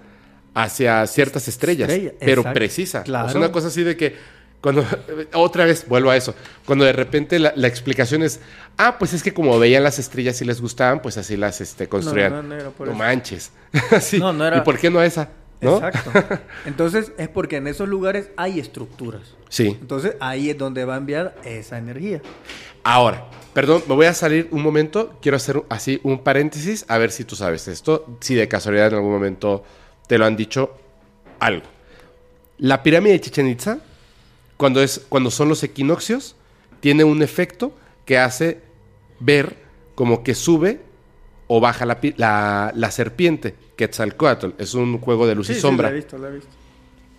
hacia 0.55 1.07
ciertas 1.07 1.49
estrellas. 1.49 1.89
Estrella, 1.89 2.13
pero 2.21 2.41
exacto, 2.43 2.55
precisa. 2.55 3.03
claro. 3.03 3.29
Sea, 3.29 3.39
una 3.41 3.53
cosa 3.53 3.69
así 3.69 3.83
de 3.83 3.97
que. 3.97 4.41
Cuando, 4.61 4.85
otra 5.35 5.65
vez 5.65 5.87
vuelvo 5.89 6.11
a 6.11 6.17
eso. 6.19 6.35
Cuando 6.67 6.85
de 6.85 6.93
repente 6.93 7.39
la, 7.39 7.55
la 7.57 7.67
explicación 7.67 8.23
es, 8.23 8.41
ah, 8.77 8.99
pues 8.99 9.15
es 9.15 9.23
que 9.23 9.33
como 9.33 9.59
veían 9.59 9.83
las 9.83 9.99
estrellas 9.99 10.41
y 10.43 10.45
les 10.45 10.61
gustaban, 10.61 11.01
pues 11.01 11.17
así 11.17 11.37
las 11.39 11.63
este, 11.63 11.89
construían. 11.89 12.33
no, 12.33 12.43
no 12.43 12.55
era 12.55 12.69
por 12.71 12.87
No 12.87 12.93
eso. 12.93 12.99
manches. 12.99 13.53
Sí. 14.03 14.19
No, 14.19 14.33
no 14.35 14.47
era- 14.47 14.59
¿Y 14.59 14.61
por 14.61 14.79
qué 14.79 14.91
no 14.91 15.03
esa? 15.03 15.31
Exacto. 15.63 16.11
Entonces 16.67 17.13
es 17.17 17.29
porque 17.29 17.57
en 17.57 17.69
esos 17.69 17.89
lugares 17.89 18.29
hay 18.37 18.61
estructuras. 18.61 19.23
Sí. 19.49 19.79
Entonces 19.81 20.17
ahí 20.21 20.51
es 20.51 20.59
donde 20.59 20.85
va 20.85 20.95
a 20.95 20.99
enviar 20.99 21.37
esa 21.45 21.79
energía. 21.79 22.21
Ahora, 22.83 23.27
perdón, 23.55 23.83
me 23.89 23.95
voy 23.95 24.07
a 24.07 24.15
salir 24.15 24.49
un 24.51 24.63
momento. 24.63 25.19
Quiero 25.23 25.37
hacer 25.37 25.63
así 25.71 26.01
un 26.03 26.19
paréntesis 26.23 26.85
a 26.89 26.99
ver 26.99 27.13
si 27.13 27.25
tú 27.25 27.35
sabes 27.37 27.67
esto. 27.69 28.07
Si 28.21 28.35
de 28.35 28.47
casualidad 28.49 28.89
en 28.89 28.95
algún 28.97 29.13
momento 29.13 29.65
te 30.11 30.19
lo 30.19 30.27
han 30.27 30.35
dicho 30.35 30.77
algo. 31.39 31.67
La 32.59 32.83
pirámide 32.83 33.13
de 33.13 33.21
Chichen 33.21 33.47
Itza, 33.47 33.79
cuando, 34.57 34.83
es, 34.83 35.03
cuando 35.09 35.31
son 35.31 35.49
los 35.49 35.63
equinoccios, 35.63 36.35
tiene 36.81 37.05
un 37.05 37.23
efecto 37.23 37.73
que 38.05 38.19
hace 38.19 38.61
ver 39.21 39.55
como 39.95 40.25
que 40.25 40.35
sube 40.35 40.81
o 41.47 41.61
baja 41.61 41.87
la, 41.87 42.01
la, 42.17 42.73
la 42.75 42.91
serpiente. 42.91 43.55
Quetzalcoatl 43.77 44.49
es 44.59 44.75
un 44.75 44.99
juego 44.99 45.29
de 45.29 45.37
luz 45.37 45.49
y 45.51 45.55
sombra 45.55 45.91
la 45.91 45.95
he 45.95 45.99
visto, 45.99 46.19
la 46.19 46.27
he 46.27 46.33
visto. 46.33 46.51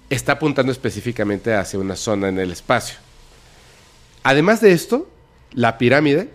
está 0.10 0.34
apuntando 0.34 0.74
específicamente 0.74 1.54
hacia 1.54 1.80
una 1.80 1.96
zona 1.96 2.28
en 2.28 2.40
el 2.40 2.52
espacio. 2.52 2.98
Además 4.24 4.60
de 4.60 4.74
esto, 4.74 5.08
la 5.54 5.78
pirámide, 5.78 6.28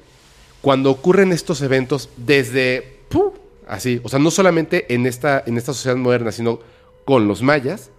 cuando 0.63 0.91
ocurren 0.91 1.33
estos 1.33 1.61
eventos 1.61 2.09
desde 2.17 3.01
¡pum! 3.11 3.33
Así, 3.67 4.01
o 4.05 4.09
sea, 4.09 4.19
no 4.19 4.31
solamente 4.31 4.93
en 4.95 5.07
esta, 5.07 5.43
en 5.47 5.57
esta 5.57 5.73
sociedad 5.73 5.97
moderna, 5.97 6.33
sino 6.33 6.61
con 7.05 7.29
los 7.29 7.43
mayas, 7.43 7.91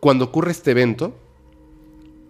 cuando 0.00 0.26
ocurre 0.26 0.50
este 0.50 0.72
evento, 0.72 1.14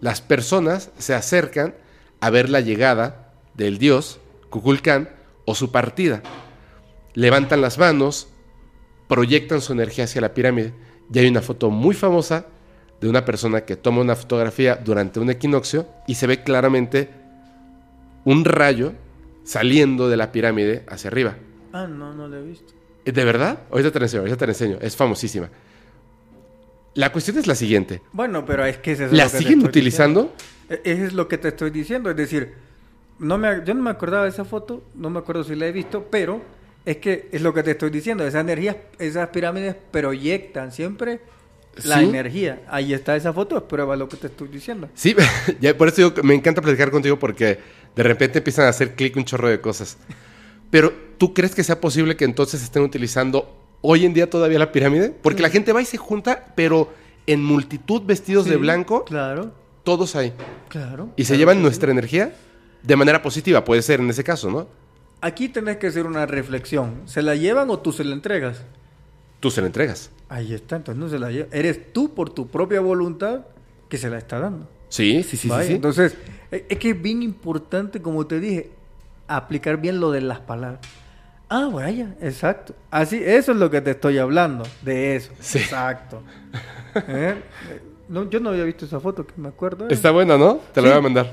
las 0.01 0.21
personas 0.21 0.91
se 0.97 1.13
acercan 1.13 1.75
a 2.19 2.29
ver 2.29 2.49
la 2.49 2.61
llegada 2.61 3.33
del 3.55 3.77
dios 3.77 4.19
Kukulcán 4.49 5.09
o 5.45 5.55
su 5.55 5.71
partida. 5.71 6.21
Levantan 7.13 7.61
las 7.61 7.77
manos, 7.77 8.29
proyectan 9.07 9.61
su 9.61 9.73
energía 9.73 10.05
hacia 10.05 10.21
la 10.21 10.33
pirámide. 10.33 10.73
Y 11.11 11.19
hay 11.19 11.27
una 11.27 11.41
foto 11.41 11.69
muy 11.69 11.95
famosa 11.95 12.45
de 13.01 13.09
una 13.09 13.25
persona 13.25 13.61
que 13.61 13.75
toma 13.75 14.01
una 14.01 14.15
fotografía 14.15 14.75
durante 14.75 15.19
un 15.19 15.29
equinoccio 15.29 15.87
y 16.07 16.15
se 16.15 16.27
ve 16.27 16.43
claramente 16.43 17.09
un 18.25 18.45
rayo 18.45 18.93
saliendo 19.43 20.09
de 20.09 20.17
la 20.17 20.31
pirámide 20.31 20.83
hacia 20.87 21.09
arriba. 21.09 21.37
Ah, 21.73 21.87
no, 21.87 22.13
no 22.13 22.27
la 22.27 22.37
he 22.37 22.43
visto. 22.43 22.78
¿De 23.11 23.25
verdad? 23.25 23.59
Ahorita 23.71 23.91
te 23.91 23.99
la 23.99 24.05
enseño, 24.05 24.21
ahorita 24.21 24.37
te 24.37 24.45
la 24.47 24.51
enseño. 24.51 24.77
Es 24.81 24.95
famosísima. 24.95 25.49
La 26.95 27.11
cuestión 27.11 27.37
es 27.37 27.47
la 27.47 27.55
siguiente. 27.55 28.01
Bueno, 28.11 28.45
pero 28.45 28.65
es 28.65 28.77
que 28.77 28.91
eso 28.93 29.05
es 29.05 29.11
¿La 29.13 29.25
lo 29.25 29.31
que 29.31 29.37
siguen 29.37 29.63
utilizando? 29.65 30.33
E- 30.69 30.81
Eso 30.83 31.03
es 31.05 31.13
lo 31.13 31.27
que 31.27 31.37
te 31.37 31.49
estoy 31.49 31.69
diciendo. 31.69 32.09
Es 32.09 32.15
decir, 32.15 32.53
no 33.19 33.37
me, 33.37 33.61
yo 33.65 33.73
no 33.73 33.81
me 33.81 33.89
acordaba 33.91 34.23
de 34.23 34.29
esa 34.29 34.45
foto, 34.45 34.83
no 34.95 35.09
me 35.09 35.19
acuerdo 35.19 35.43
si 35.43 35.55
la 35.55 35.67
he 35.67 35.71
visto, 35.71 36.07
pero 36.09 36.41
es 36.85 36.97
que 36.97 37.29
es 37.31 37.41
lo 37.41 37.53
que 37.53 37.63
te 37.63 37.71
estoy 37.71 37.89
diciendo. 37.89 38.25
Esas 38.25 38.41
energías, 38.41 38.75
esas 38.97 39.29
pirámides 39.29 39.75
proyectan 39.91 40.71
siempre 40.71 41.19
la 41.85 41.99
Sí. 41.99 42.05
energía. 42.05 42.61
Ahí 42.67 42.93
está 42.93 43.15
esa 43.15 43.31
foto, 43.31 43.55
es 43.57 43.63
prueba 43.63 43.95
lo 43.95 44.09
que 44.09 44.17
te 44.17 44.27
estoy 44.27 44.47
diciendo. 44.49 44.89
Sí, 44.95 45.15
ya 45.61 45.77
por 45.77 45.87
eso 45.87 46.13
me 46.23 46.33
encanta 46.33 46.61
platicar 46.61 46.91
contigo 46.91 47.17
porque 47.17 47.59
de 47.95 48.03
repente 48.03 48.39
empiezan 48.39 48.65
a 48.65 48.69
hacer 48.69 48.95
clic 48.95 49.15
un 49.15 49.23
chorro 49.25 49.47
de 49.47 49.61
cosas. 49.61 49.97
Pero, 50.69 50.93
¿tú 51.17 51.33
crees 51.33 51.55
que 51.55 51.63
sea 51.63 51.79
posible 51.81 52.15
que 52.15 52.25
entonces 52.25 52.61
estén 52.63 52.83
utilizando 52.83 53.55
hoy 53.81 54.05
en 54.05 54.13
día 54.13 54.29
todavía 54.29 54.59
la 54.59 54.71
pirámide? 54.71 55.09
Porque 55.09 55.41
la 55.41 55.49
gente 55.49 55.73
va 55.73 55.81
y 55.81 55.85
se 55.85 55.97
junta, 55.97 56.53
pero 56.55 56.91
en 57.27 57.43
multitud 57.43 58.01
vestidos 58.03 58.45
de 58.45 58.57
blanco, 58.57 59.05
Claro, 59.05 59.51
todos 59.83 60.15
ahí. 60.15 60.33
claro. 60.67 61.09
Y 61.15 61.23
se 61.23 61.29
claro 61.29 61.39
llevan 61.39 61.57
sí. 61.57 61.63
nuestra 61.63 61.91
energía 61.91 62.35
de 62.83 62.95
manera 62.95 63.21
positiva, 63.21 63.63
puede 63.65 63.81
ser 63.81 63.99
en 63.99 64.09
ese 64.09 64.23
caso, 64.23 64.49
¿no? 64.49 64.67
Aquí 65.21 65.49
tenés 65.49 65.77
que 65.77 65.87
hacer 65.87 66.05
una 66.05 66.25
reflexión. 66.25 67.01
¿Se 67.05 67.21
la 67.21 67.35
llevan 67.35 67.69
o 67.69 67.79
tú 67.79 67.91
se 67.91 68.03
la 68.05 68.13
entregas? 68.13 68.61
Tú 69.41 69.51
se 69.51 69.59
la 69.61 69.67
entregas. 69.67 70.11
Ahí 70.29 70.53
está, 70.53 70.77
entonces 70.77 70.99
no 70.99 71.09
se 71.09 71.19
la 71.19 71.29
lleva. 71.31 71.47
Eres 71.51 71.91
tú 71.91 72.13
por 72.13 72.29
tu 72.29 72.47
propia 72.47 72.79
voluntad 72.79 73.41
que 73.89 73.97
se 73.97 74.09
la 74.09 74.17
está 74.17 74.39
dando. 74.39 74.69
Sí, 74.87 75.23
sí, 75.23 75.35
sí, 75.37 75.47
Vaya, 75.49 75.63
sí, 75.63 75.67
sí. 75.69 75.73
Entonces, 75.75 76.15
e- 76.51 76.65
es 76.69 76.77
que 76.79 76.91
es 76.91 77.01
bien 77.01 77.21
importante, 77.21 78.01
como 78.01 78.25
te 78.27 78.39
dije, 78.39 78.69
aplicar 79.37 79.77
bien 79.77 79.99
lo 79.99 80.11
de 80.11 80.21
las 80.21 80.39
palabras. 80.39 80.79
Ah, 81.49 81.69
vaya, 81.73 82.15
exacto. 82.21 82.75
Así, 82.91 83.21
eso 83.23 83.51
es 83.53 83.57
lo 83.57 83.69
que 83.71 83.81
te 83.81 83.91
estoy 83.91 84.17
hablando, 84.19 84.65
de 84.83 85.15
eso. 85.15 85.31
Sí. 85.39 85.57
Exacto. 85.59 86.21
¿Eh? 87.07 87.35
No, 88.07 88.29
yo 88.29 88.39
no 88.39 88.49
había 88.51 88.63
visto 88.63 88.85
esa 88.85 88.99
foto, 88.99 89.25
que 89.25 89.33
me 89.37 89.47
acuerdo. 89.49 89.85
¿eh? 89.85 89.87
Está 89.93 90.11
buena, 90.11 90.37
¿no? 90.37 90.59
Te 90.73 90.81
la 90.81 90.87
Sí. 90.87 90.91
voy 90.91 90.97
a 90.99 91.01
mandar. 91.01 91.31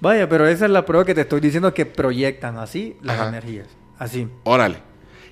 Vaya, 0.00 0.28
pero 0.28 0.46
esa 0.46 0.64
es 0.66 0.70
la 0.70 0.86
prueba 0.86 1.04
que 1.04 1.14
te 1.14 1.22
estoy 1.22 1.40
diciendo 1.40 1.74
que 1.74 1.84
proyectan 1.84 2.58
así 2.58 2.96
las 3.02 3.18
Ajá. 3.18 3.28
energías. 3.28 3.66
Así. 3.98 4.28
Órale. 4.44 4.78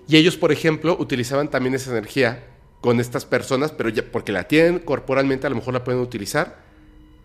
Y 0.06 0.16
ellos, 0.16 0.36
por 0.36 0.52
ejemplo, 0.52 0.96
utilizaban 0.98 1.48
también 1.48 1.74
esa 1.74 1.90
energía 1.90 2.44
con 2.80 3.00
estas 3.00 3.24
personas, 3.24 3.72
pero 3.72 3.88
ya 3.88 4.02
porque 4.10 4.30
la 4.32 4.44
tienen 4.44 4.78
corporalmente, 4.80 5.46
a 5.46 5.50
lo 5.50 5.56
mejor 5.56 5.74
la 5.74 5.84
pueden 5.84 6.00
utilizar 6.00 6.56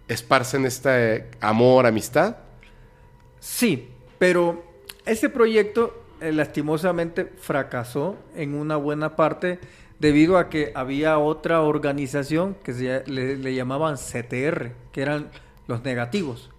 esparcen 0.07 0.65
este 0.65 1.29
amor, 1.39 1.85
amistad. 1.85 2.35
Sí, 3.39 3.89
pero 4.19 4.63
ese 5.05 5.29
proyecto 5.29 6.03
eh, 6.21 6.31
lastimosamente 6.31 7.25
fracasó 7.25 8.15
en 8.35 8.55
una 8.55 8.77
buena 8.77 9.15
parte 9.15 9.59
debido 9.99 10.37
a 10.37 10.49
que 10.49 10.71
había 10.75 11.17
otra 11.17 11.61
organización 11.61 12.55
que 12.63 12.73
se, 12.73 13.03
le, 13.07 13.37
le 13.37 13.55
llamaban 13.55 13.95
CTR, 13.95 14.71
que 14.91 15.01
eran 15.01 15.29
los 15.67 15.83
negativos. 15.83 16.49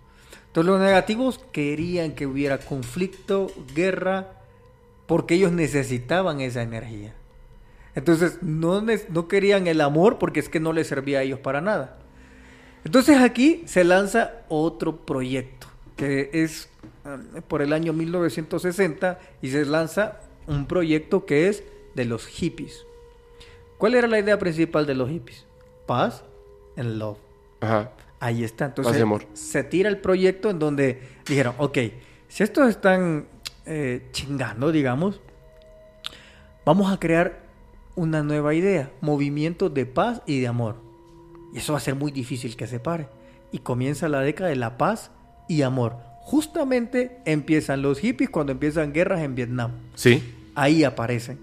Entonces 0.47 0.71
los 0.71 0.81
negativos 0.81 1.41
querían 1.53 2.13
que 2.13 2.27
hubiera 2.27 2.59
conflicto, 2.59 3.51
guerra, 3.75 4.29
porque 5.07 5.35
ellos 5.35 5.53
necesitaban 5.53 6.41
esa 6.41 6.63
energía. 6.63 7.15
Entonces 7.95 8.39
no, 8.43 8.81
no 8.81 9.29
querían 9.29 9.67
el 9.67 9.81
amor 9.81 10.19
porque 10.19 10.41
es 10.41 10.49
que 10.49 10.61
no 10.61 10.73
les 10.73 10.87
servía 10.87 11.21
a 11.21 11.23
ellos 11.23 11.39
para 11.39 11.61
nada. 11.61 11.99
Entonces 12.85 13.19
aquí 13.19 13.63
se 13.67 13.85
lanza 13.85 14.33
otro 14.49 14.97
proyecto 14.97 15.67
que 15.97 16.31
es 16.33 16.69
por 17.49 17.63
el 17.63 17.73
año 17.73 17.93
1960 17.93 19.19
y 19.43 19.51
se 19.51 19.65
lanza 19.65 20.21
un 20.47 20.67
proyecto 20.67 21.27
que 21.27 21.49
es 21.49 21.65
de 21.95 22.05
los 22.05 22.27
hippies. 22.27 22.87
¿Cuál 23.79 23.95
era 23.95 24.07
la 24.09 24.19
idea 24.19 24.39
principal 24.39 24.87
de 24.87 24.95
los 24.95 25.11
hippies? 25.11 25.47
Paz 25.87 26.25
and 26.77 26.97
love. 26.97 27.19
Ajá. 27.61 27.93
Ahí 28.21 28.45
está. 28.45 28.67
Entonces 28.67 28.93
Paz 28.93 28.99
y 28.99 29.03
amor. 29.03 29.27
se 29.35 29.65
tira 29.65 29.89
el 29.89 29.99
proyecto 29.99 30.51
en 30.51 30.59
donde 30.59 31.03
dijeron, 31.27 31.55
ok, 31.59 31.79
si 32.29 32.43
estos 32.43 32.69
están 32.69 33.27
eh, 33.67 34.09
chingando, 34.13 34.73
digamos, 34.73 35.21
vamos 36.65 36.93
a 36.93 36.99
crear 36.99 37.45
una 37.97 38.23
nueva 38.23 38.55
idea, 38.55 38.91
movimiento 39.01 39.69
de 39.69 39.87
paz 39.87 40.23
y 40.27 40.41
de 40.41 40.49
amor. 40.49 40.77
Y 41.53 41.59
eso 41.59 41.73
va 41.73 41.79
a 41.79 41.83
ser 41.83 41.95
muy 41.95 42.11
difícil 42.11 42.57
que 42.57 42.67
se 42.67 42.81
pare. 42.81 43.09
Y 43.53 43.59
comienza 43.59 44.09
la 44.09 44.21
década 44.21 44.51
de 44.51 44.57
la 44.57 44.77
paz 44.79 45.11
y 45.49 45.63
amor. 45.63 45.97
Justamente 46.25 47.19
empiezan 47.27 47.83
los 47.83 48.01
hippies 48.01 48.31
cuando 48.31 48.53
empiezan 48.53 48.95
guerras 48.95 49.21
en 49.21 49.35
Vietnam. 49.35 49.73
Sí. 49.95 50.23
Ahí 50.55 50.83
aparecen 50.83 51.39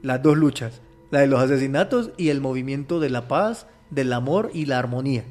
las 0.00 0.22
dos 0.22 0.38
luchas, 0.38 0.80
la 1.10 1.20
de 1.20 1.26
los 1.26 1.38
asesinatos 1.38 2.12
y 2.16 2.30
el 2.30 2.40
movimiento 2.40 2.98
de 2.98 3.10
la 3.10 3.28
paz, 3.28 3.66
del 3.90 4.10
amor 4.12 4.50
y 4.54 4.64
la 4.64 4.78
armonía. 4.78 5.24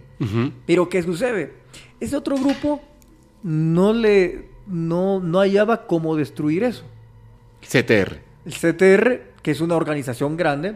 Pero 0.67 0.87
¿qué 0.87 1.01
sucede? 1.01 1.51
Ese 1.99 2.15
otro 2.15 2.37
grupo 2.37 2.79
no 3.41 3.91
le 3.91 4.49
no, 4.67 5.19
no 5.19 5.39
hallaba 5.39 5.87
cómo 5.87 6.15
destruir 6.15 6.63
eso. 6.63 6.83
CTR. 7.67 8.19
El 8.45 8.53
CTR, 8.53 9.21
que 9.41 9.49
es 9.49 9.61
una 9.61 9.75
organización 9.75 10.37
grande, 10.37 10.75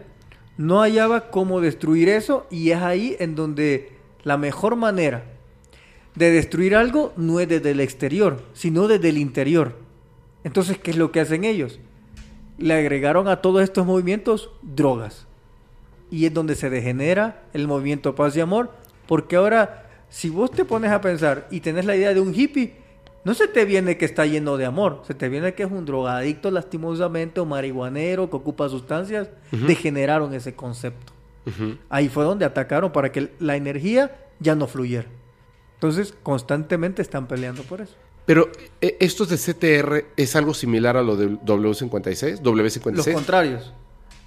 no 0.58 0.80
hallaba 0.80 1.30
cómo 1.30 1.62
destruir 1.62 2.10
eso 2.10 2.48
y 2.50 2.72
es 2.72 2.82
ahí 2.82 3.16
en 3.20 3.36
donde 3.36 3.92
la 4.24 4.38
mejor 4.38 4.76
manera 4.76 5.26
de 6.16 6.32
destruir 6.32 6.76
algo 6.76 7.14
no 7.18 7.40
es 7.40 7.48
desde 7.48 7.72
el 7.72 7.80
exterior, 7.80 8.42
sino 8.54 8.88
desde 8.88 9.10
el 9.10 9.18
interior. 9.18 9.76
Entonces, 10.44 10.78
¿qué 10.78 10.92
es 10.92 10.98
lo 10.98 11.12
que 11.12 11.20
hacen 11.20 11.44
ellos? 11.44 11.80
Le 12.58 12.74
agregaron 12.74 13.28
a 13.28 13.42
todos 13.42 13.64
estos 13.64 13.86
movimientos 13.86 14.50
drogas. 14.62 15.28
Y 16.10 16.26
es 16.26 16.34
donde 16.34 16.56
se 16.56 16.70
degenera 16.70 17.44
el 17.54 17.68
movimiento 17.68 18.16
paz 18.16 18.38
y 18.38 18.42
amor, 18.42 18.72
porque 19.08 19.36
ahora, 19.36 19.90
si 20.10 20.30
vos 20.30 20.52
te 20.52 20.64
pones 20.64 20.92
a 20.92 21.02
pensar 21.02 21.48
y 21.52 21.60
tenés 21.60 21.86
la 21.86 21.96
idea 21.96 22.14
de 22.14 22.22
un 22.22 22.34
hippie, 22.34 22.76
no 23.26 23.34
se 23.34 23.48
te 23.48 23.66
viene 23.66 23.98
que 23.98 24.06
está 24.06 24.26
lleno 24.28 24.56
de 24.56 24.66
amor, 24.66 25.02
se 25.08 25.16
te 25.16 25.30
viene 25.30 25.56
que 25.56 25.64
es 25.64 25.72
un 25.72 25.84
drogadicto 25.84 26.52
lastimosamente 26.52 27.40
o 27.40 27.46
marihuanero 27.46 28.30
que 28.30 28.36
ocupa 28.36 28.70
sustancias, 28.70 29.30
degeneraron 29.52 30.34
ese 30.36 30.54
concepto. 30.54 31.12
Ahí 31.90 32.08
fue 32.08 32.24
donde 32.24 32.46
atacaron 32.46 32.92
para 32.92 33.12
que 33.12 33.32
la 33.40 33.56
energía 33.56 34.16
ya 34.40 34.56
no 34.56 34.68
fluyera. 34.68 35.08
Entonces, 35.76 36.14
constantemente 36.24 37.02
están 37.02 37.28
peleando 37.28 37.64
por 37.64 37.82
eso. 37.82 37.94
Pero 38.26 38.50
eh, 38.82 38.98
estos 39.00 39.30
de 39.30 39.38
CTR 39.38 40.06
es 40.18 40.36
algo 40.36 40.54
similar 40.54 40.98
a 40.98 41.04
lo 41.04 41.16
del 41.16 41.40
W56, 41.42 42.42
W56. 42.42 42.92
Los 42.94 43.08
contrarios. 43.08 43.74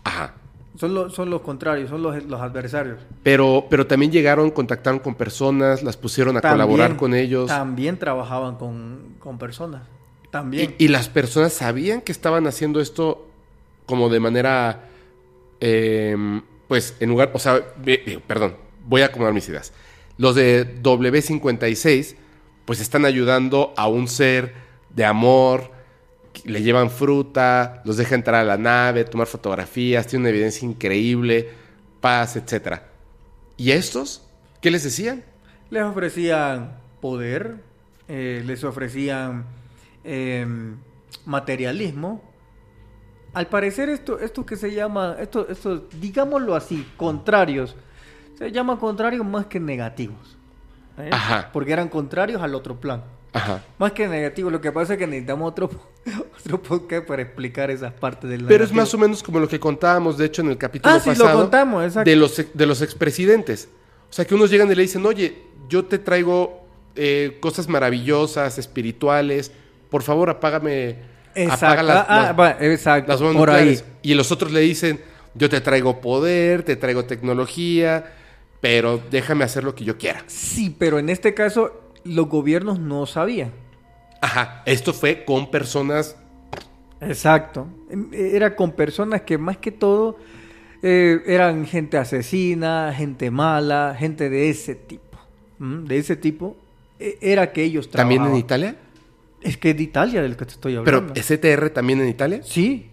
Ajá. 0.04 0.34
Son, 0.78 0.94
los 0.94 1.12
son 1.12 1.28
los 1.28 1.40
contrarios, 1.40 1.90
son 1.90 2.02
los, 2.02 2.22
los 2.24 2.40
adversarios. 2.40 3.00
Pero, 3.24 3.66
pero 3.68 3.88
también 3.88 4.12
llegaron, 4.12 4.52
contactaron 4.52 5.00
con 5.00 5.16
personas, 5.16 5.82
las 5.82 5.96
pusieron 5.96 6.36
a 6.36 6.40
colaborar 6.40 6.96
con 6.96 7.14
ellos. 7.14 7.48
También 7.48 7.98
trabajaban 7.98 8.54
con, 8.56 9.16
con 9.18 9.38
personas. 9.38 9.82
También. 10.30 10.76
Y, 10.78 10.84
y 10.84 10.88
las 10.88 11.08
personas 11.08 11.52
sabían 11.52 12.00
que 12.00 12.12
estaban 12.12 12.46
haciendo 12.46 12.80
esto 12.80 13.26
como 13.86 14.08
de 14.08 14.20
manera, 14.20 14.84
eh, 15.60 16.16
pues 16.68 16.94
en 17.00 17.08
lugar, 17.08 17.30
o 17.32 17.40
sea, 17.40 17.60
perdón, 18.28 18.54
voy 18.86 19.00
a 19.02 19.06
acomodar 19.06 19.32
mis 19.32 19.48
ideas. 19.48 19.72
Los 20.18 20.34
de 20.34 20.82
W56, 20.82 22.16
pues 22.64 22.80
están 22.80 23.04
ayudando 23.04 23.72
a 23.76 23.88
un 23.88 24.08
ser 24.08 24.52
de 24.94 25.04
amor, 25.04 25.70
le 26.44 26.62
llevan 26.62 26.90
fruta, 26.90 27.82
los 27.84 27.96
deja 27.96 28.14
entrar 28.14 28.42
a 28.42 28.44
la 28.44 28.56
nave, 28.56 29.04
tomar 29.04 29.26
fotografías, 29.26 30.06
tiene 30.06 30.24
una 30.24 30.30
evidencia 30.30 30.66
increíble, 30.66 31.48
paz, 32.00 32.36
etc. 32.36 32.80
¿Y 33.56 33.70
estos? 33.70 34.28
¿Qué 34.60 34.70
les 34.70 34.84
decían? 34.84 35.24
Les 35.70 35.82
ofrecían 35.82 36.78
poder, 37.00 37.56
eh, 38.08 38.42
les 38.44 38.64
ofrecían 38.64 39.44
eh, 40.04 40.46
materialismo. 41.26 42.22
Al 43.34 43.46
parecer 43.46 43.88
esto, 43.88 44.18
esto 44.18 44.44
que 44.44 44.56
se 44.56 44.72
llama, 44.72 45.16
esto, 45.20 45.46
esto, 45.48 45.86
digámoslo 46.00 46.54
así, 46.54 46.86
contrarios, 46.96 47.76
se 48.38 48.52
llaman 48.52 48.76
contrarios 48.76 49.26
más 49.26 49.46
que 49.46 49.58
negativos. 49.60 50.36
¿eh? 50.98 51.10
Ajá. 51.12 51.50
Porque 51.52 51.72
eran 51.72 51.88
contrarios 51.88 52.40
al 52.40 52.54
otro 52.54 52.76
plan. 52.80 53.02
Ajá. 53.32 53.62
Más 53.78 53.92
que 53.92 54.08
negativos, 54.08 54.50
lo 54.52 54.60
que 54.60 54.72
pasa 54.72 54.94
es 54.94 54.98
que 54.98 55.06
necesitamos 55.06 55.50
otro, 55.50 55.68
otro 56.40 56.62
podcast 56.62 57.06
para 57.06 57.22
explicar 57.22 57.70
esas 57.70 57.92
partes 57.92 58.30
del 58.30 58.44
Pero 58.44 58.64
es 58.64 58.70
negativo. 58.70 58.80
más 58.82 58.94
o 58.94 58.98
menos 58.98 59.22
como 59.22 59.38
lo 59.40 59.48
que 59.48 59.60
contábamos, 59.60 60.16
de 60.16 60.26
hecho, 60.26 60.42
en 60.42 60.48
el 60.48 60.56
capítulo 60.58 60.94
Ah, 60.94 61.00
sí, 61.00 61.10
lo 61.10 61.16
pasado. 61.16 61.40
contamos, 61.42 61.84
exacto. 61.84 62.08
De 62.08 62.16
los, 62.16 62.42
de 62.54 62.66
los 62.66 62.80
expresidentes. 62.80 63.68
O 64.08 64.12
sea, 64.12 64.24
que 64.24 64.34
unos 64.34 64.50
llegan 64.50 64.70
y 64.70 64.74
le 64.74 64.82
dicen, 64.82 65.04
oye, 65.04 65.36
yo 65.68 65.84
te 65.84 65.98
traigo 65.98 66.64
eh, 66.96 67.36
cosas 67.40 67.68
maravillosas, 67.68 68.56
espirituales. 68.58 69.52
Por 69.90 70.02
favor, 70.02 70.30
apágame. 70.30 70.96
Exacto. 71.34 71.66
Apaga 71.66 71.82
las, 71.82 72.06
Ah, 72.08 72.22
las- 72.22 72.38
va, 72.40 72.50
exacto. 72.60 73.12
las 73.12 73.20
bombas 73.20 73.36
por 73.36 73.50
ahí. 73.50 73.56
nucleares". 73.66 73.84
Y 74.02 74.14
los 74.14 74.32
otros 74.32 74.50
le 74.52 74.60
dicen, 74.60 75.00
yo 75.34 75.50
te 75.50 75.60
traigo 75.60 76.00
poder, 76.00 76.62
te 76.62 76.76
traigo 76.76 77.04
tecnología, 77.04 78.12
pero 78.60 79.00
déjame 79.10 79.44
hacer 79.44 79.64
lo 79.64 79.74
que 79.74 79.84
yo 79.84 79.96
quiera. 79.98 80.22
Sí, 80.26 80.74
pero 80.78 80.98
en 80.98 81.08
este 81.08 81.34
caso 81.34 81.72
los 82.04 82.28
gobiernos 82.28 82.78
no 82.78 83.06
sabían. 83.06 83.52
Ajá. 84.20 84.62
Esto 84.66 84.92
fue 84.92 85.24
con 85.24 85.50
personas. 85.50 86.16
Exacto. 87.00 87.68
Em, 87.90 88.08
Era 88.12 88.56
con 88.56 88.72
personas 88.72 89.22
que 89.22 89.38
más 89.38 89.58
que 89.58 89.70
todo 89.70 90.18
eh, 90.82 91.20
eran 91.26 91.66
gente 91.66 91.96
asesina, 91.98 92.92
gente 92.96 93.30
mala, 93.30 93.94
gente 93.98 94.28
de 94.30 94.48
ese 94.50 94.74
tipo. 94.74 95.18
De 95.58 95.98
ese 95.98 96.16
tipo. 96.16 96.56
E- 96.98 97.18
Era 97.20 97.52
que 97.52 97.62
ellos 97.64 97.90
¿También 97.90 98.22
en 98.22 98.26
trabajaban. 98.28 98.40
Italia? 98.44 98.76
Es 99.40 99.56
que 99.56 99.70
es 99.70 99.76
de 99.76 99.82
Italia 99.84 100.20
del 100.22 100.36
que 100.36 100.44
te 100.46 100.52
estoy 100.52 100.76
Pero, 100.84 100.98
hablando. 100.98 101.20
¿es 101.20 101.26
CTR 101.28 101.70
también 101.70 102.00
en 102.00 102.08
Italia? 102.08 102.40
Sí, 102.42 102.90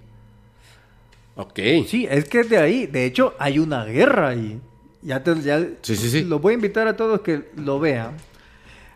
Ok. 1.35 1.59
sí, 1.87 2.07
es 2.09 2.25
que 2.25 2.41
es 2.41 2.49
de 2.49 2.57
ahí. 2.57 2.85
De 2.87 3.05
hecho, 3.05 3.33
hay 3.39 3.59
una 3.59 3.83
guerra 3.85 4.29
ahí. 4.29 4.59
Ya, 5.05 5.23
te, 5.23 5.39
ya 5.41 5.59
Sí, 5.83 5.95
sí, 5.95 6.09
sí. 6.09 6.23
Los 6.23 6.41
voy 6.41 6.53
a 6.53 6.55
invitar 6.55 6.87
a 6.87 6.97
todos 6.97 7.21
que 7.21 7.43
lo 7.55 7.79
vean. 7.79 8.17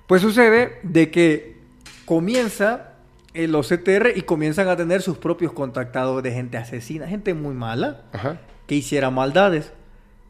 Pues 0.08 0.24
sucede 0.24 0.80
de 0.82 1.12
que 1.12 1.60
comienza 2.06 2.94
en 3.36 3.52
los 3.52 3.68
CTR 3.70 4.14
y 4.16 4.24
comienzan 4.24 4.68
a 4.68 4.76
tener 4.76 5.04
sus 5.04 5.20
propios 5.20 5.54
contactados 5.54 6.24
de 6.24 6.32
gente 6.32 6.58
asesina, 6.58 7.08
gente 7.08 7.36
muy 7.36 7.54
mala, 7.54 8.02
Ajá. 8.12 8.40
que 8.66 8.74
hiciera 8.74 9.12
maldades. 9.12 9.72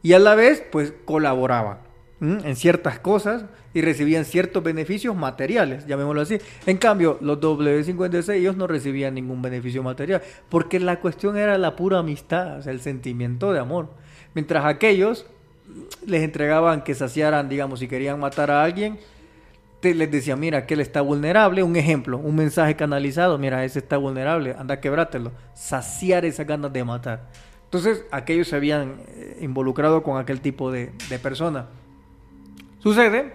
Y 0.02 0.12
a 0.12 0.18
la 0.18 0.34
vez, 0.34 0.62
pues 0.70 0.92
colaboraban 1.06 1.78
¿m? 2.20 2.38
en 2.44 2.56
ciertas 2.56 2.98
cosas 2.98 3.46
y 3.72 3.80
recibían 3.80 4.26
ciertos 4.26 4.62
beneficios 4.62 5.16
materiales, 5.16 5.86
llamémoslo 5.86 6.20
así. 6.20 6.38
En 6.66 6.76
cambio, 6.76 7.16
los 7.22 7.40
W56 7.40 8.34
ellos 8.34 8.56
no 8.56 8.66
recibían 8.66 9.14
ningún 9.14 9.40
beneficio 9.40 9.82
material, 9.82 10.20
porque 10.50 10.78
la 10.78 11.00
cuestión 11.00 11.38
era 11.38 11.56
la 11.56 11.74
pura 11.74 12.00
amistad, 12.00 12.58
o 12.58 12.62
sea, 12.62 12.72
el 12.72 12.82
sentimiento 12.82 13.54
de 13.54 13.60
amor. 13.60 13.94
Mientras 14.34 14.66
aquellos 14.66 15.24
les 16.06 16.22
entregaban 16.22 16.82
que 16.82 16.94
saciaran, 16.94 17.48
digamos, 17.48 17.80
si 17.80 17.88
querían 17.88 18.18
matar 18.18 18.50
a 18.50 18.62
alguien, 18.62 18.98
te, 19.80 19.94
les 19.94 20.10
decía, 20.10 20.36
mira, 20.36 20.66
que 20.66 20.74
él 20.74 20.80
está 20.80 21.00
vulnerable, 21.00 21.62
un 21.62 21.76
ejemplo, 21.76 22.18
un 22.18 22.36
mensaje 22.36 22.76
canalizado, 22.76 23.38
mira, 23.38 23.64
ese 23.64 23.78
está 23.78 23.96
vulnerable, 23.96 24.54
anda 24.58 24.74
a 24.74 24.80
quebrátelo, 24.80 25.32
saciar 25.54 26.24
esas 26.24 26.46
ganas 26.46 26.72
de 26.72 26.84
matar. 26.84 27.28
Entonces, 27.64 28.04
aquellos 28.10 28.48
se 28.48 28.56
habían 28.56 29.00
eh, 29.08 29.38
involucrado 29.40 30.02
con 30.02 30.18
aquel 30.18 30.40
tipo 30.40 30.70
de, 30.70 30.92
de 31.08 31.18
persona. 31.18 31.68
Sucede 32.80 33.32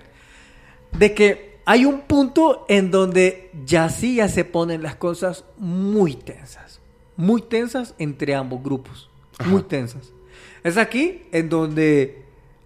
de 0.91 1.13
que 1.13 1.55
hay 1.65 1.85
un 1.85 2.01
punto 2.01 2.65
en 2.69 2.91
donde 2.91 3.49
ya 3.65 3.89
sí 3.89 4.15
ya 4.15 4.27
se 4.27 4.45
ponen 4.45 4.83
las 4.83 4.95
cosas 4.95 5.45
muy 5.57 6.15
tensas, 6.15 6.79
muy 7.15 7.41
tensas 7.41 7.95
entre 7.97 8.35
ambos 8.35 8.61
grupos, 8.61 9.09
muy 9.45 9.63
tensas. 9.63 10.11
Es 10.63 10.77
aquí 10.77 11.23
en 11.31 11.49
donde 11.49 12.24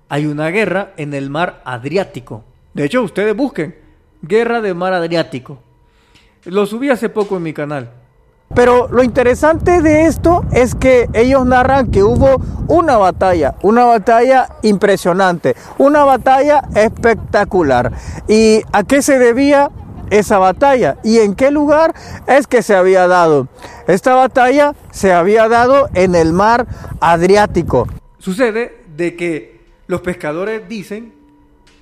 hay 0.09 0.25
una 0.25 0.49
guerra 0.49 0.91
en 0.97 1.13
el 1.13 1.29
mar 1.29 1.61
Adriático. 1.63 2.43
De 2.73 2.85
hecho, 2.85 3.03
ustedes 3.03 3.35
busquen 3.35 3.75
Guerra 4.21 4.59
del 4.59 4.75
Mar 4.75 4.93
Adriático. 4.93 5.59
Lo 6.45 6.65
subí 6.65 6.89
hace 6.89 7.09
poco 7.09 7.37
en 7.37 7.43
mi 7.43 7.53
canal. 7.53 7.91
Pero 8.53 8.87
lo 8.87 9.03
interesante 9.03 9.81
de 9.81 10.07
esto 10.07 10.43
es 10.51 10.73
que 10.73 11.07
ellos 11.13 11.45
narran 11.45 11.91
que 11.91 12.03
hubo 12.03 12.41
una 12.67 12.97
batalla, 12.97 13.55
una 13.61 13.85
batalla 13.85 14.49
impresionante, 14.63 15.55
una 15.77 16.03
batalla 16.03 16.63
espectacular. 16.75 17.91
¿Y 18.27 18.61
a 18.73 18.83
qué 18.83 19.03
se 19.03 19.19
debía 19.19 19.69
esa 20.09 20.39
batalla? 20.39 20.97
¿Y 21.03 21.19
en 21.19 21.35
qué 21.35 21.51
lugar 21.51 21.93
es 22.27 22.47
que 22.47 22.63
se 22.63 22.75
había 22.75 23.07
dado? 23.07 23.47
Esta 23.87 24.15
batalla 24.15 24.73
se 24.91 25.13
había 25.13 25.47
dado 25.47 25.87
en 25.93 26.15
el 26.15 26.33
mar 26.33 26.65
Adriático. 26.99 27.87
Sucede 28.17 28.83
de 28.97 29.15
que 29.15 29.58
los 29.89 30.01
pescadores 30.01 30.69
dicen 30.69 31.13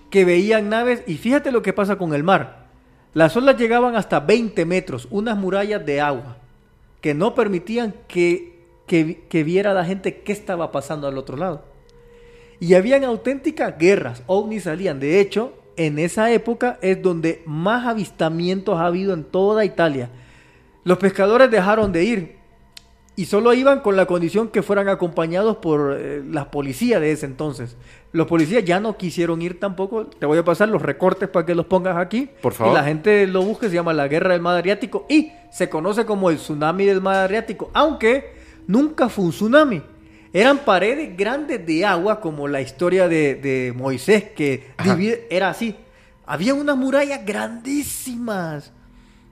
que 0.09 0.23
veían 0.23 0.69
naves 0.69 1.03
y 1.07 1.17
fíjate 1.17 1.51
lo 1.51 1.61
que 1.61 1.73
pasa 1.73 1.97
con 1.97 2.13
el 2.13 2.23
mar. 2.23 2.67
Las 3.13 3.35
olas 3.35 3.57
llegaban 3.57 3.97
hasta 3.97 4.21
20 4.21 4.63
metros, 4.63 5.09
unas 5.11 5.37
murallas 5.37 5.85
de 5.85 5.99
agua 5.99 6.37
que 7.01 7.13
no 7.13 7.35
permitían 7.35 7.93
que, 8.07 8.61
que, 8.87 9.25
que 9.27 9.43
viera 9.43 9.73
la 9.73 9.83
gente 9.83 10.21
qué 10.21 10.31
estaba 10.31 10.71
pasando 10.71 11.05
al 11.05 11.17
otro 11.17 11.35
lado. 11.35 11.65
Y 12.61 12.75
habían 12.75 13.03
auténticas 13.03 13.77
guerras, 13.77 14.23
ovnis 14.25 14.63
salían. 14.63 15.01
De 15.01 15.19
hecho, 15.19 15.53
en 15.75 15.99
esa 15.99 16.31
época 16.31 16.79
es 16.81 17.01
donde 17.01 17.43
más 17.45 17.85
avistamientos 17.87 18.79
ha 18.79 18.85
habido 18.85 19.13
en 19.13 19.25
toda 19.25 19.65
Italia. 19.65 20.11
Los 20.85 20.97
pescadores 20.97 21.51
dejaron 21.51 21.91
de 21.91 22.05
ir 22.05 22.36
y 23.17 23.25
solo 23.25 23.51
iban 23.53 23.81
con 23.81 23.95
la 23.97 24.05
condición 24.05 24.47
que 24.47 24.61
fueran 24.63 24.87
acompañados 24.87 25.57
por 25.57 25.97
eh, 25.99 26.23
la 26.31 26.49
policía 26.51 26.99
de 27.01 27.11
ese 27.11 27.25
entonces. 27.25 27.75
Los 28.13 28.27
policías 28.27 28.63
ya 28.63 28.79
no 28.79 28.95
quisieron 28.95 29.41
ir 29.41 29.59
tampoco. 29.59 30.05
Te 30.05 30.25
voy 30.25 30.37
a 30.37 30.45
pasar 30.45 30.69
los 30.69 30.81
recortes 30.81 31.27
para 31.27 31.45
que 31.45 31.55
los 31.55 31.65
pongas 31.65 31.97
aquí. 31.97 32.29
Por 32.41 32.53
favor. 32.53 32.73
Y 32.73 32.75
la 32.77 32.83
gente 32.85 33.27
lo 33.27 33.41
busque, 33.41 33.67
se 33.69 33.73
llama 33.75 33.91
la 33.91 34.07
Guerra 34.07 34.31
del 34.33 34.41
Mar 34.41 34.55
Adriático 34.55 35.05
y 35.09 35.31
se 35.51 35.67
conoce 35.67 36.05
como 36.05 36.29
el 36.29 36.37
tsunami 36.37 36.85
del 36.85 37.01
Mar 37.01 37.15
Adriático, 37.15 37.69
aunque 37.73 38.35
nunca 38.67 39.09
fue 39.09 39.25
un 39.25 39.31
tsunami. 39.31 39.81
Eran 40.31 40.59
paredes 40.59 41.17
grandes 41.17 41.65
de 41.65 41.83
agua, 41.85 42.21
como 42.21 42.47
la 42.47 42.61
historia 42.61 43.07
de, 43.07 43.33
de 43.35 43.73
Moisés, 43.75 44.25
que 44.35 44.67
divide- 44.83 45.25
era 45.31 45.49
así. 45.49 45.75
Había 46.25 46.53
unas 46.53 46.77
murallas 46.77 47.25
grandísimas, 47.25 48.71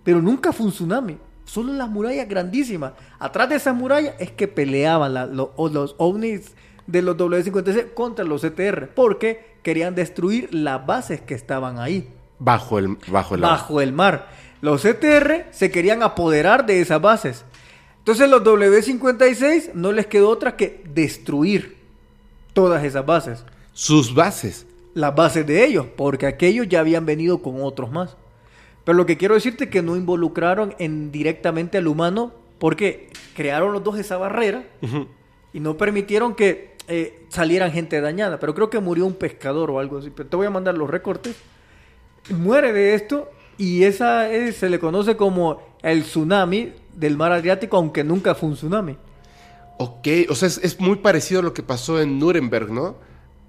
pero 0.03 0.22
nunca 0.22 0.52
fue 0.53 0.66
un 0.68 0.72
tsunami. 0.72 1.18
Solo 1.45 1.73
las 1.73 1.89
murallas 1.89 2.27
grandísimas. 2.27 2.93
Atrás 3.19 3.49
de 3.49 3.55
esas 3.55 3.76
murallas 3.76 4.15
es 4.19 4.31
que 4.31 4.47
peleaban 4.47 5.13
la- 5.13 5.26
los 5.27 5.49
ovnis 5.97 6.53
de 6.88 7.01
los 7.01 7.15
W56 7.17 7.93
contra 7.93 8.26
los 8.26 8.41
CTR, 8.41 8.88
porque 8.93 9.55
querían 9.63 9.95
destruir 9.95 10.53
las 10.53 10.85
bases 10.85 11.22
que 11.22 11.34
estaban 11.34 11.80
ahí 11.80 12.09
Bajo 12.38 12.77
el, 12.80 12.97
bajo 13.07 13.35
el 13.35 13.41
bajo 13.41 13.81
el 13.81 13.93
mar. 13.93 14.27
Los 14.61 14.81
CTR 14.84 15.45
se 15.51 15.72
querían 15.72 16.03
apoderar 16.03 16.65
de 16.65 16.81
esas 16.81 16.99
bases. 17.01 17.45
Entonces 17.99 18.30
los 18.30 18.43
W56 18.43 19.73
no 19.73 19.91
les 19.91 20.05
quedó 20.07 20.30
otra 20.30 20.55
que 20.57 20.84
destruir 20.93 21.77
todas 22.53 22.84
esas 22.84 23.05
bases. 23.05 23.43
Sus 23.73 24.13
bases. 24.13 24.65
Las 24.93 25.15
bases 25.15 25.45
de 25.47 25.65
ellos, 25.65 25.88
porque 25.95 26.26
aquellos 26.27 26.67
ya 26.69 26.80
habían 26.81 27.05
venido 27.05 27.39
con 27.41 27.61
otros 27.61 27.91
más. 27.91 28.15
Pero 28.86 28.95
lo 28.98 29.06
que 29.06 29.18
quiero 29.18 29.34
decirte 29.36 29.66
es 29.66 29.70
que 29.70 29.82
no 29.82 29.95
involucraron 29.98 30.76
en 30.80 31.12
directamente 31.12 31.78
al 31.80 31.88
humano 31.88 32.32
porque 32.60 33.10
crearon 33.36 33.74
los 33.74 33.84
dos 33.84 33.98
esa 33.99 34.16
barrera 34.18 34.64
y 35.52 35.60
no 35.60 35.76
permitieron 35.76 36.36
que 36.36 36.76
eh, 36.88 37.26
salieran 37.30 37.72
gente 37.72 37.99
dañada. 37.99 38.40
Pero 38.40 38.53
creo 38.53 38.70
que 38.70 38.80
murió 38.80 39.06
un 39.07 39.16
pescador 39.16 39.72
o 39.72 39.80
algo 39.80 39.98
así. 39.98 40.12
Pero 40.16 40.30
te 40.30 40.36
voy 40.38 40.45
a 40.48 40.52
mandar 40.52 40.76
los 40.78 40.90
recortes. 40.90 41.36
Muere 42.30 42.74
de 42.74 42.94
esto 42.95 43.30
y 43.57 43.84
esa 43.84 44.32
es- 44.32 44.56
se 44.57 44.70
le 44.70 44.80
conoce 44.80 45.16
como 45.18 45.62
el 45.82 46.03
tsunami 46.03 46.72
del 46.94 47.18
mar 47.18 47.32
Adriático, 47.32 47.78
aunque 47.78 48.03
nunca 48.03 48.36
fue 48.36 48.49
un 48.49 48.56
tsunami. 48.56 48.98
Ok, 49.78 50.07
o 50.30 50.36
sea, 50.36 50.48
es, 50.48 50.60
es 50.64 50.80
muy 50.80 50.98
parecido 50.98 51.41
a 51.41 51.44
lo 51.44 51.53
que 51.53 51.62
pasó 51.64 51.99
en 52.02 52.18
Nuremberg, 52.20 52.72
¿no? 52.72 52.95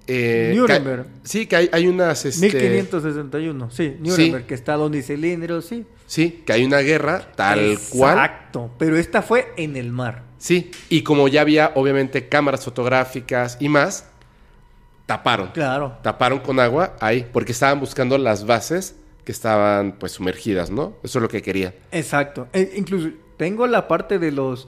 Eh, 0.07 0.53
Nuremberg. 0.55 1.03
que- 1.05 1.09
sí, 1.27 1.45
que 1.47 1.55
hay, 1.57 1.69
hay 1.71 1.87
unas... 1.87 2.23
este, 2.25 2.45
1561, 2.49 3.69
sí, 3.71 3.97
Nuremberg, 3.99 4.45
que 4.45 4.53
está 4.53 4.73
donde 4.75 5.01
cilindros, 5.03 5.65
sí. 5.65 5.85
Sí, 6.05 6.43
que 6.45 6.53
hay 6.53 6.63
una 6.63 6.79
guerra 6.79 7.27
tal 7.35 7.77
cual. 7.89 8.13
Exacto, 8.13 8.71
pero 8.79 8.97
esta 8.97 9.21
fue 9.21 9.51
en 9.57 9.75
el 9.75 9.91
mar. 9.91 10.23
Sí, 10.37 10.71
y 10.89 11.01
como 11.01 11.27
ya 11.27 11.41
había 11.41 11.71
obviamente 11.75 12.29
cámaras 12.29 12.63
fotográficas 12.63 13.57
y 13.59 13.67
más, 13.69 14.05
taparon. 15.05 15.49
Claro. 15.51 15.97
Taparon 16.01 16.39
con 16.39 16.59
agua 16.59 16.95
ahí, 16.99 17.27
porque 17.31 17.51
estaban 17.51 17.79
buscando 17.79 18.17
las 18.17 18.45
bases 18.45 18.95
que 19.23 19.31
estaban 19.31 19.93
pues 19.99 20.13
sumergidas, 20.13 20.69
¿no? 20.69 20.93
Eso 21.03 21.19
es 21.19 21.21
lo 21.21 21.27
que 21.27 21.41
querían. 21.41 21.73
Exacto. 21.91 22.47
E- 22.53 22.73
incluso 22.77 23.09
tengo 23.37 23.67
la 23.67 23.87
parte 23.87 24.19
de 24.19 24.31
los 24.31 24.67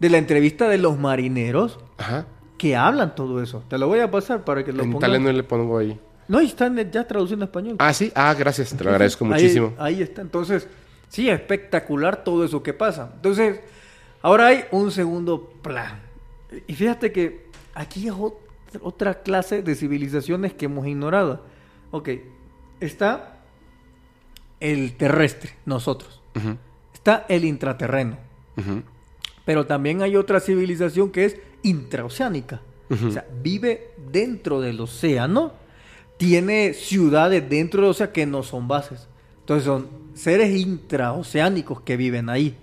de 0.00 0.10
la 0.10 0.18
entrevista 0.18 0.68
de 0.68 0.76
los 0.76 0.98
marineros 0.98 1.78
Ajá. 1.96 2.26
Que 2.58 2.76
hablan 2.76 3.14
todo 3.14 3.42
eso. 3.42 3.62
Te 3.68 3.78
lo 3.78 3.88
voy 3.88 4.00
a 4.00 4.10
pasar 4.10 4.44
para 4.44 4.64
que 4.64 4.72
lo 4.72 4.82
en 4.82 4.92
pongas. 4.92 5.08
italiano 5.08 5.32
le 5.36 5.42
pongo 5.42 5.78
ahí. 5.78 5.98
No, 6.28 6.40
y 6.40 6.46
están 6.46 6.76
ya 6.90 7.06
traduciendo 7.06 7.44
en 7.44 7.48
español. 7.48 7.76
Ah, 7.78 7.92
sí. 7.92 8.10
Ah, 8.14 8.34
gracias. 8.34 8.74
Te 8.74 8.82
lo 8.84 8.90
agradezco 8.90 9.24
Ahí- 9.26 9.30
muchísimo. 9.32 9.74
Ahí, 9.78 10.00
está. 10.02 10.22
Entonces, 10.22 10.66
sí, 11.08 11.28
espectacular 11.28 12.24
todo 12.24 12.44
eso 12.44 12.62
que 12.62 12.72
pasa. 12.72 13.10
Entonces, 13.16 13.60
ahora 14.22 14.46
hay 14.46 14.64
un 14.70 14.90
segundo 14.90 15.50
plan. 15.62 16.00
Y 16.66 16.74
fíjate 16.74 17.12
que 17.12 17.46
aquí 17.74 18.06
es 18.08 18.14
ot- 18.14 18.36
otra 18.80 19.22
clase 19.22 19.62
de 19.62 19.74
civilizaciones 19.74 20.54
que 20.54 20.64
hemos 20.66 20.86
ignorado. 20.86 21.44
Ok, 21.90 22.08
está 22.80 23.38
el 24.60 24.96
terrestre, 24.96 25.54
nosotros. 25.66 26.22
Está 26.94 27.26
el 27.28 27.44
intraterreno. 27.44 28.16
Pero 29.44 29.66
también 29.66 30.00
hay 30.02 30.16
otra 30.16 30.40
civilización 30.40 31.10
que 31.10 31.26
es 31.26 31.36
intraoceánica. 31.64 32.60
O 32.90 33.10
sea, 33.10 33.26
vive 33.42 33.90
dentro 34.12 34.60
del 34.60 34.80
océano, 34.80 35.52
tiene 36.16 36.74
ciudades 36.74 37.48
dentro 37.48 37.80
del 37.82 37.90
océano 37.90 38.12
que 38.12 38.26
no 38.26 38.42
son 38.44 38.68
bases. 38.68 39.08
Entonces 39.40 39.64
son 39.64 39.88
seres 40.14 40.54
intraoceánicos 40.56 41.80
que 41.80 41.96
viven 41.96 42.28
ahí. 42.28 42.56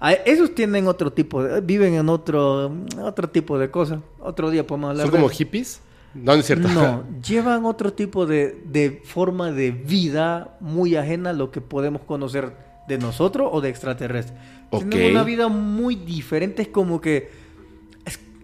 A- 0.00 0.12
Esos 0.12 0.54
tienen 0.54 0.88
otro 0.88 1.12
tipo 1.12 1.42
de, 1.44 1.60
viven 1.60 1.94
en 1.94 2.08
otro, 2.08 2.72
otro 3.00 3.28
tipo 3.30 3.58
de 3.58 3.70
cosas. 3.70 4.00
Otro 4.18 4.50
día 4.50 4.66
podemos 4.66 4.90
hablar 4.90 5.06
¿Son 5.06 5.12
de 5.12 5.18
como 5.18 5.30
eso. 5.30 5.38
hippies? 5.38 5.80
No, 6.14 6.32
no 6.34 6.40
es 6.40 6.46
cierto. 6.46 6.68
No, 6.68 7.04
llevan 7.26 7.64
otro 7.64 7.92
tipo 7.92 8.26
de, 8.26 8.60
de 8.66 9.02
forma 9.04 9.50
de 9.52 9.70
vida 9.70 10.56
muy 10.60 10.96
ajena 10.96 11.30
a 11.30 11.32
lo 11.32 11.50
que 11.50 11.60
podemos 11.60 12.02
conocer 12.02 12.52
de 12.88 12.98
nosotros 12.98 13.48
o 13.52 13.60
de 13.60 13.68
extraterrestres. 13.68 14.38
Ok. 14.70 14.88
Tienen 14.90 15.12
una 15.12 15.22
vida 15.24 15.48
muy 15.48 15.94
diferente, 15.94 16.62
es 16.62 16.68
como 16.68 17.00
que... 17.00 17.43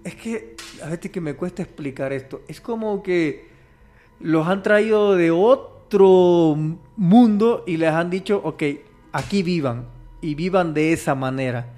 Es, 0.04 0.14
que, 0.14 0.56
a 0.82 0.88
veces 0.88 1.10
que 1.10 1.20
me 1.20 1.34
cuesta 1.34 1.62
explicar 1.62 2.12
esto, 2.12 2.42
es 2.48 2.60
como 2.60 3.02
que 3.02 3.48
los 4.20 4.46
han 4.46 4.62
traído 4.62 5.14
de 5.16 5.30
otro 5.30 6.56
mundo 6.96 7.64
y 7.66 7.76
les 7.76 7.90
han 7.90 8.10
dicho, 8.10 8.40
ok, 8.44 8.62
aquí 9.12 9.42
vivan 9.42 9.86
y 10.20 10.34
vivan 10.34 10.74
de 10.74 10.92
esa 10.92 11.14
manera. 11.14 11.74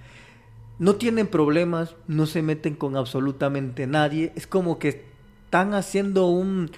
No 0.79 0.97
tienen 0.97 1.27
problemas, 1.29 1.95
no 2.09 2.27
se 2.27 2.43
meten 2.43 2.75
con 2.75 2.97
absolutamente 2.97 3.87
nadie. 3.87 4.33
Es 4.35 4.47
como 4.47 4.79
que 4.79 5.05
están 5.45 5.75
haciendo 5.75 6.27
un, 6.27 6.71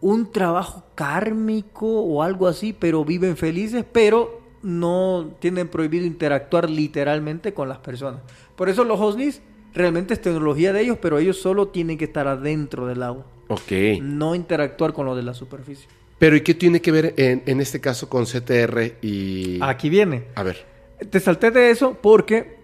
un 0.00 0.30
trabajo 0.30 0.84
kármico 0.94 1.86
o 1.86 2.22
algo 2.22 2.46
así, 2.46 2.72
pero 2.72 3.04
viven 3.04 3.36
felices, 3.36 3.84
pero 3.90 4.40
no 4.62 5.32
tienen 5.40 5.68
prohibido 5.68 6.06
interactuar 6.06 6.68
literalmente 6.70 7.54
con 7.54 7.68
las 7.68 7.78
personas. 7.78 8.20
Por 8.54 8.68
eso 8.68 8.84
los 8.84 9.00
ovnis 9.00 9.42
realmente 9.76 10.14
es 10.14 10.20
tecnología 10.20 10.72
de 10.72 10.80
ellos, 10.80 10.98
pero 11.00 11.18
ellos 11.18 11.36
solo 11.40 11.68
tienen 11.68 11.96
que 11.98 12.06
estar 12.06 12.26
adentro 12.26 12.86
del 12.86 13.02
agua, 13.02 13.24
Ok. 13.48 13.72
no 14.02 14.34
interactuar 14.34 14.92
con 14.92 15.06
lo 15.06 15.14
de 15.14 15.22
la 15.22 15.34
superficie. 15.34 15.86
Pero 16.18 16.34
¿y 16.34 16.40
qué 16.40 16.54
tiene 16.54 16.80
que 16.80 16.90
ver 16.92 17.14
en, 17.18 17.42
en 17.46 17.60
este 17.60 17.78
caso 17.80 18.08
con 18.08 18.24
CTR 18.24 18.94
y... 19.02 19.58
Aquí 19.62 19.90
viene. 19.90 20.24
A 20.34 20.42
ver. 20.42 20.64
Te 21.10 21.20
salté 21.20 21.50
de 21.50 21.70
eso 21.70 21.98
porque 22.00 22.56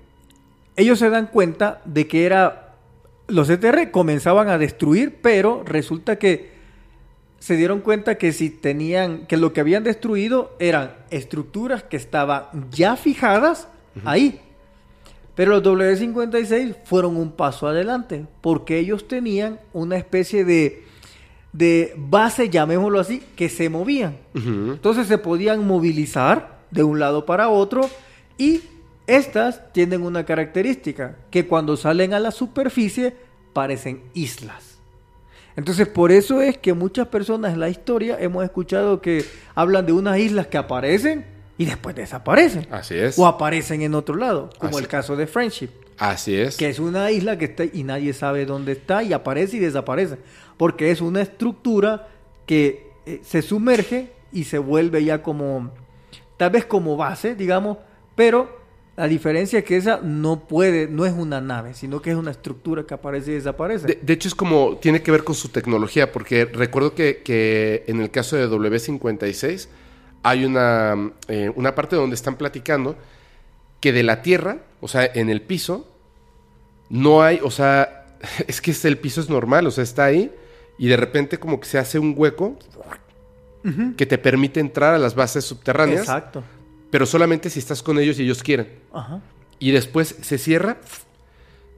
ellos 0.75 0.99
se 0.99 1.11
dan 1.11 1.27
cuenta 1.27 1.83
de 1.85 2.09
que 2.09 2.25
era. 2.25 2.77
Los 3.29 3.51
ETR 3.51 3.91
comenzaban 3.91 4.49
a 4.49 4.57
destruir, 4.57 5.19
pero 5.21 5.63
resulta 5.67 6.17
que 6.19 6.51
se 7.41 7.57
dieron 7.57 7.81
cuenta 7.81 8.17
que 8.17 8.33
si 8.33 8.49
tenían. 8.49 9.27
que 9.27 9.37
lo 9.37 9.53
que 9.53 9.61
habían 9.61 9.85
destruido 9.85 10.57
eran 10.59 10.95
estructuras 11.11 11.83
que 11.83 11.99
estaban 11.99 12.45
ya 12.71 12.97
fijadas 12.97 13.69
ahí. 14.07 14.41
Pero 15.35 15.53
los 15.53 15.63
W56 15.63 16.77
fueron 16.85 17.17
un 17.17 17.33
paso 17.33 17.67
adelante 17.67 18.27
porque 18.41 18.79
ellos 18.79 19.09
tenían 19.09 19.59
una 19.73 19.97
especie 19.97 20.45
de, 20.45 20.85
de 21.53 21.95
base, 21.97 22.51
llamémoslo 22.51 23.01
así, 23.01 23.23
que 23.35 23.49
se 23.49 23.69
movían. 23.69 24.19
Entonces 24.35 25.07
se 25.07 25.19
podían 25.19 25.67
movilizar 25.67 26.61
de 26.71 26.83
un 26.85 26.99
lado 26.99 27.25
para 27.25 27.49
otro 27.49 27.89
y 28.37 28.61
estas 29.07 29.73
tienen 29.73 30.03
una 30.03 30.25
característica, 30.25 31.17
que 31.31 31.47
cuando 31.47 31.77
salen 31.77 32.15
a 32.15 32.21
la 32.21 32.31
superficie 32.31 33.15
parecen 33.53 34.03
islas. 34.15 34.79
Entonces, 35.57 35.87
por 35.87 36.13
eso 36.13 36.41
es 36.41 36.57
que 36.57 36.73
muchas 36.73 37.09
personas 37.09 37.53
en 37.53 37.61
la 37.61 37.69
historia 37.69 38.17
hemos 38.19 38.43
escuchado 38.45 39.03
que 39.03 39.25
hablan 39.55 39.85
de 39.85 39.93
unas 39.93 40.19
islas 40.19 40.47
que 40.47 40.57
aparecen 40.57 41.27
y 41.63 41.65
después 41.65 41.95
desaparecen. 41.95 42.67
Así 42.73 42.97
es. 42.97 43.17
O 43.17 43.25
aparecen 43.25 43.83
en 43.83 43.95
otro 43.95 44.17
lado, 44.17 44.51
como 44.59 44.73
Así. 44.73 44.83
el 44.83 44.89
caso 44.89 45.15
de 45.15 45.29
Friendship, 45.29 45.71
Así 45.97 46.35
es. 46.35 46.57
que 46.57 46.69
es 46.69 46.81
una 46.81 47.09
isla 47.13 47.39
que 47.39 47.45
está 47.45 47.65
y 47.65 47.85
nadie 47.85 48.13
sabe 48.13 48.47
dónde 48.47 48.73
está 48.73 49.05
y 49.05 49.13
aparece 49.13 49.59
y 49.59 49.61
desaparece. 49.61 50.17
Porque 50.57 50.91
es 50.91 51.01
una 51.01 51.23
estructura 51.23 52.09
que 52.47 52.91
eh, 53.07 53.21
se 53.23 53.43
sumerge 53.43 54.11
y 54.33 54.43
se 54.45 54.59
vuelve 54.59 55.05
ya 55.05 55.23
como, 55.23 55.71
tal 56.37 56.51
vez 56.51 56.65
como 56.65 56.97
base, 56.97 57.37
digamos, 57.37 57.79
pero 58.17 58.61
la 58.97 59.07
diferencia 59.07 59.61
es 59.61 59.65
que 59.65 59.77
esa 59.77 60.01
no 60.03 60.49
puede, 60.49 60.89
no 60.89 61.07
es 61.07 61.13
una 61.13 61.41
nave, 61.41 61.75
sino 61.75 62.03
que 62.03 62.11
es 62.11 62.17
una 62.17 62.33
estructura 62.33 62.85
que 62.85 62.95
aparece 62.95 63.31
y 63.31 63.35
desaparece. 63.35 63.87
De, 63.87 63.99
de 64.03 64.13
hecho, 64.13 64.27
es 64.27 64.35
como, 64.35 64.79
tiene 64.79 65.01
que 65.01 65.13
ver 65.13 65.23
con 65.23 65.37
su 65.37 65.51
tecnología, 65.51 66.11
porque 66.11 66.45
recuerdo 66.45 66.97
que, 66.97 67.23
que 67.23 67.85
en 67.87 68.01
el 68.01 68.11
caso 68.11 68.35
de 68.35 68.49
W56 68.49 69.69
hay 70.23 70.45
una, 70.45 71.13
eh, 71.29 71.51
una 71.55 71.75
parte 71.75 71.97
donde 71.97 72.15
están 72.15 72.37
platicando 72.37 72.97
que 73.81 73.93
de 73.93 74.03
la 74.03 74.23
Tierra, 74.23 74.59
o 74.81 74.89
sea, 74.89 75.05
en 75.05 75.29
el 75.29 75.43
piso, 75.43 75.89
no 76.89 77.23
hay, 77.23 77.41
o 77.43 77.51
sea, 77.51 78.07
es 78.47 78.61
que 78.61 78.75
el 78.85 78.99
piso 78.99 79.21
es 79.21 79.29
normal, 79.29 79.67
o 79.67 79.71
sea, 79.71 79.85
está 79.85 80.05
ahí 80.05 80.33
y 80.79 80.89
de 80.89 80.97
repente 80.97 81.39
como 81.39 81.61
que 81.61 81.67
se 81.67 81.79
hace 81.79 81.99
un 81.99 82.15
hueco 82.17 82.59
que 83.97 84.07
te 84.07 84.19
permite 84.19 84.59
entrar 84.59 84.93
a 84.93 84.99
las 84.99 85.15
bases 85.15 85.45
subterráneas, 85.45 86.01
Exacto. 86.01 86.43
pero 86.91 87.07
solamente 87.07 87.49
si 87.49 87.61
estás 87.61 87.81
con 87.81 87.97
ellos 88.01 88.19
y 88.19 88.25
ellos 88.25 88.43
quieren. 88.43 88.69
Ajá. 88.93 89.21
y 89.61 89.71
después 89.71 90.17
se 90.21 90.39
cierra, 90.39 90.79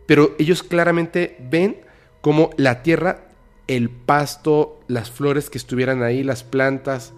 pero 0.07 0.35
ellos 0.39 0.63
claramente 0.63 1.37
ven 1.51 1.77
como 2.23 2.49
la 2.57 2.83
tierra, 2.83 3.27
el 3.67 3.91
pasto, 3.91 4.81
las 4.89 5.11
flores 5.11 5.51
que 5.51 5.59
estuvieran 5.59 6.03
ahí, 6.03 6.23
las 6.23 6.43
plantas, 6.43 7.13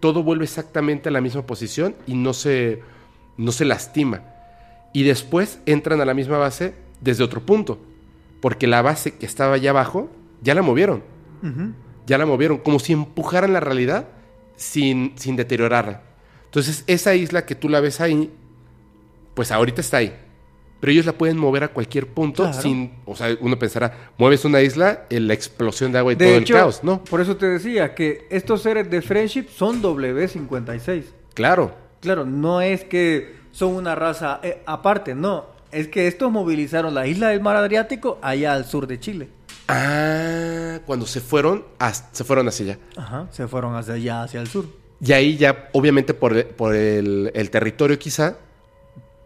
todo 0.00 0.22
vuelve 0.22 0.44
exactamente 0.44 1.08
a 1.08 1.12
la 1.12 1.20
misma 1.20 1.42
posición 1.42 1.94
y 2.06 2.14
no 2.14 2.32
se, 2.32 2.82
no 3.36 3.52
se 3.52 3.64
lastima. 3.64 4.22
Y 4.92 5.02
después 5.02 5.60
entran 5.66 6.00
a 6.00 6.04
la 6.04 6.14
misma 6.14 6.38
base 6.38 6.74
desde 7.00 7.24
otro 7.24 7.40
punto, 7.40 7.78
porque 8.40 8.66
la 8.66 8.82
base 8.82 9.14
que 9.14 9.26
estaba 9.26 9.54
allá 9.54 9.70
abajo 9.70 10.10
ya 10.42 10.54
la 10.54 10.62
movieron, 10.62 11.02
ya 12.06 12.18
la 12.18 12.26
movieron, 12.26 12.58
como 12.58 12.78
si 12.78 12.92
empujaran 12.92 13.52
la 13.52 13.60
realidad 13.60 14.08
sin, 14.56 15.12
sin 15.16 15.36
deteriorarla. 15.36 16.02
Entonces, 16.46 16.84
esa 16.86 17.14
isla 17.14 17.44
que 17.44 17.54
tú 17.54 17.68
la 17.68 17.80
ves 17.80 18.00
ahí, 18.00 18.30
pues 19.34 19.52
ahorita 19.52 19.80
está 19.80 19.98
ahí. 19.98 20.14
Pero 20.80 20.92
ellos 20.92 21.06
la 21.06 21.12
pueden 21.12 21.36
mover 21.38 21.64
a 21.64 21.68
cualquier 21.68 22.06
punto 22.06 22.44
Claro. 22.44 22.62
sin, 22.62 22.92
o 23.04 23.16
sea, 23.16 23.36
uno 23.40 23.58
pensará, 23.58 24.10
mueves 24.16 24.44
una 24.44 24.60
isla, 24.60 25.06
en 25.10 25.26
la 25.26 25.34
explosión 25.34 25.90
de 25.92 25.98
agua 25.98 26.12
y 26.12 26.16
De 26.16 26.24
todo 26.26 26.36
hecho, 26.38 26.54
el 26.54 26.60
caos, 26.60 26.80
¿no? 26.84 27.02
por 27.04 27.20
eso 27.20 27.36
te 27.36 27.46
decía 27.46 27.94
que 27.94 28.26
estos 28.30 28.62
seres 28.62 28.88
de 28.90 29.02
Friendship 29.02 29.46
son 29.48 29.82
W56. 29.82 31.02
Claro. 31.34 31.74
Claro, 32.00 32.24
no 32.24 32.60
es 32.60 32.84
que 32.84 33.34
son 33.50 33.74
una 33.74 33.94
raza 33.96 34.38
eh, 34.42 34.62
aparte, 34.66 35.14
no. 35.14 35.46
Es 35.72 35.88
que 35.88 36.06
estos 36.06 36.30
movilizaron 36.30 36.94
la 36.94 37.06
isla 37.06 37.28
del 37.28 37.40
mar 37.40 37.56
Adriático 37.56 38.18
allá 38.22 38.52
al 38.54 38.64
sur 38.64 38.86
de 38.86 39.00
Chile. 39.00 39.28
Ah, 39.66 40.78
cuando 40.86 41.06
se 41.06 41.20
fueron, 41.20 41.64
se 42.12 42.24
fueron 42.24 42.48
hacia 42.48 42.64
allá. 42.66 42.78
Ajá, 42.96 43.26
se 43.30 43.46
fueron 43.48 43.74
hacia 43.74 43.94
allá, 43.94 44.22
hacia 44.22 44.40
el 44.40 44.46
sur. 44.46 44.64
Y 45.00 45.12
ahí 45.12 45.36
ya, 45.36 45.68
obviamente, 45.72 46.14
por, 46.14 46.46
por 46.54 46.74
el, 46.74 47.30
el 47.34 47.50
territorio 47.50 47.98
quizá, 47.98 48.36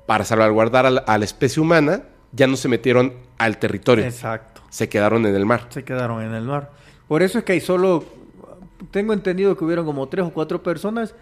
para 0.06 0.24
salvaguardar 0.24 0.86
a 0.86 0.90
la, 0.90 1.00
a 1.00 1.18
la 1.18 1.24
especie 1.24 1.62
humana, 1.62 2.02
ya 2.32 2.46
no 2.46 2.56
se 2.56 2.68
metieron 2.68 3.14
al 3.38 3.58
territorio. 3.58 4.04
Exacto. 4.04 4.62
Se 4.70 4.88
quedaron 4.88 5.26
en 5.26 5.34
el 5.34 5.44
mar. 5.46 5.66
Se 5.70 5.84
quedaron 5.84 6.22
en 6.22 6.34
el 6.34 6.44
mar. 6.44 6.70
Por 7.08 7.22
eso 7.22 7.38
es 7.38 7.44
que 7.44 7.52
hay 7.52 7.60
solo, 7.60 8.04
tengo 8.90 9.12
entendido 9.12 9.56
que 9.56 9.64
hubieron 9.64 9.84
como 9.84 10.08
tres 10.08 10.24
o 10.24 10.30
cuatro 10.30 10.62
personas 10.62 11.14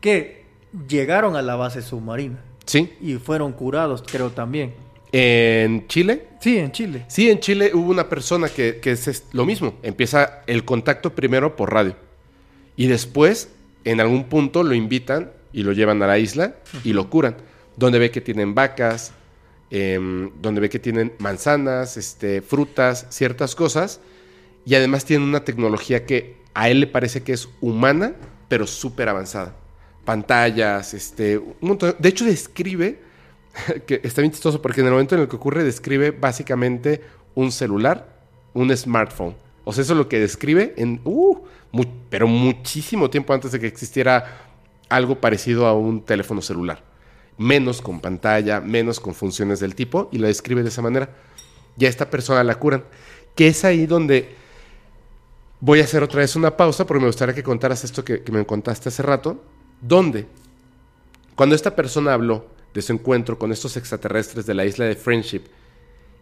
que 0.00 0.44
llegaron 0.88 1.36
a 1.36 1.42
la 1.42 1.56
base 1.56 1.80
submarina 1.82 2.38
¿Sí? 2.66 2.92
y 3.00 3.14
fueron 3.14 3.52
curados, 3.52 4.02
creo 4.06 4.30
también. 4.30 4.74
En 5.12 5.86
Chile, 5.88 6.26
Sí, 6.40 6.58
en 6.58 6.72
Chile. 6.72 7.04
Sí, 7.06 7.30
en 7.30 7.38
Chile 7.38 7.70
hubo 7.74 7.90
una 7.90 8.08
persona 8.08 8.48
que, 8.48 8.80
que 8.80 8.92
es, 8.92 9.06
es 9.08 9.26
lo 9.32 9.44
mismo. 9.44 9.74
Empieza 9.82 10.40
el 10.46 10.64
contacto 10.64 11.14
primero 11.14 11.54
por 11.54 11.72
radio. 11.72 11.94
Y 12.76 12.86
después, 12.86 13.50
en 13.84 14.00
algún 14.00 14.24
punto, 14.24 14.64
lo 14.64 14.74
invitan 14.74 15.30
y 15.52 15.62
lo 15.62 15.72
llevan 15.72 16.02
a 16.02 16.06
la 16.06 16.18
isla 16.18 16.56
y 16.82 16.94
lo 16.94 17.10
curan. 17.10 17.36
Donde 17.76 17.98
ve 17.98 18.10
que 18.10 18.20
tienen 18.20 18.54
vacas, 18.54 19.12
em, 19.70 20.30
donde 20.40 20.60
ve 20.60 20.68
que 20.68 20.78
tienen 20.78 21.12
manzanas, 21.18 21.96
este, 21.96 22.42
frutas, 22.42 23.06
ciertas 23.10 23.54
cosas. 23.54 24.00
Y 24.64 24.74
además 24.74 25.04
tienen 25.04 25.28
una 25.28 25.44
tecnología 25.44 26.06
que 26.06 26.36
a 26.54 26.68
él 26.68 26.80
le 26.80 26.86
parece 26.86 27.22
que 27.22 27.32
es 27.32 27.48
humana, 27.60 28.14
pero 28.48 28.66
súper 28.66 29.08
avanzada. 29.08 29.56
Pantallas, 30.04 30.94
este, 30.94 31.38
un 31.38 31.54
montón. 31.60 31.94
De 31.98 32.08
hecho, 32.08 32.24
describe 32.24 33.00
que 33.86 34.00
está 34.02 34.20
bien 34.20 34.32
chistoso 34.32 34.60
porque 34.60 34.80
en 34.80 34.86
el 34.86 34.92
momento 34.92 35.14
en 35.14 35.22
el 35.22 35.28
que 35.28 35.36
ocurre 35.36 35.64
describe 35.64 36.10
básicamente 36.10 37.02
un 37.34 37.52
celular, 37.52 38.20
un 38.54 38.76
smartphone. 38.76 39.34
O 39.64 39.72
sea, 39.72 39.82
eso 39.82 39.92
es 39.92 39.98
lo 39.98 40.08
que 40.08 40.18
describe 40.18 40.74
en, 40.76 41.00
uh, 41.04 41.38
pero 42.10 42.26
muchísimo 42.26 43.08
tiempo 43.08 43.32
antes 43.32 43.52
de 43.52 43.60
que 43.60 43.66
existiera 43.66 44.50
algo 44.88 45.20
parecido 45.20 45.66
a 45.66 45.74
un 45.74 46.02
teléfono 46.02 46.42
celular. 46.42 46.82
Menos 47.38 47.80
con 47.80 48.00
pantalla, 48.00 48.60
menos 48.60 49.00
con 49.00 49.14
funciones 49.14 49.60
del 49.60 49.74
tipo, 49.74 50.08
y 50.12 50.18
lo 50.18 50.26
describe 50.26 50.62
de 50.62 50.68
esa 50.68 50.82
manera. 50.82 51.10
Y 51.78 51.86
a 51.86 51.88
esta 51.88 52.10
persona 52.10 52.44
la 52.44 52.56
curan. 52.56 52.84
Que 53.34 53.48
es 53.48 53.64
ahí 53.64 53.86
donde 53.86 54.34
voy 55.60 55.80
a 55.80 55.84
hacer 55.84 56.02
otra 56.02 56.20
vez 56.20 56.36
una 56.36 56.56
pausa 56.56 56.86
porque 56.86 57.00
me 57.00 57.06
gustaría 57.06 57.34
que 57.34 57.42
contaras 57.42 57.84
esto 57.84 58.04
que, 58.04 58.22
que 58.22 58.32
me 58.32 58.44
contaste 58.44 58.88
hace 58.88 59.02
rato. 59.02 59.42
¿Dónde? 59.80 60.26
Cuando 61.34 61.54
esta 61.54 61.74
persona 61.74 62.12
habló 62.12 62.46
de 62.74 62.82
su 62.82 62.92
encuentro 62.92 63.38
con 63.38 63.52
estos 63.52 63.76
extraterrestres 63.76 64.46
de 64.46 64.54
la 64.54 64.64
isla 64.64 64.84
de 64.84 64.96
Friendship 64.96 65.42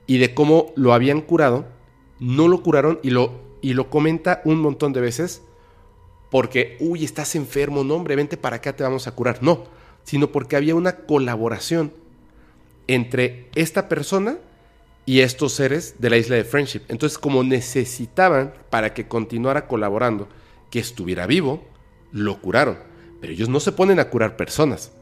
y 0.06 0.18
de 0.18 0.34
cómo 0.34 0.72
lo 0.76 0.92
habían 0.92 1.20
curado, 1.20 1.66
no 2.18 2.48
lo 2.48 2.62
curaron 2.62 3.00
y 3.02 3.10
lo, 3.10 3.40
y 3.60 3.74
lo 3.74 3.90
comenta 3.90 4.42
un 4.44 4.60
montón 4.60 4.92
de 4.92 5.00
veces 5.00 5.42
porque, 6.30 6.76
uy, 6.80 7.04
estás 7.04 7.34
enfermo, 7.34 7.82
no, 7.82 7.94
hombre, 7.94 8.14
vente 8.14 8.36
para 8.36 8.56
acá, 8.56 8.74
te 8.74 8.84
vamos 8.84 9.06
a 9.06 9.14
curar. 9.14 9.42
No, 9.42 9.64
sino 10.04 10.32
porque 10.32 10.56
había 10.56 10.74
una 10.74 10.96
colaboración 10.96 11.92
entre 12.86 13.48
esta 13.54 13.88
persona 13.88 14.38
y 15.06 15.20
estos 15.20 15.52
seres 15.52 15.96
de 15.98 16.10
la 16.10 16.16
isla 16.16 16.36
de 16.36 16.44
Friendship. 16.44 16.82
Entonces, 16.88 17.18
como 17.18 17.42
necesitaban 17.42 18.52
para 18.70 18.94
que 18.94 19.08
continuara 19.08 19.66
colaborando, 19.66 20.28
que 20.70 20.78
estuviera 20.78 21.26
vivo, 21.26 21.64
lo 22.12 22.40
curaron. 22.40 22.78
Pero 23.20 23.32
ellos 23.32 23.48
no 23.48 23.60
se 23.60 23.72
ponen 23.72 23.98
a 23.98 24.08
curar 24.08 24.36
personas. 24.36 24.92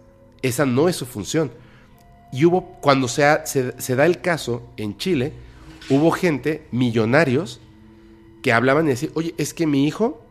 Esa 0.43 0.67
no 0.67 0.89
es 0.89 0.97
su 0.97 1.07
función. 1.07 1.51
Y 2.33 2.45
hubo, 2.45 2.79
cuando 2.81 3.09
se, 3.09 3.23
da 3.23 4.07
el 4.07 4.21
caso 4.21 4.63
en 4.77 4.97
Chile, 4.97 5.33
hubo 5.89 6.11
gente, 6.11 6.67
millonarios, 6.71 7.61
que 8.43 8.53
hablaban 8.53 8.87
y 8.87 8.91
decían, 8.91 9.13
oye, 9.15 9.35
es 9.39 9.55
que 9.55 9.67
mi 9.67 9.87
hijo, 9.87 10.23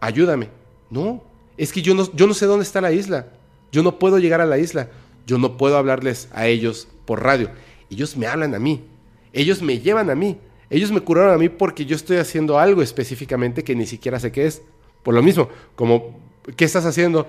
ayúdame. 0.00 0.48
No, 0.90 1.22
es 1.56 1.72
que 1.72 1.82
yo 1.82 1.94
no 1.94 2.34
sé 2.34 2.46
dónde 2.46 2.64
está 2.64 2.80
la 2.80 2.92
isla. 2.92 3.28
Yo 3.74 3.82
no 3.82 3.98
puedo 3.98 4.20
llegar 4.20 4.40
a 4.40 4.46
la 4.46 4.56
isla. 4.56 4.88
Yo 5.26 5.36
no 5.36 5.56
puedo 5.56 5.76
hablarles 5.76 6.28
a 6.32 6.46
ellos 6.46 6.86
por 7.06 7.24
radio. 7.24 7.50
Ellos 7.90 8.16
me 8.16 8.28
hablan 8.28 8.54
a 8.54 8.60
mí. 8.60 8.84
Ellos 9.32 9.62
me 9.62 9.80
llevan 9.80 10.10
a 10.10 10.14
mí. 10.14 10.38
Ellos 10.70 10.92
me 10.92 11.00
curaron 11.00 11.34
a 11.34 11.38
mí 11.38 11.48
porque 11.48 11.84
yo 11.84 11.96
estoy 11.96 12.18
haciendo 12.18 12.60
algo 12.60 12.82
específicamente 12.82 13.64
que 13.64 13.74
ni 13.74 13.84
siquiera 13.84 14.20
sé 14.20 14.30
qué 14.30 14.46
es. 14.46 14.62
Por 15.02 15.12
lo 15.12 15.22
mismo, 15.24 15.48
como, 15.74 16.20
¿qué 16.56 16.64
estás 16.64 16.86
haciendo? 16.86 17.26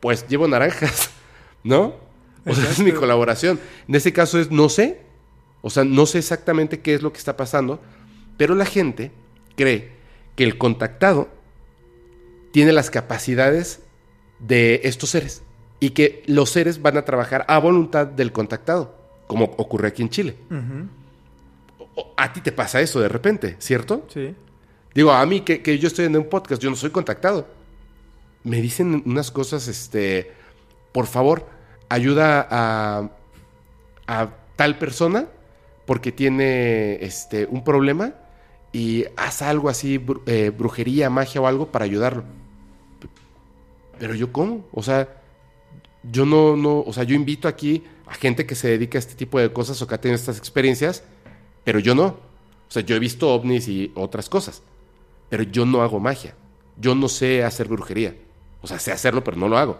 Pues 0.00 0.28
llevo 0.28 0.46
naranjas, 0.46 1.08
¿no? 1.64 1.94
O 2.44 2.54
sea, 2.54 2.70
es 2.70 2.80
mi 2.80 2.92
colaboración. 2.92 3.58
En 3.88 3.94
este 3.94 4.12
caso 4.12 4.38
es 4.38 4.50
no 4.50 4.68
sé. 4.68 5.00
O 5.62 5.70
sea, 5.70 5.84
no 5.84 6.04
sé 6.04 6.18
exactamente 6.18 6.80
qué 6.80 6.92
es 6.92 7.00
lo 7.00 7.14
que 7.14 7.18
está 7.18 7.34
pasando, 7.34 7.80
pero 8.36 8.54
la 8.54 8.66
gente 8.66 9.10
cree 9.56 9.92
que 10.36 10.44
el 10.44 10.58
contactado 10.58 11.30
tiene 12.52 12.72
las 12.72 12.90
capacidades 12.90 13.80
de 14.38 14.82
estos 14.84 15.08
seres 15.08 15.42
y 15.82 15.90
que 15.90 16.22
los 16.28 16.48
seres 16.48 16.80
van 16.80 16.96
a 16.96 17.02
trabajar 17.02 17.44
a 17.48 17.58
voluntad 17.58 18.06
del 18.06 18.30
contactado, 18.30 18.94
como 19.26 19.46
ocurre 19.56 19.88
aquí 19.88 20.02
en 20.02 20.10
Chile. 20.10 20.36
A 22.16 22.32
ti 22.32 22.40
te 22.40 22.52
pasa 22.52 22.80
eso 22.80 23.00
de 23.00 23.08
repente, 23.08 23.56
¿cierto? 23.58 24.06
Sí. 24.06 24.32
Digo, 24.94 25.10
a 25.10 25.26
mí 25.26 25.40
que, 25.40 25.60
que 25.60 25.80
yo 25.80 25.88
estoy 25.88 26.04
en 26.04 26.16
un 26.16 26.28
podcast, 26.28 26.62
yo 26.62 26.70
no 26.70 26.76
soy 26.76 26.90
contactado. 26.90 27.48
Me 28.44 28.62
dicen 28.62 29.02
unas 29.06 29.32
cosas, 29.32 29.66
este, 29.66 30.30
por 30.92 31.08
favor, 31.08 31.48
ayuda 31.88 32.46
a, 32.48 33.10
a 34.06 34.30
tal 34.54 34.78
persona 34.78 35.26
porque 35.84 36.12
tiene 36.12 37.02
este, 37.04 37.44
un 37.46 37.64
problema 37.64 38.14
y 38.70 39.06
haz 39.16 39.42
algo 39.42 39.68
así, 39.68 40.00
eh, 40.26 40.52
brujería, 40.56 41.10
magia 41.10 41.40
o 41.40 41.48
algo 41.48 41.72
para 41.72 41.86
ayudarlo. 41.86 42.22
Pero 43.98 44.14
yo 44.14 44.30
cómo? 44.30 44.64
O 44.70 44.84
sea, 44.84 45.21
yo 46.02 46.26
no, 46.26 46.56
no, 46.56 46.80
o 46.80 46.92
sea, 46.92 47.04
yo 47.04 47.14
invito 47.14 47.48
aquí 47.48 47.84
a 48.06 48.14
gente 48.14 48.46
que 48.46 48.54
se 48.54 48.68
dedica 48.68 48.98
a 48.98 49.00
este 49.00 49.14
tipo 49.14 49.38
de 49.38 49.52
cosas 49.52 49.80
o 49.82 49.86
que 49.86 49.94
ha 49.94 50.00
tenido 50.00 50.16
estas 50.16 50.38
experiencias, 50.38 51.04
pero 51.64 51.78
yo 51.78 51.94
no. 51.94 52.06
O 52.06 52.70
sea, 52.72 52.82
yo 52.82 52.96
he 52.96 52.98
visto 52.98 53.32
ovnis 53.32 53.68
y 53.68 53.92
otras 53.94 54.28
cosas. 54.28 54.62
pero 55.28 55.44
yo 55.44 55.64
no 55.64 55.82
hago 55.82 55.98
magia. 56.00 56.34
Yo 56.76 56.94
no 56.94 57.08
sé 57.08 57.42
hacer 57.42 57.68
brujería. 57.68 58.14
O 58.60 58.66
sea, 58.66 58.78
sé 58.78 58.92
hacerlo, 58.92 59.24
pero 59.24 59.36
no 59.36 59.48
lo 59.48 59.56
hago. 59.56 59.78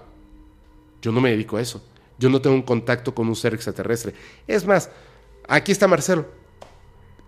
Yo 1.03 1.13
no 1.13 1.21
me 1.21 1.31
dedico 1.31 1.59
a 1.59 1.61
eso. 1.61 1.83
Yo 2.19 2.31
no 2.31 2.41
tengo 2.41 2.57
un 2.57 2.63
contacto 2.63 3.15
con 3.15 3.29
un 3.29 3.37
ser 3.37 3.53
extraterrestre. 3.53 4.15
Es 4.47 4.67
más, 4.67 4.91
aquí 5.49 5.73
está 5.73 5.87
Marcelo. 5.89 6.27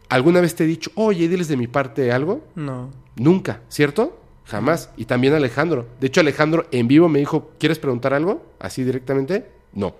¿Alguna 0.08 0.40
vez 0.40 0.54
te 0.54 0.64
he 0.64 0.66
dicho, 0.66 0.90
oye, 0.94 1.28
diles 1.28 1.48
de 1.48 1.56
mi 1.56 1.66
parte 1.66 2.12
algo? 2.12 2.44
No. 2.54 2.90
Nunca, 3.16 3.60
¿cierto? 3.68 4.18
Jamás. 4.46 4.90
Y 4.96 5.06
también 5.06 5.34
Alejandro. 5.34 5.86
De 6.00 6.08
hecho, 6.08 6.20
Alejandro 6.20 6.66
en 6.70 6.88
vivo 6.88 7.08
me 7.08 7.18
dijo, 7.18 7.50
¿quieres 7.58 7.78
preguntar 7.78 8.14
algo? 8.14 8.44
Así 8.58 8.84
directamente. 8.84 9.50
No. 9.72 9.94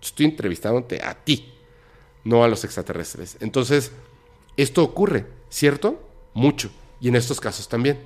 Estoy 0.00 0.26
entrevistándote 0.26 1.00
a 1.02 1.14
ti, 1.14 1.52
no 2.24 2.42
a 2.42 2.48
los 2.48 2.64
extraterrestres. 2.64 3.36
Entonces, 3.40 3.92
esto 4.56 4.82
ocurre, 4.82 5.26
¿cierto? 5.48 6.00
Mucho. 6.34 6.70
Y 7.00 7.08
en 7.08 7.16
estos 7.16 7.40
casos 7.40 7.68
también. 7.68 7.98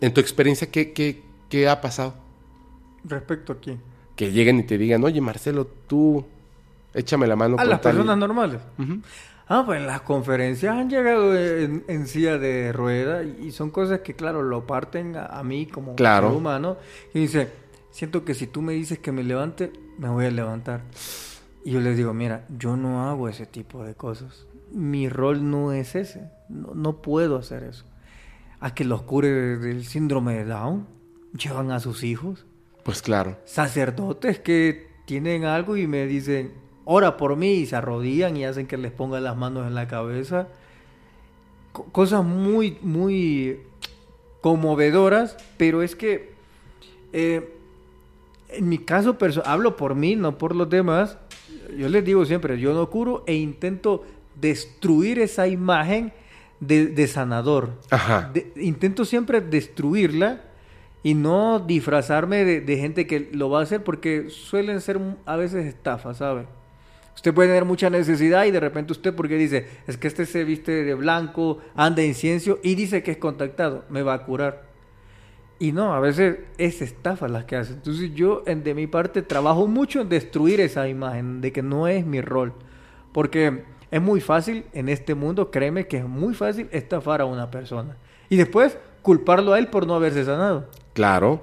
En 0.00 0.12
tu 0.12 0.20
experiencia, 0.20 0.70
¿qué, 0.70 0.92
qué, 0.92 1.22
qué 1.48 1.68
ha 1.68 1.80
pasado? 1.80 2.14
Respecto 3.04 3.52
a 3.52 3.60
quién. 3.60 3.80
Que 4.16 4.30
lleguen 4.30 4.58
y 4.58 4.64
te 4.64 4.76
digan, 4.76 5.02
oye, 5.04 5.20
Marcelo, 5.20 5.66
tú 5.86 6.24
échame 6.92 7.26
la 7.26 7.36
mano. 7.36 7.54
A 7.54 7.62
con 7.62 7.70
las 7.70 7.80
tal 7.80 7.94
y-". 7.94 7.96
personas 7.96 8.18
normales. 8.18 8.60
Ujú. 8.78 9.00
Ah, 9.52 9.64
pues 9.66 9.80
en 9.80 9.86
las 9.88 10.02
conferencias 10.02 10.76
han 10.76 10.88
llegado 10.88 11.36
en, 11.36 11.82
en 11.88 12.06
silla 12.06 12.38
de 12.38 12.72
rueda 12.72 13.24
y 13.24 13.50
son 13.50 13.70
cosas 13.70 14.00
que, 14.00 14.14
claro, 14.14 14.42
lo 14.42 14.64
parten 14.64 15.16
a, 15.16 15.26
a 15.26 15.42
mí 15.42 15.66
como 15.66 15.96
Claro. 15.96 16.28
ser 16.28 16.36
humano. 16.36 16.76
Y 17.12 17.18
dice, 17.18 17.48
siento 17.90 18.24
que 18.24 18.34
si 18.34 18.46
tú 18.46 18.62
me 18.62 18.74
dices 18.74 19.00
que 19.00 19.10
me 19.10 19.24
levante, 19.24 19.72
me 19.98 20.08
voy 20.08 20.26
a 20.26 20.30
levantar. 20.30 20.82
Y 21.64 21.72
yo 21.72 21.80
les 21.80 21.96
digo, 21.96 22.14
mira, 22.14 22.46
yo 22.56 22.76
no 22.76 23.08
hago 23.10 23.28
ese 23.28 23.44
tipo 23.44 23.82
de 23.84 23.94
cosas. 23.96 24.46
Mi 24.72 25.08
rol 25.08 25.50
no 25.50 25.72
es 25.72 25.96
ese. 25.96 26.30
No, 26.48 26.72
no 26.74 27.02
puedo 27.02 27.36
hacer 27.36 27.64
eso. 27.64 27.84
A 28.60 28.72
que 28.72 28.84
los 28.84 29.02
cures 29.02 29.60
del 29.60 29.84
síndrome 29.84 30.34
de 30.36 30.44
Down 30.44 30.86
llevan 31.36 31.72
a 31.72 31.80
sus 31.80 32.04
hijos 32.04 32.46
Pues 32.84 33.02
claro. 33.02 33.36
sacerdotes 33.46 34.38
que 34.38 34.86
tienen 35.06 35.44
algo 35.44 35.76
y 35.76 35.88
me 35.88 36.06
dicen, 36.06 36.52
ora 36.92 37.16
por 37.16 37.36
mí 37.36 37.52
y 37.52 37.66
se 37.66 37.76
arrodillan 37.76 38.36
y 38.36 38.44
hacen 38.44 38.66
que 38.66 38.76
les 38.76 38.90
ponga 38.90 39.20
las 39.20 39.36
manos 39.36 39.64
en 39.66 39.74
la 39.76 39.86
cabeza. 39.86 40.48
Co- 41.72 41.84
cosas 41.92 42.24
muy, 42.24 42.78
muy 42.82 43.60
conmovedoras, 44.40 45.36
pero 45.56 45.82
es 45.82 45.94
que 45.94 46.32
eh, 47.12 47.54
en 48.48 48.68
mi 48.68 48.78
caso 48.78 49.16
hablo 49.44 49.76
por 49.76 49.94
mí, 49.94 50.16
no 50.16 50.36
por 50.36 50.56
los 50.56 50.68
demás. 50.68 51.16
Yo 51.76 51.88
les 51.88 52.04
digo 52.04 52.24
siempre, 52.24 52.58
yo 52.58 52.74
no 52.74 52.90
curo 52.90 53.22
e 53.26 53.34
intento 53.34 54.04
destruir 54.34 55.20
esa 55.20 55.46
imagen 55.46 56.12
de, 56.58 56.86
de 56.86 57.06
sanador. 57.06 57.70
Ajá. 57.90 58.30
De- 58.34 58.52
intento 58.56 59.04
siempre 59.04 59.40
destruirla 59.40 60.40
y 61.04 61.14
no 61.14 61.60
disfrazarme 61.60 62.44
de, 62.44 62.60
de 62.60 62.76
gente 62.78 63.06
que 63.06 63.30
lo 63.32 63.48
va 63.48 63.60
a 63.60 63.62
hacer 63.62 63.84
porque 63.84 64.28
suelen 64.28 64.80
ser 64.80 64.98
a 65.24 65.36
veces 65.36 65.66
estafas, 65.66 66.16
¿sabe? 66.18 66.46
Usted 67.20 67.34
puede 67.34 67.50
tener 67.50 67.66
mucha 67.66 67.90
necesidad 67.90 68.46
y 68.46 68.50
de 68.50 68.60
repente 68.60 68.92
usted 68.92 69.14
porque 69.14 69.36
dice, 69.36 69.66
es 69.86 69.98
que 69.98 70.08
este 70.08 70.24
se 70.24 70.42
viste 70.42 70.84
de 70.84 70.94
blanco, 70.94 71.58
anda 71.74 72.02
incienso 72.02 72.58
y 72.62 72.74
dice 72.76 73.02
que 73.02 73.10
es 73.10 73.18
contactado, 73.18 73.84
me 73.90 74.00
va 74.00 74.14
a 74.14 74.24
curar. 74.24 74.62
Y 75.58 75.72
no, 75.72 75.92
a 75.92 76.00
veces 76.00 76.38
es 76.56 76.80
estafa 76.80 77.28
las 77.28 77.44
que 77.44 77.56
hace. 77.56 77.74
Entonces 77.74 78.14
yo 78.14 78.42
en, 78.46 78.64
de 78.64 78.72
mi 78.72 78.86
parte 78.86 79.20
trabajo 79.20 79.66
mucho 79.66 80.00
en 80.00 80.08
destruir 80.08 80.62
esa 80.62 80.88
imagen 80.88 81.42
de 81.42 81.52
que 81.52 81.60
no 81.60 81.88
es 81.88 82.06
mi 82.06 82.22
rol. 82.22 82.54
Porque 83.12 83.64
es 83.90 84.00
muy 84.00 84.22
fácil 84.22 84.64
en 84.72 84.88
este 84.88 85.14
mundo, 85.14 85.50
créeme 85.50 85.86
que 85.86 85.98
es 85.98 86.06
muy 86.06 86.32
fácil 86.32 86.68
estafar 86.72 87.20
a 87.20 87.26
una 87.26 87.50
persona. 87.50 87.98
Y 88.30 88.36
después 88.36 88.78
culparlo 89.02 89.52
a 89.52 89.58
él 89.58 89.66
por 89.66 89.86
no 89.86 89.94
haberse 89.94 90.24
sanado. 90.24 90.70
Claro. 90.94 91.42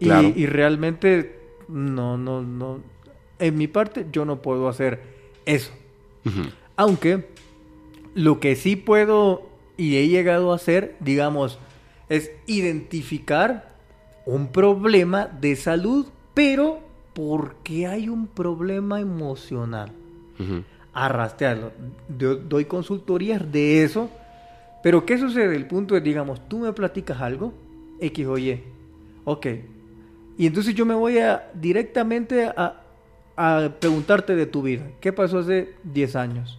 Y, 0.00 0.06
Claro. 0.06 0.32
y 0.34 0.46
realmente 0.46 1.38
no, 1.68 2.16
no, 2.16 2.40
no. 2.40 2.80
En 3.38 3.56
mi 3.56 3.68
parte 3.68 4.06
yo 4.12 4.24
no 4.24 4.42
puedo 4.42 4.68
hacer 4.68 5.00
eso. 5.46 5.72
Aunque 6.76 7.28
lo 8.14 8.40
que 8.40 8.56
sí 8.56 8.76
puedo 8.76 9.48
y 9.76 9.96
he 9.96 10.08
llegado 10.08 10.52
a 10.52 10.56
hacer, 10.56 10.96
digamos, 11.00 11.58
es 12.08 12.30
identificar 12.46 13.74
un 14.26 14.48
problema 14.48 15.26
de 15.26 15.56
salud, 15.56 16.06
pero 16.34 16.80
porque 17.14 17.86
hay 17.86 18.08
un 18.08 18.26
problema 18.26 19.00
emocional. 19.00 19.90
Ujú. 20.38 20.62
Arrastrarlo. 20.92 21.72
Yo 22.18 22.36
doy 22.36 22.66
consultorías 22.66 23.50
de 23.50 23.84
eso, 23.84 24.10
pero 24.82 25.06
¿qué 25.06 25.18
sucede? 25.18 25.56
El 25.56 25.66
punto 25.66 25.96
es, 25.96 26.02
digamos, 26.02 26.46
tú 26.48 26.58
me 26.58 26.72
platicas 26.72 27.20
algo, 27.20 27.52
X 28.00 28.26
o 28.26 28.38
Y, 28.38 28.62
ok, 29.24 29.46
y 30.38 30.46
entonces 30.46 30.74
yo 30.74 30.86
me 30.86 30.94
voy 30.94 31.18
a 31.18 31.50
directamente 31.54 32.44
a, 32.44 32.82
a 33.40 33.70
preguntarte 33.78 34.34
de 34.34 34.46
tu 34.46 34.62
vida. 34.62 34.90
¿Qué 35.00 35.12
pasó 35.12 35.38
hace 35.38 35.74
10 35.84 36.16
años? 36.16 36.58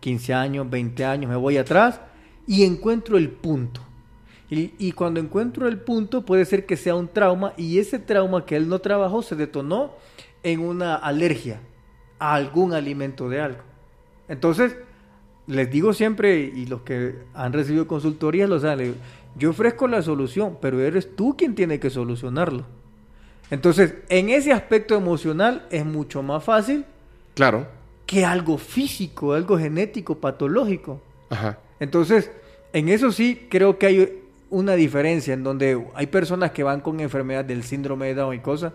15 0.00 0.32
años, 0.32 0.70
20 0.70 1.04
años, 1.04 1.30
me 1.30 1.36
voy 1.36 1.58
atrás 1.58 2.00
y 2.46 2.64
encuentro 2.64 3.18
el 3.18 3.28
punto. 3.28 3.82
Y, 4.48 4.92
cuando 4.92 5.18
encuentro 5.18 5.66
el 5.66 5.80
punto 5.80 6.24
puede 6.24 6.44
ser 6.44 6.66
que 6.66 6.76
sea 6.76 6.94
un 6.94 7.08
trauma 7.08 7.52
y 7.56 7.80
ese 7.80 7.98
trauma 7.98 8.46
que 8.46 8.54
él 8.54 8.68
no 8.68 8.78
trabajó 8.78 9.20
se 9.20 9.34
detonó 9.34 9.92
en 10.44 10.60
una 10.60 10.94
alergia 10.94 11.60
a 12.20 12.34
algún 12.34 12.72
alimento 12.72 13.28
de 13.28 13.40
algo. 13.40 13.62
Entonces, 14.28 14.76
les 15.48 15.68
digo 15.70 15.92
siempre, 15.92 16.38
y 16.38 16.66
los 16.66 16.82
que 16.82 17.16
han 17.34 17.52
recibido 17.52 17.88
consultorías 17.88 18.48
lo 18.48 18.60
saben, 18.60 18.94
yo 19.36 19.50
ofrezco 19.50 19.88
la 19.88 20.00
solución, 20.00 20.58
pero 20.62 20.80
eres 20.80 21.14
tú 21.14 21.36
quien 21.36 21.56
tiene 21.56 21.80
que 21.80 21.90
solucionarlo. 21.90 22.64
Entonces, 23.50 23.94
en 24.08 24.28
ese 24.30 24.52
aspecto 24.52 24.94
emocional 24.96 25.66
es 25.70 25.84
mucho 25.84 26.22
más 26.22 26.42
fácil 26.42 26.84
Claro. 27.34 27.66
que 28.06 28.24
algo 28.24 28.58
físico, 28.58 29.32
algo 29.34 29.58
genético, 29.58 30.16
patológico. 30.16 31.00
Ajá. 31.30 31.58
Entonces, 31.80 32.30
en 32.72 32.88
eso 32.88 33.12
sí 33.12 33.46
creo 33.50 33.78
que 33.78 33.86
hay 33.86 34.22
una 34.50 34.74
diferencia 34.74 35.34
en 35.34 35.42
donde 35.44 35.84
hay 35.94 36.06
personas 36.06 36.52
que 36.52 36.62
van 36.62 36.80
con 36.80 37.00
enfermedad 37.00 37.44
del 37.44 37.62
síndrome 37.62 38.06
de 38.06 38.14
Down 38.14 38.34
y 38.34 38.38
cosas 38.38 38.72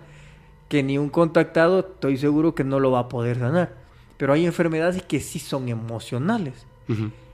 que 0.68 0.84
ni 0.84 0.98
un 0.98 1.10
contactado 1.10 1.80
estoy 1.80 2.18
seguro 2.18 2.56
que 2.56 2.64
no 2.64 2.80
lo 2.80 2.91
va 2.91 2.99
a 2.99 3.10
poder 3.10 3.39
sanar. 3.39 3.73
Pero 4.18 4.34
hay 4.34 4.45
enfermedades 4.45 5.02
que 5.03 5.19
sí 5.19 5.39
son 5.39 5.68
emocionales 5.69 6.53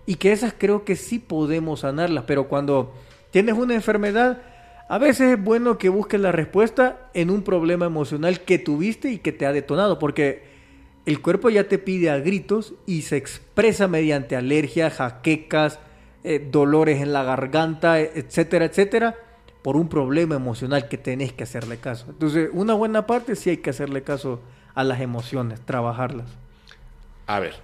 y 0.05 0.15
que 0.15 0.31
esas 0.31 0.53
creo 0.57 0.85
que 0.85 0.95
sí 0.95 1.19
podemos 1.19 1.81
sanarlas, 1.81 2.23
pero 2.26 2.47
cuando 2.47 2.93
tienes 3.31 3.55
una 3.55 3.73
enfermedad, 3.76 4.41
a 4.89 4.97
veces 4.97 5.38
es 5.38 5.43
bueno 5.43 5.77
que 5.77 5.89
busques 5.89 6.19
la 6.19 6.31
respuesta 6.31 7.09
en 7.14 7.30
un 7.30 7.43
problema 7.43 7.85
emocional 7.85 8.41
que 8.41 8.57
tuviste 8.57 9.11
y 9.11 9.19
que 9.19 9.31
te 9.31 9.45
ha 9.45 9.51
detonado, 9.51 9.99
porque 9.99 10.43
el 11.05 11.22
cuerpo 11.22 11.49
ya 11.49 11.68
te 11.68 11.77
pide 11.77 12.09
a 12.09 12.19
gritos 12.19 12.73
y 12.85 13.01
se 13.01 13.18
expresa 13.18 13.88
mediante 13.88 14.35
alergias, 14.35 14.95
jaquecas, 14.95 15.80
eh, 16.23 16.45
dolores 16.51 17.01
en 17.01 17.14
la 17.14 17.23
garganta, 17.23 18.01
eh, 18.01 18.11
etcétera, 18.15 18.65
etcétera, 18.65 19.15
por 19.61 19.76
un 19.76 19.89
problema 19.89 20.35
emocional 20.35 20.88
que 20.88 20.97
tenés 20.97 21.34
que 21.34 21.43
hacerle 21.43 21.77
caso. 21.77 22.07
Entonces, 22.09 22.49
una 22.53 22.73
buena 22.73 23.07
parte 23.07 23.35
sí 23.35 23.49
hay 23.49 23.57
que 23.57 23.69
hacerle 23.69 24.03
caso 24.03 24.41
a 24.73 24.84
las 24.84 25.01
emociones, 25.01 25.61
trabajarlas. 25.61 26.30
A 27.26 27.39
ver. 27.39 27.55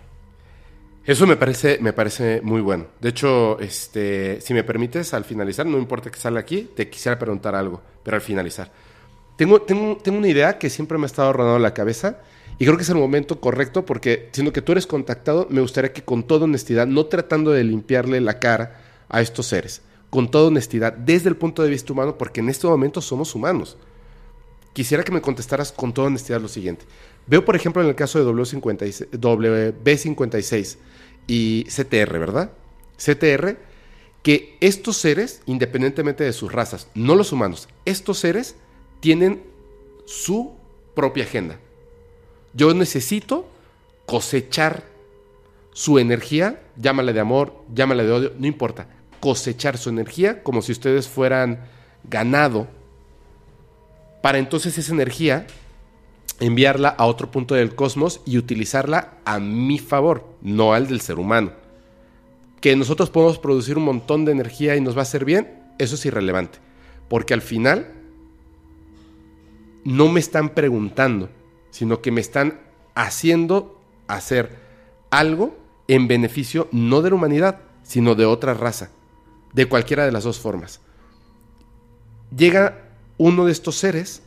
Eso 1.05 1.27
me 1.27 1.35
parece, 1.35 1.79
me 1.81 1.91
parece 1.91 2.39
muy 2.41 2.61
bueno. 2.61 2.85
De 3.01 3.09
hecho, 3.09 3.59
este, 3.59 4.39
si 4.39 4.53
me 4.53 4.63
permites, 4.63 5.13
al 5.13 5.25
finalizar, 5.25 5.65
no 5.65 5.77
importa 5.77 6.09
que 6.09 6.17
salga 6.17 6.39
aquí, 6.39 6.69
te 6.73 6.89
quisiera 6.89 7.19
preguntar 7.19 7.55
algo, 7.55 7.81
pero 8.03 8.15
al 8.15 8.21
finalizar. 8.21 8.71
Tengo, 9.35 9.61
tengo, 9.61 9.97
tengo 9.97 10.17
una 10.17 10.29
idea 10.29 10.57
que 10.57 10.69
siempre 10.69 10.97
me 10.97 11.03
ha 11.03 11.07
estado 11.07 11.33
rondando 11.33 11.59
la 11.59 11.73
cabeza 11.73 12.19
y 12.57 12.63
creo 12.63 12.77
que 12.77 12.83
es 12.83 12.89
el 12.89 12.95
momento 12.95 13.41
correcto 13.41 13.85
porque, 13.85 14.29
siendo 14.31 14.53
que 14.53 14.61
tú 14.61 14.71
eres 14.71 14.87
contactado, 14.87 15.45
me 15.49 15.59
gustaría 15.59 15.91
que 15.91 16.03
con 16.03 16.23
toda 16.23 16.45
honestidad, 16.45 16.87
no 16.87 17.07
tratando 17.07 17.51
de 17.51 17.65
limpiarle 17.65 18.21
la 18.21 18.39
cara 18.39 18.79
a 19.09 19.19
estos 19.19 19.47
seres, 19.47 19.81
con 20.09 20.31
toda 20.31 20.47
honestidad, 20.47 20.93
desde 20.93 21.27
el 21.27 21.35
punto 21.35 21.63
de 21.63 21.69
vista 21.69 21.91
humano, 21.91 22.17
porque 22.17 22.39
en 22.39 22.47
este 22.47 22.65
momento 22.65 23.01
somos 23.01 23.35
humanos. 23.35 23.75
Quisiera 24.71 25.03
que 25.03 25.11
me 25.11 25.21
contestaras 25.21 25.73
con 25.73 25.93
toda 25.93 26.07
honestidad 26.07 26.39
lo 26.39 26.47
siguiente. 26.47 26.85
Veo, 27.27 27.43
por 27.43 27.57
ejemplo, 27.57 27.81
en 27.81 27.89
el 27.89 27.95
caso 27.95 28.19
de 28.19 28.31
W56, 28.31 29.09
WB56 29.11 30.77
y 31.27 31.65
CTR, 31.65 32.19
¿verdad? 32.19 32.51
CTR, 32.97 33.57
que 34.21 34.57
estos 34.61 34.97
seres, 34.97 35.41
independientemente 35.45 36.23
de 36.23 36.33
sus 36.33 36.51
razas, 36.51 36.87
no 36.95 37.15
los 37.15 37.31
humanos, 37.31 37.67
estos 37.85 38.19
seres 38.19 38.55
tienen 38.99 39.43
su 40.05 40.53
propia 40.95 41.25
agenda. 41.25 41.59
Yo 42.53 42.73
necesito 42.73 43.47
cosechar 44.05 44.83
su 45.73 45.99
energía, 45.99 46.61
llámala 46.77 47.13
de 47.13 47.19
amor, 47.19 47.53
llámala 47.73 48.03
de 48.03 48.11
odio, 48.11 48.33
no 48.37 48.47
importa, 48.47 48.87
cosechar 49.19 49.77
su 49.77 49.89
energía 49.89 50.43
como 50.43 50.61
si 50.61 50.71
ustedes 50.71 51.07
fueran 51.07 51.65
ganado 52.03 52.67
para 54.21 54.37
entonces 54.37 54.77
esa 54.77 54.93
energía 54.93 55.47
enviarla 56.39 56.89
a 56.89 57.05
otro 57.05 57.31
punto 57.31 57.55
del 57.55 57.75
cosmos 57.75 58.21
y 58.25 58.37
utilizarla 58.37 59.17
a 59.25 59.39
mi 59.39 59.79
favor, 59.79 60.27
no 60.41 60.73
al 60.73 60.87
del 60.87 61.01
ser 61.01 61.19
humano. 61.19 61.51
que 62.61 62.77
nosotros 62.77 63.09
podemos 63.09 63.39
producir 63.39 63.77
un 63.77 63.83
montón 63.83 64.23
de 64.23 64.31
energía 64.31 64.77
y 64.77 64.81
nos 64.81 64.95
va 64.95 64.99
a 64.99 65.01
hacer 65.01 65.25
bien, 65.25 65.59
eso 65.79 65.95
es 65.95 66.05
irrelevante. 66.05 66.59
Porque 67.09 67.33
al 67.33 67.41
final 67.41 67.91
no 69.83 70.07
me 70.07 70.21
están 70.21 70.47
preguntando, 70.47 71.29
sino 71.71 72.01
que 72.01 72.11
me 72.11 72.21
están 72.21 72.61
haciendo 72.95 73.81
hacer 74.07 74.57
algo 75.09 75.57
en 75.89 76.07
beneficio 76.07 76.69
no 76.71 77.01
de 77.01 77.09
la 77.09 77.15
humanidad, 77.17 77.59
sino 77.83 78.15
de 78.15 78.25
otra 78.25 78.53
raza, 78.53 78.91
de 79.51 79.65
cualquiera 79.65 80.05
de 80.05 80.13
las 80.13 80.23
dos 80.23 80.39
formas. 80.39 80.79
Llega 82.35 82.89
uno 83.17 83.45
de 83.45 83.51
estos 83.51 83.75
seres 83.75 84.22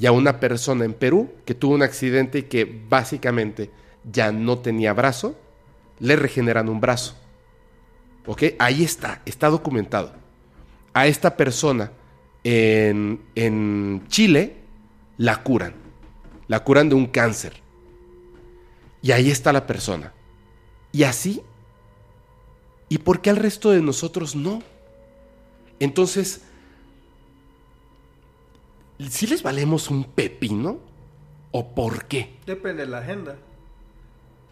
y 0.00 0.06
a 0.06 0.12
una 0.12 0.40
persona 0.40 0.86
en 0.86 0.94
Perú 0.94 1.30
que 1.44 1.54
tuvo 1.54 1.74
un 1.74 1.82
accidente 1.82 2.38
y 2.38 2.42
que 2.44 2.64
básicamente 2.88 3.70
ya 4.10 4.32
no 4.32 4.58
tenía 4.58 4.94
brazo, 4.94 5.38
le 5.98 6.16
regeneran 6.16 6.70
un 6.70 6.80
brazo. 6.80 7.16
¿Ok? 8.24 8.44
Ahí 8.58 8.82
está, 8.82 9.20
está 9.26 9.50
documentado. 9.50 10.14
A 10.94 11.06
esta 11.06 11.36
persona 11.36 11.92
en, 12.44 13.20
en 13.34 14.04
Chile 14.08 14.56
la 15.18 15.42
curan. 15.42 15.74
La 16.48 16.64
curan 16.64 16.88
de 16.88 16.94
un 16.94 17.06
cáncer. 17.06 17.60
Y 19.02 19.12
ahí 19.12 19.30
está 19.30 19.52
la 19.52 19.66
persona. 19.66 20.14
Y 20.92 21.02
así. 21.02 21.42
¿Y 22.88 22.98
por 22.98 23.20
qué 23.20 23.28
al 23.28 23.36
resto 23.36 23.70
de 23.70 23.82
nosotros 23.82 24.34
no? 24.34 24.62
Entonces, 25.78 26.40
¿sí 29.08 29.26
les 29.26 29.42
valemos 29.42 29.90
un 29.90 30.04
pepino? 30.04 30.78
¿O 31.52 31.74
por 31.74 32.04
qué? 32.04 32.36
Depende 32.46 32.84
de 32.84 32.90
la 32.90 32.98
agenda. 32.98 33.36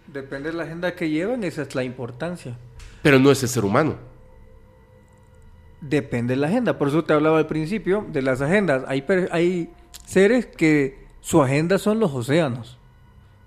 Depende 0.06 0.50
de 0.50 0.56
la 0.56 0.64
agenda 0.64 0.94
que 0.94 1.10
llevan, 1.10 1.44
esa 1.44 1.62
es 1.62 1.74
la 1.74 1.84
importancia. 1.84 2.56
Pero 3.02 3.18
no 3.18 3.30
es 3.30 3.42
el 3.42 3.48
ser 3.48 3.64
humano. 3.64 3.96
Depende 5.80 6.34
de 6.34 6.40
la 6.40 6.48
agenda. 6.48 6.78
Por 6.78 6.88
eso 6.88 7.04
te 7.04 7.12
hablaba 7.12 7.38
al 7.38 7.46
principio 7.46 8.04
de 8.10 8.22
las 8.22 8.40
agendas. 8.40 8.84
Hay, 8.88 9.04
hay 9.30 9.70
seres 10.06 10.46
que 10.46 11.06
su 11.20 11.42
agenda 11.42 11.78
son 11.78 12.00
los 12.00 12.12
océanos. 12.12 12.78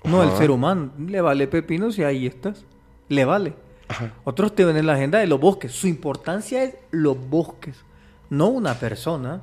No 0.03 0.23
el 0.23 0.31
ser 0.37 0.51
humano. 0.51 0.91
Le 0.97 1.19
vale 1.19 1.47
pepino 1.47 1.91
si 1.91 2.03
ahí 2.03 2.25
estás. 2.25 2.65
Le 3.09 3.25
vale. 3.25 3.53
Ajá. 3.89 4.13
Otros 4.23 4.55
te 4.55 4.63
ven 4.63 4.77
en 4.77 4.85
la 4.85 4.93
agenda 4.93 5.19
de 5.19 5.27
los 5.27 5.39
bosques. 5.39 5.73
Su 5.73 5.87
importancia 5.87 6.63
es 6.63 6.75
los 6.91 7.17
bosques, 7.29 7.83
no 8.29 8.47
una 8.47 8.75
persona. 8.75 9.41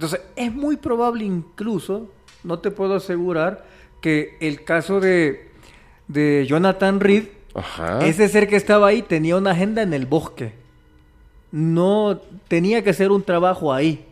Entonces, 0.00 0.22
es 0.34 0.50
muy 0.54 0.78
probable 0.78 1.26
incluso, 1.26 2.08
no 2.42 2.58
te 2.60 2.70
puedo 2.70 2.94
asegurar, 2.94 3.66
que 4.00 4.38
el 4.40 4.64
caso 4.64 4.98
de, 4.98 5.50
de 6.08 6.46
Jonathan 6.48 7.00
Reed, 7.00 7.24
Ajá. 7.52 8.06
ese 8.06 8.26
ser 8.30 8.48
que 8.48 8.56
estaba 8.56 8.86
ahí 8.86 9.02
tenía 9.02 9.36
una 9.36 9.50
agenda 9.50 9.82
en 9.82 9.92
el 9.92 10.06
bosque. 10.06 10.54
No 11.52 12.18
tenía 12.48 12.82
que 12.82 12.88
hacer 12.88 13.10
un 13.10 13.22
trabajo 13.22 13.74
ahí. 13.74 14.06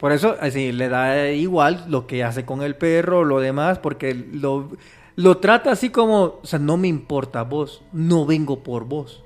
Por 0.00 0.10
eso, 0.10 0.34
así, 0.40 0.72
le 0.72 0.88
da 0.88 1.30
igual 1.30 1.84
lo 1.86 2.08
que 2.08 2.24
hace 2.24 2.44
con 2.44 2.62
el 2.62 2.74
perro, 2.74 3.22
lo 3.22 3.38
demás, 3.38 3.78
porque 3.78 4.12
lo, 4.12 4.72
lo 5.14 5.36
trata 5.36 5.70
así 5.70 5.90
como, 5.90 6.40
o 6.42 6.46
sea, 6.46 6.58
no 6.58 6.76
me 6.76 6.88
importa 6.88 7.44
vos, 7.44 7.84
no 7.92 8.26
vengo 8.26 8.58
por 8.64 8.86
vos. 8.86 9.22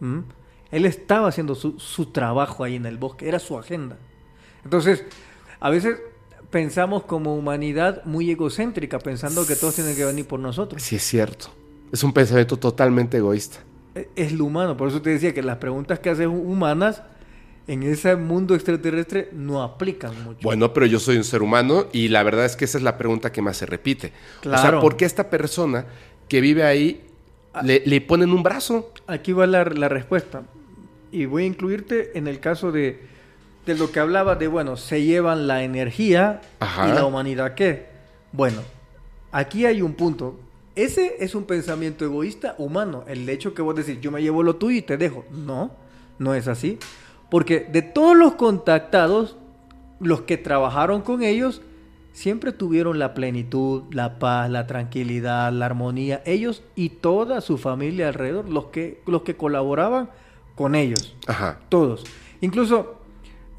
¿Mm? 0.00 0.22
Él 0.72 0.86
estaba 0.86 1.28
haciendo 1.28 1.54
su, 1.54 1.78
su 1.78 2.06
trabajo 2.06 2.64
ahí 2.64 2.74
en 2.74 2.86
el 2.86 2.98
bosque, 2.98 3.28
era 3.28 3.38
su 3.38 3.56
agenda. 3.56 3.96
Entonces, 4.64 5.04
a 5.60 5.70
veces 5.70 5.96
pensamos 6.50 7.04
como 7.04 7.34
humanidad 7.36 8.04
muy 8.04 8.30
egocéntrica, 8.30 8.98
pensando 8.98 9.46
que 9.46 9.56
todos 9.56 9.74
tienen 9.76 9.94
que 9.96 10.04
venir 10.04 10.26
por 10.26 10.40
nosotros. 10.40 10.82
Sí, 10.82 10.96
es 10.96 11.02
cierto. 11.02 11.48
Es 11.92 12.02
un 12.02 12.12
pensamiento 12.12 12.56
totalmente 12.56 13.16
egoísta. 13.18 13.58
E- 13.94 14.08
Es 14.16 14.32
lo 14.32 14.44
humano, 14.44 14.76
por 14.76 14.88
eso 14.88 15.00
te 15.02 15.10
decía 15.10 15.32
que 15.34 15.42
las 15.42 15.56
preguntas 15.58 15.98
que 16.00 16.10
haces 16.10 16.26
humanas 16.26 17.02
en 17.66 17.82
ese 17.84 18.16
mundo 18.16 18.54
extraterrestre 18.54 19.28
no 19.32 19.62
aplican 19.62 20.12
mucho. 20.24 20.40
Bueno, 20.42 20.72
pero 20.72 20.86
yo 20.86 20.98
soy 20.98 21.16
un 21.16 21.24
ser 21.24 21.42
humano 21.42 21.86
y 21.92 22.08
la 22.08 22.22
verdad 22.24 22.44
es 22.44 22.56
que 22.56 22.64
esa 22.64 22.78
es 22.78 22.84
la 22.84 22.98
pregunta 22.98 23.30
que 23.30 23.42
más 23.42 23.56
se 23.58 23.66
repite. 23.66 24.12
O 24.40 24.42
sea, 24.44 24.52
Claro. 24.60 24.80
¿por 24.80 24.96
qué 24.96 25.04
esta 25.04 25.30
persona 25.30 25.86
que 26.28 26.40
vive 26.40 26.64
ahí 26.64 27.02
le, 27.62 27.82
le 27.86 28.00
ponen 28.00 28.30
un 28.32 28.42
brazo? 28.42 28.92
Aquí 29.06 29.32
va 29.32 29.46
la, 29.46 29.64
la 29.64 29.88
respuesta. 29.88 30.42
Y 31.12 31.26
voy 31.26 31.44
a 31.44 31.46
incluirte 31.46 32.16
en 32.18 32.26
el 32.28 32.40
caso 32.40 32.72
de, 32.72 33.00
de 33.66 33.74
lo 33.74 33.92
que 33.92 34.00
hablaba 34.00 34.36
de, 34.36 34.48
bueno, 34.48 34.76
se 34.76 35.02
llevan 35.02 35.46
la 35.46 35.62
energía 35.62 36.40
Ajá. 36.60 36.88
y 36.88 36.92
la 36.92 37.04
humanidad 37.04 37.54
qué. 37.54 37.86
Bueno, 38.32 38.60
aquí 39.32 39.66
hay 39.66 39.82
un 39.82 39.94
punto. 39.94 40.38
Ese 40.76 41.16
es 41.20 41.34
un 41.34 41.44
pensamiento 41.44 42.04
egoísta 42.04 42.54
humano. 42.58 43.04
El 43.06 43.28
hecho 43.28 43.54
que 43.54 43.62
vos 43.62 43.74
decís, 43.74 44.00
yo 44.00 44.10
me 44.10 44.22
llevo 44.22 44.42
lo 44.42 44.56
tuyo 44.56 44.78
y 44.78 44.82
te 44.82 44.96
dejo. 44.96 45.24
No, 45.30 45.72
no 46.18 46.34
es 46.34 46.48
así. 46.48 46.78
Porque 47.30 47.60
de 47.60 47.82
todos 47.82 48.16
los 48.16 48.34
contactados, 48.34 49.36
los 49.98 50.22
que 50.22 50.36
trabajaron 50.38 51.02
con 51.02 51.22
ellos, 51.22 51.60
siempre 52.12 52.52
tuvieron 52.52 52.98
la 52.98 53.14
plenitud, 53.14 53.82
la 53.92 54.18
paz, 54.18 54.50
la 54.50 54.66
tranquilidad, 54.66 55.52
la 55.52 55.66
armonía. 55.66 56.22
Ellos 56.24 56.62
y 56.74 56.88
toda 56.90 57.40
su 57.40 57.58
familia 57.58 58.08
alrededor, 58.08 58.48
los 58.48 58.66
que, 58.66 59.02
los 59.06 59.22
que 59.22 59.36
colaboraban 59.36 60.10
con 60.54 60.74
ellos. 60.74 61.14
Ajá. 61.26 61.60
Todos. 61.68 62.04
Incluso 62.40 62.99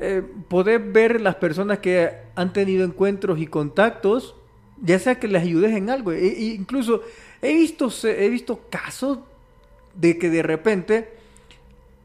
eh, 0.01 0.23
poder 0.49 0.79
ver 0.79 1.21
las 1.21 1.35
personas 1.35 1.79
que 1.79 2.09
han 2.35 2.51
tenido 2.53 2.83
encuentros 2.83 3.39
y 3.39 3.47
contactos, 3.47 4.35
ya 4.81 4.97
sea 4.99 5.19
que 5.19 5.27
les 5.27 5.43
ayudes 5.43 5.71
en 5.75 5.89
algo. 5.89 6.11
E- 6.11 6.25
e 6.27 6.43
incluso 6.55 7.03
he 7.41 7.53
visto, 7.53 7.89
he 8.03 8.27
visto 8.29 8.61
casos 8.69 9.19
de 9.95 10.17
que 10.17 10.29
de 10.29 10.41
repente 10.43 11.09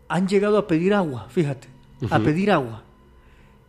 han 0.09 0.28
llegado 0.28 0.59
a 0.59 0.66
pedir 0.66 0.94
agua, 0.94 1.27
fíjate, 1.31 1.68
a 2.10 2.18
pedir 2.20 2.51
agua. 2.51 2.85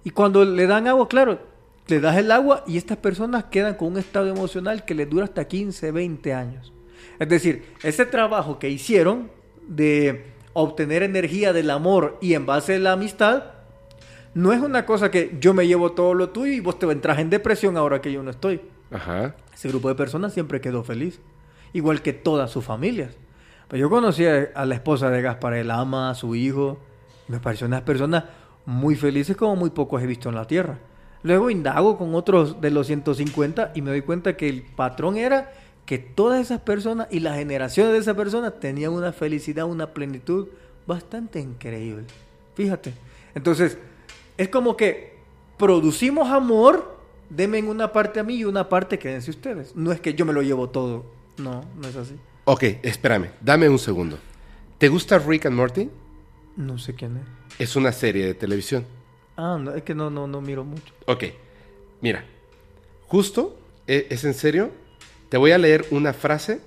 Y 0.04 0.10
cuando 0.12 0.44
le 0.46 0.68
dan 0.68 0.88
agua, 0.88 1.08
claro, 1.08 1.40
le 1.88 2.00
das 2.00 2.18
el 2.18 2.32
agua 2.32 2.64
y 2.68 2.78
estas 2.78 2.98
personas 2.98 3.46
quedan 3.46 3.76
con 3.76 3.94
un 3.94 3.98
estado 3.98 4.28
emocional 4.28 4.84
que 4.86 4.94
les 4.94 5.10
dura 5.10 5.24
hasta 5.26 5.48
15, 5.48 5.92
20 5.92 6.34
años. 6.34 6.74
Es 7.18 7.30
decir, 7.30 7.64
ese 7.82 8.06
trabajo 8.06 8.60
que 8.60 8.70
hicieron 8.70 9.32
de 9.68 10.26
obtener 10.54 11.04
energía 11.04 11.54
del 11.54 11.70
amor 11.70 12.18
y 12.22 12.34
en 12.34 12.46
base 12.46 12.76
a 12.76 12.80
la 12.80 12.92
amistad, 12.94 13.44
no 14.34 14.54
es 14.54 14.62
una 14.62 14.86
cosa 14.86 15.12
que 15.12 15.38
yo 15.40 15.54
me 15.54 15.68
llevo 15.68 15.92
todo 15.92 16.14
lo 16.14 16.30
tuyo 16.30 16.54
y 16.54 16.60
vos 16.60 16.80
te 16.80 16.90
entras 16.92 17.20
en 17.20 17.30
depresión 17.30 17.78
ahora 17.78 18.02
que 18.02 18.12
yo 18.12 18.24
no 18.24 18.32
estoy. 18.32 18.62
Ajá. 18.92 19.36
Ese 19.54 19.70
grupo 19.70 19.90
de 19.90 19.96
personas 19.96 20.34
siempre 20.34 20.62
quedó 20.62 20.84
feliz, 20.84 21.20
igual 21.74 22.02
que 22.02 22.14
todas 22.14 22.52
sus 22.52 22.64
familias. 22.64 23.18
Pero 23.68 23.82
yo 23.82 23.90
conocí 23.90 24.26
a, 24.26 24.66
la 24.66 24.76
esposa 24.76 25.10
de 25.10 25.22
Gaspar, 25.22 25.54
el 25.54 25.72
ama, 25.72 26.10
a 26.10 26.16
su 26.16 26.36
hijo, 26.36 26.80
me 27.28 27.40
pareció 27.40 27.68
unas 27.68 27.82
personas 27.82 28.26
muy 28.66 28.96
felices 28.96 29.36
como 29.36 29.56
muy 29.56 29.70
pocos 29.70 30.02
he 30.02 30.06
visto 30.06 30.30
en 30.30 30.36
la 30.36 30.46
tierra. 30.46 30.80
Luego 31.24 31.50
indago 31.50 31.98
con 31.98 32.16
otros 32.16 32.62
de 32.62 32.72
los 32.72 32.88
150 32.88 33.72
y 33.76 33.82
me 33.82 33.90
doy 33.90 34.02
cuenta 34.02 34.38
que 34.38 34.48
el 34.48 34.62
patrón 34.62 35.18
era 35.18 35.52
que 35.86 35.98
todas 35.98 36.42
esas 36.42 36.62
personas 36.62 37.08
y 37.10 37.22
las 37.22 37.38
generaciones 37.38 37.94
de 37.94 38.00
esas 38.00 38.16
personas 38.16 38.60
tenían 38.60 38.92
una 38.92 39.14
felicidad, 39.14 39.66
una 39.66 39.94
plenitud 39.94 40.48
bastante 40.86 41.40
increíble. 41.40 42.06
Fíjate. 42.56 42.94
Entonces, 43.36 43.78
es 44.38 44.50
como 44.50 44.78
que 44.78 45.16
producimos 45.58 46.30
amor, 46.30 46.98
denme 47.30 47.62
una 47.64 47.92
parte 47.92 48.20
a 48.20 48.24
mí 48.24 48.36
y 48.36 48.46
una 48.46 48.70
parte 48.70 49.00
quédense 49.00 49.32
ustedes. 49.32 49.76
No 49.76 49.92
es 49.92 50.00
que 50.00 50.14
yo 50.14 50.26
me 50.26 50.34
lo 50.34 50.42
llevo 50.42 50.70
todo. 50.70 51.06
No, 51.38 51.64
no 51.76 51.88
es 51.88 51.96
así. 51.96 52.16
Ok, 52.46 52.64
espérame, 52.84 53.30
dame 53.42 53.68
un 53.70 53.80
segundo. 53.80 54.18
¿Te 54.78 54.88
gusta 54.90 55.18
Rick 55.20 55.46
and 55.48 55.56
Morty? 55.56 55.90
No 56.56 56.78
sé 56.78 56.94
quién 56.94 57.18
es. 57.18 57.24
Es 57.60 57.76
una 57.76 57.92
serie 57.92 58.26
de 58.26 58.34
televisión. 58.34 58.86
Ah, 59.36 59.58
no, 59.60 59.74
es 59.76 59.84
que 59.84 59.94
no, 59.94 60.10
no, 60.10 60.28
no 60.28 60.42
miro 60.42 60.64
mucho. 60.64 60.94
Ok, 61.06 61.26
mira, 62.02 62.26
justo, 63.08 63.58
e- 63.86 64.08
es 64.10 64.24
en 64.24 64.34
serio, 64.34 64.72
te 65.30 65.38
voy 65.38 65.52
a 65.52 65.58
leer 65.58 65.86
una 65.92 66.14
frase 66.14 66.62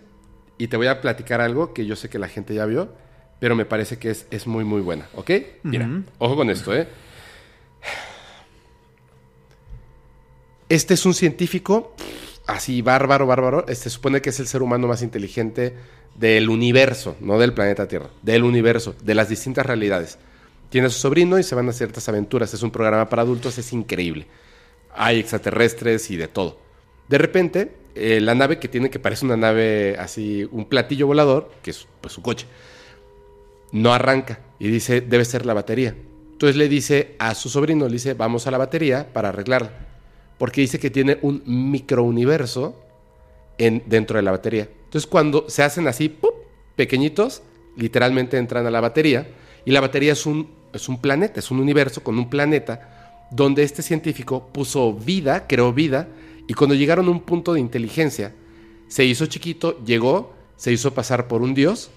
y 0.58 0.68
te 0.68 0.76
voy 0.76 0.86
a 0.86 1.00
platicar 1.00 1.40
algo 1.40 1.72
que 1.72 1.86
yo 1.86 1.96
sé 1.96 2.08
que 2.08 2.18
la 2.18 2.28
gente 2.28 2.54
ya 2.54 2.66
vio, 2.66 2.92
pero 3.40 3.56
me 3.56 3.64
parece 3.64 3.98
que 3.98 4.10
es, 4.10 4.26
es 4.30 4.46
muy, 4.46 4.64
muy 4.64 4.80
buena, 4.82 5.08
¿ok? 5.14 5.30
Mira, 5.62 5.88
ojo 6.18 6.36
con 6.36 6.50
esto, 6.50 6.74
¿eh? 6.74 6.86
Este 10.70 10.94
es 10.94 11.04
un 11.04 11.14
científico 11.14 11.96
así 12.46 12.80
bárbaro, 12.80 13.26
bárbaro. 13.26 13.66
Este 13.66 13.90
supone 13.90 14.22
que 14.22 14.30
es 14.30 14.38
el 14.38 14.46
ser 14.46 14.62
humano 14.62 14.86
más 14.86 15.02
inteligente 15.02 15.74
del 16.14 16.48
universo, 16.48 17.16
no 17.20 17.40
del 17.40 17.52
planeta 17.52 17.88
Tierra, 17.88 18.08
del 18.22 18.44
universo, 18.44 18.94
de 19.02 19.16
las 19.16 19.28
distintas 19.28 19.66
realidades. 19.66 20.16
Tiene 20.68 20.86
a 20.86 20.90
su 20.90 21.00
sobrino 21.00 21.40
y 21.40 21.42
se 21.42 21.56
van 21.56 21.68
a 21.68 21.72
ciertas 21.72 22.08
aventuras. 22.08 22.54
Es 22.54 22.62
un 22.62 22.70
programa 22.70 23.08
para 23.08 23.22
adultos, 23.22 23.58
es 23.58 23.72
increíble. 23.72 24.28
Hay 24.94 25.18
extraterrestres 25.18 26.08
y 26.12 26.16
de 26.16 26.28
todo. 26.28 26.60
De 27.08 27.18
repente, 27.18 27.72
eh, 27.96 28.20
la 28.20 28.36
nave 28.36 28.60
que 28.60 28.68
tiene, 28.68 28.90
que 28.90 29.00
parece 29.00 29.24
una 29.24 29.36
nave 29.36 29.96
así, 29.98 30.48
un 30.52 30.66
platillo 30.66 31.08
volador, 31.08 31.50
que 31.64 31.72
es 31.72 31.88
pues 32.00 32.14
su 32.14 32.22
coche, 32.22 32.46
no 33.72 33.92
arranca 33.92 34.38
y 34.60 34.68
dice, 34.68 35.00
debe 35.00 35.24
ser 35.24 35.46
la 35.46 35.54
batería. 35.54 35.96
Entonces 36.30 36.54
le 36.54 36.68
dice 36.68 37.16
a 37.18 37.34
su 37.34 37.48
sobrino, 37.48 37.86
le 37.86 37.94
dice, 37.94 38.14
vamos 38.14 38.46
a 38.46 38.52
la 38.52 38.58
batería 38.58 39.12
para 39.12 39.30
arreglarla. 39.30 39.89
Porque 40.40 40.62
dice 40.62 40.80
que 40.80 40.88
tiene 40.88 41.18
un 41.20 41.42
microuniverso 41.44 42.74
en, 43.58 43.82
dentro 43.86 44.16
de 44.16 44.22
la 44.22 44.30
batería. 44.30 44.68
Entonces 44.84 45.06
cuando 45.06 45.44
se 45.50 45.62
hacen 45.62 45.86
así, 45.86 46.18
pequeñitos, 46.76 47.42
literalmente 47.76 48.38
entran 48.38 48.66
a 48.66 48.70
la 48.70 48.80
batería 48.80 49.28
y 49.66 49.70
la 49.70 49.82
batería 49.82 50.14
es 50.14 50.24
un, 50.24 50.48
es 50.72 50.88
un 50.88 50.98
planeta, 50.98 51.40
es 51.40 51.50
un 51.50 51.60
universo 51.60 52.02
con 52.02 52.18
un 52.18 52.30
planeta 52.30 53.26
donde 53.30 53.62
este 53.62 53.82
científico 53.82 54.48
puso 54.52 54.94
vida, 54.94 55.46
creó 55.46 55.74
vida 55.74 56.08
y 56.46 56.54
cuando 56.54 56.74
llegaron 56.74 57.06
a 57.06 57.10
un 57.10 57.20
punto 57.20 57.52
de 57.52 57.60
inteligencia, 57.60 58.32
se 58.88 59.04
hizo 59.04 59.26
chiquito, 59.26 59.78
llegó, 59.84 60.32
se 60.56 60.72
hizo 60.72 60.94
pasar 60.94 61.28
por 61.28 61.42
un 61.42 61.54
dios 61.54 61.90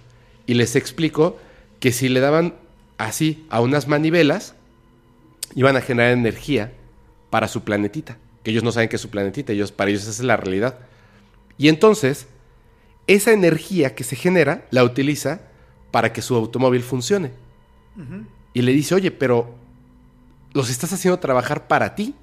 y 0.45 0.55
les 0.55 0.75
explicó 0.75 1.37
que 1.79 1.93
si 1.93 2.09
le 2.09 2.19
daban 2.19 2.55
así 2.97 3.45
a 3.49 3.61
unas 3.61 3.87
manivelas, 3.87 4.53
iban 5.55 5.77
a 5.77 5.81
generar 5.81 6.11
energía 6.11 6.73
para 7.29 7.47
su 7.47 7.63
planetita, 7.63 8.17
que 8.43 8.51
ellos 8.51 8.63
no 8.63 8.71
saben 8.71 8.89
que 8.89 8.97
es 8.97 9.01
su 9.01 9.09
planetita, 9.09 9.53
ellos, 9.53 9.71
para 9.71 9.89
ellos 9.89 10.03
esa 10.03 10.11
es 10.11 10.19
la 10.19 10.37
realidad. 10.37 10.79
Y 11.57 11.69
entonces, 11.69 12.27
esa 13.07 13.31
energía 13.31 13.95
que 13.95 14.03
se 14.03 14.15
genera 14.15 14.65
la 14.71 14.83
utiliza 14.83 15.41
para 15.91 16.11
que 16.11 16.21
su 16.21 16.35
automóvil 16.35 16.83
funcione. 16.83 17.31
Y 18.53 18.61
le 18.61 18.71
dice, 18.71 18.95
oye, 18.95 19.11
pero 19.11 19.55
los 20.53 20.69
estás 20.69 20.91
haciendo 20.93 21.19
trabajar 21.19 21.67
para 21.67 21.95
ti. 21.95 22.15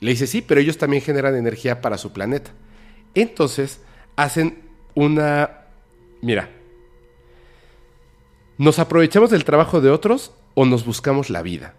Le 0.00 0.12
dice, 0.12 0.26
sí, 0.26 0.42
pero 0.42 0.60
ellos 0.60 0.78
también 0.78 1.02
generan 1.02 1.34
energía 1.34 1.80
para 1.80 1.98
su 1.98 2.12
planeta. 2.12 2.50
Entonces, 3.14 3.80
hacen 4.16 4.62
una... 4.94 5.66
Mira, 6.22 6.50
¿nos 8.58 8.78
aprovechamos 8.78 9.30
del 9.30 9.44
trabajo 9.44 9.80
de 9.80 9.90
otros 9.90 10.32
o 10.54 10.64
nos 10.66 10.84
buscamos 10.84 11.30
la 11.30 11.42
vida? 11.42 11.74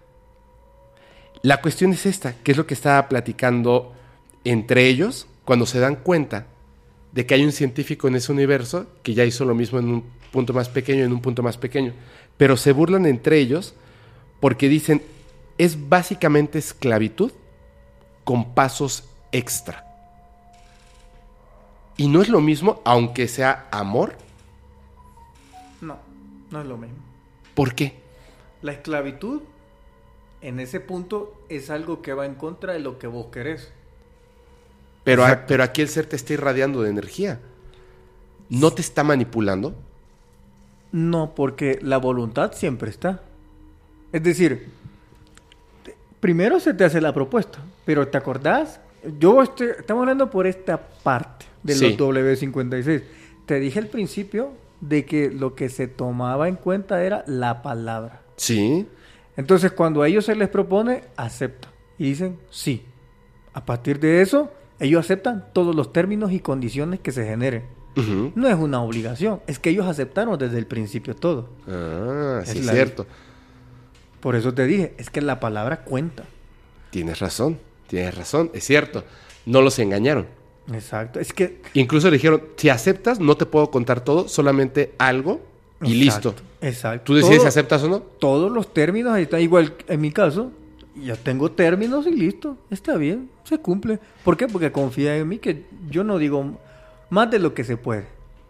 La 1.44 1.62
cuestión 1.62 1.92
es 1.94 2.06
esta, 2.06 2.36
que 2.44 2.52
es 2.52 2.58
lo 2.58 2.68
que 2.68 2.74
estaba 2.76 3.10
platicando 3.10 3.94
entre 4.44 4.88
ellos 4.88 5.28
cuando 5.44 5.66
se 5.66 5.80
dan 5.80 5.96
cuenta 5.96 6.48
de 7.12 7.26
que 7.26 7.34
hay 7.34 7.44
un 7.44 7.52
científico 7.52 8.08
en 8.08 8.16
ese 8.16 8.32
universo 8.32 8.88
que 9.04 9.14
ya 9.14 9.26
hizo 9.26 9.44
lo 9.44 9.56
mismo 9.56 9.80
en 9.80 9.90
un 9.90 10.04
punto 10.32 10.54
más 10.54 10.70
pequeño, 10.70 11.04
en 11.04 11.12
un 11.12 11.22
punto 11.22 11.44
más 11.44 11.58
pequeño. 11.58 11.94
Pero 12.38 12.58
se 12.58 12.72
burlan 12.72 13.06
entre 13.06 13.40
ellos 13.40 13.74
porque 14.40 14.70
dicen, 14.70 15.02
es 15.58 15.90
básicamente 15.90 16.60
esclavitud 16.60 17.32
con 18.24 18.54
pasos 18.54 19.04
extra. 19.32 19.86
Y 21.98 22.08
no 22.08 22.22
es 22.22 22.30
lo 22.30 22.40
mismo, 22.40 22.82
aunque 22.86 23.28
sea 23.28 23.68
amor. 23.72 24.16
No, 25.82 25.98
no 26.50 26.62
es 26.62 26.68
lo 26.68 26.78
mismo. 26.78 26.98
¿Por 27.54 27.76
qué? 27.76 28.00
La 28.62 28.72
esclavitud 28.72 29.42
en 30.42 30.60
ese 30.60 30.80
punto 30.80 31.34
es 31.50 31.70
algo 31.70 32.02
que 32.02 32.14
va 32.14 32.26
en 32.26 32.36
contra 32.36 32.74
de 32.74 32.80
lo 32.80 32.98
que 33.00 33.08
vos 33.08 33.28
querés. 33.32 33.72
Pero, 35.04 35.26
a- 35.26 35.46
pero 35.48 35.64
aquí 35.64 35.82
el 35.82 35.88
ser 35.90 36.06
te 36.06 36.16
está 36.16 36.34
irradiando 36.34 36.82
de 36.82 36.90
energía. 36.90 37.40
¿No 38.50 38.72
te 38.72 38.82
está 38.82 39.04
manipulando? 39.04 39.74
No, 40.92 41.34
porque 41.36 41.80
la 41.82 41.98
voluntad 41.98 42.52
siempre 42.54 42.90
está. 42.90 43.22
Es 44.12 44.22
decir, 44.24 44.68
primero 46.20 46.60
se 46.60 46.74
te 46.74 46.84
hace 46.84 47.02
la 47.02 47.14
propuesta, 47.14 47.60
pero 47.86 48.08
¿te 48.08 48.18
acordás? 48.18 48.80
Yo 49.20 49.42
estoy, 49.42 49.68
estamos 49.80 50.02
hablando 50.02 50.30
por 50.30 50.46
esta 50.48 50.78
parte 51.04 51.46
de 51.64 51.76
Sí. 51.76 51.86
los 51.90 51.98
W56. 51.98 53.04
Te 53.46 53.60
dije 53.60 53.80
al 53.80 53.88
principio 53.88 54.52
de 54.82 55.06
que 55.06 55.30
lo 55.32 55.56
que 55.56 55.70
se 55.70 55.88
tomaba 55.88 56.48
en 56.48 56.56
cuenta 56.56 57.04
era 57.04 57.24
la 57.28 57.62
palabra. 57.62 58.22
Sí. 58.36 58.88
Entonces, 59.38 59.72
cuando 59.72 60.02
a 60.02 60.08
ellos 60.08 60.26
se 60.26 60.36
les 60.36 60.50
propone, 60.50 61.04
aceptan 61.16 61.72
y 61.98 62.06
dicen 62.06 62.38
sí. 62.50 62.86
A 63.54 63.66
partir 63.66 64.00
de 64.00 64.22
eso, 64.22 64.52
ellos 64.80 65.00
aceptan 65.06 65.46
todos 65.54 65.76
los 65.76 65.94
términos 65.94 66.32
y 66.32 66.40
condiciones 66.40 67.00
que 67.00 67.12
se 67.12 67.26
generen. 67.26 67.64
No 68.36 68.48
es 68.48 68.56
una 68.56 68.82
obligación, 68.82 69.42
es 69.48 69.60
que 69.60 69.70
ellos 69.70 69.86
aceptaron 69.86 70.40
desde 70.40 70.58
el 70.58 70.66
principio 70.66 71.14
todo. 71.16 71.50
Ah, 71.68 72.42
Es 72.44 72.50
cierto. 72.66 73.06
Por 74.22 74.36
eso 74.36 74.54
te 74.54 74.66
dije, 74.66 74.94
es 74.98 75.10
que 75.10 75.20
la 75.20 75.40
palabra 75.40 75.84
cuenta. 75.84 76.24
Tienes 76.92 77.20
razón, 77.20 77.58
tienes 77.88 78.16
razón, 78.16 78.50
es 78.54 78.64
cierto. 78.64 79.04
No 79.46 79.62
los 79.62 79.78
engañaron. 79.80 80.28
Exacto, 80.72 81.20
es 81.20 81.34
que... 81.34 81.62
Incluso 81.74 82.10
le 82.10 82.18
dijeron, 82.18 82.44
si 82.56 82.70
aceptas, 82.70 83.20
no 83.20 83.36
te 83.36 83.46
puedo 83.46 83.72
contar 83.72 84.02
todo, 84.02 84.28
solamente 84.30 84.94
algo 84.98 85.42
y 85.84 85.94
listo. 85.96 86.36
Exacto. 86.62 87.04
Tú 87.06 87.16
decides 87.16 87.38
Todo- 87.38 87.44
si 87.44 87.48
aceptas 87.48 87.84
o 87.84 87.90
no. 87.90 88.00
Todos 88.00 88.52
los 88.52 88.74
términos 88.74 89.14
ahí 89.14 89.24
están 89.24 89.42
igual 89.42 89.74
en 89.88 90.02
mi 90.02 90.12
caso. 90.12 90.52
Ya 90.96 91.16
tengo 91.16 91.52
términos 91.52 92.06
y 92.08 92.12
listo. 92.12 92.58
Está 92.70 92.98
bien, 92.98 93.30
se 93.44 93.58
cumple. 93.58 94.00
¿Por 94.24 94.38
qué? 94.38 94.48
Porque 94.48 94.72
confía 94.72 95.16
en 95.18 95.28
mí 95.28 95.38
que 95.40 95.66
yo 95.90 96.04
no 96.04 96.18
digo 96.18 96.58
más 97.10 97.32
de 97.32 97.40
lo 97.40 97.54
que 97.54 97.64
se 97.64 97.78
puede. 97.78 98.06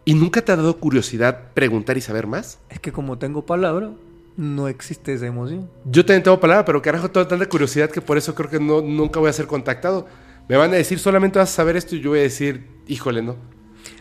¿Y 0.06 0.16
nunca 0.16 0.42
te 0.42 0.52
ha 0.52 0.56
dado 0.56 0.78
curiosidad 0.78 1.52
preguntar 1.54 1.98
y 1.98 2.02
saber 2.02 2.26
más? 2.26 2.58
Es 2.70 2.80
que 2.80 2.92
como 2.92 3.20
tengo 3.20 3.46
palabra, 3.46 3.92
no 4.36 4.68
existe 4.68 5.14
esa 5.14 5.28
emoción. 5.28 5.70
Yo 5.86 6.04
también 6.04 6.24
tengo 6.24 6.40
palabra, 6.40 6.66
pero 6.66 6.82
carajo, 6.82 7.12
tengo 7.12 7.28
tanta 7.28 7.48
curiosidad 7.48 7.92
que 7.92 8.02
por 8.02 8.18
eso 8.18 8.34
creo 8.34 8.50
que 8.50 8.60
no, 8.60 8.82
nunca 8.82 9.20
voy 9.20 9.30
a 9.30 9.34
ser 9.34 9.46
contactado. 9.46 10.08
Me 10.50 10.58
van 10.58 10.72
a 10.72 10.78
decir, 10.78 10.98
solamente 10.98 11.38
vas 11.38 11.52
a 11.52 11.56
saber 11.56 11.76
esto 11.78 11.96
y 11.96 12.02
yo 12.02 12.10
voy 12.10 12.20
a 12.20 12.24
decir, 12.24 12.66
híjole, 12.88 13.22
no. 13.22 13.36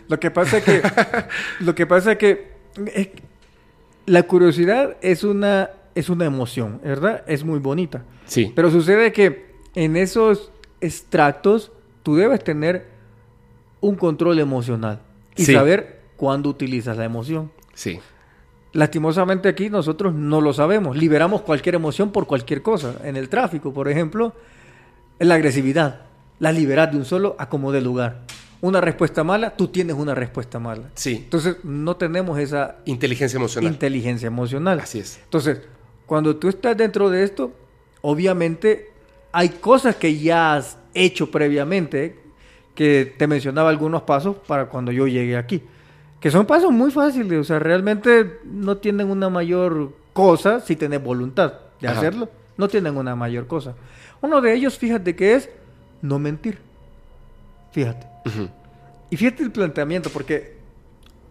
Lo 0.08 0.18
que 0.18 0.30
pasa 0.30 0.58
es 0.58 0.64
que, 0.64 0.82
lo 1.60 1.74
que 1.74 1.86
pasa 1.86 2.12
es 2.12 2.18
que 2.18 2.49
la 4.06 4.22
curiosidad 4.24 4.96
es 5.02 5.24
una, 5.24 5.70
es 5.94 6.08
una 6.08 6.24
emoción, 6.24 6.80
¿verdad? 6.82 7.22
Es 7.26 7.44
muy 7.44 7.58
bonita. 7.58 8.04
Sí. 8.26 8.52
Pero 8.54 8.70
sucede 8.70 9.12
que 9.12 9.50
en 9.74 9.96
esos 9.96 10.50
extractos 10.80 11.72
tú 12.02 12.16
debes 12.16 12.42
tener 12.42 12.86
un 13.80 13.94
control 13.96 14.38
emocional 14.38 15.00
y 15.36 15.44
Sí. 15.44 15.52
saber 15.54 16.00
cuándo 16.16 16.48
utilizas 16.48 16.96
la 16.96 17.04
emoción. 17.04 17.50
Sí. 17.74 17.98
Lastimosamente 18.72 19.48
aquí 19.48 19.68
nosotros 19.68 20.14
no 20.14 20.40
lo 20.40 20.52
sabemos. 20.52 20.96
Liberamos 20.96 21.42
cualquier 21.42 21.74
emoción 21.74 22.12
por 22.12 22.26
cualquier 22.26 22.62
cosa. 22.62 22.96
En 23.04 23.16
el 23.16 23.28
tráfico, 23.28 23.72
por 23.72 23.88
ejemplo, 23.88 24.34
la 25.18 25.34
agresividad. 25.34 26.02
La 26.38 26.52
liberas 26.52 26.90
de 26.92 26.96
un 26.98 27.04
solo 27.04 27.36
a 27.38 27.48
como 27.48 27.72
de 27.72 27.80
lugar. 27.80 28.22
Una 28.62 28.80
respuesta 28.80 29.24
mala, 29.24 29.56
tú 29.56 29.68
tienes 29.68 29.96
una 29.96 30.14
respuesta 30.14 30.58
mala. 30.58 30.90
Sí. 30.94 31.16
Entonces 31.24 31.56
no 31.64 31.96
tenemos 31.96 32.38
esa 32.38 32.76
Inteligencia 32.84 33.36
emocional. 33.38 33.72
inteligencia 33.72 34.26
emocional. 34.26 34.80
Así 34.80 34.98
es. 34.98 35.18
Entonces, 35.24 35.60
cuando 36.06 36.36
tú 36.36 36.48
estás 36.48 36.76
dentro 36.76 37.08
de 37.08 37.22
esto, 37.24 37.52
obviamente 38.02 38.90
hay 39.32 39.48
cosas 39.48 39.96
que 39.96 40.18
ya 40.18 40.54
has 40.56 40.76
hecho 40.92 41.30
previamente, 41.30 42.18
que 42.74 43.14
te 43.16 43.26
mencionaba 43.26 43.70
algunos 43.70 44.02
pasos 44.02 44.36
para 44.46 44.66
cuando 44.66 44.92
yo 44.92 45.06
llegué 45.06 45.36
aquí. 45.36 45.62
Que 46.20 46.30
son 46.30 46.44
pasos 46.44 46.70
muy 46.70 46.90
fáciles, 46.90 47.38
o 47.38 47.44
sea, 47.44 47.58
realmente 47.58 48.40
no 48.44 48.76
tienen 48.76 49.08
una 49.10 49.30
mayor 49.30 49.92
cosa 50.12 50.60
si 50.60 50.76
tienes 50.76 51.02
voluntad 51.02 51.54
de 51.80 51.88
Ajá. 51.88 51.98
hacerlo. 51.98 52.28
No 52.58 52.68
tienen 52.68 52.96
una 52.98 53.16
mayor 53.16 53.46
cosa. 53.46 53.74
Uno 54.20 54.42
de 54.42 54.52
ellos, 54.52 54.76
fíjate 54.76 55.16
que 55.16 55.34
es 55.34 55.48
no 56.02 56.18
mentir. 56.18 56.58
Fíjate. 57.72 58.06
Y 59.10 59.16
fíjate 59.16 59.42
el 59.42 59.50
planteamiento, 59.52 60.10
porque 60.10 60.56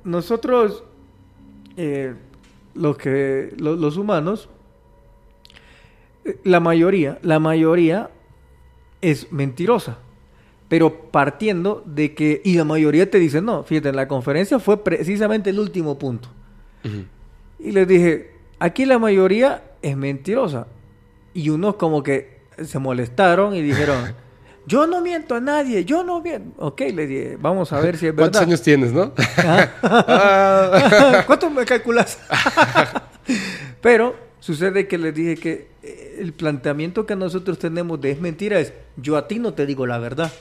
nosotros, 0.04 0.84
eh, 1.78 2.14
los, 2.76 2.98
que, 2.98 3.54
lo- 3.58 3.76
los 3.76 3.98
humanos, 3.98 4.50
eh, 6.26 6.38
la 6.44 6.60
mayoría, 6.60 7.20
la 7.22 7.40
mayoría 7.40 8.10
es 9.02 9.32
mentirosa. 9.32 9.98
Pero 10.68 11.10
partiendo 11.10 11.82
de 11.86 12.14
que, 12.14 12.42
y 12.46 12.56
la 12.56 12.64
mayoría 12.64 13.10
te 13.10 13.18
dice, 13.18 13.42
no, 13.42 13.64
fíjate, 13.64 13.90
en 13.90 13.96
la 13.96 14.08
conferencia 14.08 14.60
fue 14.60 14.84
precisamente 14.84 15.50
el 15.50 15.60
último 15.60 15.98
punto. 15.98 16.30
Y 17.60 17.72
les 17.72 17.88
dije, 17.88 18.32
aquí 18.60 18.86
la 18.86 19.00
mayoría 19.00 19.64
es 19.82 19.98
mentirosa. 19.98 20.68
Y 21.34 21.50
unos 21.50 21.76
como 21.76 22.04
que 22.04 22.40
se 22.64 22.78
molestaron 22.80 23.56
y 23.56 23.62
dijeron, 23.64 24.14
yo 24.70 24.86
no 24.86 25.02
miento 25.02 25.34
a 25.34 25.40
nadie, 25.40 25.84
yo 25.84 26.04
no 26.04 26.22
miento. 26.22 26.64
Ok, 26.64 26.82
le 26.94 27.08
dije, 27.08 27.38
vamos 27.42 27.74
a 27.74 27.80
ver 27.82 27.98
si 27.98 28.06
es 28.06 28.16
verdad. 28.16 28.32
¿Cuántos 28.32 28.42
años 28.42 28.62
tienes, 28.62 28.94
no? 28.94 29.14
Ah. 29.38 31.24
¿Cuánto 31.28 31.50
me 31.50 31.66
calculas? 31.66 32.20
Pero 33.82 34.16
sucede 34.40 34.88
que 34.88 35.00
les 35.00 35.16
dije 35.16 35.38
que 35.38 35.70
eh, 35.82 36.18
el 36.20 36.34
planteamiento 36.34 37.08
que 37.08 37.16
nosotros 37.16 37.58
tenemos 37.58 38.00
de 38.00 38.12
es 38.12 38.22
mentira 38.22 38.60
es, 38.60 38.74
yo 38.96 39.18
a 39.18 39.28
ti 39.28 39.40
no 39.40 39.56
te 39.56 39.66
digo 39.66 39.88
la 39.88 39.98
verdad. 39.98 40.32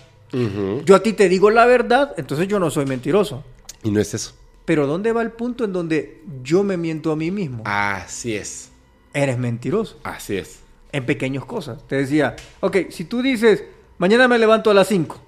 Yo 0.85 0.95
a 0.95 1.03
ti 1.03 1.15
te 1.15 1.31
digo 1.31 1.51
la 1.51 1.65
verdad, 1.65 2.13
entonces 2.19 2.49
yo 2.49 2.59
no 2.59 2.71
soy 2.71 2.85
mentiroso. 2.85 3.45
Y 3.83 3.91
no 3.91 3.99
es 3.99 4.13
eso. 4.13 4.35
Pero 4.67 4.87
¿dónde 4.87 5.13
va 5.13 5.23
el 5.23 5.31
punto 5.31 5.65
en 5.65 5.73
donde 5.73 6.23
yo 6.43 6.63
me 6.65 6.77
miento 6.77 7.13
a 7.13 7.17
mí 7.17 7.31
mismo? 7.31 7.63
Así 7.65 8.37
es. 8.37 8.71
Eres 9.15 9.39
mentiroso. 9.39 9.99
Así 10.05 10.37
es. 10.37 10.61
en 10.93 11.07
pequeñas 11.07 11.47
cosas. 11.47 11.87
Te 11.89 11.97
decía, 11.97 12.37
ok, 12.61 12.91
si 12.91 13.05
tú 13.05 13.23
dices, 13.23 13.65
mañana 13.99 14.29
me 14.29 14.39
levanto 14.39 14.71
a 14.71 14.75
las 14.75 14.89
5 14.89 15.21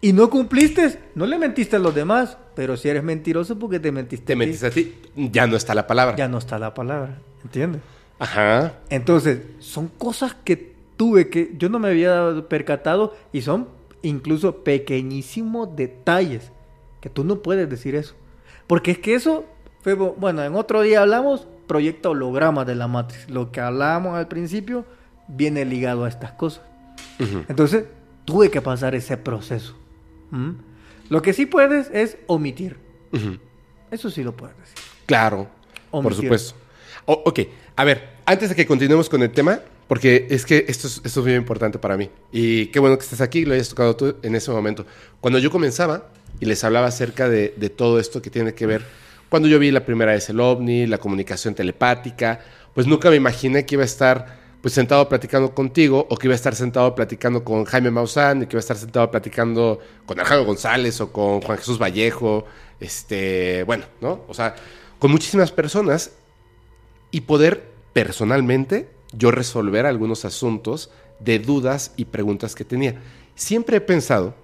y 0.00 0.12
no 0.12 0.30
cumpliste, 0.30 0.98
no 1.14 1.26
le 1.26 1.38
mentiste 1.38 1.76
a 1.76 1.78
los 1.78 1.94
demás, 1.94 2.36
pero 2.54 2.76
si 2.76 2.88
eres 2.88 3.02
mentiroso 3.02 3.58
porque 3.58 3.80
te 3.80 3.90
mentiste. 3.90 4.26
Te 4.26 4.32
a 4.32 4.36
ti, 4.36 4.38
metiste 4.38 4.66
a 4.66 4.70
ti, 4.70 4.94
ya 5.16 5.46
no 5.46 5.56
está 5.56 5.74
la 5.74 5.86
palabra. 5.86 6.16
Ya 6.16 6.28
no 6.28 6.38
está 6.38 6.58
la 6.58 6.74
palabra, 6.74 7.18
¿entiendes? 7.42 7.82
Ajá. 8.18 8.74
Entonces, 8.88 9.40
son 9.58 9.88
cosas 9.88 10.34
que 10.44 10.74
tuve 10.96 11.28
que 11.28 11.52
yo 11.58 11.68
no 11.68 11.78
me 11.78 11.88
había 11.88 12.46
percatado 12.48 13.14
y 13.32 13.42
son 13.42 13.68
incluso 14.02 14.64
pequeñísimos 14.64 15.74
detalles 15.76 16.52
que 17.00 17.10
tú 17.10 17.24
no 17.24 17.42
puedes 17.42 17.68
decir 17.68 17.94
eso. 17.94 18.14
Porque 18.66 18.92
es 18.92 18.98
que 18.98 19.14
eso, 19.14 19.44
Fue, 19.82 19.94
bueno, 19.94 20.42
en 20.42 20.56
otro 20.56 20.82
día 20.82 21.02
hablamos 21.02 21.46
proyecto 21.66 22.10
holograma 22.10 22.64
de 22.64 22.74
la 22.74 22.88
Matrix. 22.88 23.30
Lo 23.30 23.52
que 23.52 23.60
hablábamos 23.60 24.16
al 24.16 24.28
principio 24.28 24.84
viene 25.28 25.64
ligado 25.64 26.04
a 26.04 26.08
estas 26.08 26.32
cosas. 26.32 26.62
Ujú. 27.20 27.44
Entonces, 27.48 27.84
tuve 28.24 28.50
que 28.50 28.60
pasar 28.60 28.94
ese 28.94 29.16
proceso. 29.16 29.74
¿Mm? 30.30 30.50
Lo 31.08 31.22
que 31.22 31.32
sí 31.32 31.46
puedes 31.46 31.88
es 31.92 32.16
omitir. 32.26 32.76
Ujú. 33.12 33.38
Eso 33.90 34.10
sí 34.10 34.22
lo 34.24 34.36
puedes 34.36 34.56
decir. 34.58 34.74
Claro, 35.06 35.48
por 35.90 36.06
Omitir. 36.06 36.24
supuesto. 36.24 36.54
O- 37.04 37.22
ok, 37.26 37.40
a 37.76 37.84
ver, 37.84 38.08
antes 38.26 38.48
de 38.48 38.56
que 38.56 38.66
continuemos 38.66 39.08
con 39.08 39.22
el 39.22 39.30
tema, 39.30 39.60
porque 39.86 40.26
es 40.30 40.44
que 40.44 40.64
esto 40.66 40.88
es, 40.88 41.00
esto 41.04 41.20
es 41.20 41.26
muy 41.26 41.34
importante 41.36 41.78
para 41.78 41.96
mí. 41.96 42.10
Y 42.32 42.66
qué 42.66 42.80
bueno 42.80 42.98
que 42.98 43.04
estés 43.04 43.20
aquí, 43.20 43.44
lo 43.44 43.54
hayas 43.54 43.68
tocado 43.68 43.94
tú 43.94 44.16
en 44.22 44.34
ese 44.34 44.50
momento. 44.50 44.84
Cuando 45.20 45.38
yo 45.38 45.48
comenzaba 45.52 46.08
y 46.40 46.46
les 46.46 46.64
hablaba 46.64 46.88
acerca 46.88 47.28
de, 47.28 47.54
de 47.56 47.70
todo 47.70 48.00
esto 48.00 48.20
que 48.20 48.28
tiene 48.30 48.52
que 48.54 48.66
ver, 48.66 48.84
cuando 49.28 49.48
yo 49.48 49.60
vi 49.60 49.70
la 49.70 49.84
primera 49.86 50.10
vez 50.12 50.28
el 50.28 50.40
ovni, 50.40 50.86
la 50.88 50.98
comunicación 50.98 51.54
telepática, 51.54 52.40
pues 52.74 52.88
nunca 52.88 53.10
me 53.10 53.16
imaginé 53.16 53.64
que 53.64 53.76
iba 53.76 53.82
a 53.82 53.86
estar 53.86 54.45
pues 54.66 54.74
sentado 54.74 55.08
platicando 55.08 55.54
contigo 55.54 56.08
o 56.10 56.16
que 56.16 56.26
iba 56.26 56.32
a 56.32 56.34
estar 56.34 56.56
sentado 56.56 56.92
platicando 56.92 57.44
con 57.44 57.66
Jaime 57.66 57.92
Maussan 57.92 58.42
y 58.42 58.46
que 58.46 58.56
iba 58.56 58.58
a 58.58 58.66
estar 58.66 58.76
sentado 58.76 59.08
platicando 59.12 59.78
con 60.04 60.18
Alejandro 60.18 60.44
González 60.44 61.00
o 61.00 61.12
con 61.12 61.40
Juan 61.40 61.58
Jesús 61.58 61.78
Vallejo, 61.80 62.44
este, 62.80 63.62
bueno, 63.62 63.84
¿no? 64.00 64.24
O 64.26 64.34
sea, 64.34 64.56
con 64.98 65.12
muchísimas 65.12 65.52
personas 65.52 66.14
y 67.12 67.20
poder 67.20 67.70
personalmente 67.92 68.88
yo 69.12 69.30
resolver 69.30 69.86
algunos 69.86 70.24
asuntos 70.24 70.90
de 71.20 71.38
dudas 71.38 71.92
y 71.94 72.06
preguntas 72.06 72.56
que 72.56 72.64
tenía. 72.64 73.00
Siempre 73.36 73.76
he 73.76 73.80
pensado 73.80 74.34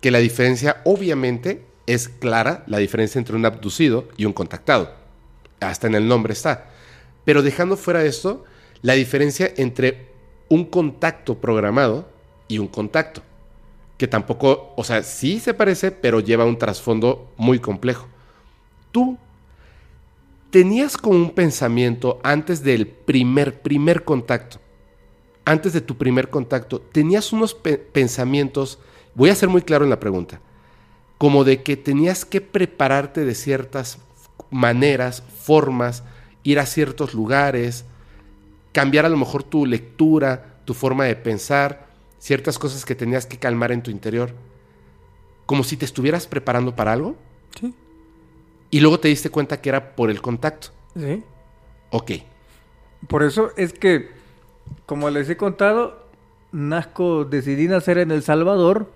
que 0.00 0.10
la 0.10 0.20
diferencia 0.20 0.80
obviamente 0.86 1.66
es 1.84 2.08
clara, 2.08 2.64
la 2.66 2.78
diferencia 2.78 3.18
entre 3.18 3.36
un 3.36 3.44
abducido 3.44 4.08
y 4.16 4.24
un 4.24 4.32
contactado. 4.32 4.94
Hasta 5.60 5.86
en 5.86 5.96
el 5.96 6.08
nombre 6.08 6.32
está. 6.32 6.70
Pero 7.26 7.42
dejando 7.42 7.76
fuera 7.76 8.06
esto, 8.06 8.46
la 8.86 8.92
diferencia 8.92 9.52
entre 9.56 10.06
un 10.48 10.64
contacto 10.64 11.40
programado 11.40 12.08
y 12.46 12.58
un 12.58 12.68
contacto. 12.68 13.20
Que 13.98 14.06
tampoco, 14.06 14.74
o 14.76 14.84
sea, 14.84 15.02
sí 15.02 15.40
se 15.40 15.54
parece, 15.54 15.90
pero 15.90 16.20
lleva 16.20 16.44
un 16.44 16.56
trasfondo 16.56 17.32
muy 17.36 17.58
complejo. 17.58 18.06
Tú 18.92 19.18
tenías 20.50 20.96
como 20.96 21.16
un 21.18 21.32
pensamiento 21.32 22.20
antes 22.22 22.62
del 22.62 22.86
primer, 22.86 23.60
primer 23.60 24.04
contacto, 24.04 24.60
antes 25.44 25.72
de 25.72 25.80
tu 25.80 25.96
primer 25.98 26.30
contacto, 26.30 26.80
tenías 26.80 27.32
unos 27.32 27.54
pe- 27.54 27.78
pensamientos, 27.78 28.78
voy 29.16 29.30
a 29.30 29.34
ser 29.34 29.48
muy 29.48 29.62
claro 29.62 29.82
en 29.82 29.90
la 29.90 29.98
pregunta, 29.98 30.40
como 31.18 31.42
de 31.42 31.64
que 31.64 31.76
tenías 31.76 32.24
que 32.24 32.40
prepararte 32.40 33.24
de 33.24 33.34
ciertas 33.34 33.98
maneras, 34.48 35.24
formas, 35.42 36.04
ir 36.44 36.60
a 36.60 36.66
ciertos 36.66 37.14
lugares, 37.14 37.84
cambiar 38.76 39.06
a 39.06 39.08
lo 39.08 39.16
mejor 39.16 39.42
tu 39.42 39.64
lectura, 39.64 40.58
tu 40.66 40.74
forma 40.74 41.06
de 41.06 41.16
pensar, 41.16 41.86
ciertas 42.18 42.58
cosas 42.58 42.84
que 42.84 42.94
tenías 42.94 43.24
que 43.24 43.38
calmar 43.38 43.72
en 43.72 43.82
tu 43.82 43.90
interior, 43.90 44.34
como 45.46 45.64
si 45.64 45.78
te 45.78 45.86
estuvieras 45.86 46.26
preparando 46.26 46.76
para 46.76 46.92
algo. 46.92 47.16
Sí. 47.58 47.74
Y 48.70 48.80
luego 48.80 49.00
te 49.00 49.08
diste 49.08 49.30
cuenta 49.30 49.62
que 49.62 49.70
era 49.70 49.96
por 49.96 50.10
el 50.10 50.20
contacto. 50.20 50.68
Sí. 50.94 51.22
Ok. 51.90 52.12
Por 53.08 53.22
eso 53.22 53.50
es 53.56 53.72
que, 53.72 54.10
como 54.84 55.08
les 55.08 55.30
he 55.30 55.38
contado, 55.38 56.10
nazco, 56.52 57.24
decidí 57.24 57.68
nacer 57.68 57.96
en 57.96 58.10
El 58.10 58.22
Salvador 58.22 58.92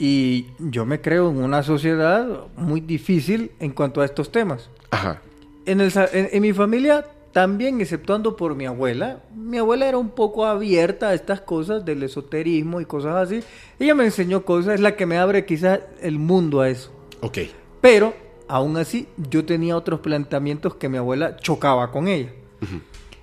y 0.00 0.48
yo 0.58 0.84
me 0.84 1.00
creo 1.00 1.30
en 1.30 1.44
una 1.44 1.62
sociedad 1.62 2.26
muy 2.56 2.80
difícil 2.80 3.52
en 3.60 3.70
cuanto 3.70 4.00
a 4.00 4.04
estos 4.04 4.32
temas. 4.32 4.68
Ajá. 4.90 5.22
En, 5.64 5.80
el 5.80 5.92
en 5.94 6.42
mi 6.42 6.52
familia 6.52 7.04
también, 7.32 7.80
exceptuando 7.80 8.36
por 8.36 8.54
mi 8.54 8.66
abuela, 8.66 9.22
mi 9.34 9.58
abuela 9.58 9.86
era 9.86 9.98
un 9.98 10.10
poco 10.10 10.46
abierta 10.46 11.10
a 11.10 11.14
estas 11.14 11.40
cosas 11.40 11.84
del 11.84 12.02
esoterismo 12.02 12.80
y 12.80 12.84
cosas 12.84 13.16
así. 13.16 13.40
Ella 13.78 13.94
me 13.94 14.04
enseñó 14.04 14.44
cosas, 14.44 14.74
es 14.74 14.80
la 14.80 14.96
que 14.96 15.06
me 15.06 15.18
abre 15.18 15.44
quizás 15.44 15.80
el 16.00 16.18
mundo 16.18 16.60
a 16.60 16.70
eso. 16.70 16.90
Ok. 17.20 17.38
Pero, 17.80 18.14
aún 18.48 18.76
así, 18.76 19.06
yo 19.30 19.44
tenía 19.44 19.76
otros 19.76 20.00
planteamientos 20.00 20.74
que 20.76 20.88
mi 20.88 20.96
abuela 20.96 21.36
chocaba 21.36 21.90
con 21.90 22.08
ella. 22.08 22.32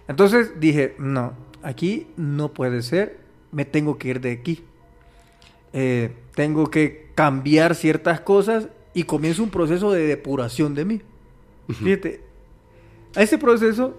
Entonces 0.07 0.59
dije, 0.59 0.95
no, 0.97 1.33
aquí 1.63 2.07
no 2.15 2.53
puede 2.53 2.83
ser, 2.83 3.19
me 3.51 3.65
tengo 3.65 3.97
que 3.97 4.09
ir 4.09 4.21
de 4.21 4.31
aquí. 4.31 4.63
Eh, 5.73 6.13
tengo 6.35 6.69
que 6.69 7.09
cambiar 7.15 7.75
ciertas 7.75 8.21
cosas 8.21 8.69
y 8.93 9.03
comienzo 9.03 9.43
un 9.43 9.49
proceso 9.49 9.91
de 9.91 10.05
depuración 10.05 10.75
de 10.75 10.85
mí. 10.85 11.01
Fíjate, 11.67 12.21
a 13.15 13.21
ese 13.23 13.37
proceso 13.37 13.93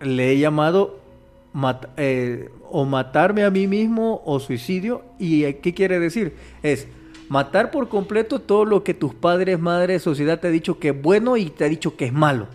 le 0.00 0.32
he 0.32 0.38
llamado 0.38 0.98
mat- 1.52 1.88
eh, 1.96 2.50
o 2.70 2.84
matarme 2.84 3.44
a 3.44 3.50
mí 3.50 3.66
mismo 3.66 4.22
o 4.24 4.40
suicidio. 4.40 5.02
¿Y 5.18 5.44
eh, 5.44 5.58
qué 5.58 5.72
quiere 5.74 5.98
decir? 6.00 6.34
Es 6.62 6.86
matar 7.28 7.70
por 7.70 7.88
completo 7.88 8.40
todo 8.40 8.64
lo 8.64 8.84
que 8.84 8.94
tus 8.94 9.14
padres, 9.14 9.58
madres, 9.60 10.02
sociedad 10.02 10.40
te 10.40 10.48
ha 10.48 10.50
dicho 10.50 10.78
que 10.78 10.88
es 10.90 11.02
bueno 11.02 11.36
y 11.36 11.46
te 11.50 11.64
ha 11.64 11.68
dicho 11.68 11.96
que 11.96 12.06
es 12.06 12.12
malo. 12.12 12.48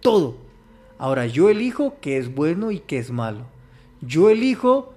Todo. 0.00 0.36
Ahora, 0.98 1.26
yo 1.26 1.48
elijo 1.50 1.96
que 2.00 2.16
es 2.18 2.34
bueno 2.34 2.70
y 2.70 2.78
que 2.80 2.98
es 2.98 3.10
malo. 3.10 3.40
Yo 4.02 4.30
elijo 4.30 4.92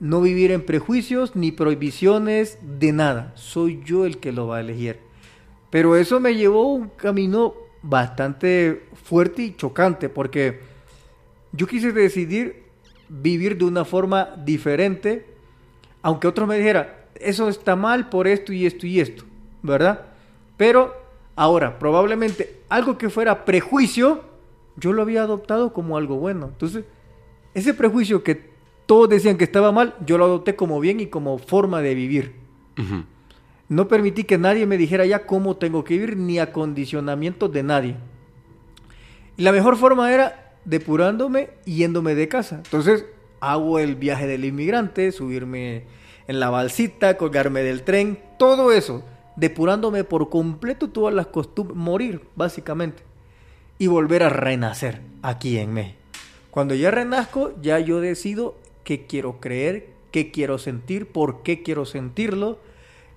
no 0.00 0.20
vivir 0.20 0.50
en 0.50 0.64
prejuicios 0.66 1.36
ni 1.36 1.52
prohibiciones 1.52 2.58
de 2.78 2.92
nada. 2.92 3.32
Soy 3.36 3.82
yo 3.84 4.04
el 4.06 4.18
que 4.18 4.32
lo 4.32 4.46
va 4.48 4.56
a 4.58 4.60
elegir. 4.60 4.98
Pero 5.70 5.96
eso 5.96 6.18
me 6.20 6.34
llevó 6.34 6.72
un 6.72 6.88
camino 6.88 7.54
bastante 7.84 8.86
fuerte 8.94 9.42
y 9.42 9.56
chocante 9.56 10.08
porque 10.08 10.60
yo 11.52 11.66
quise 11.66 11.92
decidir 11.92 12.64
vivir 13.08 13.58
de 13.58 13.66
una 13.66 13.84
forma 13.84 14.30
diferente, 14.44 15.26
aunque 16.02 16.26
otros 16.26 16.48
me 16.48 16.56
dijeran, 16.56 16.88
eso 17.14 17.48
está 17.48 17.76
mal 17.76 18.08
por 18.08 18.26
esto 18.26 18.52
y 18.52 18.66
esto 18.66 18.86
y 18.86 19.00
esto, 19.00 19.24
¿verdad? 19.62 20.06
Pero 20.56 20.94
ahora, 21.36 21.78
probablemente 21.78 22.60
algo 22.68 22.96
que 22.98 23.10
fuera 23.10 23.44
prejuicio, 23.44 24.22
yo 24.76 24.92
lo 24.92 25.02
había 25.02 25.22
adoptado 25.22 25.72
como 25.72 25.96
algo 25.96 26.16
bueno. 26.16 26.46
Entonces, 26.46 26.84
ese 27.52 27.74
prejuicio 27.74 28.24
que 28.24 28.50
todos 28.86 29.08
decían 29.08 29.36
que 29.36 29.44
estaba 29.44 29.72
mal, 29.72 29.94
yo 30.04 30.18
lo 30.18 30.24
adopté 30.24 30.56
como 30.56 30.80
bien 30.80 31.00
y 31.00 31.06
como 31.06 31.38
forma 31.38 31.82
de 31.82 31.94
vivir. 31.94 32.34
Ujú. 32.78 33.04
No 33.68 33.88
permití 33.88 34.24
que 34.24 34.38
nadie 34.38 34.66
me 34.66 34.76
dijera 34.76 35.06
ya 35.06 35.26
cómo 35.26 35.56
tengo 35.56 35.84
que 35.84 35.94
vivir, 35.94 36.16
ni 36.16 36.38
acondicionamiento 36.38 37.48
de 37.48 37.62
nadie. 37.62 37.96
Y 39.36 39.42
la 39.42 39.52
mejor 39.52 39.76
forma 39.76 40.12
era 40.12 40.54
depurándome 40.64 41.50
y 41.64 41.76
yéndome 41.76 42.14
de 42.14 42.28
casa. 42.28 42.56
Entonces 42.56 43.06
hago 43.40 43.78
el 43.78 43.96
viaje 43.96 44.26
del 44.26 44.44
inmigrante, 44.44 45.12
subirme 45.12 45.84
en 46.26 46.40
la 46.40 46.50
balsita, 46.50 47.16
colgarme 47.16 47.62
del 47.62 47.82
tren, 47.82 48.18
todo 48.38 48.72
eso, 48.72 49.04
depurándome 49.36 50.04
por 50.04 50.30
completo 50.30 50.88
todas 50.88 51.14
las 51.14 51.26
costumbres, 51.26 51.76
morir 51.76 52.22
básicamente, 52.36 53.02
y 53.78 53.86
volver 53.88 54.22
a 54.22 54.30
renacer 54.30 55.00
aquí 55.22 55.58
en 55.58 55.74
México. 55.74 55.98
Cuando 56.50 56.74
ya 56.74 56.90
renazco, 56.90 57.52
ya 57.60 57.78
yo 57.80 58.00
decido 58.00 58.56
qué 58.84 59.06
quiero 59.06 59.40
creer, 59.40 59.88
qué 60.12 60.30
quiero 60.30 60.58
sentir, 60.58 61.06
por 61.08 61.42
qué 61.42 61.62
quiero 61.62 61.84
sentirlo, 61.84 62.58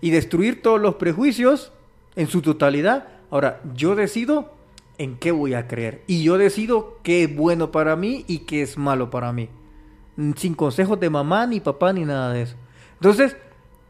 y 0.02 0.10
destruir 0.11 0.61
todos 0.61 0.80
los 0.82 0.95
prejuicios 0.95 1.72
en 2.15 2.28
su 2.28 2.41
totalidad. 2.41 3.07
Ahora, 3.30 3.61
yo 3.76 3.95
decido 3.95 4.53
en 4.98 5.18
qué 5.18 5.32
voy 5.32 5.53
a 5.53 5.68
creer. 5.68 6.02
Y 6.07 6.24
yo 6.24 6.38
decido 6.38 6.98
qué 7.03 7.24
es 7.24 7.36
bueno 7.36 7.72
para 7.72 7.95
mí 7.95 8.24
y 8.28 8.40
qué 8.40 8.61
es 8.61 8.78
malo 8.78 9.10
para 9.10 9.32
mí. 9.34 9.49
Sin 10.36 10.56
consejos 10.56 10.99
de 10.99 11.10
mamá, 11.10 11.45
ni 11.45 11.60
papá, 11.60 11.94
ni 11.94 12.03
nada 12.06 12.34
de 12.34 12.44
eso. 12.44 12.56
Entonces, 12.95 13.36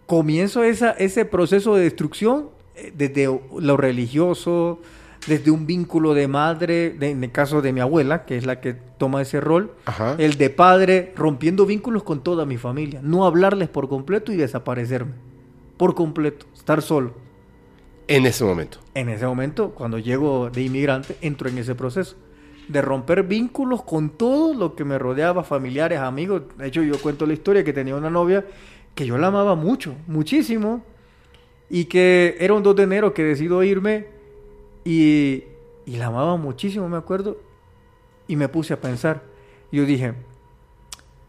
comienzo 0.06 0.64
esa, 0.64 0.92
ese 0.92 1.24
proceso 1.26 1.76
de 1.76 1.84
destrucción 1.84 2.50
eh, 2.76 2.92
desde 2.96 3.28
lo 3.60 3.78
religioso, 3.78 4.80
desde 5.28 5.52
un 5.52 5.66
vínculo 5.66 6.14
de 6.14 6.28
madre, 6.28 6.90
de- 6.92 7.12
en 7.12 7.24
el 7.24 7.32
caso 7.32 7.62
de 7.62 7.72
mi 7.74 7.80
abuela, 7.80 8.26
que 8.26 8.38
es 8.38 8.46
la 8.46 8.60
que 8.62 8.74
toma 8.74 9.22
ese 9.22 9.40
rol, 9.40 9.72
Ajá. 9.86 10.16
el 10.18 10.38
de 10.38 10.50
padre, 10.50 11.14
rompiendo 11.16 11.66
vínculos 11.66 12.04
con 12.04 12.22
toda 12.24 12.46
mi 12.46 12.58
familia, 12.58 13.00
no 13.04 13.26
hablarles 13.26 13.70
por 13.70 13.88
completo 13.90 14.32
y 14.32 14.36
desaparecerme, 14.36 15.14
por 15.78 15.96
completo, 15.96 16.46
estar 16.54 16.82
solo. 16.82 17.14
En 18.08 18.26
ese 18.26 18.44
momento. 18.44 18.80
En 18.94 19.10
ese 19.10 19.26
momento, 19.26 19.72
cuando 19.72 20.00
llego 20.00 20.50
de 20.50 20.64
inmigrante, 20.64 21.18
entro 21.22 21.50
en 21.50 21.58
ese 21.58 21.76
proceso 21.76 22.16
de 22.68 22.82
romper 22.82 23.24
vínculos 23.24 23.84
con 23.84 24.10
todo 24.10 24.54
lo 24.54 24.76
que 24.76 24.84
me 24.84 25.00
rodeaba, 25.00 25.44
familiares, 25.44 26.00
amigos. 26.00 26.44
De 26.58 26.68
hecho, 26.68 26.84
yo 26.84 27.00
cuento 27.02 27.26
la 27.26 27.34
historia 27.34 27.64
que 27.64 27.74
tenía 27.74 27.96
una 27.96 28.10
novia 28.10 28.46
que 28.94 29.06
yo 29.06 29.18
la 29.18 29.28
amaba 29.28 29.56
mucho, 29.56 29.96
muchísimo, 30.08 30.84
y 31.70 31.86
que 31.86 32.36
era 32.40 32.54
un 32.54 32.64
2 32.64 32.76
de 32.76 32.84
enero 32.84 33.14
que 33.14 33.24
decido 33.24 33.64
irme 33.64 34.08
y, 34.84 35.44
y 35.86 35.98
la 35.98 36.08
amaba 36.08 36.36
muchísimo, 36.36 36.90
me 36.90 36.98
acuerdo, 36.98 37.38
y 38.28 38.36
me 38.36 38.50
puse 38.50 38.74
a 38.74 38.82
pensar. 38.82 39.24
Yo 39.72 39.86
dije, 39.86 40.14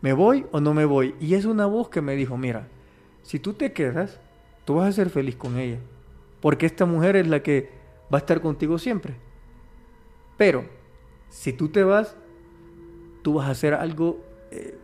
¿me 0.01 0.13
voy 0.13 0.47
o 0.51 0.61
no 0.61 0.75
me 0.75 0.85
voy? 0.85 1.15
Y 1.21 1.35
es 1.35 1.45
una 1.45 1.67
voz 1.67 1.89
que 1.89 2.01
me 2.01 2.17
dijo, 2.17 2.37
mira, 2.37 2.69
si 3.23 3.39
tú 3.39 3.53
te 3.53 3.73
quedas, 3.73 4.19
tú 4.69 4.75
vas 4.75 4.89
a 4.91 4.93
ser 4.93 5.09
feliz 5.09 5.35
con 5.35 5.57
ella, 5.57 5.79
porque 6.43 6.67
esta 6.67 6.85
mujer 6.85 7.17
es 7.17 7.27
la 7.27 7.43
que 7.43 7.71
va 8.13 8.19
a 8.19 8.21
estar 8.21 8.43
contigo 8.43 8.79
siempre. 8.79 9.15
Pero, 10.37 10.67
si 11.31 11.55
tú 11.55 11.71
te 11.71 11.83
vas, 11.83 12.15
tú 13.23 13.33
vas 13.33 13.49
a 13.49 13.53
hacer 13.53 13.73
algo 13.73 14.23
eh, 14.51 14.77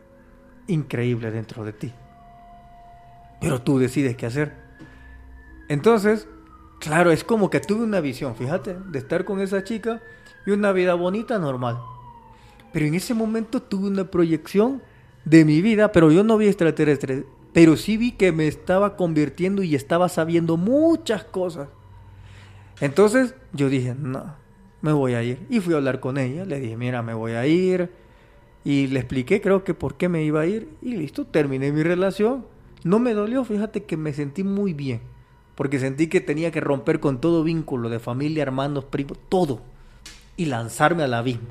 increíble 0.69 1.31
dentro 1.31 1.67
de 1.67 1.75
ti. 1.75 1.93
Pero 3.43 3.61
tú 3.61 3.79
decides 3.79 4.17
qué 4.17 4.25
hacer. 4.25 4.55
Entonces, 5.69 6.29
claro, 6.81 7.11
es 7.11 7.23
como 7.23 7.51
que 7.51 7.61
tuve 7.61 7.85
una 7.85 8.01
visión, 8.01 8.35
fíjate, 8.37 8.79
de 8.91 8.99
estar 8.99 9.27
con 9.27 9.43
esa 9.43 9.65
chica 9.65 10.01
y 10.47 10.53
una 10.53 10.73
vida 10.73 10.95
bonita, 10.95 11.39
normal. 11.39 11.79
Pero 12.73 12.87
en 12.87 12.95
ese 12.95 13.13
momento 13.13 13.61
tuve 13.61 13.89
una 13.89 14.11
proyección 14.11 14.81
de 15.27 15.45
mi 15.45 15.61
vida, 15.61 15.93
pero 15.93 16.11
yo 16.11 16.25
no 16.25 16.39
vi 16.39 16.47
extraterrestres, 16.47 17.25
pero 17.55 17.77
sí 17.77 17.97
vi 17.97 18.11
que 18.11 18.33
me 18.33 18.49
estaba 18.49 18.97
convirtiendo 18.97 19.63
y 19.63 19.77
estaba 19.77 20.09
sabiendo 20.09 20.57
muchas 20.57 21.23
cosas. 21.23 21.69
Entonces 22.81 23.37
yo 23.53 23.69
dije, 23.69 23.95
no, 23.97 24.35
me 24.83 24.93
voy 24.93 25.15
a 25.15 25.23
ir. 25.23 25.39
Y 25.49 25.61
fui 25.61 25.73
a 25.73 25.77
hablar 25.77 26.01
con 26.01 26.19
ella, 26.19 26.45
le 26.45 26.59
dije, 26.59 26.77
mira, 26.77 27.01
me 27.03 27.15
voy 27.15 27.33
a 27.33 27.47
ir. 27.47 27.93
Y 28.65 28.89
le 28.89 28.99
expliqué, 28.99 29.41
creo 29.41 29.63
que 29.63 29.73
por 29.73 29.97
qué 29.97 30.09
me 30.09 30.25
iba 30.25 30.41
a 30.41 30.47
ir. 30.47 30.69
Y 30.83 30.97
listo, 30.97 31.27
terminé 31.27 31.71
mi 31.71 31.85
relación. 31.85 32.45
No 32.83 32.99
me 32.99 33.15
dolió, 33.15 33.45
fíjate 33.45 33.85
que 33.85 33.97
me 33.97 34.13
sentí 34.13 34.43
muy 34.43 34.73
bien. 34.73 35.01
Porque 35.55 35.79
sentí 35.79 36.09
que 36.09 36.21
tenía 36.21 36.51
que 36.51 36.61
romper 36.61 36.99
con 36.99 37.21
todo 37.21 37.45
vínculo 37.45 37.89
de 37.89 38.01
familia, 38.01 38.43
hermanos, 38.43 38.85
primos, 38.87 39.17
todo. 39.29 39.61
Y 40.37 40.47
lanzarme 40.47 41.05
al 41.05 41.15
abismo. 41.15 41.51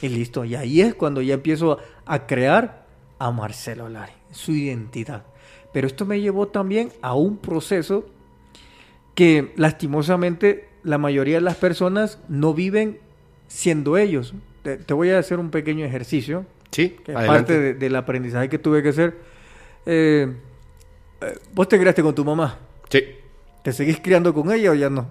Y 0.00 0.08
listo, 0.08 0.46
y 0.46 0.54
ahí 0.54 0.80
es 0.80 0.94
cuando 0.94 1.20
ya 1.20 1.34
empiezo 1.34 1.76
a 2.06 2.26
crear 2.26 2.85
a 3.18 3.30
Marcelo 3.30 3.88
Lari, 3.88 4.12
su 4.30 4.52
identidad. 4.52 5.24
Pero 5.72 5.86
esto 5.86 6.04
me 6.06 6.20
llevó 6.20 6.48
también 6.48 6.90
a 7.02 7.14
un 7.14 7.36
proceso 7.38 8.06
que 9.14 9.52
lastimosamente 9.56 10.68
la 10.82 10.98
mayoría 10.98 11.36
de 11.36 11.40
las 11.40 11.56
personas 11.56 12.18
no 12.28 12.54
viven 12.54 12.98
siendo 13.48 13.96
ellos. 13.96 14.34
Te, 14.62 14.76
te 14.76 14.94
voy 14.94 15.10
a 15.10 15.18
hacer 15.18 15.38
un 15.38 15.50
pequeño 15.50 15.84
ejercicio, 15.84 16.44
Sí, 16.70 16.90
que 17.04 17.12
es 17.12 17.16
adelante. 17.16 17.38
parte 17.54 17.60
de- 17.60 17.74
del 17.74 17.96
aprendizaje 17.96 18.48
que 18.48 18.58
tuve 18.58 18.82
que 18.82 18.90
hacer. 18.90 19.16
Eh, 19.86 20.32
eh, 21.20 21.38
¿Vos 21.54 21.68
te 21.68 21.78
criaste 21.78 22.02
con 22.02 22.14
tu 22.14 22.24
mamá? 22.24 22.58
Sí. 22.90 23.02
¿Te 23.62 23.72
seguís 23.72 23.98
criando 24.00 24.32
con 24.34 24.52
ella 24.52 24.70
o 24.70 24.74
ya 24.74 24.90
no? 24.90 25.06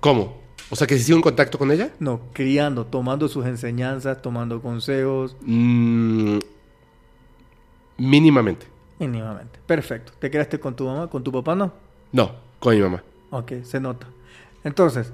¿Cómo? 0.00 0.40
O 0.70 0.76
sea, 0.76 0.86
que 0.86 0.96
si 0.96 1.04
sigo 1.04 1.16
en 1.16 1.22
contacto 1.22 1.58
con 1.58 1.70
ella. 1.72 1.90
No, 1.98 2.20
criando, 2.32 2.86
tomando 2.86 3.28
sus 3.28 3.46
enseñanzas, 3.46 4.20
tomando 4.22 4.60
consejos, 4.62 5.36
Mm, 5.42 6.38
mínimamente. 8.00 8.66
mínimamente. 8.98 9.58
Perfecto. 9.66 10.12
¿Te 10.18 10.30
criaste 10.30 10.58
con 10.58 10.74
tu 10.74 10.84
mamá? 10.86 11.08
¿Con 11.08 11.22
tu 11.22 11.30
papá 11.30 11.54
no? 11.54 11.72
No, 12.12 12.32
con 12.58 12.74
mi 12.74 12.80
mamá. 12.80 13.02
Ok, 13.30 13.52
se 13.62 13.78
nota. 13.80 14.06
Entonces, 14.64 15.12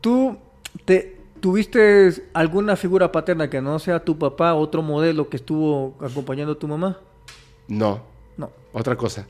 ¿tú 0.00 0.36
te, 0.84 1.16
tuviste 1.40 2.12
alguna 2.32 2.76
figura 2.76 3.10
paterna 3.12 3.50
que 3.50 3.60
no 3.60 3.78
sea 3.78 4.04
tu 4.04 4.18
papá, 4.18 4.54
otro 4.54 4.82
modelo 4.82 5.28
que 5.28 5.36
estuvo 5.36 5.96
acompañando 6.00 6.52
a 6.52 6.58
tu 6.58 6.68
mamá? 6.68 6.98
No, 7.68 8.02
No. 8.36 8.50
otra 8.72 8.96
cosa. 8.96 9.26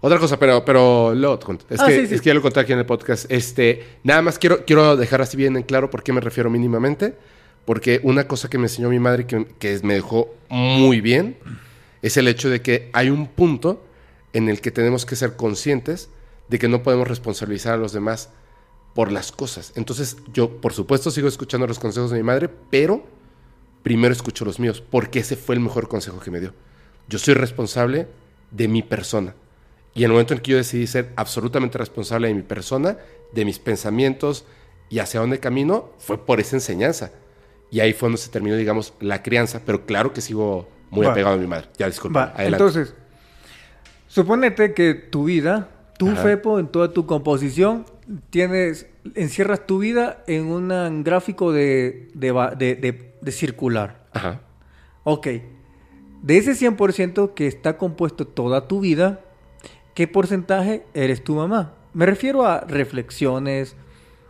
Otra 0.00 0.18
cosa, 0.18 0.36
pero, 0.36 0.64
pero 0.64 1.14
cuento. 1.44 1.64
Es, 1.70 1.80
Ah, 1.80 1.86
que, 1.86 2.00
sí, 2.00 2.06
sí. 2.08 2.14
es 2.16 2.20
que 2.20 2.30
ya 2.30 2.34
lo 2.34 2.42
conté 2.42 2.58
aquí 2.58 2.72
en 2.72 2.80
el 2.80 2.86
podcast. 2.86 3.30
Este, 3.30 3.98
nada 4.02 4.20
más 4.20 4.36
quiero, 4.36 4.64
quiero 4.66 4.96
dejar 4.96 5.22
así 5.22 5.36
bien 5.36 5.56
en 5.56 5.62
claro 5.62 5.90
por 5.90 6.02
qué 6.02 6.12
me 6.12 6.20
refiero 6.20 6.50
mínimamente. 6.50 7.16
Porque 7.64 8.00
una 8.02 8.26
cosa 8.26 8.50
que 8.50 8.58
me 8.58 8.64
enseñó 8.64 8.88
mi 8.88 8.98
madre 8.98 9.26
que, 9.26 9.80
me 9.82 9.94
dejó 9.94 10.34
muy 10.48 11.00
bien 11.00 11.36
es 12.02 12.16
el 12.16 12.26
hecho 12.28 12.50
de 12.50 12.60
que 12.60 12.90
hay 12.92 13.10
un 13.10 13.28
punto 13.28 13.84
en 14.32 14.48
el 14.48 14.60
que 14.60 14.70
tenemos 14.70 15.06
que 15.06 15.14
ser 15.14 15.36
conscientes 15.36 16.08
de 16.48 16.58
que 16.58 16.68
no 16.68 16.82
podemos 16.82 17.06
responsabilizar 17.06 17.74
a 17.74 17.76
los 17.76 17.92
demás 17.92 18.30
por 18.94 19.12
las 19.12 19.32
cosas. 19.32 19.72
Entonces, 19.76 20.16
yo, 20.32 20.60
por 20.60 20.72
supuesto, 20.72 21.10
sigo 21.10 21.28
escuchando 21.28 21.66
los 21.66 21.78
consejos 21.78 22.10
de 22.10 22.18
mi 22.18 22.22
madre, 22.24 22.48
pero 22.48 23.06
primero 23.82 24.12
escucho 24.12 24.44
los 24.44 24.58
míos, 24.58 24.82
porque 24.90 25.20
ese 25.20 25.36
fue 25.36 25.54
el 25.54 25.60
mejor 25.60 25.88
consejo 25.88 26.20
que 26.20 26.30
me 26.30 26.40
dio. 26.40 26.52
Yo 27.08 27.18
soy 27.18 27.34
responsable 27.34 28.08
de 28.50 28.68
mi 28.68 28.82
persona. 28.82 29.34
Y 29.94 30.04
el 30.04 30.10
momento 30.10 30.34
en 30.34 30.40
que 30.40 30.52
yo 30.52 30.56
decidí 30.56 30.86
ser 30.86 31.12
absolutamente 31.16 31.78
responsable 31.78 32.28
de 32.28 32.34
mi 32.34 32.42
persona, 32.42 32.98
de 33.32 33.44
mis 33.44 33.58
pensamientos 33.58 34.44
y 34.88 34.98
hacia 34.98 35.20
dónde 35.20 35.38
camino, 35.38 35.90
fue 35.98 36.24
por 36.24 36.40
esa 36.40 36.56
enseñanza. 36.56 37.12
Y 37.72 37.80
ahí 37.80 37.92
fue 37.92 38.06
donde 38.08 38.18
se 38.18 38.30
terminó, 38.30 38.54
digamos, 38.54 38.94
la 39.00 39.22
crianza. 39.22 39.62
Pero 39.66 39.84
claro 39.86 40.12
que 40.12 40.20
sigo 40.20 40.68
muy 40.90 41.06
Va. 41.06 41.12
apegado 41.12 41.34
a 41.34 41.38
mi 41.38 41.46
madre. 41.48 41.68
Ya, 41.78 41.86
disculpa. 41.86 42.34
Va, 42.36 42.44
entonces, 42.44 42.94
suponete 44.08 44.74
que 44.74 44.94
tu 44.94 45.24
vida, 45.24 45.68
tu 45.98 46.10
Ajá. 46.10 46.22
Fepo, 46.22 46.58
en 46.58 46.68
toda 46.68 46.92
tu 46.92 47.06
composición, 47.06 47.86
tienes, 48.30 48.86
encierras 49.14 49.66
tu 49.66 49.78
vida 49.78 50.22
en 50.26 50.46
un 50.46 51.02
gráfico 51.02 51.50
de, 51.52 52.10
de, 52.14 53.12
de- 53.20 53.32
circular. 53.32 54.04
Ajá. 54.12 54.40
Ok, 55.04 55.28
de 56.22 56.36
ese 56.38 56.52
100% 56.52 57.34
que 57.34 57.46
está 57.46 57.78
compuesto 57.78 58.26
toda 58.26 58.68
tu 58.68 58.80
vida, 58.80 59.20
¿qué 59.94 60.06
porcentaje 60.06 60.84
eres 60.94 61.24
tu 61.24 61.34
mamá? 61.36 61.72
Me 61.94 62.04
refiero 62.06 62.44
a 62.46 62.60
reflexiones, 62.60 63.76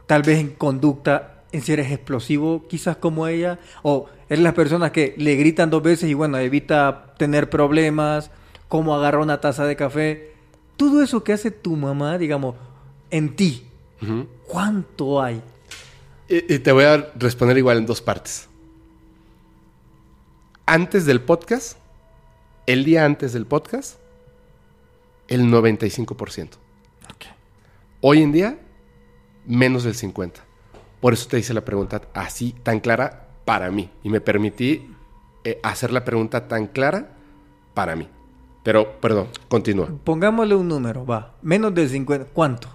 tal 0.07 0.23
vez 0.23 0.39
en 0.39 0.51
conducta, 0.51 1.32
si 1.61 1.73
eres 1.73 1.93
explosivo, 1.93 2.65
quizás 2.69 2.97
como 2.97 3.27
ella, 3.27 3.59
o 3.83 4.09
eres 4.29 4.43
las 4.43 4.55
personas 4.55 4.91
que 4.93 5.15
le 5.19 5.37
gritan 5.37 5.71
dos 5.71 5.83
veces 5.83 6.09
y 6.09 6.15
bueno, 6.15 6.39
evita 6.39 7.15
tener 7.19 7.51
problemas, 7.51 8.31
cómo 8.69 8.95
agarra 8.95 9.21
una 9.21 9.41
taza 9.41 9.67
de 9.67 9.77
café. 9.77 10.33
Todo 10.77 11.03
eso 11.03 11.23
que 11.23 11.33
hace 11.33 11.51
tu 11.51 11.77
mamá, 11.77 12.19
digamos, 12.19 12.55
en 13.11 13.37
ti. 13.37 13.67
¿cuánto 14.49 15.23
hay? 15.23 15.41
Y, 16.29 16.55
y 16.55 16.59
te 16.59 16.73
voy 16.73 16.85
a 16.85 17.13
responder 17.15 17.57
igual 17.57 17.79
en 17.79 17.87
dos 17.87 18.01
partes. 18.01 18.49
Antes 20.67 21.07
del 21.07 21.21
podcast, 21.21 21.79
el 22.67 22.85
día 22.85 23.05
antes 23.05 23.33
del 23.33 23.47
podcast, 23.47 23.99
el 25.29 25.45
95%. 25.45 26.49
Hoy 28.05 28.21
en 28.21 28.33
día, 28.33 28.59
menos 29.47 29.85
del 29.85 29.95
50%. 29.95 30.41
Por 31.03 31.15
eso 31.15 31.27
te 31.29 31.37
hice 31.37 31.53
la 31.53 31.65
pregunta 31.65 32.01
así, 32.15 32.55
tan 32.63 32.79
clara, 32.79 33.27
para 33.45 33.73
mí. 33.73 33.91
Y 34.05 34.09
me 34.09 34.21
permití 34.21 34.87
eh, 35.43 35.59
hacer 35.65 35.93
la 35.93 36.05
pregunta 36.05 36.47
tan 36.47 36.69
clara 36.69 37.09
para 37.75 37.97
mí. 37.97 38.07
Pero, 38.63 39.01
perdón, 39.01 39.27
continúa. 39.49 39.89
Pongámosle 40.05 40.55
un 40.55 40.69
número, 40.69 41.05
va, 41.05 41.35
menos 41.43 41.75
del 41.75 41.89
50, 41.89 42.27
¿cuánto? 42.33 42.69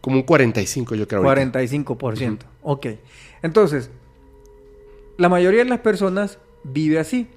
Como 0.00 0.16
un 0.16 0.24
45 0.24 0.96
yo 0.96 1.06
creo. 1.06 1.22
ahorita. 1.24 1.60
45%. 1.60 2.38
Ok. 2.62 2.86
Entonces, 3.40 3.88
la 5.16 5.28
mayoría 5.28 5.62
de 5.62 5.70
las 5.70 5.78
personas 5.78 6.38
vive 6.64 6.98
así. 6.98 7.28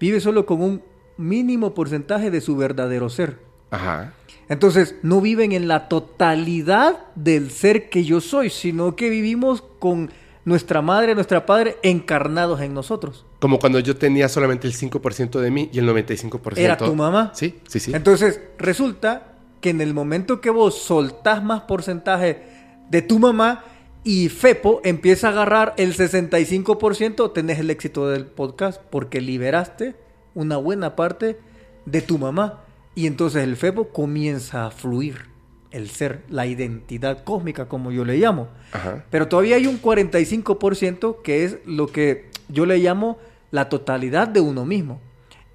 Vive 0.00 0.20
solo 0.20 0.46
con 0.46 0.62
un 0.62 0.82
mínimo 1.18 1.74
porcentaje 1.74 2.30
de 2.30 2.40
su 2.40 2.56
verdadero 2.56 3.10
ser. 3.10 3.40
Ajá. 3.70 4.14
Entonces, 4.48 4.96
no 5.02 5.20
viven 5.20 5.52
en 5.52 5.68
la 5.68 5.88
totalidad 5.88 7.06
del 7.14 7.50
ser 7.50 7.88
que 7.88 8.04
yo 8.04 8.20
soy, 8.20 8.50
sino 8.50 8.96
que 8.96 9.08
vivimos 9.08 9.62
con 9.78 10.10
nuestra 10.44 10.82
madre, 10.82 11.14
nuestra 11.14 11.46
padre 11.46 11.76
encarnados 11.82 12.60
en 12.60 12.74
nosotros. 12.74 13.24
Como 13.40 13.58
cuando 13.58 13.78
yo 13.78 13.96
tenía 13.96 14.28
solamente 14.28 14.66
el 14.66 14.74
5% 14.74 15.40
de 15.40 15.50
mí 15.50 15.70
y 15.72 15.78
el 15.78 15.88
95%. 15.88 16.58
¿Era 16.58 16.76
tu 16.76 16.94
mamá? 16.94 17.32
Sí, 17.34 17.60
sí, 17.68 17.80
sí. 17.80 17.92
Entonces, 17.94 18.40
resulta 18.58 19.34
que 19.60 19.70
en 19.70 19.80
el 19.80 19.94
momento 19.94 20.40
que 20.40 20.50
vos 20.50 20.76
soltás 20.78 21.42
más 21.42 21.62
porcentaje 21.62 22.42
de 22.90 23.02
tu 23.02 23.18
mamá 23.18 23.64
y 24.04 24.28
Fepo 24.28 24.80
empieza 24.84 25.28
a 25.28 25.30
agarrar 25.30 25.74
el 25.76 25.94
65%, 25.94 27.32
tenés 27.32 27.60
el 27.60 27.70
éxito 27.70 28.08
del 28.08 28.26
podcast 28.26 28.82
porque 28.90 29.20
liberaste 29.20 29.94
una 30.34 30.56
buena 30.56 30.96
parte 30.96 31.38
de 31.86 32.02
tu 32.02 32.18
mamá. 32.18 32.64
Y 32.94 33.06
entonces 33.06 33.44
el 33.44 33.56
Fepo 33.56 33.88
comienza 33.88 34.66
a 34.66 34.70
fluir 34.70 35.30
el 35.70 35.88
ser, 35.88 36.22
la 36.28 36.46
identidad 36.46 37.24
cósmica, 37.24 37.66
como 37.66 37.90
yo 37.90 38.04
le 38.04 38.18
llamo. 38.18 38.48
Ajá. 38.72 39.04
Pero 39.10 39.28
todavía 39.28 39.56
hay 39.56 39.66
un 39.66 39.80
45% 39.80 41.22
que 41.22 41.44
es 41.44 41.58
lo 41.64 41.86
que 41.86 42.30
yo 42.48 42.66
le 42.66 42.78
llamo 42.78 43.18
la 43.50 43.68
totalidad 43.68 44.28
de 44.28 44.40
uno 44.40 44.64
mismo. 44.66 45.00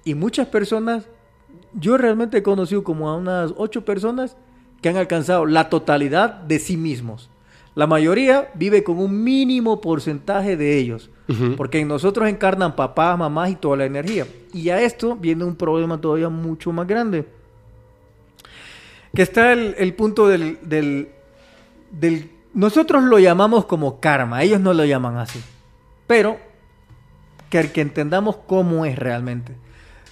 Y 0.04 0.14
muchas 0.14 0.48
personas, 0.48 1.08
yo 1.74 1.96
realmente 1.96 2.38
he 2.38 2.42
conocido 2.42 2.82
como 2.82 3.08
a 3.08 3.16
unas 3.16 3.52
8 3.56 3.84
personas 3.84 4.36
que 4.80 4.88
han 4.88 4.96
alcanzado 4.96 5.46
la 5.46 5.68
totalidad 5.68 6.34
de 6.34 6.58
sí 6.58 6.76
mismos. 6.76 7.30
La 7.74 7.86
mayoría 7.86 8.50
vive 8.54 8.82
con 8.82 8.98
un 8.98 9.22
mínimo 9.22 9.80
porcentaje 9.80 10.56
de 10.56 10.78
ellos. 10.78 11.10
Porque 11.56 11.78
en 11.80 11.88
nosotros 11.88 12.26
encarnan 12.28 12.74
papás, 12.74 13.18
mamás 13.18 13.50
y 13.50 13.56
toda 13.56 13.76
la 13.76 13.84
energía. 13.84 14.26
Y 14.54 14.70
a 14.70 14.80
esto 14.80 15.14
viene 15.14 15.44
un 15.44 15.56
problema 15.56 16.00
todavía 16.00 16.30
mucho 16.30 16.72
más 16.72 16.86
grande. 16.86 17.26
Que 19.14 19.22
está 19.22 19.52
el, 19.52 19.74
el 19.78 19.94
punto 19.94 20.26
del, 20.28 20.58
del, 20.62 21.08
del- 21.90 22.30
Nosotros 22.54 23.02
lo 23.04 23.18
llamamos 23.18 23.66
como 23.66 24.00
karma, 24.00 24.42
ellos 24.42 24.60
no 24.60 24.72
lo 24.72 24.84
llaman 24.86 25.18
así. 25.18 25.40
Pero 26.06 26.38
que, 27.50 27.70
que 27.72 27.80
entendamos 27.82 28.36
cómo 28.46 28.84
es 28.86 28.98
realmente. 28.98 29.54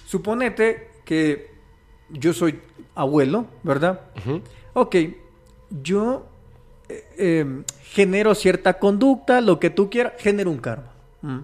Suponete 0.05 0.89
que 1.03 1.51
yo 2.09 2.31
soy 2.33 2.59
abuelo, 2.95 3.47
¿verdad? 3.63 4.01
Ujú. 4.23 4.41
Ok, 4.73 4.95
yo 5.83 6.27
eh, 6.89 7.03
eh, 7.17 7.63
genero 7.85 8.35
cierta 8.35 8.77
conducta, 8.77 9.41
lo 9.41 9.59
que 9.59 9.69
tú 9.71 9.89
quieras, 9.89 10.13
genero 10.19 10.51
un 10.51 10.59
karma. 10.59 10.91
Mm. 11.21 11.39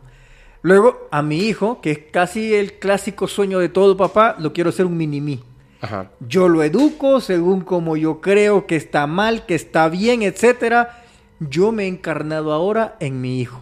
Luego, 0.62 1.08
a 1.12 1.22
mi 1.22 1.40
hijo, 1.40 1.82
que 1.82 1.92
es 1.92 2.00
casi 2.12 2.54
el 2.54 2.80
clásico 2.80 3.28
sueño 3.28 3.60
de 3.60 3.70
todo 3.70 3.98
papá, 3.98 4.36
lo 4.40 4.54
quiero 4.54 4.70
hacer 4.70 4.86
un 4.86 4.96
mini-mí. 4.96 5.44
Ajá. 5.82 6.12
Yo 6.22 6.48
lo 6.48 6.64
educo 6.64 7.20
según 7.20 7.62
como 7.62 7.98
yo 7.98 8.22
creo 8.22 8.66
que 8.66 8.78
está 8.78 9.06
mal, 9.06 9.46
que 9.46 9.56
está 9.56 9.90
bien, 9.90 10.22
etcétera. 10.22 11.04
Yo 11.42 11.74
me 11.74 11.84
he 11.84 11.88
encarnado 11.88 12.54
ahora 12.54 12.96
en 13.02 13.20
mi 13.20 13.42
hijo. 13.42 13.62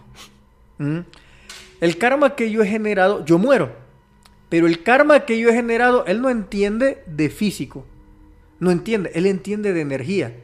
¿Mm? 0.78 1.00
El 1.80 1.98
karma 1.98 2.36
que 2.36 2.52
yo 2.52 2.62
he 2.62 2.68
generado, 2.68 3.24
yo 3.24 3.38
muero. 3.38 3.72
Pero 4.48 4.68
el 4.68 4.84
karma 4.84 5.20
que 5.20 5.40
yo 5.40 5.48
he 5.48 5.54
generado, 5.54 6.04
él 6.06 6.22
no 6.22 6.30
entiende 6.30 7.02
de 7.06 7.28
físico. 7.28 7.84
No 8.60 8.70
entiende, 8.70 9.10
él 9.14 9.26
entiende 9.26 9.72
de 9.72 9.80
energía. 9.80 10.36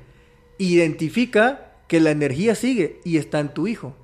Identifica 0.59 1.75
que 1.87 2.01
la 2.01 2.11
energía 2.11 2.57
sigue 2.57 3.01
y 3.05 3.19
está 3.19 3.39
en 3.39 3.55
tu 3.55 3.69
hijo. 3.69 3.95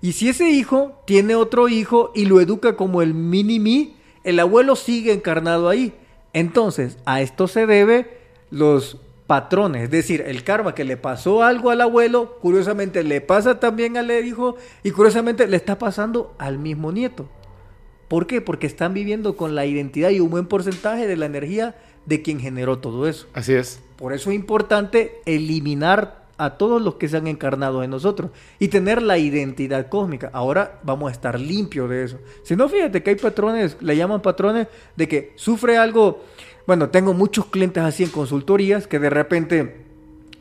Y 0.00 0.12
si 0.12 0.28
ese 0.28 0.50
hijo 0.50 1.02
tiene 1.06 1.34
otro 1.34 1.68
hijo 1.68 2.12
y 2.14 2.26
lo 2.26 2.40
educa 2.40 2.76
como 2.76 3.02
el 3.02 3.14
mini 3.14 3.58
mí, 3.58 3.96
el 4.24 4.38
abuelo 4.40 4.76
sigue 4.76 5.12
encarnado 5.12 5.68
ahí. 5.68 5.94
Entonces, 6.32 6.98
a 7.06 7.20
esto 7.20 7.48
se 7.48 7.66
debe 7.66 8.18
los 8.50 8.98
patrones, 9.26 9.84
es 9.84 9.90
decir, 9.90 10.22
el 10.26 10.44
karma 10.44 10.74
que 10.74 10.84
le 10.84 10.96
pasó 10.96 11.42
algo 11.42 11.70
al 11.70 11.80
abuelo, 11.80 12.38
curiosamente 12.40 13.02
le 13.02 13.20
pasa 13.20 13.58
también 13.58 13.96
al 13.96 14.10
hijo 14.24 14.56
y 14.84 14.92
curiosamente 14.92 15.48
le 15.48 15.56
está 15.56 15.78
pasando 15.78 16.34
al 16.38 16.58
mismo 16.58 16.92
nieto. 16.92 17.28
¿Por 18.08 18.26
qué? 18.26 18.40
Porque 18.40 18.68
están 18.68 18.94
viviendo 18.94 19.36
con 19.36 19.54
la 19.56 19.66
identidad 19.66 20.10
y 20.10 20.20
un 20.20 20.30
buen 20.30 20.46
porcentaje 20.46 21.08
de 21.08 21.16
la 21.16 21.26
energía 21.26 21.74
de 22.04 22.22
quien 22.22 22.38
generó 22.38 22.78
todo 22.78 23.08
eso. 23.08 23.26
Así 23.32 23.52
es. 23.52 23.80
Por 23.96 24.12
eso 24.12 24.30
es 24.30 24.36
importante 24.36 25.20
eliminar 25.26 26.25
a 26.38 26.50
todos 26.58 26.82
los 26.82 26.96
que 26.96 27.08
se 27.08 27.16
han 27.16 27.26
encarnado 27.26 27.82
en 27.82 27.90
nosotros 27.90 28.30
y 28.58 28.68
tener 28.68 29.02
la 29.02 29.18
identidad 29.18 29.88
cósmica. 29.88 30.30
Ahora 30.32 30.80
vamos 30.82 31.08
a 31.08 31.12
estar 31.12 31.40
limpios 31.40 31.88
de 31.88 32.04
eso. 32.04 32.18
Si 32.42 32.56
no, 32.56 32.68
fíjate 32.68 33.02
que 33.02 33.10
hay 33.10 33.16
patrones, 33.16 33.76
le 33.80 33.96
llaman 33.96 34.22
patrones 34.22 34.68
de 34.96 35.08
que 35.08 35.32
sufre 35.36 35.78
algo. 35.78 36.24
Bueno, 36.66 36.90
tengo 36.90 37.14
muchos 37.14 37.46
clientes 37.46 37.82
así 37.82 38.04
en 38.04 38.10
consultorías 38.10 38.86
que 38.86 38.98
de 38.98 39.10
repente 39.10 39.86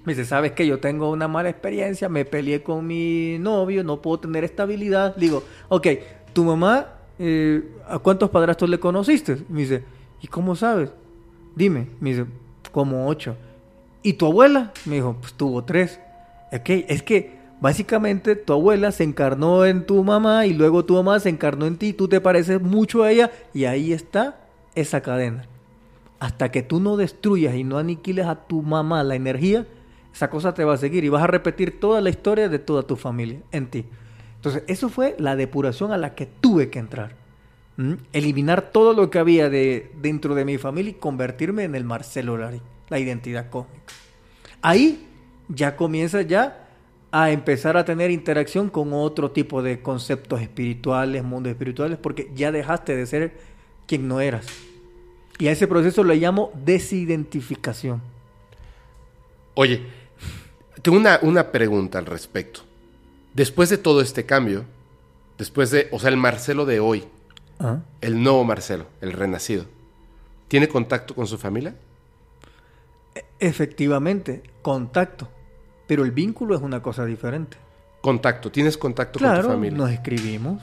me 0.05 0.13
dice, 0.13 0.25
¿sabes 0.25 0.51
qué? 0.51 0.67
Yo 0.67 0.79
tengo 0.79 1.09
una 1.09 1.27
mala 1.27 1.49
experiencia, 1.49 2.09
me 2.09 2.25
peleé 2.25 2.61
con 2.61 2.85
mi 2.85 3.37
novio, 3.39 3.83
no 3.83 4.01
puedo 4.01 4.19
tener 4.19 4.43
estabilidad. 4.43 5.15
digo, 5.15 5.43
ok, 5.67 5.87
tu 6.31 6.43
mamá, 6.43 6.89
eh, 7.17 7.63
¿a 7.87 7.97
cuántos 7.99 8.29
padrastros 8.29 8.69
le 8.69 8.79
conociste? 8.79 9.37
Me 9.49 9.61
dice, 9.61 9.83
¿y 10.21 10.27
cómo 10.27 10.55
sabes? 10.55 10.91
Dime, 11.55 11.87
me 11.99 12.11
dice, 12.11 12.25
como 12.71 13.07
ocho. 13.07 13.35
¿Y 14.05 14.13
tu 14.13 14.27
abuela? 14.27 14.71
Me 14.85 14.97
dijo, 14.97 15.17
pues 15.19 15.33
tuvo 15.33 15.63
tres. 15.63 15.99
Ok, 16.53 16.69
es 16.87 17.01
que 17.01 17.39
básicamente 17.59 18.35
tu 18.35 18.53
abuela 18.53 18.91
se 18.91 19.03
encarnó 19.03 19.65
en 19.65 19.87
tu 19.87 20.03
mamá 20.03 20.45
y 20.45 20.53
luego 20.53 20.85
tu 20.85 20.93
mamá 20.93 21.19
se 21.19 21.29
encarnó 21.29 21.65
en 21.65 21.77
ti, 21.77 21.91
tú 21.91 22.07
te 22.07 22.21
pareces 22.21 22.61
mucho 22.61 23.01
a 23.01 23.11
ella 23.11 23.31
y 23.51 23.65
ahí 23.65 23.93
está 23.93 24.37
esa 24.75 25.01
cadena. 25.01 25.47
Hasta 26.19 26.51
que 26.51 26.61
tú 26.61 26.79
no 26.79 26.97
destruyas 26.97 27.55
y 27.55 27.63
no 27.63 27.79
aniquiles 27.79 28.27
a 28.27 28.35
tu 28.45 28.61
mamá 28.61 29.03
la 29.03 29.15
energía, 29.15 29.65
esa 30.13 30.29
cosa 30.29 30.53
te 30.53 30.63
va 30.63 30.75
a 30.75 30.77
seguir 30.77 31.03
y 31.03 31.09
vas 31.09 31.23
a 31.23 31.27
repetir 31.27 31.79
toda 31.79 31.99
la 31.99 32.11
historia 32.11 32.47
de 32.47 32.59
toda 32.59 32.83
tu 32.83 32.97
familia 32.97 33.39
en 33.51 33.65
ti. 33.71 33.85
Entonces, 34.35 34.61
eso 34.67 34.87
fue 34.87 35.15
la 35.17 35.35
depuración 35.35 35.91
a 35.91 35.97
la 35.97 36.13
que 36.13 36.27
tuve 36.27 36.69
que 36.69 36.77
entrar. 36.77 37.15
¿Mm? 37.77 37.93
Eliminar 38.13 38.69
todo 38.69 38.93
lo 38.93 39.09
que 39.09 39.17
había 39.17 39.49
de, 39.49 39.91
dentro 39.99 40.35
de 40.35 40.45
mi 40.45 40.59
familia 40.59 40.91
y 40.91 40.93
convertirme 40.93 41.63
en 41.63 41.73
el 41.73 41.85
Marcelo 41.85 42.37
Lari 42.37 42.61
la 42.89 42.99
identidad 42.99 43.49
cósmica. 43.49 43.93
Ahí 44.61 45.07
ya 45.47 45.75
comienza 45.75 46.21
ya 46.21 46.67
a 47.11 47.31
empezar 47.31 47.77
a 47.77 47.85
tener 47.85 48.11
interacción 48.11 48.69
con 48.69 48.91
otro 48.93 49.31
tipo 49.31 49.61
de 49.63 49.81
conceptos 49.81 50.41
espirituales, 50.41 51.23
mundos 51.23 51.51
espirituales, 51.51 51.97
porque 51.97 52.29
ya 52.35 52.51
dejaste 52.51 52.95
de 52.95 53.05
ser 53.05 53.33
quien 53.87 54.07
no 54.07 54.19
eras. 54.19 54.45
Y 55.37 55.47
a 55.47 55.51
ese 55.51 55.67
proceso 55.67 56.03
le 56.03 56.15
llamo 56.15 56.51
desidentificación. 56.65 58.01
Oye, 59.53 59.81
tengo 60.81 60.97
una, 60.97 61.19
una 61.21 61.51
pregunta 61.51 61.99
al 61.99 62.05
respecto. 62.05 62.61
Después 63.33 63.69
de 63.69 63.77
todo 63.77 64.01
este 64.01 64.25
cambio, 64.25 64.65
después 65.37 65.71
de, 65.71 65.87
o 65.91 65.99
sea, 65.99 66.09
el 66.09 66.17
Marcelo 66.17 66.65
de 66.65 66.79
hoy, 66.79 67.03
Ah. 67.57 67.79
el 68.01 68.21
nuevo 68.21 68.43
Marcelo, 68.43 68.85
el 68.99 69.13
renacido, 69.13 69.63
¿tiene 70.49 70.67
contacto 70.67 71.15
con 71.15 71.25
su 71.25 71.37
familia? 71.37 71.73
Efectivamente, 73.39 74.43
contacto. 74.61 75.29
Pero 75.87 76.03
el 76.03 76.11
vínculo 76.11 76.55
es 76.55 76.61
una 76.61 76.81
cosa 76.81 77.05
diferente. 77.05 77.57
Contacto, 78.01 78.51
¿tienes 78.51 78.77
contacto 78.77 79.19
con 79.19 79.27
tu 79.27 79.33
Claro, 79.33 79.49
familia? 79.49 79.77
nos 79.77 79.91
escribimos. 79.91 80.61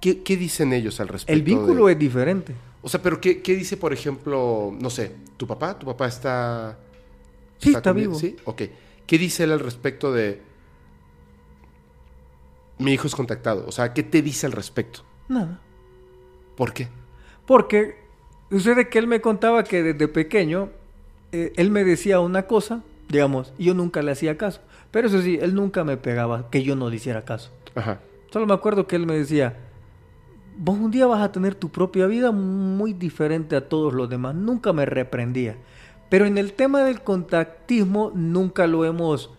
¿Qué, 0.00 0.22
qué 0.22 0.36
dicen 0.36 0.72
ellos 0.72 0.98
al 1.00 1.08
respecto? 1.08 1.32
El 1.32 1.42
vínculo 1.42 1.86
de- 1.86 1.92
es 1.92 1.98
diferente. 1.98 2.54
O 2.82 2.88
sea, 2.88 3.02
pero 3.02 3.20
¿qué, 3.20 3.42
qué 3.42 3.54
dice, 3.54 3.76
por 3.76 3.92
ejemplo, 3.92 4.72
no 4.78 4.88
sé, 4.90 5.14
tu 5.36 5.46
papá? 5.46 5.78
¿Tu 5.78 5.84
papá 5.86 6.06
está... 6.06 6.78
Sí, 7.58 7.70
está 7.70 7.82
conmigo? 7.82 8.10
vivo. 8.12 8.18
Sí, 8.20 8.36
ok. 8.44 8.62
¿Qué 9.06 9.18
dice 9.18 9.44
él 9.44 9.52
al 9.52 9.60
respecto 9.60 10.12
de... 10.12 10.40
Mi 12.78 12.92
hijo 12.94 13.06
es 13.06 13.14
contactado? 13.14 13.66
O 13.66 13.72
sea, 13.72 13.92
¿qué 13.92 14.02
te 14.02 14.22
dice 14.22 14.46
al 14.46 14.52
respecto? 14.52 15.00
Nada. 15.28 15.60
¿Por 16.56 16.72
qué? 16.72 16.88
Porque 17.46 17.96
sucede 18.50 18.88
que 18.88 18.98
él 18.98 19.06
me 19.06 19.20
contaba 19.20 19.64
que 19.64 19.82
desde 19.82 20.08
pequeño 20.08 20.70
eh, 21.32 21.52
él 21.56 21.70
me 21.70 21.84
decía 21.84 22.20
una 22.20 22.42
cosa, 22.42 22.82
digamos, 23.08 23.52
y 23.58 23.64
yo 23.64 23.74
nunca 23.74 24.02
le 24.02 24.12
hacía 24.12 24.36
caso. 24.36 24.60
Pero 24.90 25.08
eso 25.08 25.22
sí, 25.22 25.38
él 25.40 25.54
nunca 25.54 25.84
me 25.84 25.96
pegaba 25.96 26.50
que 26.50 26.62
yo 26.62 26.76
no 26.76 26.90
le 26.90 26.96
hiciera 26.96 27.24
caso. 27.24 27.50
Ajá. 27.74 28.00
Solo 28.32 28.46
me 28.46 28.54
acuerdo 28.54 28.86
que 28.86 28.96
él 28.96 29.06
me 29.06 29.16
decía, 29.16 29.56
vos 30.56 30.78
un 30.78 30.90
día 30.90 31.06
vas 31.06 31.22
a 31.22 31.32
tener 31.32 31.54
tu 31.54 31.68
propia 31.68 32.06
vida 32.06 32.32
muy 32.32 32.92
diferente 32.92 33.56
a 33.56 33.68
todos 33.68 33.92
los 33.92 34.08
demás. 34.08 34.34
Nunca 34.34 34.72
me 34.72 34.86
reprendía. 34.86 35.56
Pero 36.08 36.26
en 36.26 36.38
el 36.38 36.52
tema 36.52 36.82
del 36.82 37.02
contactismo 37.02 38.10
nunca 38.14 38.66
lo 38.66 38.84
hemos 38.84 39.30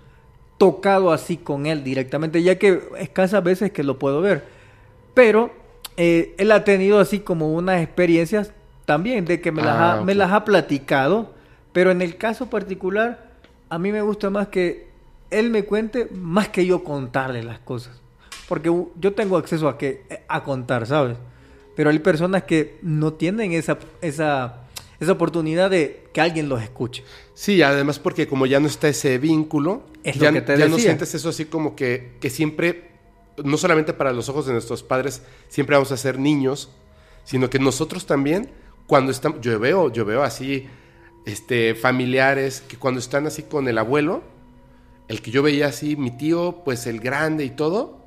tocado 0.58 1.12
así 1.12 1.38
con 1.38 1.66
él 1.66 1.84
directamente, 1.84 2.44
ya 2.44 2.58
que 2.58 2.82
escasas 3.00 3.44
veces 3.44 3.72
que 3.72 3.84
lo 3.84 4.00
puedo 4.00 4.22
ver. 4.22 4.46
Pero 5.14 5.52
eh, 5.98 6.34
él 6.38 6.52
ha 6.52 6.64
tenido 6.64 7.00
así 7.00 7.20
como 7.20 7.54
unas 7.54 7.82
experiencias 7.82 8.54
también 8.86 9.26
de 9.26 9.42
que 9.42 9.52
me, 9.52 9.62
las, 9.62 9.76
Ah, 9.76 10.02
me 10.06 10.16
las 10.16 10.32
ha 10.32 10.46
platicado. 10.46 11.34
Pero 11.74 11.92
en 11.92 12.02
el 12.02 12.18
caso 12.18 12.50
particular, 12.50 13.32
a 13.70 13.80
mí 13.80 13.92
me 13.92 14.02
gusta 14.02 14.30
más 14.30 14.48
que 14.50 14.92
él 15.32 15.50
me 15.50 15.64
cuente 15.64 16.08
más 16.12 16.50
que 16.50 16.66
yo 16.66 16.84
contarle 16.84 17.42
las 17.42 17.60
cosas. 17.60 18.00
Porque 18.48 18.70
yo 19.00 19.14
tengo 19.14 19.38
acceso 19.38 19.70
a, 19.70 19.78
que, 19.78 20.04
a 20.28 20.44
contar, 20.44 20.86
¿sabes? 20.86 21.18
Pero 21.76 21.90
hay 21.90 22.00
personas 22.00 22.44
que 22.44 22.78
no 22.82 23.14
tienen 23.14 23.54
esa, 23.54 23.80
esa, 24.02 24.64
esa 25.00 25.12
oportunidad 25.14 25.70
de 25.70 26.10
que 26.12 26.20
alguien 26.20 26.50
los 26.50 26.62
escuche. 26.62 27.04
Sí, 27.34 27.62
además 27.62 27.98
porque 27.98 28.28
como 28.28 28.46
ya 28.46 28.60
no 28.60 28.68
está 28.68 28.90
ese 28.90 29.18
vínculo, 29.18 29.84
Es 30.04 30.18
ya, 30.18 30.32
ya 30.34 30.68
no 30.68 30.78
sientes 30.78 31.16
eso 31.16 31.30
así 31.30 31.46
como 31.46 31.76
que, 31.78 32.12
que 32.20 32.30
siempre, 32.30 32.92
no 33.42 33.56
solamente 33.58 33.94
para 33.94 34.12
los 34.12 34.28
ojos 34.28 34.46
de 34.46 34.52
nuestros 34.52 34.84
padres, 34.84 35.24
siempre 35.48 35.78
vamos 35.78 35.94
a 35.94 35.98
ser 35.98 36.20
niños, 36.20 36.70
sino 37.24 37.50
que 37.50 37.58
nosotros 37.58 38.06
también, 38.06 38.52
cuando 38.86 39.14
estamos, 39.14 39.40
yo 39.40 39.58
veo, 39.60 39.92
yo 39.94 40.04
veo 40.04 40.24
así, 40.24 40.68
este, 41.26 41.76
familiares 41.76 42.62
que 42.62 42.78
cuando 42.78 43.00
están 43.00 43.28
así 43.28 43.44
con 43.44 43.68
el 43.68 43.78
abuelo, 43.78 44.24
el 45.08 45.22
que 45.22 45.32
yo 45.32 45.44
veía 45.44 45.68
así, 45.68 45.96
mi 45.96 46.12
tío, 46.12 46.62
pues 46.64 46.88
el 46.88 47.00
grande 47.00 47.44
y 47.46 47.50
todo, 47.50 48.02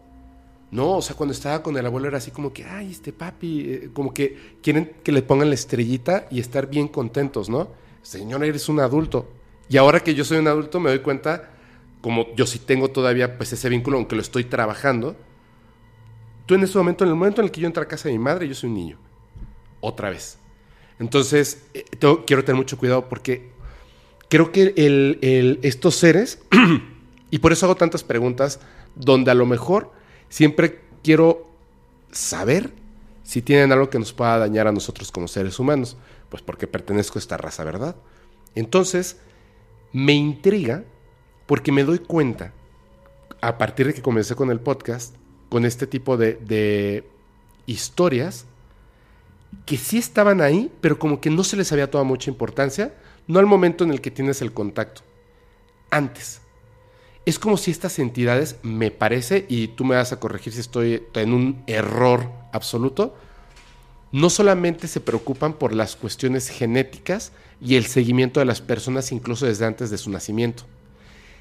no, 0.71 0.97
o 0.97 1.03
sea, 1.03 1.15
cuando 1.15 1.33
estaba 1.33 1.63
con 1.63 1.77
el 1.77 1.87
abuelo 1.87 2.09
era 2.09 2.19
así 2.19 2.33
como 2.33 2.53
que, 2.53 2.65
ay, 2.65 2.91
este 2.91 3.13
papi, 3.13 3.61
eh, 3.61 3.91
como 3.93 4.13
que 4.13 4.57
quieren 4.61 4.93
que 5.05 5.13
le 5.13 5.23
pongan 5.23 5.49
la 5.49 5.55
estrellita 5.55 6.27
y 6.31 6.41
estar 6.41 6.69
bien 6.69 6.89
contentos, 6.89 7.49
¿no? 7.49 7.69
Señor, 8.03 8.43
eres 8.45 8.69
un 8.69 8.81
adulto. 8.81 9.29
Y 9.69 9.77
ahora 9.77 10.01
que 10.01 10.15
yo 10.15 10.25
soy 10.25 10.39
un 10.39 10.49
adulto 10.49 10.81
me 10.81 10.91
doy 10.91 10.99
cuenta, 10.99 11.51
como 12.01 12.35
yo 12.35 12.45
sí 12.45 12.59
tengo 12.59 12.91
todavía 12.91 13.37
pues 13.37 13.53
ese 13.53 13.69
vínculo, 13.69 13.99
aunque 13.99 14.17
lo 14.17 14.23
estoy 14.23 14.45
trabajando, 14.45 15.17
tú 16.45 16.55
en 16.55 16.65
ese 16.65 16.77
momento, 16.77 17.05
en 17.05 17.11
el 17.11 17.17
momento 17.17 17.41
en 17.41 17.47
el 17.47 17.53
que 17.53 17.61
yo 17.61 17.67
entro 17.67 17.83
a 17.83 17.87
casa 17.87 18.09
de 18.09 18.15
mi 18.15 18.25
madre, 18.25 18.49
yo 18.49 18.55
soy 18.55 18.69
un 18.69 18.75
niño. 18.75 18.99
Otra 19.81 20.11
vez. 20.11 20.39
Entonces, 20.99 21.63
eh, 21.75 21.85
quiero 22.27 22.45
tener 22.45 22.57
mucho 22.57 22.79
cuidado 22.79 23.09
porque 23.09 23.51
creo 24.29 24.53
que 24.53 24.73
el- 24.77 25.59
estos 25.63 25.97
seres, 25.97 26.41
y 27.31 27.39
por 27.39 27.53
eso 27.53 27.67
hago 27.67 27.77
tantas 27.77 28.05
preguntas, 28.05 28.61
donde 28.95 29.31
a 29.31 29.35
lo 29.35 29.47
mejor 29.47 29.91
siempre 30.29 30.81
quiero 31.03 31.51
saber 32.13 32.71
si 33.25 33.43
tienen 33.43 33.73
algo 33.73 33.91
que 33.91 33.99
nos 33.99 34.13
pueda 34.13 34.39
dañar 34.39 34.69
a 34.69 34.73
nosotros 34.73 35.11
como 35.11 35.29
seres 35.29 35.59
humanos, 35.59 35.97
pues 36.29 36.43
porque 36.43 36.67
pertenezco 36.67 37.19
a 37.19 37.21
esta 37.21 37.37
raza, 37.37 37.65
¿verdad? 37.65 37.97
Entonces, 38.55 39.17
me 39.93 40.13
intriga 40.13 40.85
porque 41.47 41.73
me 41.73 41.85
doy 41.85 41.99
cuenta, 41.99 42.53
a 43.41 43.59
partir 43.59 43.87
de 43.87 43.95
que 43.95 44.03
comencé 44.03 44.35
con 44.35 44.51
el 44.51 44.61
podcast, 44.61 45.15
con 45.49 45.65
este 45.65 45.87
tipo 45.87 46.17
de 46.17 47.05
historias, 47.67 48.47
que 49.67 49.77
sí 49.77 49.99
estaban 49.99 50.41
ahí, 50.41 50.71
pero 50.81 50.99
como 50.99 51.21
que 51.21 51.31
no 51.31 51.45
se 51.45 51.57
les 51.57 51.73
había 51.73 51.91
tomado 51.91 52.07
mucha 52.07 52.31
importancia, 52.31 52.95
no 53.27 53.39
al 53.39 53.47
momento 53.47 53.85
en 53.85 53.91
el 53.91 54.01
que 54.01 54.11
tienes 54.11 54.43
el 54.43 54.53
contacto, 54.53 55.03
antes. 55.91 56.41
es 57.27 57.39
como 57.39 57.57
si 57.57 57.71
estas 57.71 57.99
entidades, 57.99 58.57
me 58.63 58.91
parece, 58.91 59.47
y 59.49 59.69
tú 59.69 59.85
me 59.85 59.95
vas 59.97 60.13
a 60.13 60.21
corregir 60.21 60.53
si 60.53 60.61
estoy 60.61 61.03
en 61.15 61.33
un 61.33 61.63
error 61.67 62.31
absoluto, 62.53 63.17
no 64.13 64.31
solamente 64.31 64.87
se 64.89 65.01
preocupan 65.01 65.55
por 65.55 65.75
las 65.75 65.97
cuestiones 65.97 66.49
genéticas 66.49 67.33
y 67.61 67.77
el 67.77 67.87
seguimiento 67.87 68.41
de 68.41 68.47
las 68.47 68.61
personas 68.61 69.11
incluso 69.11 69.47
desde 69.47 69.67
antes 69.67 69.91
de 69.91 69.99
su 69.99 70.11
nacimiento, 70.11 70.65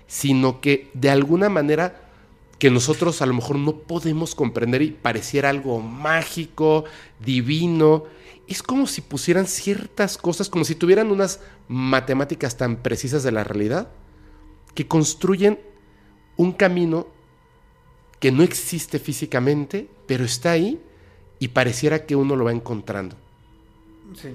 sino 0.08 0.62
que 0.62 0.90
de 0.94 1.10
alguna 1.10 1.50
manera 1.50 2.13
que 2.60 2.70
nosotros 2.70 3.22
a 3.22 3.26
lo 3.26 3.34
mejor 3.34 3.58
no 3.58 3.78
podemos 3.78 4.36
comprender 4.36 4.82
y 4.82 4.92
pareciera 4.92 5.50
algo 5.50 5.82
mágico, 5.82 6.86
divino, 7.20 8.06
es 8.48 8.64
como 8.64 8.88
si 8.88 9.02
pusieran 9.02 9.48
ciertas 9.48 10.18
cosas, 10.18 10.50
como 10.50 10.66
si 10.66 10.76
tuvieran 10.76 11.12
unas 11.12 11.40
matemáticas 11.68 12.58
tan 12.58 12.78
precisas 12.78 13.24
de 13.24 13.32
la 13.32 13.44
realidad, 13.44 13.90
que 14.76 14.88
construyen 14.88 15.60
un 16.38 16.52
camino 16.52 17.08
que 18.20 18.32
no 18.32 18.44
existe 18.44 19.00
físicamente, 19.00 19.90
pero 20.08 20.24
está 20.24 20.52
ahí 20.52 20.82
y 21.40 21.50
pareciera 21.50 22.06
que 22.06 22.16
uno 22.16 22.36
lo 22.36 22.46
va 22.46 22.52
encontrando. 22.52 23.16
Sí. 24.16 24.30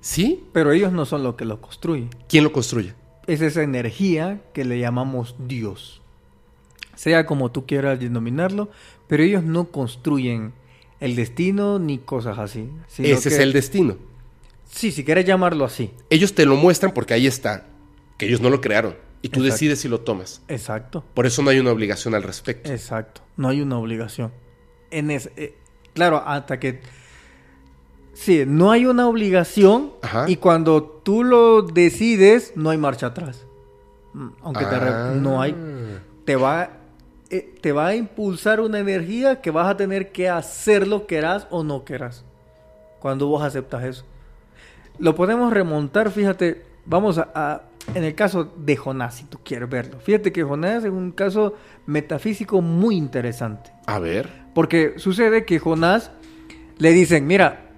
¿Sí? 0.00 0.44
Pero 0.52 0.72
ellos 0.72 0.92
no 0.92 1.06
son 1.06 1.22
los 1.22 1.36
que 1.36 1.44
lo 1.44 1.60
construyen. 1.60 2.10
¿Quién 2.28 2.44
lo 2.44 2.52
construye? 2.52 2.94
Es 3.26 3.40
esa 3.40 3.62
energía 3.62 4.42
que 4.52 4.64
le 4.64 4.78
llamamos 4.78 5.36
Dios. 5.46 6.01
Sea 7.02 7.26
como 7.26 7.50
tú 7.50 7.66
quieras 7.66 7.98
denominarlo, 7.98 8.70
pero 9.08 9.24
ellos 9.24 9.42
no 9.42 9.64
construyen 9.72 10.52
el 11.00 11.16
destino 11.16 11.80
ni 11.80 11.98
cosas 11.98 12.38
así. 12.38 12.68
sino 12.86 13.08
Ese 13.08 13.28
es 13.30 13.38
el 13.40 13.52
destino. 13.52 13.96
Sí, 14.70 14.92
si 14.92 15.04
quieres 15.04 15.24
llamarlo 15.24 15.64
así. 15.64 15.90
Ellos 16.10 16.32
te 16.32 16.46
lo 16.46 16.54
muestran 16.54 16.94
porque 16.94 17.12
ahí 17.14 17.26
está, 17.26 17.66
que 18.18 18.26
ellos 18.26 18.40
no 18.40 18.50
lo 18.50 18.60
crearon 18.60 18.94
y 19.20 19.30
tú 19.30 19.40
Exacto. 19.40 19.52
decides 19.52 19.80
si 19.80 19.88
lo 19.88 19.98
tomas. 20.02 20.42
Exacto. 20.46 21.02
Por 21.12 21.26
eso 21.26 21.42
no 21.42 21.50
hay 21.50 21.58
una 21.58 21.72
obligación 21.72 22.14
al 22.14 22.22
respecto. 22.22 22.70
Exacto. 22.70 23.20
No 23.36 23.48
hay 23.48 23.60
una 23.62 23.78
obligación. 23.78 24.30
En 24.92 25.10
ese, 25.10 25.32
eh, 25.36 25.56
claro, 25.94 26.22
hasta 26.24 26.60
que... 26.60 26.82
Sí, 28.14 28.44
no 28.46 28.70
hay 28.70 28.86
una 28.86 29.08
obligación 29.08 29.92
Ajá. 30.02 30.26
y 30.28 30.36
cuando 30.36 30.82
tú 30.84 31.24
lo 31.24 31.62
decides, 31.62 32.52
no 32.54 32.70
hay 32.70 32.78
marcha 32.78 33.06
atrás. 33.08 33.44
Mm, 34.12 34.28
Aunque 34.42 34.64
te 34.66 34.78
re- 34.78 34.88
Ah. 34.92 35.14
no 35.20 35.42
hay... 35.42 35.56
Te 36.24 36.36
va, 36.36 36.78
eh, 37.32 37.54
te 37.60 37.72
va 37.72 37.88
a 37.88 37.94
impulsar 37.96 38.60
una 38.60 38.78
energía 38.78 39.40
que 39.40 39.50
vas 39.50 39.66
a 39.68 39.76
tener 39.76 40.12
que 40.12 40.28
hacerlo, 40.28 41.06
querás 41.08 41.46
o 41.50 41.64
no 41.64 41.84
querás. 41.84 42.24
Cuando 43.00 43.26
vos 43.26 43.42
aceptas 43.42 43.82
eso. 43.84 44.04
Lo 44.98 45.14
podemos 45.16 45.52
remontar, 45.52 46.10
fíjate, 46.10 46.62
vamos 46.86 47.18
a, 47.18 47.28
a- 47.34 47.62
en 47.96 48.04
el 48.04 48.14
caso 48.14 48.52
de 48.56 48.76
Jonás, 48.76 49.16
si 49.16 49.24
tú 49.24 49.38
quieres 49.42 49.68
verlo. 49.68 49.98
Fíjate 49.98 50.30
que 50.30 50.44
Jonás 50.44 50.84
es 50.84 50.90
un 50.90 51.10
caso 51.10 51.54
metafísico 51.86 52.60
muy 52.62 52.94
interesante. 52.96 53.72
A 53.86 53.98
ver. 53.98 54.28
Porque 54.54 54.94
sucede 54.98 55.44
que 55.44 55.58
Jonás 55.58 56.12
le 56.78 56.92
dicen, 56.92 57.26
mira, 57.26 57.70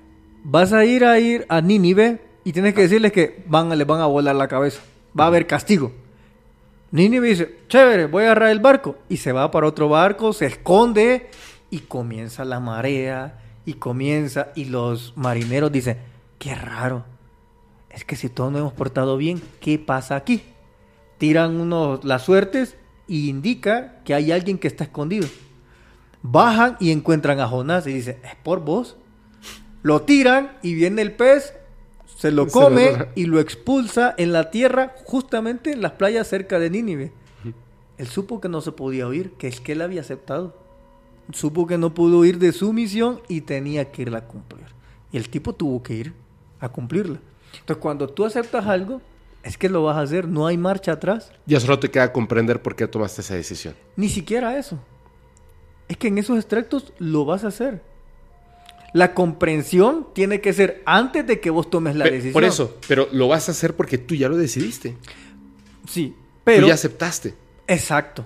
vas 0.43 0.75
a 0.75 0.85
ir 0.85 1.07
a 1.07 1.19
ir 1.19 1.47
a 1.49 1.63
Nínive 1.63 2.21
y 2.45 2.53
tienes 2.53 2.75
que 2.75 2.83
decirles 2.83 3.13
que 3.13 3.43
van, 3.47 3.71
les 3.79 3.87
van 3.87 4.03
a 4.03 4.07
volar 4.07 4.35
la 4.37 4.47
cabeza. 4.49 4.83
Va 5.19 5.25
a 5.25 5.29
haber 5.29 5.47
castigo. 5.47 5.93
Nínive 6.95 7.27
dice, 7.27 7.59
chévere, 7.67 8.07
voy 8.07 8.23
a 8.23 8.27
agarrar 8.27 8.51
el 8.51 8.61
barco. 8.61 8.95
Y 9.09 9.17
se 9.17 9.33
va 9.33 9.51
para 9.51 9.67
otro 9.67 9.89
barco, 9.89 10.33
se 10.33 10.47
esconde 10.47 11.29
y 11.69 11.81
comienza 11.81 12.45
la 12.45 12.61
marea 12.61 13.41
y 13.65 13.75
comienza 13.75 14.53
y 14.55 14.67
los 14.67 15.13
marineros 15.17 15.73
dicen, 15.73 15.99
qué 16.39 16.55
raro. 16.55 17.05
Es 17.91 18.05
que 18.05 18.15
si 18.15 18.29
todos 18.29 18.53
nos 18.53 18.61
hemos 18.61 18.75
portado 18.75 19.17
bien, 19.17 19.43
¿qué 19.61 19.77
pasa 19.77 20.15
aquí? 20.15 20.45
Tiran 21.19 21.57
unos 21.61 22.05
las 22.05 22.23
suertes 22.23 22.77
y 23.09 23.29
indica 23.29 24.01
que 24.05 24.15
hay 24.15 24.31
alguien 24.31 24.57
que 24.57 24.69
está 24.69 24.85
escondido. 24.85 25.27
Bajan 26.23 26.77
y 26.79 26.93
encuentran 26.93 27.41
a 27.41 27.49
Jonás 27.49 27.89
y 27.89 27.93
dicen, 27.93 28.19
es 28.23 28.37
por 28.37 28.61
vos. 28.61 28.97
Lo 29.83 30.03
tiran 30.03 30.59
y 30.63 30.75
viene 30.75 31.03
el 31.03 31.11
pez, 31.11 31.55
se 32.25 32.31
lo 32.33 32.45
Se 32.47 32.53
come 32.53 32.97
lo- 32.97 33.07
y 33.15 33.27
lo 33.27 33.39
expulsa 33.39 34.15
en 34.17 34.33
la 34.33 34.51
tierra, 34.51 34.95
justamente 35.05 35.73
en 35.73 35.83
las 35.83 35.93
playas 35.93 36.27
cerca 36.27 36.59
de 36.59 36.71
Nínive. 36.71 37.13
Él 37.99 38.07
supo 38.07 38.41
que 38.41 38.49
no 38.49 38.63
se 38.63 38.73
podía 38.73 39.07
huir, 39.07 39.33
que 39.33 39.47
es 39.47 39.61
que 39.61 39.73
él 39.73 39.83
había 39.83 40.01
aceptado. 40.01 40.57
Supo 41.33 41.67
que 41.67 41.77
no 41.77 41.93
pudo 41.93 42.21
huir 42.21 42.39
de 42.39 42.53
su 42.53 42.73
misión 42.73 43.21
y 43.29 43.43
tenía 43.43 43.93
que 43.93 44.03
irla 44.03 44.19
a 44.19 44.27
cumplir. 44.27 44.65
Y 45.13 45.19
el 45.19 45.29
tipo 45.29 45.53
tuvo 45.55 45.83
que 45.83 45.95
ir 45.95 46.15
a 46.61 46.71
cumplirla. 46.71 47.21
Entonces, 47.61 47.77
cuando 47.83 48.09
tú 48.09 48.25
aceptas 48.25 48.67
algo, 48.67 49.03
es 49.43 49.59
que 49.59 49.69
lo 49.69 49.83
vas 49.85 49.99
a 49.99 50.01
hacer, 50.01 50.27
no 50.27 50.47
hay 50.47 50.57
marcha 50.57 50.93
atrás. 50.93 51.31
Ya 51.45 51.61
solo 51.61 51.79
te 51.79 51.91
queda 51.91 52.11
comprender 52.11 52.63
por 52.63 52.75
qué 52.75 52.87
tomaste 52.89 53.21
esa 53.21 53.35
decisión. 53.35 53.75
Ni 53.97 54.09
siquiera 54.09 54.57
eso. 54.59 54.79
Es 55.89 55.99
que 55.99 56.09
en 56.09 56.17
esos 56.17 56.39
extractos 56.39 56.95
lo 56.99 57.27
vas 57.27 57.45
a 57.45 57.49
hacer. 57.49 57.83
La 58.95 59.13
comprensión 59.13 60.07
tiene 60.15 60.41
que 60.41 60.53
ser 60.55 60.83
antes 60.87 61.27
de 61.27 61.41
que 61.41 61.51
vos 61.51 61.69
tomes 61.69 61.97
la 61.97 62.05
decisión. 62.07 62.33
Por 62.33 62.45
eso, 62.45 62.79
pero 62.89 63.09
lo 63.13 63.29
vas 63.29 63.49
a 63.49 63.53
hacer 63.53 63.75
porque 63.77 63.99
tú 63.99 64.15
ya 64.15 64.29
lo 64.31 64.37
decidiste. 64.37 64.95
Sí, 65.87 66.15
Pero 66.45 66.63
tú 66.63 66.69
ya 66.69 66.75
aceptaste. 66.75 67.35
Exacto. 67.67 68.25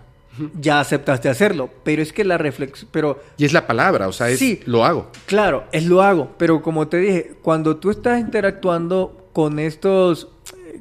Ya 0.60 0.78
aceptaste 0.78 1.28
hacerlo. 1.28 1.68
Pero 1.82 2.00
es 2.02 2.12
que 2.12 2.22
la 2.24 2.38
reflexión... 2.38 2.88
Pero 2.92 3.20
Y 3.38 3.44
es 3.44 3.52
la 3.52 3.66
palabra, 3.66 4.06
o 4.08 4.12
sea, 4.12 4.28
es 4.30 4.38
Sí. 4.38 4.60
lo 4.66 4.84
hago. 4.84 5.10
Claro, 5.26 5.64
es 5.72 5.86
lo 5.86 6.02
hago, 6.02 6.34
pero 6.38 6.62
como 6.62 6.86
te 6.86 6.98
dije, 6.98 7.32
cuando 7.42 7.78
tú 7.78 7.90
estás 7.90 8.20
interactuando 8.20 9.28
con 9.32 9.58
estos, 9.58 10.28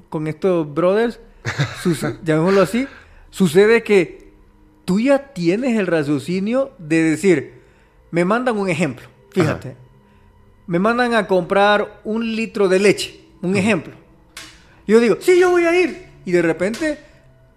con 0.09 0.27
estos 0.27 0.71
brothers, 0.71 1.19
llamémoslo 2.23 2.61
así, 2.61 2.87
sucede 3.31 3.83
que 3.83 4.31
tú 4.85 4.99
ya 4.99 5.33
tienes 5.33 5.77
el 5.79 5.87
raciocinio 5.87 6.71
de 6.77 7.01
decir, 7.03 7.53
me 8.11 8.25
mandan 8.25 8.57
un 8.57 8.69
ejemplo, 8.69 9.07
fíjate, 9.41 9.75
me 10.65 10.79
mandan 10.79 11.13
a 11.13 11.27
comprar 11.27 12.01
un 12.03 12.35
litro 12.35 12.67
de 12.67 12.79
leche, 12.79 13.21
un 13.41 13.55
ejemplo. 13.55 13.93
Yo 14.87 14.99
digo, 14.99 15.17
sí, 15.19 15.39
yo 15.39 15.51
voy 15.51 15.65
a 15.65 15.79
ir, 15.79 16.07
y 16.25 16.31
de 16.31 16.41
repente 16.41 16.97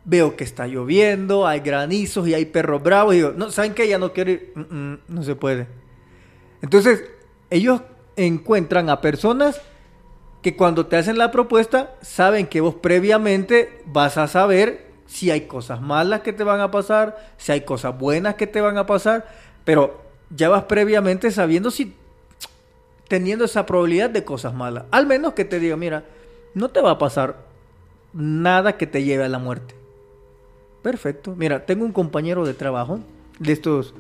veo 0.05 0.36
que 0.36 0.44
está 0.44 0.66
lloviendo, 0.66 1.47
hay 1.47 1.61
granizos 1.61 2.27
y 2.28 2.35
hay 2.35 2.44
perros 2.44 2.82
bravos, 2.82 3.15
y 3.15 3.19
digo, 3.19 3.32
no, 3.36 3.51
¿saben 3.51 3.74
qué? 3.74 3.89
Ya 3.89 3.98
no 3.98 4.12
quiero 4.12 4.32
ir, 4.32 4.52
Mm, 4.55 4.61
mm, 4.61 4.98
no 5.09 5.23
se 5.23 5.35
puede. 5.35 5.66
Entonces, 6.62 7.05
ellos 7.48 7.81
encuentran 8.16 8.90
a 8.90 9.01
personas 9.01 9.61
que 10.43 10.57
cuando 10.57 10.86
te 10.86 10.97
hacen 10.97 11.19
la 11.19 11.31
propuesta 11.31 11.94
saben 12.02 12.47
que 12.47 12.61
vos 12.61 12.74
previamente 12.74 13.82
vas 13.86 14.19
a 14.19 14.27
saber 14.27 14.90
si 15.07 15.31
hay 15.31 15.43
cosas 15.43 15.81
malas 15.81 16.20
que 16.20 16.32
te 16.32 16.44
van 16.44 16.61
a 16.61 16.70
pasar, 16.70 17.35
si 17.36 17.52
hay 17.52 17.62
cosas 17.62 17.98
buenas 17.98 18.36
que 18.36 18.47
te 18.47 18.61
van 18.61 18.78
a 18.78 18.86
pasar, 18.86 19.27
pero 19.65 20.10
ya 20.31 20.48
vas 20.48 20.65
previamente 20.65 21.31
sabiendo 21.31 21.70
si 21.70 21.94
teniendo 23.09 23.44
esa 23.44 23.66
probabilidad 23.66 24.11
de 24.11 24.24
cosas 24.24 24.55
malas. 24.55 24.85
Al 24.93 25.07
menos 25.07 25.35
que 25.35 25.44
te 25.44 25.59
diga, 25.59 25.77
mira, 25.77 26.05
no 26.55 26.69
te 26.69 26.81
va 26.81 26.93
a 26.93 26.98
pasar 26.98 27.44
nada 28.12 28.77
que 28.77 28.86
te 28.86 29.02
lleve 29.02 29.24
a 29.24 29.28
la 29.28 29.39
muerte. 29.39 29.74
Perfecto. 30.82 31.35
Mira, 31.36 31.66
tengo 31.66 31.85
un 31.85 31.93
compañero 31.93 32.47
de 32.47 32.55
trabajo 32.55 33.01
de 33.40 33.52
estos 33.52 33.94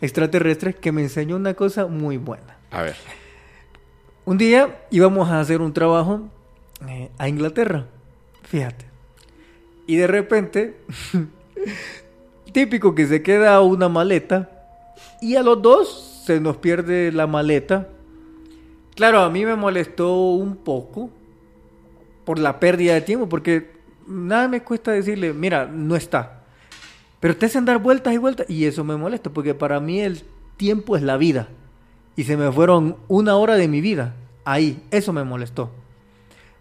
extraterrestres 0.00 0.74
que 0.74 0.92
me 0.92 1.02
enseñó 1.02 1.36
una 1.36 1.54
cosa 1.54 1.86
muy 1.86 2.16
buena. 2.16 2.56
A 2.70 2.82
ver. 2.82 2.96
Un 4.24 4.38
día 4.38 4.82
íbamos 4.90 5.28
a 5.30 5.40
hacer 5.40 5.60
un 5.60 5.72
trabajo 5.72 6.28
eh, 6.86 7.10
a 7.16 7.28
Inglaterra, 7.28 7.86
fíjate. 8.42 8.84
Y 9.86 9.96
de 9.96 10.06
repente, 10.06 10.76
típico 12.52 12.94
que 12.94 13.06
se 13.06 13.22
queda 13.22 13.60
una 13.60 13.88
maleta 13.88 14.57
y 15.20 15.36
a 15.36 15.42
los 15.42 15.60
dos 15.62 16.22
se 16.24 16.40
nos 16.40 16.56
pierde 16.56 17.12
la 17.12 17.26
maleta. 17.26 17.88
Claro, 18.94 19.20
a 19.20 19.30
mí 19.30 19.44
me 19.44 19.56
molestó 19.56 20.32
un 20.32 20.56
poco 20.56 21.10
por 22.24 22.38
la 22.38 22.60
pérdida 22.60 22.94
de 22.94 23.00
tiempo, 23.00 23.28
porque 23.28 23.70
nada 24.06 24.48
me 24.48 24.62
cuesta 24.62 24.92
decirle, 24.92 25.32
mira, 25.32 25.66
no 25.66 25.96
está. 25.96 26.42
Pero 27.20 27.36
te 27.36 27.46
hacen 27.46 27.64
dar 27.64 27.78
vueltas 27.78 28.14
y 28.14 28.18
vueltas 28.18 28.48
y 28.48 28.64
eso 28.64 28.84
me 28.84 28.96
molesta, 28.96 29.30
porque 29.30 29.54
para 29.54 29.80
mí 29.80 30.00
el 30.00 30.22
tiempo 30.56 30.96
es 30.96 31.02
la 31.02 31.16
vida. 31.16 31.48
Y 32.16 32.24
se 32.24 32.36
me 32.36 32.50
fueron 32.52 32.96
una 33.08 33.36
hora 33.36 33.56
de 33.56 33.68
mi 33.68 33.80
vida. 33.80 34.14
Ahí, 34.44 34.82
eso 34.90 35.12
me 35.12 35.24
molestó. 35.24 35.70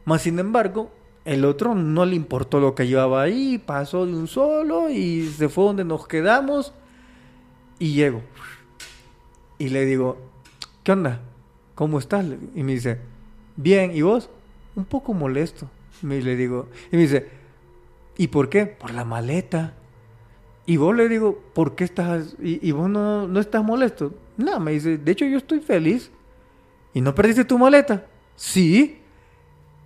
Más 0.06 0.22
sin 0.22 0.40
embargo, 0.40 0.92
el 1.26 1.44
otro 1.44 1.76
no 1.76 2.06
le 2.06 2.16
importó 2.16 2.60
lo 2.60 2.74
que 2.74 2.88
llevaba 2.88 3.24
ahí, 3.24 3.58
pasó 3.58 4.06
de 4.06 4.14
un 4.14 4.28
solo 4.28 4.90
y 4.90 5.28
se 5.28 5.50
fue 5.50 5.66
donde 5.66 5.84
nos 5.84 6.08
quedamos. 6.08 6.74
Y 7.80 7.94
llego. 7.94 8.22
Y 9.60 9.70
le 9.70 9.86
digo, 9.86 10.18
¿qué 10.84 10.92
onda? 10.92 11.22
¿Cómo 11.76 12.00
estás? 12.00 12.26
Y 12.56 12.64
me 12.64 12.74
dice, 12.74 13.00
bien, 13.56 13.96
¿y 13.96 14.02
vos? 14.02 14.30
Un 14.76 14.86
poco 14.86 15.14
molesto. 15.14 15.70
Y 16.02 16.08
le 16.08 16.36
digo, 16.36 16.70
y 16.92 16.96
me 16.96 17.04
dice, 17.04 17.28
¿y 18.18 18.28
por 18.28 18.50
qué? 18.50 18.66
Por 18.66 18.94
la 18.94 19.06
maleta. 19.06 19.74
Y 20.66 20.78
vos 20.78 20.96
le 20.96 21.08
digo, 21.08 21.40
¿por 21.54 21.76
qué 21.76 21.84
estás? 21.84 22.36
¿Y, 22.42 22.72
vos 22.72 22.90
no, 22.90 23.28
no 23.28 23.40
estás 23.40 23.64
molesto? 23.64 24.14
No, 24.36 24.60
me 24.60 24.74
dice, 24.74 24.98
de 24.98 25.12
hecho 25.12 25.26
yo 25.26 25.38
estoy 25.38 25.60
feliz. 25.60 26.12
¿Y 26.94 27.02
no 27.02 27.16
perdiste 27.16 27.46
tu 27.46 27.58
maleta? 27.58 28.06
Sí. 28.36 29.00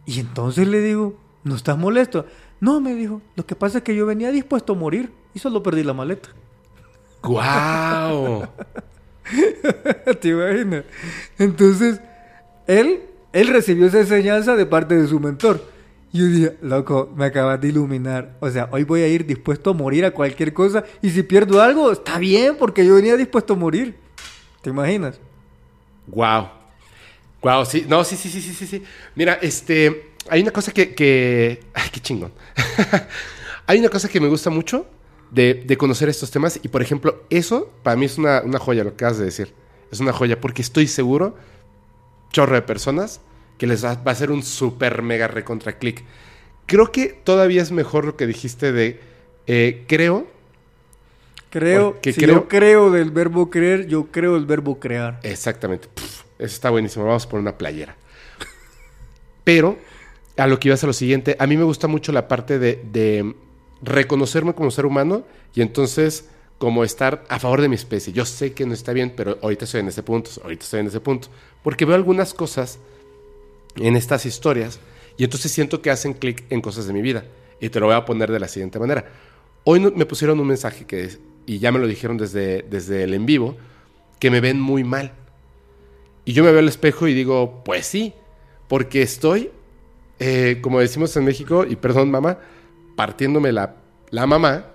Y 0.05 0.19
entonces 0.19 0.67
le 0.67 0.81
digo, 0.81 1.15
¿no 1.43 1.55
estás 1.55 1.77
molesto? 1.77 2.25
No, 2.59 2.81
me 2.81 2.95
dijo, 2.95 3.21
lo 3.35 3.45
que 3.45 3.55
pasa 3.55 3.79
es 3.79 3.83
que 3.83 3.95
yo 3.95 4.05
venía 4.05 4.31
dispuesto 4.31 4.73
a 4.73 4.75
morir. 4.75 5.11
y 5.33 5.39
solo 5.39 5.63
perdí 5.63 5.83
la 5.83 5.93
maleta. 5.93 6.29
¡Guau! 7.21 8.47
¿Te 10.21 10.29
imaginas? 10.29 10.83
Entonces, 11.37 12.01
él, 12.67 13.01
él 13.33 13.47
recibió 13.47 13.87
esa 13.87 13.99
enseñanza 13.99 14.55
de 14.55 14.65
parte 14.65 14.95
de 14.95 15.07
su 15.07 15.19
mentor. 15.19 15.65
Y 16.13 16.19
yo 16.19 16.25
dije, 16.25 16.57
loco, 16.61 17.11
me 17.15 17.25
acabas 17.25 17.61
de 17.61 17.69
iluminar. 17.69 18.35
O 18.39 18.49
sea, 18.49 18.67
hoy 18.71 18.83
voy 18.83 19.01
a 19.01 19.07
ir 19.07 19.25
dispuesto 19.25 19.69
a 19.69 19.73
morir 19.73 20.03
a 20.03 20.11
cualquier 20.11 20.53
cosa. 20.53 20.83
Y 21.01 21.09
si 21.09 21.23
pierdo 21.23 21.61
algo, 21.61 21.91
está 21.91 22.17
bien, 22.17 22.57
porque 22.57 22.85
yo 22.85 22.95
venía 22.95 23.15
dispuesto 23.15 23.53
a 23.53 23.55
morir. 23.55 23.95
¿Te 24.61 24.71
imaginas? 24.71 25.19
Wow. 26.07 26.49
Wow, 27.41 27.65
sí. 27.65 27.85
No, 27.87 28.03
sí, 28.03 28.17
sí, 28.17 28.29
sí, 28.29 28.41
sí, 28.41 28.53
sí, 28.53 28.67
sí. 28.67 28.83
Mira, 29.15 29.39
este. 29.41 30.11
Hay 30.29 30.41
una 30.41 30.51
cosa 30.51 30.71
que. 30.71 30.93
que... 30.93 31.63
Ay, 31.73 31.89
qué 31.91 31.99
chingón. 32.01 32.33
hay 33.65 33.79
una 33.79 33.89
cosa 33.89 34.09
que 34.09 34.19
me 34.19 34.27
gusta 34.27 34.49
mucho 34.49 34.85
de, 35.31 35.55
de 35.65 35.77
conocer 35.77 36.07
estos 36.09 36.29
temas. 36.29 36.59
Y 36.61 36.67
por 36.67 36.81
ejemplo, 36.81 37.23
eso 37.29 37.71
para 37.83 37.95
mí 37.95 38.05
es 38.05 38.17
una, 38.17 38.41
una 38.41 38.59
joya, 38.59 38.83
lo 38.83 38.91
que 38.91 38.95
acabas 39.05 39.17
de 39.17 39.25
decir. 39.25 39.53
Es 39.91 39.99
una 39.99 40.13
joya, 40.13 40.39
porque 40.39 40.61
estoy 40.61 40.87
seguro, 40.87 41.35
chorro 42.31 42.55
de 42.55 42.61
personas, 42.61 43.19
que 43.57 43.67
les 43.67 43.83
va, 43.83 43.95
va 43.95 44.11
a 44.11 44.15
ser 44.15 44.31
un 44.31 44.43
super 44.43 45.01
mega 45.01 45.27
recontra 45.27 45.77
click. 45.77 46.03
Creo 46.65 46.91
que 46.91 47.07
todavía 47.07 47.61
es 47.61 47.71
mejor 47.71 48.05
lo 48.05 48.15
que 48.15 48.27
dijiste 48.27 48.71
de. 48.71 48.99
eh, 49.47 49.83
creo. 49.87 50.27
Creo, 51.49 51.91
Porque 51.93 52.13
si 52.13 52.21
creo- 52.21 52.35
yo 52.35 52.47
creo 52.47 52.91
del 52.91 53.11
verbo 53.11 53.49
creer, 53.49 53.87
yo 53.87 54.05
creo 54.09 54.37
el 54.37 54.45
verbo 54.45 54.79
crear. 54.79 55.19
Exactamente. 55.23 55.89
Eso 56.39 56.55
está 56.55 56.69
buenísimo. 56.69 57.03
Vamos 57.05 57.25
a 57.25 57.29
poner 57.29 57.41
una 57.41 57.57
playera. 57.57 57.97
Pero, 59.43 59.77
a 60.37 60.47
lo 60.47 60.59
que 60.59 60.69
ibas 60.69 60.83
a 60.83 60.87
lo 60.87 60.93
siguiente, 60.93 61.35
a 61.39 61.47
mí 61.47 61.57
me 61.57 61.63
gusta 61.63 61.87
mucho 61.87 62.11
la 62.13 62.27
parte 62.29 62.57
de, 62.59 62.81
de 62.91 63.35
reconocerme 63.81 64.53
como 64.53 64.71
ser 64.71 64.85
humano 64.85 65.23
y 65.53 65.61
entonces 65.61 66.29
como 66.57 66.83
estar 66.83 67.23
a 67.27 67.39
favor 67.39 67.61
de 67.61 67.69
mi 67.69 67.75
especie. 67.75 68.13
Yo 68.13 68.23
sé 68.25 68.53
que 68.53 68.65
no 68.65 68.73
está 68.73 68.93
bien, 68.93 69.13
pero 69.15 69.39
ahorita 69.41 69.65
estoy 69.65 69.81
en 69.81 69.87
ese 69.87 70.03
punto, 70.03 70.29
ahorita 70.43 70.63
estoy 70.63 70.81
en 70.81 70.87
ese 70.87 70.99
punto. 70.99 71.27
Porque 71.63 71.85
veo 71.85 71.95
algunas 71.95 72.33
cosas 72.35 72.77
en 73.77 73.95
estas 73.95 74.25
historias 74.25 74.79
y 75.17 75.23
entonces 75.23 75.51
siento 75.51 75.81
que 75.81 75.89
hacen 75.89 76.13
clic 76.13 76.43
en 76.51 76.61
cosas 76.61 76.85
de 76.85 76.93
mi 76.93 77.01
vida. 77.01 77.25
Y 77.59 77.69
te 77.69 77.79
lo 77.79 77.87
voy 77.87 77.95
a 77.95 78.05
poner 78.05 78.31
de 78.31 78.39
la 78.39 78.47
siguiente 78.47 78.77
manera. 78.79 79.05
Hoy 79.63 79.79
me 79.79 80.05
pusieron 80.05 80.39
un 80.39 80.47
mensaje 80.47 80.85
que, 80.85 81.09
y 81.45 81.59
ya 81.59 81.71
me 81.71 81.79
lo 81.79 81.87
dijeron 81.87 82.17
desde, 82.17 82.63
desde 82.63 83.03
el 83.03 83.13
en 83.13 83.25
vivo, 83.25 83.57
que 84.19 84.29
me 84.29 84.39
ven 84.39 84.59
muy 84.59 84.83
mal. 84.83 85.13
Y 86.25 86.33
yo 86.33 86.43
me 86.43 86.51
veo 86.51 86.59
al 86.59 86.67
espejo 86.67 87.07
y 87.07 87.13
digo, 87.13 87.63
pues 87.65 87.87
sí, 87.87 88.13
porque 88.67 89.01
estoy, 89.01 89.49
eh, 90.19 90.59
como 90.61 90.79
decimos 90.79 91.15
en 91.17 91.25
México, 91.25 91.65
y 91.67 91.75
perdón 91.75 92.11
mamá, 92.11 92.37
partiéndome 92.95 93.51
la, 93.51 93.75
la 94.09 94.25
mamá, 94.27 94.65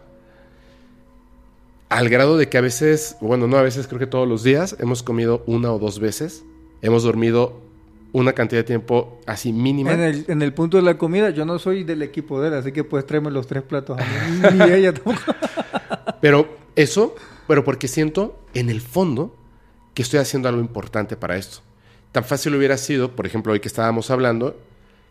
al 1.88 2.08
grado 2.08 2.36
de 2.36 2.48
que 2.48 2.58
a 2.58 2.60
veces, 2.60 3.16
bueno, 3.20 3.46
no 3.46 3.56
a 3.56 3.62
veces, 3.62 3.86
creo 3.86 3.98
que 3.98 4.06
todos 4.06 4.28
los 4.28 4.42
días, 4.42 4.76
hemos 4.80 5.02
comido 5.02 5.42
una 5.46 5.72
o 5.72 5.78
dos 5.78 6.00
veces, 6.00 6.44
hemos 6.82 7.04
dormido 7.04 7.60
una 8.12 8.32
cantidad 8.32 8.60
de 8.60 8.64
tiempo 8.64 9.20
así 9.26 9.52
mínima. 9.52 9.92
En 9.92 10.00
el, 10.00 10.24
en 10.28 10.42
el 10.42 10.52
punto 10.52 10.78
de 10.78 10.82
la 10.82 10.96
comida, 10.98 11.30
yo 11.30 11.44
no 11.44 11.58
soy 11.58 11.84
del 11.84 12.02
equipo 12.02 12.40
de 12.40 12.48
él, 12.48 12.54
así 12.54 12.72
que 12.72 12.82
puedes 12.82 13.06
traerme 13.06 13.30
los 13.30 13.46
tres 13.46 13.62
platos 13.62 13.98
a 14.00 14.04
mí. 14.04 14.58
Ni 14.64 14.72
ella 14.72 14.92
tampoco. 14.94 15.34
Pero 16.20 16.48
eso, 16.74 17.14
pero 17.46 17.62
porque 17.62 17.88
siento 17.88 18.38
en 18.54 18.70
el 18.70 18.80
fondo 18.80 19.34
que 19.94 20.02
estoy 20.02 20.20
haciendo 20.20 20.48
algo 20.48 20.60
importante 20.60 21.16
para 21.16 21.36
esto. 21.36 21.58
Tan 22.12 22.24
fácil 22.24 22.54
hubiera 22.54 22.76
sido, 22.76 23.14
por 23.14 23.26
ejemplo, 23.26 23.52
hoy 23.52 23.60
que 23.60 23.68
estábamos 23.68 24.10
hablando, 24.10 24.58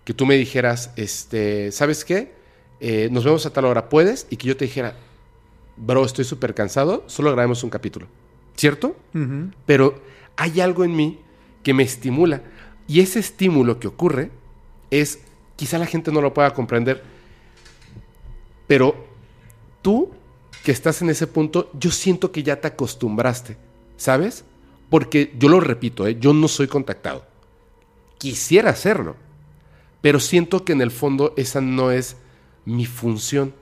que 0.03 0.13
tú 0.13 0.25
me 0.25 0.35
dijeras, 0.35 0.91
este, 0.95 1.71
¿sabes 1.71 2.05
qué? 2.05 2.34
Eh, 2.79 3.09
nos 3.11 3.23
vemos 3.23 3.45
a 3.45 3.53
tal 3.53 3.65
hora, 3.65 3.89
¿puedes? 3.89 4.27
Y 4.29 4.37
que 4.37 4.47
yo 4.47 4.57
te 4.57 4.65
dijera, 4.65 4.95
bro, 5.77 6.05
estoy 6.05 6.25
súper 6.25 6.53
cansado, 6.53 7.03
solo 7.07 7.31
grabemos 7.31 7.63
un 7.63 7.69
capítulo. 7.69 8.07
¿Cierto? 8.55 8.95
Pero 9.65 10.01
hay 10.37 10.61
algo 10.61 10.85
en 10.85 10.95
mí 10.95 11.19
que 11.61 11.73
me 11.73 11.83
estimula. 11.83 12.41
Y 12.87 13.01
ese 13.01 13.19
estímulo 13.19 13.79
que 13.79 13.87
ocurre 13.87 14.31
es, 14.91 15.19
quizá 15.55 15.77
la 15.77 15.85
gente 15.85 16.11
no 16.11 16.21
lo 16.21 16.33
pueda 16.33 16.53
comprender, 16.53 17.03
pero 18.67 18.95
tú 19.81 20.11
que 20.63 20.71
estás 20.71 21.01
en 21.01 21.09
ese 21.09 21.27
punto, 21.27 21.69
yo 21.73 21.91
siento 21.91 22.31
que 22.31 22.43
ya 22.43 22.59
te 22.59 22.67
acostumbraste, 22.67 23.57
¿sabes? 23.97 24.45
Porque 24.89 25.31
yo 25.37 25.49
lo 25.49 25.59
repito, 25.59 26.07
¿eh? 26.07 26.17
yo 26.19 26.33
no 26.33 26.47
soy 26.47 26.67
contactado. 26.67 27.25
Quisiera 28.17 28.71
hacerlo, 28.71 29.15
pero 30.01 30.19
siento 30.19 30.65
que 30.65 30.73
en 30.73 30.81
el 30.81 30.91
fondo 30.91 31.33
esa 31.37 31.61
no 31.61 31.91
es 31.91 32.17
mi 32.65 32.85
función. 32.85 33.53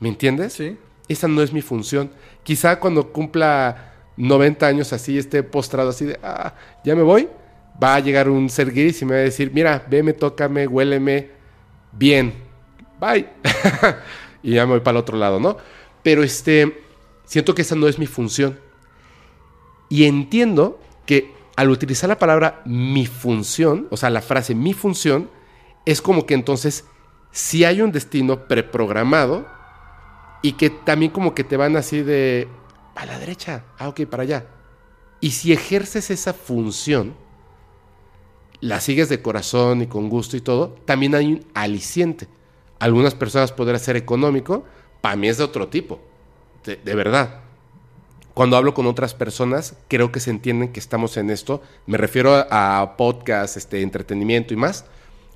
¿Me 0.00 0.08
entiendes? 0.08 0.54
Sí. 0.54 0.76
Esa 1.08 1.28
no 1.28 1.42
es 1.42 1.52
mi 1.52 1.62
función. 1.62 2.10
Quizá 2.42 2.78
cuando 2.80 3.12
cumpla 3.12 3.94
90 4.16 4.66
años 4.66 4.92
así, 4.92 5.18
esté 5.18 5.42
postrado 5.42 5.90
así 5.90 6.04
de, 6.06 6.18
ah, 6.22 6.54
ya 6.84 6.94
me 6.94 7.02
voy, 7.02 7.28
va 7.82 7.94
a 7.94 8.00
llegar 8.00 8.28
un 8.28 8.48
ser 8.48 8.70
gris 8.70 9.02
y 9.02 9.04
me 9.04 9.12
va 9.12 9.18
a 9.18 9.24
decir, 9.24 9.50
mira, 9.52 9.84
veme, 9.88 10.12
tócame, 10.12 10.66
huéleme, 10.66 11.30
bien, 11.92 12.34
bye. 13.00 13.28
y 14.42 14.54
ya 14.54 14.66
me 14.66 14.72
voy 14.72 14.80
para 14.80 14.98
el 14.98 15.02
otro 15.02 15.16
lado, 15.16 15.40
¿no? 15.40 15.56
Pero 16.02 16.22
este, 16.22 16.82
siento 17.24 17.54
que 17.54 17.62
esa 17.62 17.74
no 17.74 17.88
es 17.88 17.98
mi 17.98 18.06
función. 18.06 18.58
Y 19.88 20.04
entiendo 20.04 20.80
que 21.06 21.32
al 21.56 21.70
utilizar 21.70 22.08
la 22.08 22.18
palabra 22.18 22.62
mi 22.64 23.06
función, 23.06 23.86
o 23.90 23.96
sea, 23.96 24.10
la 24.10 24.22
frase 24.22 24.54
mi 24.54 24.72
función, 24.72 25.30
es 25.84 26.00
como 26.00 26.26
que 26.26 26.34
entonces 26.34 26.84
si 27.34 27.64
hay 27.64 27.82
un 27.82 27.90
destino 27.90 28.46
preprogramado 28.46 29.44
y 30.40 30.52
que 30.52 30.70
también 30.70 31.10
como 31.10 31.34
que 31.34 31.42
te 31.42 31.56
van 31.56 31.76
así 31.76 32.00
de 32.00 32.46
a 32.94 33.04
la 33.06 33.18
derecha, 33.18 33.64
ah, 33.76 33.88
ok, 33.88 34.02
para 34.02 34.22
allá. 34.22 34.46
Y 35.20 35.32
si 35.32 35.52
ejerces 35.52 36.10
esa 36.10 36.32
función, 36.32 37.14
la 38.60 38.80
sigues 38.80 39.08
de 39.08 39.20
corazón 39.20 39.82
y 39.82 39.88
con 39.88 40.08
gusto 40.08 40.36
y 40.36 40.42
todo, 40.42 40.76
también 40.84 41.16
hay 41.16 41.26
un 41.26 41.44
aliciente. 41.54 42.28
Algunas 42.78 43.16
personas 43.16 43.50
podrá 43.50 43.80
ser 43.80 43.96
económico, 43.96 44.64
para 45.00 45.16
mí 45.16 45.26
es 45.26 45.38
de 45.38 45.44
otro 45.44 45.66
tipo, 45.66 46.00
de, 46.64 46.76
de 46.76 46.94
verdad. 46.94 47.40
Cuando 48.32 48.56
hablo 48.56 48.74
con 48.74 48.86
otras 48.86 49.12
personas, 49.12 49.74
creo 49.88 50.12
que 50.12 50.20
se 50.20 50.30
entienden 50.30 50.72
que 50.72 50.78
estamos 50.78 51.16
en 51.16 51.30
esto. 51.30 51.62
Me 51.86 51.98
refiero 51.98 52.32
a, 52.32 52.80
a 52.80 52.96
podcast, 52.96 53.56
este, 53.56 53.82
entretenimiento 53.82 54.54
y 54.54 54.56
más, 54.56 54.84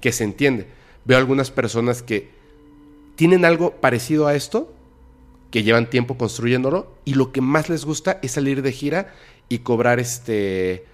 que 0.00 0.12
se 0.12 0.22
entiende. 0.22 0.77
Veo 1.09 1.16
algunas 1.16 1.51
personas 1.51 2.02
que 2.02 2.28
tienen 3.16 3.47
algo 3.47 3.72
parecido 3.72 4.26
a 4.26 4.35
esto, 4.35 4.70
que 5.51 5.62
llevan 5.62 5.89
tiempo 5.89 6.18
construyéndolo, 6.18 6.93
y 7.06 7.14
lo 7.14 7.32
que 7.32 7.40
más 7.40 7.70
les 7.70 7.86
gusta 7.86 8.18
es 8.22 8.32
salir 8.32 8.60
de 8.60 8.72
gira 8.72 9.14
y 9.48 9.60
cobrar 9.60 10.01
este 10.01 10.85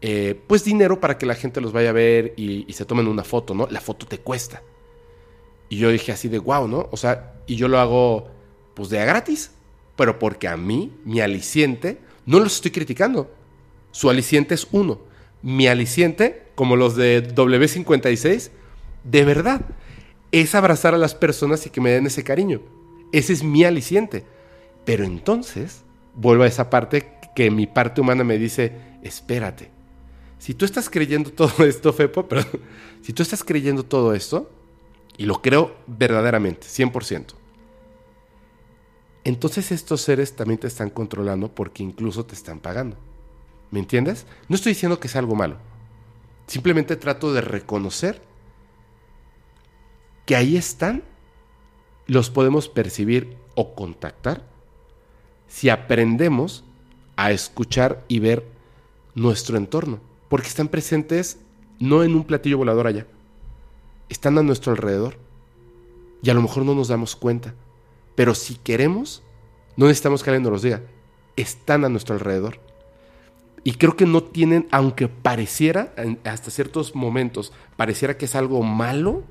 eh, 0.00 0.40
pues 0.48 0.64
dinero 0.64 0.98
para 0.98 1.18
que 1.18 1.24
la 1.24 1.36
gente 1.36 1.60
los 1.60 1.72
vaya 1.72 1.90
a 1.90 1.92
ver 1.92 2.34
y, 2.36 2.64
y 2.68 2.72
se 2.72 2.84
tomen 2.84 3.06
una 3.06 3.22
foto, 3.22 3.54
¿no? 3.54 3.68
La 3.70 3.80
foto 3.80 4.06
te 4.06 4.18
cuesta. 4.18 4.60
Y 5.68 5.76
yo 5.76 5.88
dije 5.90 6.10
así 6.10 6.26
de 6.26 6.40
wow, 6.40 6.66
¿no? 6.66 6.88
O 6.90 6.96
sea, 6.96 7.34
y 7.46 7.54
yo 7.54 7.68
lo 7.68 7.78
hago 7.78 8.28
pues 8.74 8.88
de 8.88 8.98
a 8.98 9.04
gratis, 9.04 9.52
pero 9.94 10.18
porque 10.18 10.48
a 10.48 10.56
mí, 10.56 10.92
mi 11.04 11.20
aliciente, 11.20 12.00
no 12.26 12.40
los 12.40 12.56
estoy 12.56 12.72
criticando. 12.72 13.30
Su 13.92 14.10
aliciente 14.10 14.56
es 14.56 14.66
uno. 14.72 14.98
Mi 15.42 15.68
aliciente, 15.68 16.48
como 16.56 16.74
los 16.74 16.96
de 16.96 17.22
W56, 17.32 18.50
de 19.04 19.24
verdad, 19.24 19.62
es 20.32 20.54
abrazar 20.54 20.94
a 20.94 20.98
las 20.98 21.14
personas 21.14 21.66
y 21.66 21.70
que 21.70 21.80
me 21.80 21.90
den 21.90 22.06
ese 22.06 22.24
cariño. 22.24 22.60
Ese 23.12 23.32
es 23.32 23.42
mi 23.42 23.64
aliciente. 23.64 24.24
Pero 24.84 25.04
entonces, 25.04 25.82
vuelvo 26.14 26.44
a 26.44 26.46
esa 26.46 26.70
parte 26.70 27.12
que 27.34 27.50
mi 27.50 27.66
parte 27.66 28.00
humana 28.00 28.24
me 28.24 28.38
dice, 28.38 28.72
espérate. 29.02 29.70
Si 30.38 30.54
tú 30.54 30.64
estás 30.64 30.88
creyendo 30.88 31.30
todo 31.30 31.64
esto, 31.66 31.92
Fepo, 31.92 32.26
pero 32.28 32.42
si 33.02 33.12
tú 33.12 33.22
estás 33.22 33.44
creyendo 33.44 33.84
todo 33.84 34.14
esto, 34.14 34.50
y 35.16 35.26
lo 35.26 35.42
creo 35.42 35.76
verdaderamente, 35.86 36.66
100%, 36.66 37.34
entonces 39.24 39.70
estos 39.70 40.00
seres 40.00 40.34
también 40.34 40.58
te 40.58 40.66
están 40.66 40.88
controlando 40.88 41.54
porque 41.54 41.82
incluso 41.82 42.24
te 42.24 42.34
están 42.34 42.58
pagando. 42.58 42.96
¿Me 43.70 43.78
entiendes? 43.78 44.26
No 44.48 44.56
estoy 44.56 44.72
diciendo 44.72 44.98
que 44.98 45.08
sea 45.08 45.20
algo 45.20 45.34
malo. 45.34 45.58
Simplemente 46.46 46.96
trato 46.96 47.32
de 47.32 47.42
reconocer 47.42 48.22
que 50.26 50.36
ahí 50.36 50.56
están, 50.56 51.02
los 52.06 52.30
podemos 52.30 52.68
percibir 52.68 53.36
o 53.54 53.74
contactar 53.74 54.48
si 55.46 55.68
aprendemos 55.68 56.64
a 57.16 57.32
escuchar 57.32 58.04
y 58.08 58.20
ver 58.20 58.46
nuestro 59.14 59.56
entorno. 59.56 60.00
Porque 60.28 60.48
están 60.48 60.68
presentes 60.68 61.38
no 61.78 62.04
en 62.04 62.14
un 62.14 62.24
platillo 62.24 62.58
volador 62.58 62.86
allá, 62.86 63.06
están 64.08 64.38
a 64.38 64.42
nuestro 64.42 64.72
alrededor. 64.72 65.18
Y 66.22 66.30
a 66.30 66.34
lo 66.34 66.42
mejor 66.42 66.64
no 66.64 66.74
nos 66.74 66.88
damos 66.88 67.16
cuenta. 67.16 67.54
Pero 68.14 68.34
si 68.34 68.54
queremos, 68.56 69.22
no 69.76 69.86
necesitamos 69.86 70.22
que 70.22 70.30
alguien 70.30 70.42
nos 70.42 70.52
los 70.52 70.62
diga. 70.62 70.82
Están 71.36 71.84
a 71.84 71.88
nuestro 71.88 72.14
alrededor. 72.14 72.60
Y 73.64 73.72
creo 73.72 73.96
que 73.96 74.06
no 74.06 74.22
tienen, 74.22 74.68
aunque 74.70 75.08
pareciera, 75.08 75.94
hasta 76.24 76.50
ciertos 76.50 76.94
momentos, 76.94 77.52
pareciera 77.76 78.16
que 78.16 78.26
es 78.26 78.34
algo 78.34 78.62
malo 78.62 79.22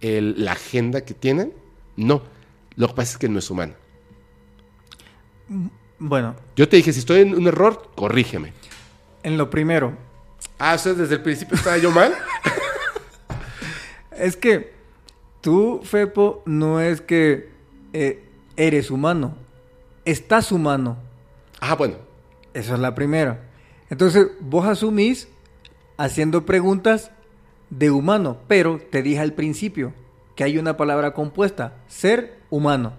el- 0.00 0.44
la 0.44 0.52
agenda 0.52 1.02
que 1.04 1.14
tienen. 1.14 1.52
No, 1.96 2.22
lo 2.76 2.88
que 2.88 2.94
pasa 2.94 3.12
es 3.12 3.18
que 3.18 3.28
no 3.28 3.38
es 3.38 3.50
humana. 3.50 3.74
Bueno, 5.98 6.34
Yo 6.56 6.68
te 6.68 6.76
dije, 6.76 6.92
si 6.92 6.98
estoy 7.00 7.20
en 7.20 7.34
un 7.34 7.46
error, 7.46 7.90
corrígeme. 7.94 8.52
en 9.22 9.36
lo 9.38 9.48
primero, 9.50 9.96
Ah, 10.58 10.74
o 10.74 10.78
sea, 10.78 10.92
desde 10.94 11.16
el 11.16 11.22
principio 11.22 11.56
estaba 11.56 11.76
yo 11.78 11.90
mal. 11.90 12.14
es 14.12 14.36
que 14.36 14.72
tú, 15.40 15.80
Fepo, 15.82 16.42
no 16.46 16.80
es 16.80 17.00
que 17.00 17.50
eh, 17.92 18.24
eres 18.56 18.90
humano, 18.90 19.34
estás 20.04 20.52
humano. 20.52 20.96
Ah, 21.60 21.74
bueno. 21.74 21.96
Esa 22.52 22.74
es 22.74 22.80
la 22.80 22.94
primera. 22.94 23.42
Entonces, 23.90 24.28
vos 24.40 24.64
asumís 24.66 25.26
haciendo 25.96 26.46
preguntas 26.46 27.10
de 27.78 27.90
humano, 27.90 28.38
pero 28.48 28.78
te 28.90 29.02
dije 29.02 29.20
al 29.20 29.32
principio 29.32 29.92
que 30.34 30.44
hay 30.44 30.58
una 30.58 30.76
palabra 30.76 31.12
compuesta, 31.12 31.74
ser 31.88 32.38
humano. 32.50 32.92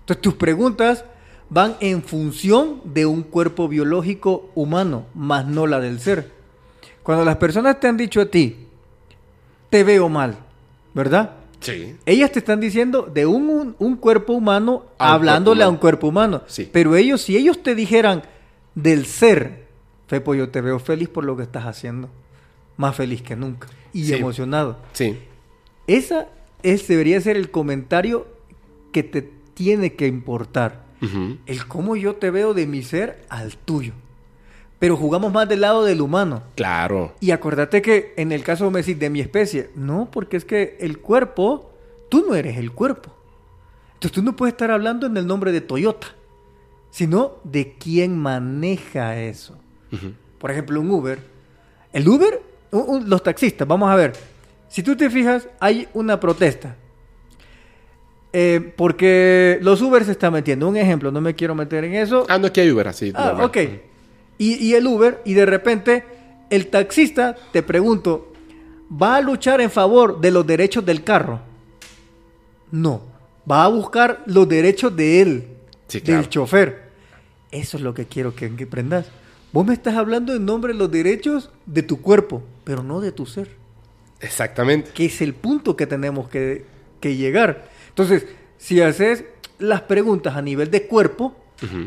Entonces, 0.00 0.22
tus 0.22 0.34
preguntas 0.34 1.04
van 1.50 1.76
en 1.80 2.02
función 2.02 2.80
de 2.84 3.06
un 3.06 3.22
cuerpo 3.22 3.68
biológico 3.68 4.50
humano, 4.54 5.06
más 5.14 5.46
no 5.46 5.66
la 5.66 5.80
del 5.80 6.00
ser. 6.00 6.30
Cuando 7.02 7.24
las 7.24 7.36
personas 7.36 7.80
te 7.80 7.88
han 7.88 7.96
dicho 7.96 8.20
a 8.20 8.26
ti, 8.26 8.66
te 9.70 9.84
veo 9.84 10.08
mal, 10.08 10.36
¿verdad? 10.94 11.32
Sí. 11.60 11.96
Ellas 12.06 12.30
te 12.32 12.38
están 12.38 12.60
diciendo 12.60 13.02
de 13.12 13.26
un, 13.26 13.48
un- 13.48 13.76
un 13.78 13.96
cuerpo 13.96 14.32
humano 14.32 14.84
A 14.98 15.12
hablándole 15.14 15.58
cuerpo 15.60 15.66
a 15.68 15.72
un 15.72 15.76
cuerpo 15.78 16.08
humano. 16.08 16.42
Sí. 16.46 16.68
Pero 16.72 16.94
ellos, 16.96 17.20
si 17.22 17.36
ellos 17.36 17.62
te 17.62 17.74
dijeran 17.74 18.22
del 18.74 19.06
ser, 19.06 19.66
Fepo, 20.06 20.34
yo 20.34 20.48
te 20.48 20.60
veo 20.62 20.78
feliz 20.78 21.08
por 21.08 21.24
lo 21.24 21.36
que 21.36 21.42
estás 21.42 21.64
haciendo. 21.66 22.08
Más 22.78 22.94
feliz 22.96 23.20
que 23.20 23.36
nunca. 23.36 23.68
Y 24.00 24.04
Sí. 24.04 24.14
emocionado. 24.14 24.78
Sí. 24.92 25.18
Esa 25.86 26.28
es, 26.62 26.86
debería 26.88 27.20
ser 27.20 27.36
el 27.36 27.50
comentario 27.50 28.26
que 28.92 29.02
te 29.02 29.22
tiene 29.54 29.94
que 29.94 30.06
importar. 30.06 30.86
El 31.46 31.66
cómo 31.68 31.94
yo 31.94 32.16
te 32.16 32.30
veo 32.32 32.54
de 32.54 32.66
mi 32.66 32.82
ser 32.82 33.24
al 33.28 33.56
tuyo. 33.56 33.92
Pero 34.80 34.96
jugamos 34.96 35.32
más 35.32 35.48
del 35.48 35.60
lado 35.60 35.84
del 35.84 36.00
humano. 36.00 36.42
Claro. 36.56 37.14
Y 37.20 37.30
acordate 37.30 37.82
que 37.82 38.14
en 38.16 38.32
el 38.32 38.42
caso 38.42 38.68
me 38.70 38.80
decís 38.80 38.98
de 38.98 39.08
mi 39.10 39.20
especie, 39.20 39.70
no, 39.76 40.08
porque 40.10 40.36
es 40.36 40.44
que 40.44 40.76
el 40.80 40.98
cuerpo, 40.98 41.70
tú 42.08 42.24
no 42.28 42.34
eres 42.34 42.56
el 42.58 42.72
cuerpo. 42.72 43.12
Entonces 43.94 44.12
tú 44.12 44.22
no 44.22 44.34
puedes 44.36 44.52
estar 44.54 44.70
hablando 44.70 45.06
en 45.06 45.16
el 45.16 45.26
nombre 45.26 45.50
de 45.52 45.60
Toyota, 45.60 46.08
sino 46.90 47.32
de 47.44 47.74
quién 47.78 48.16
maneja 48.18 49.18
eso. 49.20 49.56
Por 50.38 50.50
ejemplo, 50.50 50.80
un 50.80 50.90
Uber. 50.90 51.20
El 51.92 52.08
Uber, 52.08 52.40
los 52.70 53.22
taxistas, 53.22 53.66
vamos 53.66 53.90
a 53.90 53.96
ver. 53.96 54.12
Si 54.68 54.82
tú 54.82 54.96
te 54.96 55.10
fijas, 55.10 55.48
hay 55.60 55.88
una 55.94 56.20
protesta. 56.20 56.76
Eh, 58.32 58.72
porque 58.76 59.58
los 59.62 59.80
Uber 59.80 60.04
se 60.04 60.12
están 60.12 60.32
metiendo. 60.32 60.68
Un 60.68 60.76
ejemplo, 60.76 61.10
no 61.10 61.20
me 61.20 61.34
quiero 61.34 61.54
meter 61.54 61.84
en 61.84 61.94
eso. 61.94 62.26
Ah, 62.28 62.38
no, 62.38 62.48
aquí 62.48 62.60
hay 62.60 62.70
Uber 62.70 62.88
así. 62.88 63.12
Ah, 63.14 63.38
ok. 63.42 63.56
Y, 64.36 64.54
y 64.66 64.74
el 64.74 64.86
Uber, 64.86 65.20
y 65.24 65.34
de 65.34 65.46
repente 65.46 66.04
el 66.50 66.68
taxista, 66.68 67.36
te 67.52 67.62
pregunto, 67.62 68.32
¿va 68.90 69.16
a 69.16 69.20
luchar 69.20 69.60
en 69.60 69.70
favor 69.70 70.20
de 70.20 70.30
los 70.30 70.46
derechos 70.46 70.84
del 70.84 71.04
carro? 71.04 71.40
No. 72.70 73.02
Va 73.50 73.64
a 73.64 73.68
buscar 73.68 74.22
los 74.26 74.48
derechos 74.48 74.94
de 74.94 75.22
él, 75.22 75.48
Sí, 75.88 76.00
del 76.00 76.28
chofer. 76.28 76.88
Eso 77.50 77.78
es 77.78 77.82
lo 77.82 77.94
que 77.94 78.04
quiero 78.04 78.34
que, 78.34 78.54
que 78.54 78.64
aprendas. 78.64 79.06
Vos 79.52 79.66
me 79.66 79.72
estás 79.72 79.96
hablando 79.96 80.34
en 80.34 80.44
nombre 80.44 80.74
de 80.74 80.78
los 80.78 80.90
derechos 80.90 81.50
de 81.64 81.82
tu 81.82 82.02
cuerpo, 82.02 82.42
pero 82.68 82.82
no 82.82 83.00
de 83.00 83.12
tu 83.12 83.24
ser 83.24 83.48
Exactamente. 84.20 84.90
que 84.92 85.06
es 85.06 85.22
el 85.22 85.32
punto 85.32 85.74
que 85.74 85.86
tenemos 85.86 86.28
que, 86.28 86.66
que 87.00 87.16
llegar. 87.16 87.66
Entonces, 87.88 88.26
si 88.58 88.82
haces 88.82 89.24
las 89.58 89.80
preguntas 89.82 90.36
a 90.36 90.42
nivel 90.42 90.70
de 90.70 90.86
cuerpo 90.86 91.34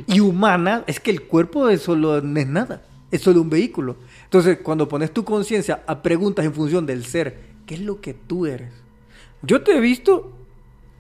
y 0.07 0.19
humana, 0.21 0.83
es 0.87 0.99
que 0.99 1.11
el 1.11 1.21
cuerpo 1.27 1.69
es 1.69 1.83
solo, 1.83 2.19
no 2.21 2.39
es 2.39 2.47
nada, 2.47 2.81
es 3.11 3.21
solo 3.21 3.41
un 3.43 3.49
vehículo. 3.51 3.95
Entonces, 4.23 4.57
cuando 4.63 4.87
pones 4.87 5.11
tu 5.11 5.23
conciencia 5.23 5.83
a 5.85 6.01
preguntas 6.01 6.45
en 6.45 6.53
función 6.55 6.87
del 6.87 7.05
ser, 7.05 7.37
¿qué 7.67 7.75
es 7.75 7.81
lo 7.81 8.01
que 8.01 8.15
tú 8.15 8.47
eres? 8.47 8.73
Yo 9.43 9.61
te 9.61 9.77
he 9.77 9.79
visto 9.79 10.33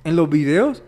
en 0.03 0.15
los 0.15 0.29
videos 0.29 0.83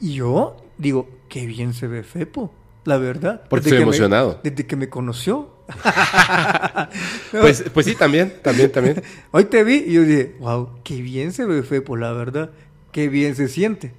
y 0.00 0.14
yo 0.14 0.56
digo, 0.78 1.06
qué 1.28 1.44
bien 1.44 1.74
se 1.74 1.86
ve 1.86 2.02
Fepo, 2.02 2.50
la 2.86 2.96
verdad. 2.96 3.42
Porque 3.50 3.64
Desde 3.64 3.76
estoy 3.76 3.78
que 3.78 3.90
me- 3.90 3.96
emocionado. 4.06 4.40
desde 4.42 4.66
que 4.66 4.76
me 4.76 4.88
conoció. 4.88 5.50
Pues, 7.30 7.64
pues 7.74 7.86
sí, 7.86 7.94
también, 7.94 8.32
también, 8.42 8.72
también. 8.72 9.02
Hoy 9.30 9.44
te 9.44 9.62
vi 9.64 9.84
y 9.86 9.92
yo 9.92 10.02
dije, 10.02 10.34
wow, 10.40 10.70
qué 10.82 11.02
bien 11.02 11.32
se 11.32 11.44
ve 11.44 11.62
Fepo, 11.62 11.96
la 11.96 12.12
verdad. 12.12 12.50
Qué 12.92 13.08
bien 13.08 13.36
se 13.36 13.48
siente. 13.48 13.92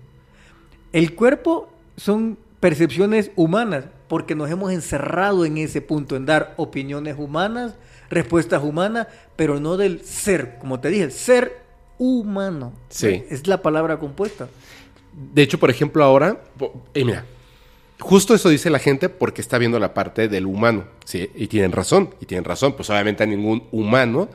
El 0.91 1.13
cuerpo 1.13 1.71
son 1.95 2.37
percepciones 2.59 3.31
humanas, 3.35 3.85
porque 4.07 4.35
nos 4.35 4.49
hemos 4.49 4.71
encerrado 4.71 5.45
en 5.45 5.57
ese 5.57 5.81
punto, 5.81 6.15
en 6.15 6.25
dar 6.25 6.55
opiniones 6.57 7.15
humanas, 7.17 7.75
respuestas 8.09 8.63
humanas, 8.63 9.07
pero 9.35 9.59
no 9.59 9.77
del 9.77 10.03
ser, 10.03 10.57
como 10.59 10.79
te 10.79 10.89
dije, 10.89 11.03
el 11.03 11.11
ser 11.11 11.59
humano. 11.99 12.73
Sí. 12.89 13.23
Es 13.29 13.47
la 13.47 13.61
palabra 13.61 13.99
compuesta. 13.99 14.47
De 15.13 15.43
hecho, 15.43 15.59
por 15.59 15.69
ejemplo, 15.69 16.03
ahora, 16.03 16.41
y 16.93 17.05
mira, 17.05 17.25
justo 17.99 18.33
eso 18.33 18.49
dice 18.49 18.69
la 18.69 18.79
gente 18.79 19.09
porque 19.09 19.41
está 19.41 19.57
viendo 19.57 19.79
la 19.79 19.93
parte 19.93 20.27
del 20.27 20.45
humano, 20.45 20.85
¿sí? 21.05 21.29
Y 21.35 21.47
tienen 21.47 21.71
razón, 21.71 22.13
y 22.21 22.25
tienen 22.25 22.45
razón. 22.45 22.73
Pues 22.73 22.89
obviamente 22.89 23.23
a 23.23 23.27
ningún 23.27 23.63
humano 23.71 24.29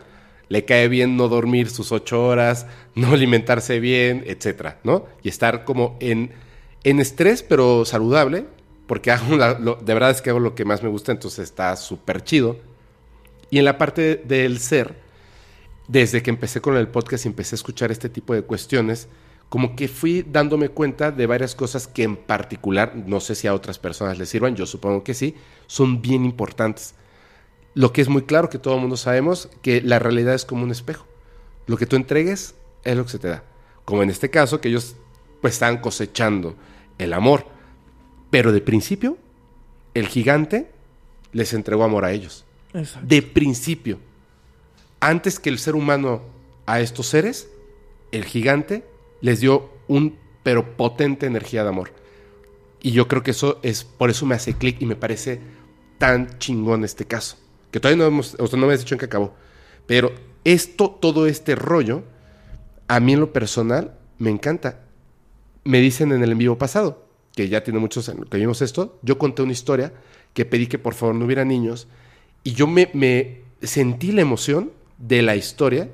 le 0.49 0.65
cae 0.65 0.89
bien 0.89 1.17
no 1.17 1.29
dormir 1.29 1.71
sus 1.71 1.91
ocho 1.93 2.25
horas, 2.27 2.67
no 2.95 3.13
alimentarse 3.13 3.81
bien, 3.81 4.25
etcétera, 4.27 4.79
¿no? 4.85 5.07
Y 5.23 5.29
estar 5.29 5.65
como 5.65 5.97
en, 6.01 6.33
en 6.85 7.01
estrés, 7.01 7.43
pero 7.43 7.85
saludable, 7.85 8.45
porque 8.87 9.11
hago 9.11 9.37
lo- 9.37 9.77
de 9.77 9.95
verdad 9.95 10.11
es 10.11 10.21
que 10.21 10.31
hago 10.31 10.41
lo 10.41 10.55
que 10.55 10.65
más 10.67 10.83
me 10.83 10.89
gusta, 10.91 11.13
entonces 11.13 11.45
está 11.45 11.75
súper 11.77 12.23
chido. 12.23 12.59
Y 13.51 13.59
en 13.59 13.65
la 13.65 13.79
parte 13.79 14.17
del 14.25 14.59
ser, 14.59 14.97
desde 15.89 16.23
que 16.23 16.31
empecé 16.31 16.61
con 16.61 16.77
el 16.77 16.89
podcast 16.89 17.25
y 17.25 17.29
empecé 17.29 17.55
a 17.55 17.59
escuchar 17.59 17.91
este 17.93 18.09
tipo 18.09 18.35
de 18.35 18.43
cuestiones, 18.43 19.09
como 19.49 19.77
que 19.77 19.89
fui 19.89 20.23
dándome 20.23 20.69
cuenta 20.69 21.11
de 21.13 21.27
varias 21.27 21.55
cosas 21.55 21.87
que 21.87 22.03
en 22.03 22.17
particular, 22.17 22.95
no 22.97 23.21
sé 23.21 23.35
si 23.35 23.47
a 23.47 23.55
otras 23.55 23.79
personas 23.79 24.19
les 24.19 24.29
sirvan, 24.29 24.57
yo 24.57 24.67
supongo 24.67 25.05
que 25.05 25.15
sí, 25.15 25.35
son 25.67 26.03
bien 26.03 26.25
importantes. 26.25 26.95
Lo 27.75 27.93
que 27.93 28.01
es 28.01 28.09
muy 28.09 28.23
claro 28.23 28.49
que 28.49 28.59
todo 28.59 28.75
el 28.75 28.81
mundo 28.81 28.97
sabemos, 28.97 29.49
que 29.63 29.81
la 29.81 29.99
realidad 29.99 30.35
es 30.35 30.45
como 30.45 30.65
un 30.65 30.71
espejo. 30.71 31.07
Lo 31.67 31.77
que 31.77 31.87
tú 31.87 31.97
entregues 31.97 32.55
es 32.85 32.97
lo 32.97 33.05
que 33.05 33.11
se 33.11 33.19
te 33.19 33.29
da. 33.29 33.45
Como 33.85 34.03
en 34.03 34.11
este 34.11 34.31
caso, 34.31 34.61
que 34.61 34.69
ellos 34.69 34.97
pues 35.41 35.55
están 35.55 35.79
cosechando 35.79 36.57
el 36.99 37.13
amor. 37.13 37.47
Pero 38.31 38.53
de 38.53 38.61
principio, 38.61 39.19
el 39.95 40.09
gigante 40.09 40.71
les 41.33 41.53
entregó 41.53 41.85
amor 41.85 42.05
a 42.05 42.13
ellos. 42.13 42.45
De 43.03 43.23
principio. 43.23 43.99
Antes 45.01 45.39
que 45.39 45.51
el 45.51 45.59
ser 45.59 45.75
humano 45.75 46.23
a 46.67 46.81
estos 46.81 47.07
seres, 47.07 47.49
el 48.11 48.25
gigante 48.25 48.85
les 49.25 49.41
dio 49.41 49.71
un 49.89 50.19
pero 50.43 50.77
potente 50.77 51.25
energía 51.25 51.63
de 51.63 51.71
amor. 51.71 51.93
Y 52.83 52.91
yo 52.91 53.09
creo 53.09 53.23
que 53.23 53.31
eso 53.31 53.59
es, 53.63 53.83
por 53.83 54.11
eso 54.11 54.27
me 54.27 54.35
hace 54.35 54.53
clic 54.53 54.83
y 54.83 54.85
me 54.85 54.97
parece 54.97 55.41
tan 55.97 56.39
chingón 56.39 56.85
este 56.85 57.07
caso. 57.07 57.39
Que 57.71 57.81
todavía 57.81 58.05
no 58.05 58.07
hemos, 58.07 58.37
o 58.39 58.55
no 58.55 58.67
me 58.67 58.75
has 58.75 58.81
dicho 58.81 58.95
en 58.95 58.99
qué 58.99 59.07
acabó. 59.07 59.35
Pero 59.87 60.13
esto, 60.45 60.91
todo 60.91 61.27
este 61.27 61.55
rollo, 61.55 62.05
a 62.87 63.01
mí 63.01 63.15
en 63.15 63.21
lo 63.21 63.33
personal, 63.33 63.99
me 64.19 64.29
encanta. 64.29 64.85
Me 65.65 65.81
dicen 65.81 66.13
en 66.13 66.23
el 66.23 66.33
en 66.33 66.39
vivo 66.39 66.59
pasado, 66.59 67.07
que 67.35 67.49
ya 67.49 67.65
tiene 67.65 67.79
muchos 67.79 68.11
años 68.11 68.27
que 68.31 68.37
vimos 68.37 68.61
esto, 68.61 68.99
yo 69.01 69.17
conté 69.17 69.41
una 69.41 69.53
historia 69.53 69.95
que 70.35 70.45
pedí 70.45 70.67
que 70.67 70.79
por 70.79 70.93
favor 70.93 71.15
no 71.15 71.25
hubiera 71.25 71.47
niños 71.47 71.89
y 72.43 72.53
yo 72.53 72.67
me 72.67 73.41
sentí 73.63 74.13
la 74.13 74.21
emoción 74.21 74.71
de 74.99 75.23
la 75.23 75.35
historia 75.35 75.89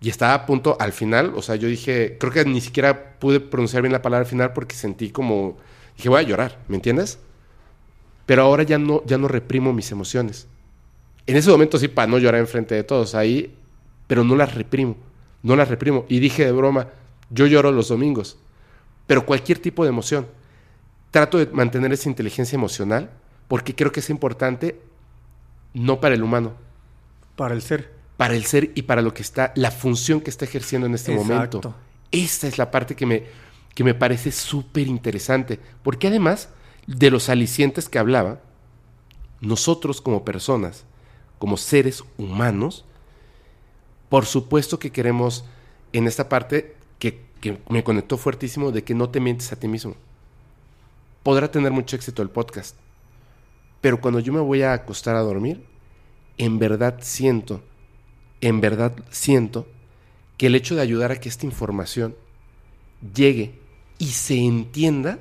y 0.00 0.10
estaba 0.10 0.34
a 0.34 0.46
punto 0.46 0.76
al 0.78 0.92
final, 0.92 1.32
o 1.34 1.42
sea, 1.42 1.56
yo 1.56 1.68
dije, 1.68 2.16
creo 2.18 2.32
que 2.32 2.44
ni 2.44 2.60
siquiera 2.60 3.18
pude 3.18 3.40
pronunciar 3.40 3.82
bien 3.82 3.92
la 3.92 4.02
palabra 4.02 4.24
al 4.24 4.30
final 4.30 4.52
porque 4.52 4.76
sentí 4.76 5.10
como, 5.10 5.56
dije, 5.96 6.08
voy 6.08 6.20
a 6.20 6.22
llorar, 6.22 6.58
¿me 6.68 6.76
entiendes? 6.76 7.18
Pero 8.26 8.42
ahora 8.42 8.62
ya 8.62 8.78
no, 8.78 9.02
ya 9.06 9.18
no 9.18 9.26
reprimo 9.26 9.72
mis 9.72 9.90
emociones. 9.90 10.46
En 11.26 11.36
ese 11.36 11.50
momento 11.50 11.78
sí, 11.78 11.88
para 11.88 12.06
no 12.06 12.18
llorar 12.18 12.40
enfrente 12.40 12.74
de 12.74 12.84
todos 12.84 13.14
ahí, 13.14 13.54
pero 14.06 14.22
no 14.22 14.36
las 14.36 14.54
reprimo, 14.54 14.96
no 15.42 15.56
las 15.56 15.68
reprimo. 15.68 16.06
Y 16.08 16.20
dije 16.20 16.44
de 16.44 16.52
broma, 16.52 16.88
yo 17.30 17.46
lloro 17.46 17.72
los 17.72 17.88
domingos, 17.88 18.38
pero 19.06 19.26
cualquier 19.26 19.58
tipo 19.58 19.82
de 19.82 19.90
emoción. 19.90 20.26
Trato 21.10 21.38
de 21.38 21.46
mantener 21.46 21.92
esa 21.92 22.08
inteligencia 22.08 22.56
emocional 22.56 23.10
porque 23.48 23.74
creo 23.74 23.90
que 23.90 24.00
es 24.00 24.10
importante 24.10 24.78
no 25.74 26.00
para 26.00 26.14
el 26.14 26.22
humano, 26.22 26.52
Para 27.36 27.54
el 27.54 27.62
ser. 27.62 27.97
Para 28.18 28.34
el 28.34 28.44
ser 28.44 28.72
y 28.74 28.82
para 28.82 29.00
lo 29.00 29.14
que 29.14 29.22
está, 29.22 29.52
la 29.54 29.70
función 29.70 30.20
que 30.20 30.28
está 30.28 30.44
ejerciendo 30.44 30.88
en 30.88 30.94
este 30.94 31.12
Exacto. 31.12 31.34
momento. 31.34 31.74
Esa 32.10 32.48
es 32.48 32.58
la 32.58 32.70
parte 32.70 32.96
que 32.96 33.06
me, 33.06 33.22
que 33.76 33.84
me 33.84 33.94
parece 33.94 34.32
súper 34.32 34.88
interesante, 34.88 35.60
porque 35.84 36.08
además 36.08 36.48
de 36.88 37.12
los 37.12 37.28
alicientes 37.28 37.88
que 37.88 38.00
hablaba, 38.00 38.40
nosotros 39.40 40.00
como 40.00 40.24
personas, 40.24 40.84
como 41.38 41.56
seres 41.56 42.02
humanos, 42.16 42.84
por 44.08 44.26
supuesto 44.26 44.80
que 44.80 44.90
queremos 44.90 45.44
en 45.92 46.08
esta 46.08 46.28
parte 46.28 46.74
que, 46.98 47.24
que 47.40 47.60
me 47.68 47.84
conectó 47.84 48.18
fuertísimo 48.18 48.72
de 48.72 48.82
que 48.82 48.96
no 48.96 49.10
te 49.10 49.20
mientes 49.20 49.52
a 49.52 49.56
ti 49.60 49.68
mismo. 49.68 49.94
Podrá 51.22 51.52
tener 51.52 51.70
mucho 51.70 51.94
éxito 51.94 52.20
el 52.22 52.30
podcast, 52.30 52.74
pero 53.80 54.00
cuando 54.00 54.18
yo 54.18 54.32
me 54.32 54.40
voy 54.40 54.62
a 54.62 54.72
acostar 54.72 55.14
a 55.14 55.20
dormir, 55.20 55.64
en 56.36 56.58
verdad 56.58 56.98
siento, 57.00 57.62
en 58.40 58.60
verdad 58.60 58.94
siento 59.10 59.66
que 60.36 60.46
el 60.46 60.54
hecho 60.54 60.76
de 60.76 60.82
ayudar 60.82 61.12
a 61.12 61.20
que 61.20 61.28
esta 61.28 61.46
información 61.46 62.14
llegue 63.14 63.54
y 63.98 64.06
se 64.06 64.38
entienda, 64.38 65.18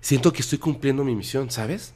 siento 0.00 0.32
que 0.32 0.42
estoy 0.42 0.58
cumpliendo 0.58 1.04
mi 1.04 1.14
misión, 1.14 1.50
¿sabes? 1.50 1.94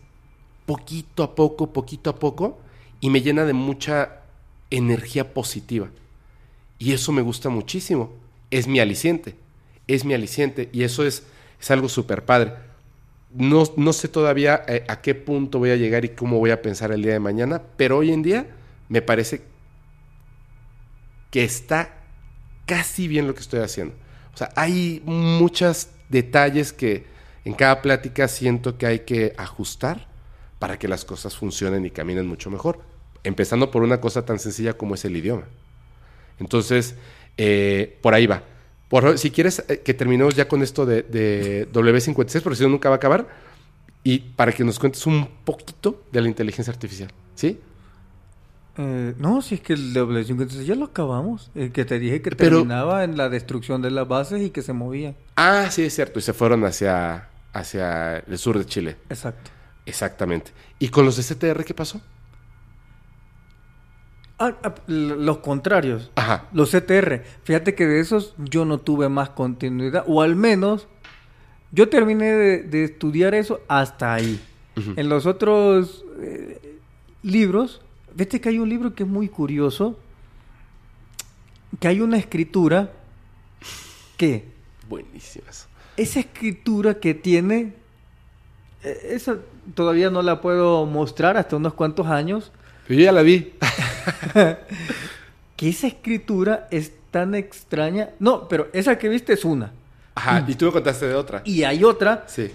Poquito 0.67 1.23
a 1.23 1.35
poco, 1.35 1.73
poquito 1.73 2.11
a 2.11 2.19
poco, 2.19 2.59
y 3.01 3.11
me 3.11 3.21
llena 3.21 3.45
de 3.45 3.53
mucha 3.53 4.23
energía 4.71 5.35
positiva. 5.35 5.91
Y 6.79 6.93
eso 6.93 7.13
me 7.13 7.23
gusta 7.23 7.49
muchísimo. 7.49 8.13
Es 8.51 8.67
mi 8.67 8.79
aliciente, 8.79 9.35
es 9.89 10.05
mi 10.05 10.15
aliciente, 10.15 10.69
y 10.73 10.85
eso 10.85 11.05
es, 11.05 11.25
es 11.61 11.71
algo 11.71 11.89
súper 11.89 12.25
padre. 12.25 12.55
No, 13.35 13.65
no 13.77 13.93
sé 13.93 14.07
todavía 14.07 14.63
eh, 14.69 14.85
a 14.87 15.01
qué 15.01 15.17
punto 15.17 15.59
voy 15.59 15.71
a 15.71 15.77
llegar 15.77 16.05
y 16.05 16.11
cómo 16.11 16.39
voy 16.39 16.51
a 16.51 16.63
pensar 16.63 16.93
el 16.93 17.03
día 17.03 17.15
de 17.15 17.21
mañana, 17.21 17.61
pero 17.77 17.99
hoy 17.99 18.13
en 18.13 18.23
día 18.23 18.47
me 18.89 19.03
parece 19.03 19.43
que 21.35 21.43
está 21.43 21.97
casi 22.65 23.09
bien 23.09 23.27
lo 23.27 23.35
que 23.35 23.41
estoy 23.41 23.59
haciendo. 23.59 23.93
O 24.33 24.37
sea, 24.37 24.51
hay 24.55 25.03
muchos 25.05 25.89
detalles 26.09 26.73
que 26.73 27.07
en 27.45 27.55
cada 27.55 27.83
plática 27.83 28.29
siento 28.29 28.79
que 28.79 28.87
hay 28.87 29.01
que 29.01 29.35
ajustar 29.37 30.07
para 30.61 30.79
que 30.79 30.87
las 30.87 31.05
cosas 31.05 31.37
funcionen 31.37 31.85
y 31.85 31.91
caminen 31.91 32.29
mucho 32.29 32.53
mejor. 32.53 32.79
Empezando 33.25 33.73
por 33.73 33.83
una 33.83 34.01
cosa 34.01 34.25
tan 34.25 34.39
sencilla 34.39 34.75
como 34.75 34.95
es 34.95 35.05
el 35.05 35.17
idioma. 35.17 35.43
Entonces, 36.39 36.95
eh, 37.37 37.99
por 38.01 38.15
ahí 38.15 38.29
va. 38.29 38.45
Por, 38.89 39.19
si 39.19 39.33
quieres 39.33 39.65
eh, 39.67 39.81
que 39.81 39.93
terminemos 39.93 40.37
ya 40.37 40.47
con 40.47 40.63
esto 40.63 40.87
de, 40.87 41.03
de 41.03 41.69
W56, 41.73 42.43
porque 42.43 42.59
si 42.59 42.63
no 42.63 42.69
nunca 42.69 42.91
va 42.91 42.95
a 42.95 42.99
acabar, 42.99 43.27
y 44.05 44.21
para 44.21 44.53
que 44.53 44.63
nos 44.63 44.79
cuentes 44.79 45.05
un 45.05 45.29
poquito 45.45 46.01
de 46.13 46.21
la 46.21 46.29
inteligencia 46.29 46.73
artificial. 46.73 47.11
¿Sí? 47.35 47.59
Eh, 48.77 49.15
no, 49.19 49.41
si 49.41 49.55
es 49.57 49.61
que 49.61 49.73
el 49.75 49.95
W56 49.95 50.65
ya 50.65 50.75
lo 50.75 50.87
acabamos. 50.87 51.51
El 51.55 51.71
que 51.73 51.85
te 51.85 51.99
dije 51.99 52.21
que 52.23 52.31
Pero- 52.33 52.57
terminaba 52.59 53.05
en 53.05 53.17
la 53.17 53.29
destrucción 53.29 53.83
de 53.83 53.91
las 53.91 54.09
bases 54.09 54.43
y 54.43 54.51
que 54.51 54.63
se 54.63 54.73
movía. 54.73 55.15
Ah, 55.37 55.69
sí, 55.71 55.83
es 55.83 55.95
cierto. 55.95 56.19
Y 56.19 56.23
se 56.23 56.33
fueron 56.33 56.65
hacia, 56.65 57.29
hacia 57.53 58.19
el 58.19 58.39
sur 58.39 58.59
de 58.59 58.67
Chile. 58.67 58.97
Exacto. 59.09 59.51
Exactamente. 59.87 60.51
¿Y 60.79 60.89
con 60.89 61.05
los 61.05 61.17
de 61.17 61.23
CTR 61.35 61.65
qué 61.65 61.75
pasó? 61.75 62.01
Ah, 64.39 64.53
ah, 64.65 64.75
los 64.89 65.39
contrarios. 65.39 66.11
Ajá. 66.17 66.49
Los 66.53 66.71
CTR. 66.73 67.23
Fíjate 67.45 67.75
que 67.75 67.87
de 67.87 68.01
esos 68.01 68.35
yo 68.39 68.65
no 68.65 68.79
tuve 68.79 69.09
más 69.09 69.31
continuidad. 69.31 70.05
O 70.09 70.23
al 70.23 70.35
menos 70.35 70.89
yo 71.71 71.89
terminé 71.89 72.33
de, 72.33 72.63
de 72.63 72.85
estudiar 72.85 73.35
eso 73.35 73.61
hasta 73.69 74.13
ahí. 74.15 74.41
En 74.97 75.09
los 75.09 75.25
otros 75.27 76.05
eh, 76.21 76.81
libros, 77.23 77.81
viste 78.15 78.41
que 78.41 78.49
hay 78.49 78.59
un 78.59 78.69
libro 78.69 78.95
que 78.95 79.03
es 79.03 79.09
muy 79.09 79.29
curioso. 79.29 79.99
Que 81.81 81.89
hay 81.89 82.01
una 82.01 82.17
escritura 82.19 82.91
que 84.17 84.45
Buenísimas. 84.89 85.67
esa 85.97 86.21
escritura 86.21 86.95
que 87.01 87.15
tiene, 87.15 87.73
eh, 88.85 89.09
esa 89.11 89.39
todavía 89.75 90.09
no 90.11 90.23
la 90.23 90.41
puedo 90.41 90.87
mostrar 90.87 91.37
hasta 91.37 91.57
unos 91.57 91.75
cuantos 91.75 92.07
años, 92.07 92.53
Pero 92.87 93.01
yo 93.01 93.05
ya 93.07 93.13
la 93.13 93.23
vi. 93.23 93.53
que 95.57 95.69
esa 95.69 95.87
escritura 95.89 96.69
es 96.71 96.93
tan 97.11 97.35
extraña. 97.35 98.11
No, 98.21 98.47
pero 98.49 98.69
esa 98.73 98.97
que 98.99 99.09
viste 99.09 99.33
es 99.33 99.45
una. 99.45 99.73
Ajá. 100.15 100.45
Y 100.47 100.55
tú 100.55 100.67
me 100.67 100.73
contaste 100.73 101.07
de 101.09 101.15
otra. 101.15 101.43
Y 101.45 101.65
hay 101.65 101.83
otra 101.83 102.25
Sí. 102.29 102.51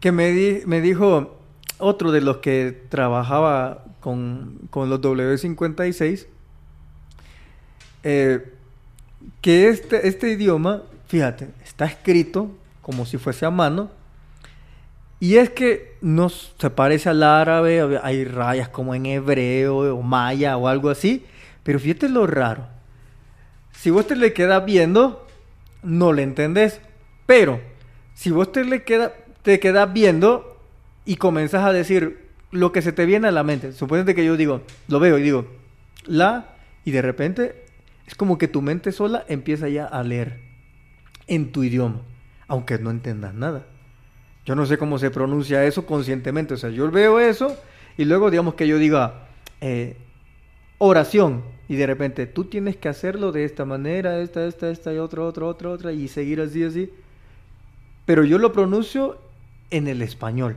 que 0.00 0.12
me, 0.12 0.30
di- 0.30 0.62
me 0.66 0.80
dijo 0.80 1.35
otro 1.78 2.12
de 2.12 2.20
los 2.20 2.38
que 2.38 2.84
trabajaba 2.88 3.84
con, 4.00 4.58
con 4.70 4.88
los 4.88 5.00
W56, 5.00 6.26
eh, 8.02 8.52
que 9.40 9.68
este, 9.68 10.08
este 10.08 10.30
idioma, 10.30 10.82
fíjate, 11.06 11.48
está 11.64 11.86
escrito 11.86 12.50
como 12.82 13.04
si 13.06 13.18
fuese 13.18 13.46
a 13.46 13.50
mano, 13.50 13.90
y 15.18 15.36
es 15.36 15.50
que 15.50 15.96
no 16.02 16.28
se 16.28 16.70
parece 16.70 17.08
al 17.08 17.22
árabe, 17.22 17.98
hay 18.02 18.24
rayas 18.24 18.68
como 18.68 18.94
en 18.94 19.06
hebreo 19.06 19.96
o 19.96 20.02
maya 20.02 20.56
o 20.56 20.68
algo 20.68 20.90
así, 20.90 21.24
pero 21.62 21.80
fíjate 21.80 22.08
lo 22.08 22.26
raro. 22.26 22.68
Si 23.72 23.90
vos 23.90 24.06
te 24.06 24.16
le 24.16 24.32
quedas 24.32 24.64
viendo, 24.64 25.26
no 25.82 26.12
le 26.12 26.22
entendés. 26.22 26.80
Pero 27.26 27.60
si 28.14 28.30
vos 28.30 28.52
te 28.52 28.64
le 28.64 28.82
queda, 28.82 29.12
te 29.42 29.58
quedas 29.60 29.92
viendo 29.92 30.55
y 31.06 31.16
comenzas 31.16 31.64
a 31.64 31.72
decir 31.72 32.26
lo 32.50 32.72
que 32.72 32.82
se 32.82 32.92
te 32.92 33.06
viene 33.06 33.28
a 33.28 33.32
la 33.32 33.44
mente. 33.44 33.72
Suponete 33.72 34.14
que 34.14 34.24
yo 34.24 34.36
digo, 34.36 34.62
lo 34.88 35.00
veo 35.00 35.18
y 35.18 35.22
digo, 35.22 35.46
la, 36.04 36.56
y 36.84 36.90
de 36.90 37.00
repente 37.00 37.64
es 38.06 38.14
como 38.14 38.38
que 38.38 38.48
tu 38.48 38.60
mente 38.60 38.92
sola 38.92 39.24
empieza 39.28 39.68
ya 39.68 39.86
a 39.86 40.02
leer 40.02 40.40
en 41.26 41.52
tu 41.52 41.64
idioma, 41.64 42.02
aunque 42.48 42.78
no 42.78 42.90
entendas 42.90 43.34
nada. 43.34 43.66
Yo 44.44 44.54
no 44.54 44.66
sé 44.66 44.78
cómo 44.78 44.98
se 44.98 45.10
pronuncia 45.10 45.64
eso 45.64 45.86
conscientemente. 45.86 46.54
O 46.54 46.56
sea, 46.56 46.70
yo 46.70 46.90
veo 46.90 47.18
eso 47.18 47.56
y 47.96 48.04
luego 48.04 48.30
digamos 48.30 48.54
que 48.54 48.68
yo 48.68 48.78
diga 48.78 49.26
eh, 49.60 49.96
oración 50.78 51.42
y 51.68 51.74
de 51.74 51.86
repente 51.86 52.26
tú 52.26 52.44
tienes 52.44 52.76
que 52.76 52.88
hacerlo 52.88 53.32
de 53.32 53.44
esta 53.44 53.64
manera, 53.64 54.20
esta, 54.20 54.46
esta, 54.46 54.70
esta 54.70 54.94
y 54.94 54.98
otra, 54.98 55.22
otra, 55.22 55.46
otra, 55.46 55.70
otra 55.70 55.92
y 55.92 56.06
seguir 56.06 56.40
así, 56.40 56.62
así. 56.62 56.92
Pero 58.04 58.22
yo 58.24 58.38
lo 58.38 58.52
pronuncio 58.52 59.18
en 59.70 59.88
el 59.88 60.00
español. 60.00 60.56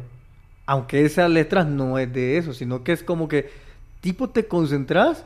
Aunque 0.69 1.03
esas 1.03 1.31
letras 1.31 1.65
no 1.65 1.97
es 1.97 2.13
de 2.13 2.37
eso, 2.37 2.53
sino 2.53 2.83
que 2.83 2.91
es 2.91 3.01
como 3.01 3.27
que 3.27 3.49
tipo 4.01 4.29
te 4.29 4.47
concentras 4.47 5.25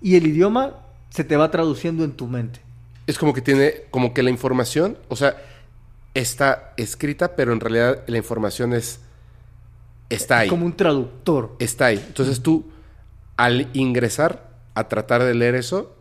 y 0.00 0.14
el 0.14 0.28
idioma 0.28 0.76
se 1.10 1.24
te 1.24 1.36
va 1.36 1.50
traduciendo 1.50 2.04
en 2.04 2.12
tu 2.12 2.28
mente. 2.28 2.60
Es 3.08 3.18
como 3.18 3.34
que 3.34 3.40
tiene, 3.40 3.72
como 3.90 4.14
que 4.14 4.22
la 4.22 4.30
información, 4.30 4.96
o 5.08 5.16
sea, 5.16 5.42
está 6.14 6.72
escrita, 6.76 7.34
pero 7.34 7.52
en 7.52 7.58
realidad 7.58 8.04
la 8.06 8.16
información 8.16 8.74
es, 8.74 9.00
está 10.08 10.38
ahí. 10.38 10.46
Es 10.46 10.50
como 10.50 10.66
un 10.66 10.76
traductor. 10.76 11.56
Está 11.58 11.86
ahí. 11.86 12.00
Entonces 12.06 12.40
tú, 12.40 12.70
al 13.36 13.68
ingresar 13.72 14.50
a 14.74 14.86
tratar 14.86 15.24
de 15.24 15.34
leer 15.34 15.56
eso, 15.56 15.96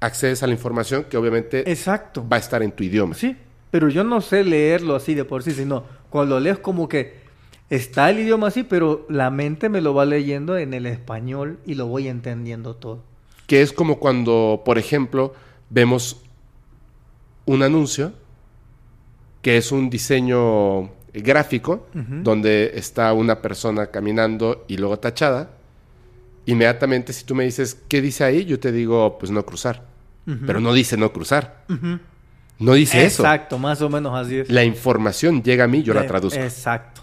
accedes 0.00 0.42
a 0.42 0.46
la 0.46 0.52
información 0.52 1.04
que 1.04 1.16
obviamente 1.16 1.70
Exacto. 1.70 2.28
va 2.28 2.36
a 2.36 2.40
estar 2.40 2.62
en 2.62 2.72
tu 2.72 2.84
idioma. 2.84 3.14
Sí, 3.14 3.38
pero 3.70 3.88
yo 3.88 4.04
no 4.04 4.20
sé 4.20 4.44
leerlo 4.44 4.96
así 4.96 5.14
de 5.14 5.24
por 5.24 5.42
sí, 5.42 5.52
sino 5.52 5.84
cuando 6.10 6.34
lo 6.34 6.40
lees 6.40 6.58
como 6.58 6.90
que 6.90 7.26
está 7.70 8.10
el 8.10 8.20
idioma 8.20 8.48
así, 8.48 8.62
pero 8.62 9.06
la 9.08 9.30
mente 9.30 9.68
me 9.68 9.80
lo 9.80 9.94
va 9.94 10.04
leyendo 10.04 10.56
en 10.56 10.74
el 10.74 10.86
español 10.86 11.58
y 11.66 11.74
lo 11.74 11.86
voy 11.86 12.08
entendiendo 12.08 12.74
todo. 12.76 13.02
Que 13.46 13.62
es 13.62 13.72
como 13.72 13.98
cuando, 13.98 14.62
por 14.64 14.78
ejemplo, 14.78 15.34
vemos 15.70 16.22
un 17.46 17.62
anuncio 17.62 18.12
que 19.42 19.56
es 19.56 19.72
un 19.72 19.88
diseño 19.88 20.90
gráfico 21.14 21.86
donde 21.94 22.72
está 22.74 23.12
una 23.12 23.40
persona 23.40 23.86
caminando 23.86 24.64
y 24.68 24.76
luego 24.76 24.98
tachada. 24.98 25.50
Inmediatamente, 26.46 27.12
si 27.12 27.24
tú 27.24 27.34
me 27.34 27.44
dices, 27.44 27.78
¿qué 27.88 28.00
dice 28.00 28.24
ahí? 28.24 28.44
Yo 28.44 28.58
te 28.58 28.72
digo, 28.72 29.18
pues 29.18 29.30
no 29.30 29.44
cruzar. 29.44 29.86
Pero 30.46 30.60
no 30.60 30.74
dice 30.74 30.96
no 30.98 31.12
cruzar. 31.12 31.64
No 32.58 32.74
dice 32.74 33.06
eso. 33.06 33.22
Exacto, 33.22 33.58
más 33.58 33.80
o 33.80 33.88
menos 33.88 34.14
así 34.14 34.40
es. 34.40 34.50
La 34.50 34.64
información 34.64 35.42
llega 35.42 35.64
a 35.64 35.68
mí, 35.68 35.82
yo 35.82 35.94
la 35.94 36.02
Eh, 36.04 36.06
traduzco. 36.08 36.38
Exacto. 36.40 36.97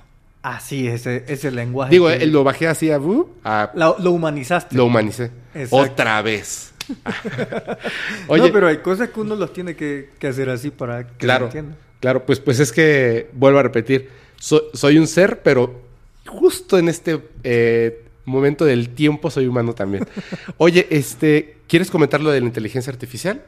Así 0.48 0.88
es, 0.88 1.08
ese, 1.08 1.24
ese 1.28 1.50
lenguaje. 1.50 1.90
Digo, 1.92 2.08
que- 2.08 2.16
eh, 2.24 2.28
lo 2.28 2.44
bajé 2.44 2.68
así 2.68 2.92
a, 2.92 3.00
a- 3.44 3.72
lo, 3.74 3.96
lo 4.00 4.12
humanizaste. 4.12 4.76
lo 4.76 4.86
humanicé. 4.86 5.32
Exacto. 5.56 5.78
Otra 5.94 6.22
vez. 6.22 6.72
Oye, 8.28 8.44
no, 8.48 8.54
pero 8.54 8.68
hay 8.68 8.78
cosas 8.78 9.10
que 9.10 9.20
uno 9.20 9.36
los 9.36 9.54
tiene 9.54 9.76
que, 9.76 10.12
que 10.20 10.28
hacer 10.28 10.50
así 10.52 10.70
para 10.70 11.08
que 11.08 11.18
claro, 11.26 11.52
se 11.52 11.64
claro, 12.00 12.26
pues, 12.28 12.40
pues 12.40 12.60
es 12.60 12.72
que 12.72 13.30
vuelvo 13.34 13.58
a 13.58 13.64
repetir, 13.64 14.10
so- 14.38 14.66
soy 14.74 15.00
un 15.00 15.08
ser, 15.08 15.42
pero 15.42 15.82
justo 16.28 16.78
en 16.78 16.90
este 16.90 17.20
eh, 17.44 18.04
momento 18.26 18.66
del 18.66 18.90
tiempo 18.90 19.32
soy 19.32 19.48
humano 19.48 19.74
también. 19.74 20.06
Oye, 20.58 20.86
este, 20.92 21.58
¿quieres 21.68 21.90
comentar 21.90 22.22
lo 22.22 22.30
de 22.30 22.40
la 22.42 22.46
inteligencia 22.46 22.92
artificial? 22.94 23.42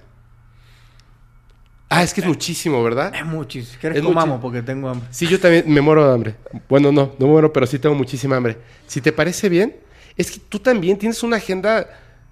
Ah, 1.90 2.04
es 2.04 2.14
que 2.14 2.20
es 2.22 2.28
muchísimo, 2.28 2.84
¿verdad? 2.84 3.14
Es 3.16 3.26
muchísimo. 3.26 3.72
Si 3.74 3.78
quieres 3.80 4.00
Es 4.00 4.04
comamos 4.06 4.42
porque 4.42 4.62
tengo 4.62 4.90
hambre. 4.90 5.08
Sí, 5.12 5.26
yo 5.28 5.40
también 5.40 5.64
me 5.68 5.80
muero 5.80 6.06
de 6.08 6.14
hambre. 6.14 6.36
Bueno, 6.68 6.92
no, 6.92 7.14
no 7.18 7.28
muero, 7.28 7.54
pero 7.54 7.66
sí 7.66 7.80
tengo 7.80 7.96
muchísima 7.96 8.36
hambre. 8.36 8.58
Si 8.88 9.00
te 9.00 9.14
parece 9.14 9.48
bien, 9.48 9.76
es 10.18 10.30
que 10.32 10.40
tú 10.50 10.60
también 10.60 10.98
tienes 10.98 11.24
una 11.24 11.38
agenda, 11.38 11.88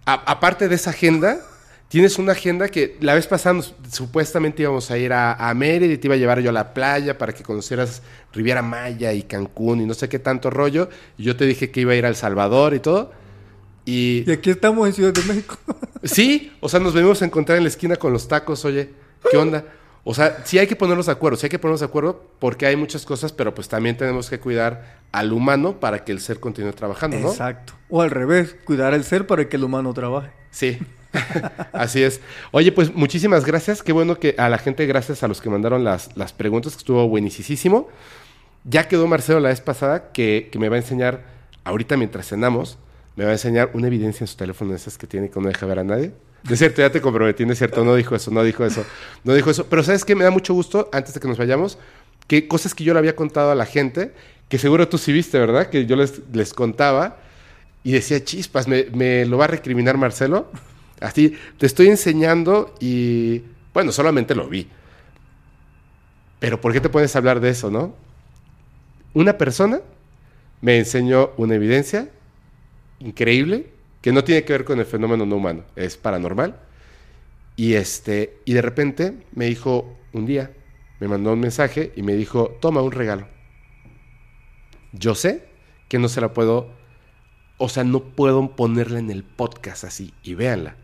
a- 0.05 0.13
aparte 0.31 0.67
de 0.67 0.75
esa 0.75 0.89
agenda, 0.89 1.39
tienes 1.87 2.17
una 2.19 2.33
agenda 2.33 2.67
que 2.67 2.97
la 2.99 3.13
vez 3.13 3.27
pasada 3.27 3.53
nos- 3.53 3.73
supuestamente 3.89 4.61
íbamos 4.63 4.91
a 4.91 4.97
ir 4.97 5.13
a, 5.13 5.33
a 5.35 5.53
Mérida 5.53 5.93
y 5.93 5.97
te 5.97 6.07
iba 6.07 6.15
a 6.15 6.17
llevar 6.17 6.41
yo 6.41 6.49
a 6.49 6.53
la 6.53 6.73
playa 6.73 7.17
para 7.17 7.31
que 7.33 7.43
conocieras 7.43 8.01
Riviera 8.33 8.61
Maya 8.61 9.13
y 9.13 9.23
Cancún 9.23 9.79
y 9.79 9.85
no 9.85 9.93
sé 9.93 10.09
qué 10.09 10.19
tanto 10.19 10.49
rollo. 10.49 10.89
Y 11.17 11.23
yo 11.23 11.37
te 11.37 11.45
dije 11.45 11.71
que 11.71 11.79
iba 11.79 11.93
a 11.93 11.95
ir 11.95 12.05
a 12.05 12.09
El 12.09 12.15
Salvador 12.17 12.73
y 12.73 12.79
todo. 12.79 13.13
Y 13.85 14.25
Y 14.27 14.31
aquí 14.33 14.49
estamos 14.49 14.85
en 14.87 14.93
Ciudad 14.93 15.13
de 15.13 15.21
México. 15.23 15.57
Sí, 16.03 16.51
o 16.59 16.67
sea, 16.67 16.79
nos 16.81 16.93
venimos 16.93 17.21
a 17.21 17.25
encontrar 17.25 17.57
en 17.57 17.63
la 17.63 17.69
esquina 17.69 17.95
con 17.95 18.11
los 18.11 18.27
tacos, 18.27 18.65
oye, 18.65 18.89
¿qué 19.29 19.37
onda? 19.37 19.65
O 20.07 20.13
sea, 20.13 20.43
sí 20.45 20.59
hay 20.59 20.67
que 20.67 20.75
ponernos 20.75 21.07
de 21.07 21.11
acuerdo, 21.11 21.37
sí 21.37 21.47
hay 21.47 21.49
que 21.49 21.57
ponernos 21.57 21.79
de 21.79 21.87
acuerdo 21.87 22.23
porque 22.37 22.67
hay 22.67 22.75
muchas 22.75 23.05
cosas, 23.05 23.31
pero 23.31 23.55
pues 23.55 23.67
también 23.67 23.97
tenemos 23.97 24.29
que 24.29 24.39
cuidar 24.39 24.99
al 25.11 25.33
humano 25.33 25.79
para 25.79 26.03
que 26.03 26.11
el 26.11 26.19
ser 26.19 26.39
continúe 26.39 26.73
trabajando, 26.73 27.17
¿no? 27.17 27.29
Exacto. 27.29 27.73
O 27.89 28.03
al 28.03 28.11
revés, 28.11 28.55
cuidar 28.65 28.93
el 28.93 29.03
ser 29.03 29.25
para 29.25 29.49
que 29.49 29.57
el 29.57 29.63
humano 29.63 29.93
trabaje. 29.95 30.29
Sí, 30.51 30.77
así 31.73 32.03
es. 32.03 32.21
Oye, 32.51 32.71
pues 32.71 32.93
muchísimas 32.93 33.45
gracias. 33.45 33.81
Qué 33.81 33.93
bueno 33.93 34.19
que 34.19 34.35
a 34.37 34.47
la 34.47 34.59
gente, 34.59 34.85
gracias 34.85 35.23
a 35.23 35.27
los 35.27 35.41
que 35.41 35.49
mandaron 35.49 35.83
las, 35.83 36.15
las 36.15 36.33
preguntas, 36.33 36.73
que 36.73 36.79
estuvo 36.79 37.07
buenísimo. 37.07 37.89
Ya 38.63 38.87
quedó 38.87 39.07
Marcelo 39.07 39.39
la 39.39 39.49
vez 39.49 39.61
pasada 39.61 40.11
que, 40.11 40.49
que 40.51 40.59
me 40.59 40.69
va 40.69 40.75
a 40.75 40.79
enseñar, 40.79 41.23
ahorita 41.63 41.97
mientras 41.97 42.27
cenamos, 42.27 42.77
me 43.15 43.23
va 43.23 43.31
a 43.31 43.33
enseñar 43.33 43.71
una 43.73 43.87
evidencia 43.87 44.23
en 44.23 44.27
su 44.27 44.37
teléfono 44.37 44.71
de 44.71 44.77
esas 44.77 44.97
que 44.97 45.07
tiene 45.07 45.29
que 45.29 45.39
no 45.39 45.47
deja 45.47 45.65
ver 45.65 45.79
a 45.79 45.83
nadie. 45.83 46.13
De 46.47 46.55
cierto, 46.55 46.81
ya 46.81 46.91
te 46.91 47.01
comprometí, 47.01 47.43
no 47.43 47.53
es 47.53 47.57
cierto, 47.57 47.83
no 47.83 47.95
dijo 47.95 48.15
eso, 48.15 48.29
no 48.29 48.43
dijo 48.43 48.63
eso, 48.63 48.85
no 49.23 49.33
dijo 49.33 49.49
eso. 49.49 49.65
Pero 49.65 49.83
¿sabes 49.83 50.05
qué? 50.05 50.13
Me 50.13 50.23
da 50.23 50.29
mucho 50.29 50.53
gusto, 50.53 50.89
antes 50.93 51.15
de 51.15 51.19
que 51.19 51.27
nos 51.27 51.39
vayamos, 51.39 51.79
que 52.27 52.47
cosas 52.47 52.75
que 52.75 52.83
yo 52.83 52.93
le 52.93 52.99
había 52.99 53.15
contado 53.15 53.49
a 53.49 53.55
la 53.55 53.65
gente, 53.65 54.13
que 54.47 54.59
seguro 54.59 54.87
tú 54.87 54.99
sí 54.99 55.11
viste, 55.11 55.39
¿verdad? 55.39 55.69
Que 55.71 55.87
yo 55.87 55.95
les, 55.95 56.21
les 56.31 56.53
contaba 56.53 57.17
y 57.83 57.93
decía, 57.93 58.23
chispas, 58.23 58.67
me, 58.67 58.85
me 58.93 59.25
lo 59.25 59.39
va 59.39 59.45
a 59.45 59.47
recriminar 59.47 59.97
Marcelo. 59.97 60.51
Así, 61.01 61.35
te 61.57 61.65
estoy 61.65 61.87
enseñando 61.87 62.75
y, 62.79 63.41
bueno, 63.73 63.91
solamente 63.91 64.35
lo 64.35 64.47
vi. 64.47 64.67
Pero 66.39 66.61
¿por 66.61 66.73
qué 66.73 66.79
te 66.79 66.89
a 66.89 67.17
hablar 67.17 67.39
de 67.39 67.49
eso, 67.49 67.71
no? 67.71 67.95
Una 69.15 69.35
persona 69.37 69.81
me 70.61 70.77
enseñó 70.77 71.31
una 71.37 71.55
evidencia 71.55 72.09
increíble 72.99 73.74
que 74.05 74.11
no 74.11 74.23
tiene 74.23 74.43
que 74.43 74.53
ver 74.53 74.65
con 74.65 74.77
el 74.77 74.85
fenómeno 74.85 75.25
no 75.25 75.37
humano, 75.37 75.63
es 75.75 75.97
paranormal. 75.97 76.59
Y 77.55 77.73
este, 77.73 78.37
y 78.45 78.53
de 78.53 78.61
repente 78.61 79.25
me 79.33 79.45
dijo 79.45 79.97
un 80.13 80.27
día, 80.27 80.51
me 80.99 81.07
mandó 81.07 81.33
un 81.33 81.39
mensaje 81.39 81.91
y 81.95 82.03
me 82.03 82.13
dijo, 82.13 82.55
"Toma 82.61 82.83
un 82.83 82.91
regalo." 82.91 83.27
Yo 84.91 85.15
sé 85.15 85.47
que 85.89 85.97
no 85.97 86.07
se 86.07 86.21
la 86.21 86.33
puedo, 86.33 86.69
o 87.57 87.67
sea, 87.67 87.83
no 87.83 88.03
puedo 88.03 88.55
ponerla 88.55 88.99
en 88.99 89.09
el 89.09 89.23
podcast 89.23 89.85
así 89.85 90.13
y 90.21 90.35
véanla, 90.35 90.75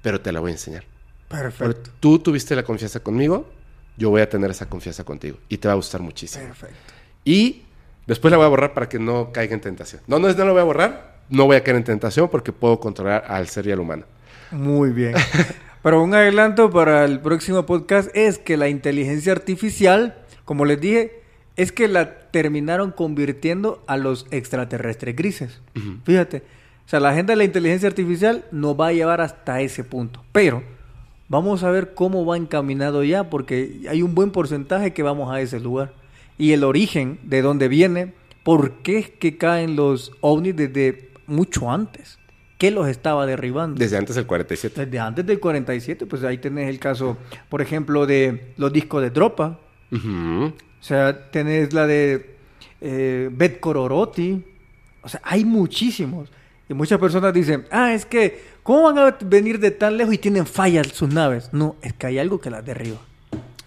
pero 0.00 0.22
te 0.22 0.32
la 0.32 0.40
voy 0.40 0.52
a 0.52 0.54
enseñar. 0.54 0.84
Perfecto. 1.28 1.90
Tú 2.00 2.20
tuviste 2.20 2.56
la 2.56 2.62
confianza 2.62 3.00
conmigo, 3.00 3.52
yo 3.98 4.08
voy 4.08 4.22
a 4.22 4.30
tener 4.30 4.50
esa 4.50 4.66
confianza 4.66 5.04
contigo 5.04 5.36
y 5.50 5.58
te 5.58 5.68
va 5.68 5.72
a 5.72 5.76
gustar 5.76 6.00
muchísimo. 6.00 6.46
Perfecto. 6.46 6.94
Y 7.22 7.64
después 8.06 8.30
la 8.30 8.38
voy 8.38 8.46
a 8.46 8.48
borrar 8.48 8.72
para 8.72 8.88
que 8.88 8.98
no 8.98 9.30
caiga 9.30 9.52
en 9.52 9.60
tentación. 9.60 10.00
No, 10.06 10.18
no 10.18 10.32
no 10.32 10.44
la 10.46 10.52
voy 10.52 10.60
a 10.62 10.64
borrar, 10.64 11.15
no 11.28 11.46
voy 11.46 11.56
a 11.56 11.64
caer 11.64 11.76
en 11.76 11.84
tentación 11.84 12.28
porque 12.28 12.52
puedo 12.52 12.80
controlar 12.80 13.24
al 13.28 13.48
ser 13.48 13.66
y 13.66 13.72
al 13.72 13.80
humano. 13.80 14.04
Muy 14.50 14.90
bien. 14.90 15.14
Pero 15.82 16.02
un 16.02 16.14
adelanto 16.14 16.70
para 16.70 17.04
el 17.04 17.20
próximo 17.20 17.64
podcast 17.64 18.10
es 18.14 18.38
que 18.38 18.56
la 18.56 18.68
inteligencia 18.68 19.32
artificial, 19.32 20.16
como 20.44 20.64
les 20.64 20.80
dije, 20.80 21.22
es 21.56 21.72
que 21.72 21.88
la 21.88 22.30
terminaron 22.30 22.90
convirtiendo 22.90 23.82
a 23.86 23.96
los 23.96 24.26
extraterrestres 24.30 25.14
grises. 25.14 25.62
Fíjate. 26.04 26.38
O 26.86 26.88
sea, 26.88 27.00
la 27.00 27.10
agenda 27.10 27.32
de 27.32 27.36
la 27.36 27.44
inteligencia 27.44 27.88
artificial 27.88 28.44
nos 28.52 28.78
va 28.78 28.88
a 28.88 28.92
llevar 28.92 29.20
hasta 29.20 29.60
ese 29.60 29.82
punto. 29.82 30.24
Pero 30.32 30.62
vamos 31.28 31.64
a 31.64 31.70
ver 31.70 31.94
cómo 31.94 32.24
va 32.24 32.36
encaminado 32.36 33.02
ya, 33.02 33.30
porque 33.30 33.82
hay 33.88 34.02
un 34.02 34.14
buen 34.14 34.30
porcentaje 34.30 34.92
que 34.92 35.02
vamos 35.02 35.32
a 35.32 35.40
ese 35.40 35.58
lugar. 35.60 35.92
Y 36.38 36.52
el 36.52 36.64
origen, 36.64 37.18
de 37.22 37.42
dónde 37.42 37.68
viene, 37.68 38.12
por 38.42 38.82
qué 38.82 38.98
es 38.98 39.10
que 39.10 39.38
caen 39.38 39.74
los 39.74 40.12
ovnis 40.20 40.54
desde 40.54 41.05
mucho 41.26 41.70
antes. 41.70 42.18
¿Qué 42.58 42.70
los 42.70 42.88
estaba 42.88 43.26
derribando? 43.26 43.78
Desde 43.78 43.98
antes 43.98 44.16
del 44.16 44.26
47. 44.26 44.86
Desde 44.86 44.98
antes 44.98 45.26
del 45.26 45.38
47, 45.38 46.06
pues 46.06 46.24
ahí 46.24 46.38
tenés 46.38 46.70
el 46.70 46.78
caso, 46.78 47.18
por 47.50 47.60
ejemplo, 47.60 48.06
de 48.06 48.54
los 48.56 48.72
discos 48.72 49.02
de 49.02 49.10
tropa. 49.10 49.60
Ujú. 49.92 50.46
O 50.46 50.82
sea, 50.82 51.30
tenés 51.30 51.74
la 51.74 51.86
de 51.86 52.36
eh, 52.80 53.28
Bet 53.30 53.60
Kororoti. 53.60 54.42
O 55.02 55.08
sea, 55.08 55.20
hay 55.22 55.44
muchísimos. 55.44 56.30
Y 56.68 56.74
muchas 56.74 56.98
personas 56.98 57.32
dicen, 57.34 57.66
ah, 57.70 57.92
es 57.92 58.06
que, 58.06 58.42
¿cómo 58.62 58.84
van 58.84 58.98
a 58.98 59.16
venir 59.24 59.60
de 59.60 59.70
tan 59.70 59.96
lejos 59.96 60.14
y 60.14 60.18
tienen 60.18 60.46
fallas 60.46 60.88
sus 60.88 61.12
naves? 61.12 61.50
No, 61.52 61.76
es 61.82 61.92
que 61.92 62.06
hay 62.06 62.18
algo 62.18 62.40
que 62.40 62.50
las 62.50 62.64
derriba. 62.64 62.98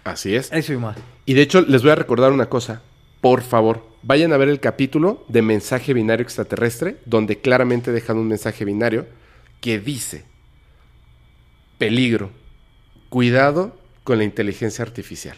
Así 0.04 0.34
es. 0.34 0.52
Eso 0.52 0.72
y 0.72 0.78
más. 0.78 0.96
Y 1.26 1.34
de 1.34 1.42
hecho, 1.42 1.62
les 1.62 1.82
voy 1.82 1.92
a 1.92 1.94
recordar 1.94 2.32
una 2.32 2.46
cosa. 2.46 2.82
Por 3.20 3.42
favor, 3.42 3.86
vayan 4.02 4.32
a 4.32 4.36
ver 4.36 4.48
el 4.48 4.60
capítulo 4.60 5.24
de 5.28 5.42
mensaje 5.42 5.92
binario 5.92 6.22
extraterrestre, 6.24 6.96
donde 7.04 7.38
claramente 7.40 7.92
dejan 7.92 8.16
un 8.18 8.28
mensaje 8.28 8.64
binario 8.64 9.06
que 9.60 9.78
dice, 9.78 10.24
peligro, 11.78 12.30
cuidado 13.08 13.76
con 14.04 14.18
la 14.18 14.24
inteligencia 14.24 14.84
artificial. 14.84 15.36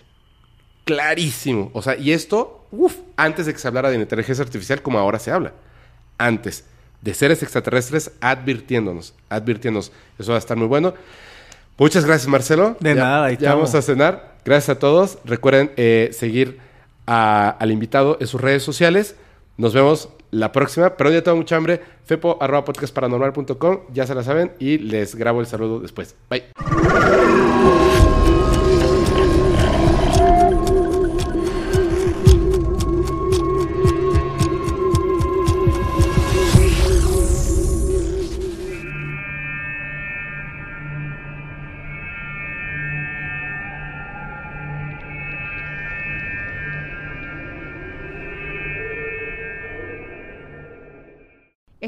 Clarísimo. 0.85 1.71
O 1.75 1.83
sea, 1.83 1.97
y 1.97 2.13
esto, 2.13 2.67
uff, 2.71 2.97
antes 3.17 3.47
de 3.47 3.53
que 3.53 3.59
se 3.59 3.69
hablara 3.69 3.91
de 3.91 3.97
inteligencia 3.97 4.45
artificial 4.45 4.83
como 4.83 4.99
ahora 4.99 5.19
se 5.19 5.31
habla. 5.31 5.53
Antes 6.19 6.65
de 7.01 7.15
seres 7.15 7.43
extraterrestres 7.43 8.13
advirtiéndonos, 8.21 9.15
advirtiéndonos. 9.29 9.93
Eso 10.19 10.31
va 10.33 10.37
a 10.37 10.39
estar 10.39 10.57
muy 10.57 10.67
bueno. 10.69 10.95
Muchas 11.79 12.05
gracias, 12.05 12.29
Marcelo. 12.29 12.77
De 12.81 12.95
Ya- 12.95 13.01
nada, 13.03 13.27
ahí 13.27 13.37
Ya 13.41 13.55
vamos 13.55 13.75
a 13.75 13.83
cenar. 13.83 14.37
Gracias 14.45 14.77
a 14.77 14.79
todos. 14.79 15.19
Recuerden 15.25 15.73
eh, 15.77 16.11
seguir 16.13 16.59
al 17.13 17.71
invitado 17.71 18.17
en 18.21 18.27
sus 18.27 18.41
redes 18.41 18.63
sociales. 18.63 19.17
Nos 19.57 19.75
vemos 19.75 20.09
la 20.31 20.53
próxima. 20.53 20.97
Pero 20.97 21.11
ya 21.11 21.23
tengo 21.23 21.37
mucha 21.37 21.57
hambre. 21.57 21.81
Fepo 22.05 22.39
arroba 22.41 22.65
podcastparanormal.com. 22.65 23.81
Ya 23.93 24.07
se 24.07 24.15
la 24.15 24.23
saben. 24.23 24.53
Y 24.59 24.79
les 24.79 25.15
grabo 25.15 25.41
el 25.41 25.47
saludo 25.47 25.81
después. 25.81 26.17
Bye. 26.29 26.45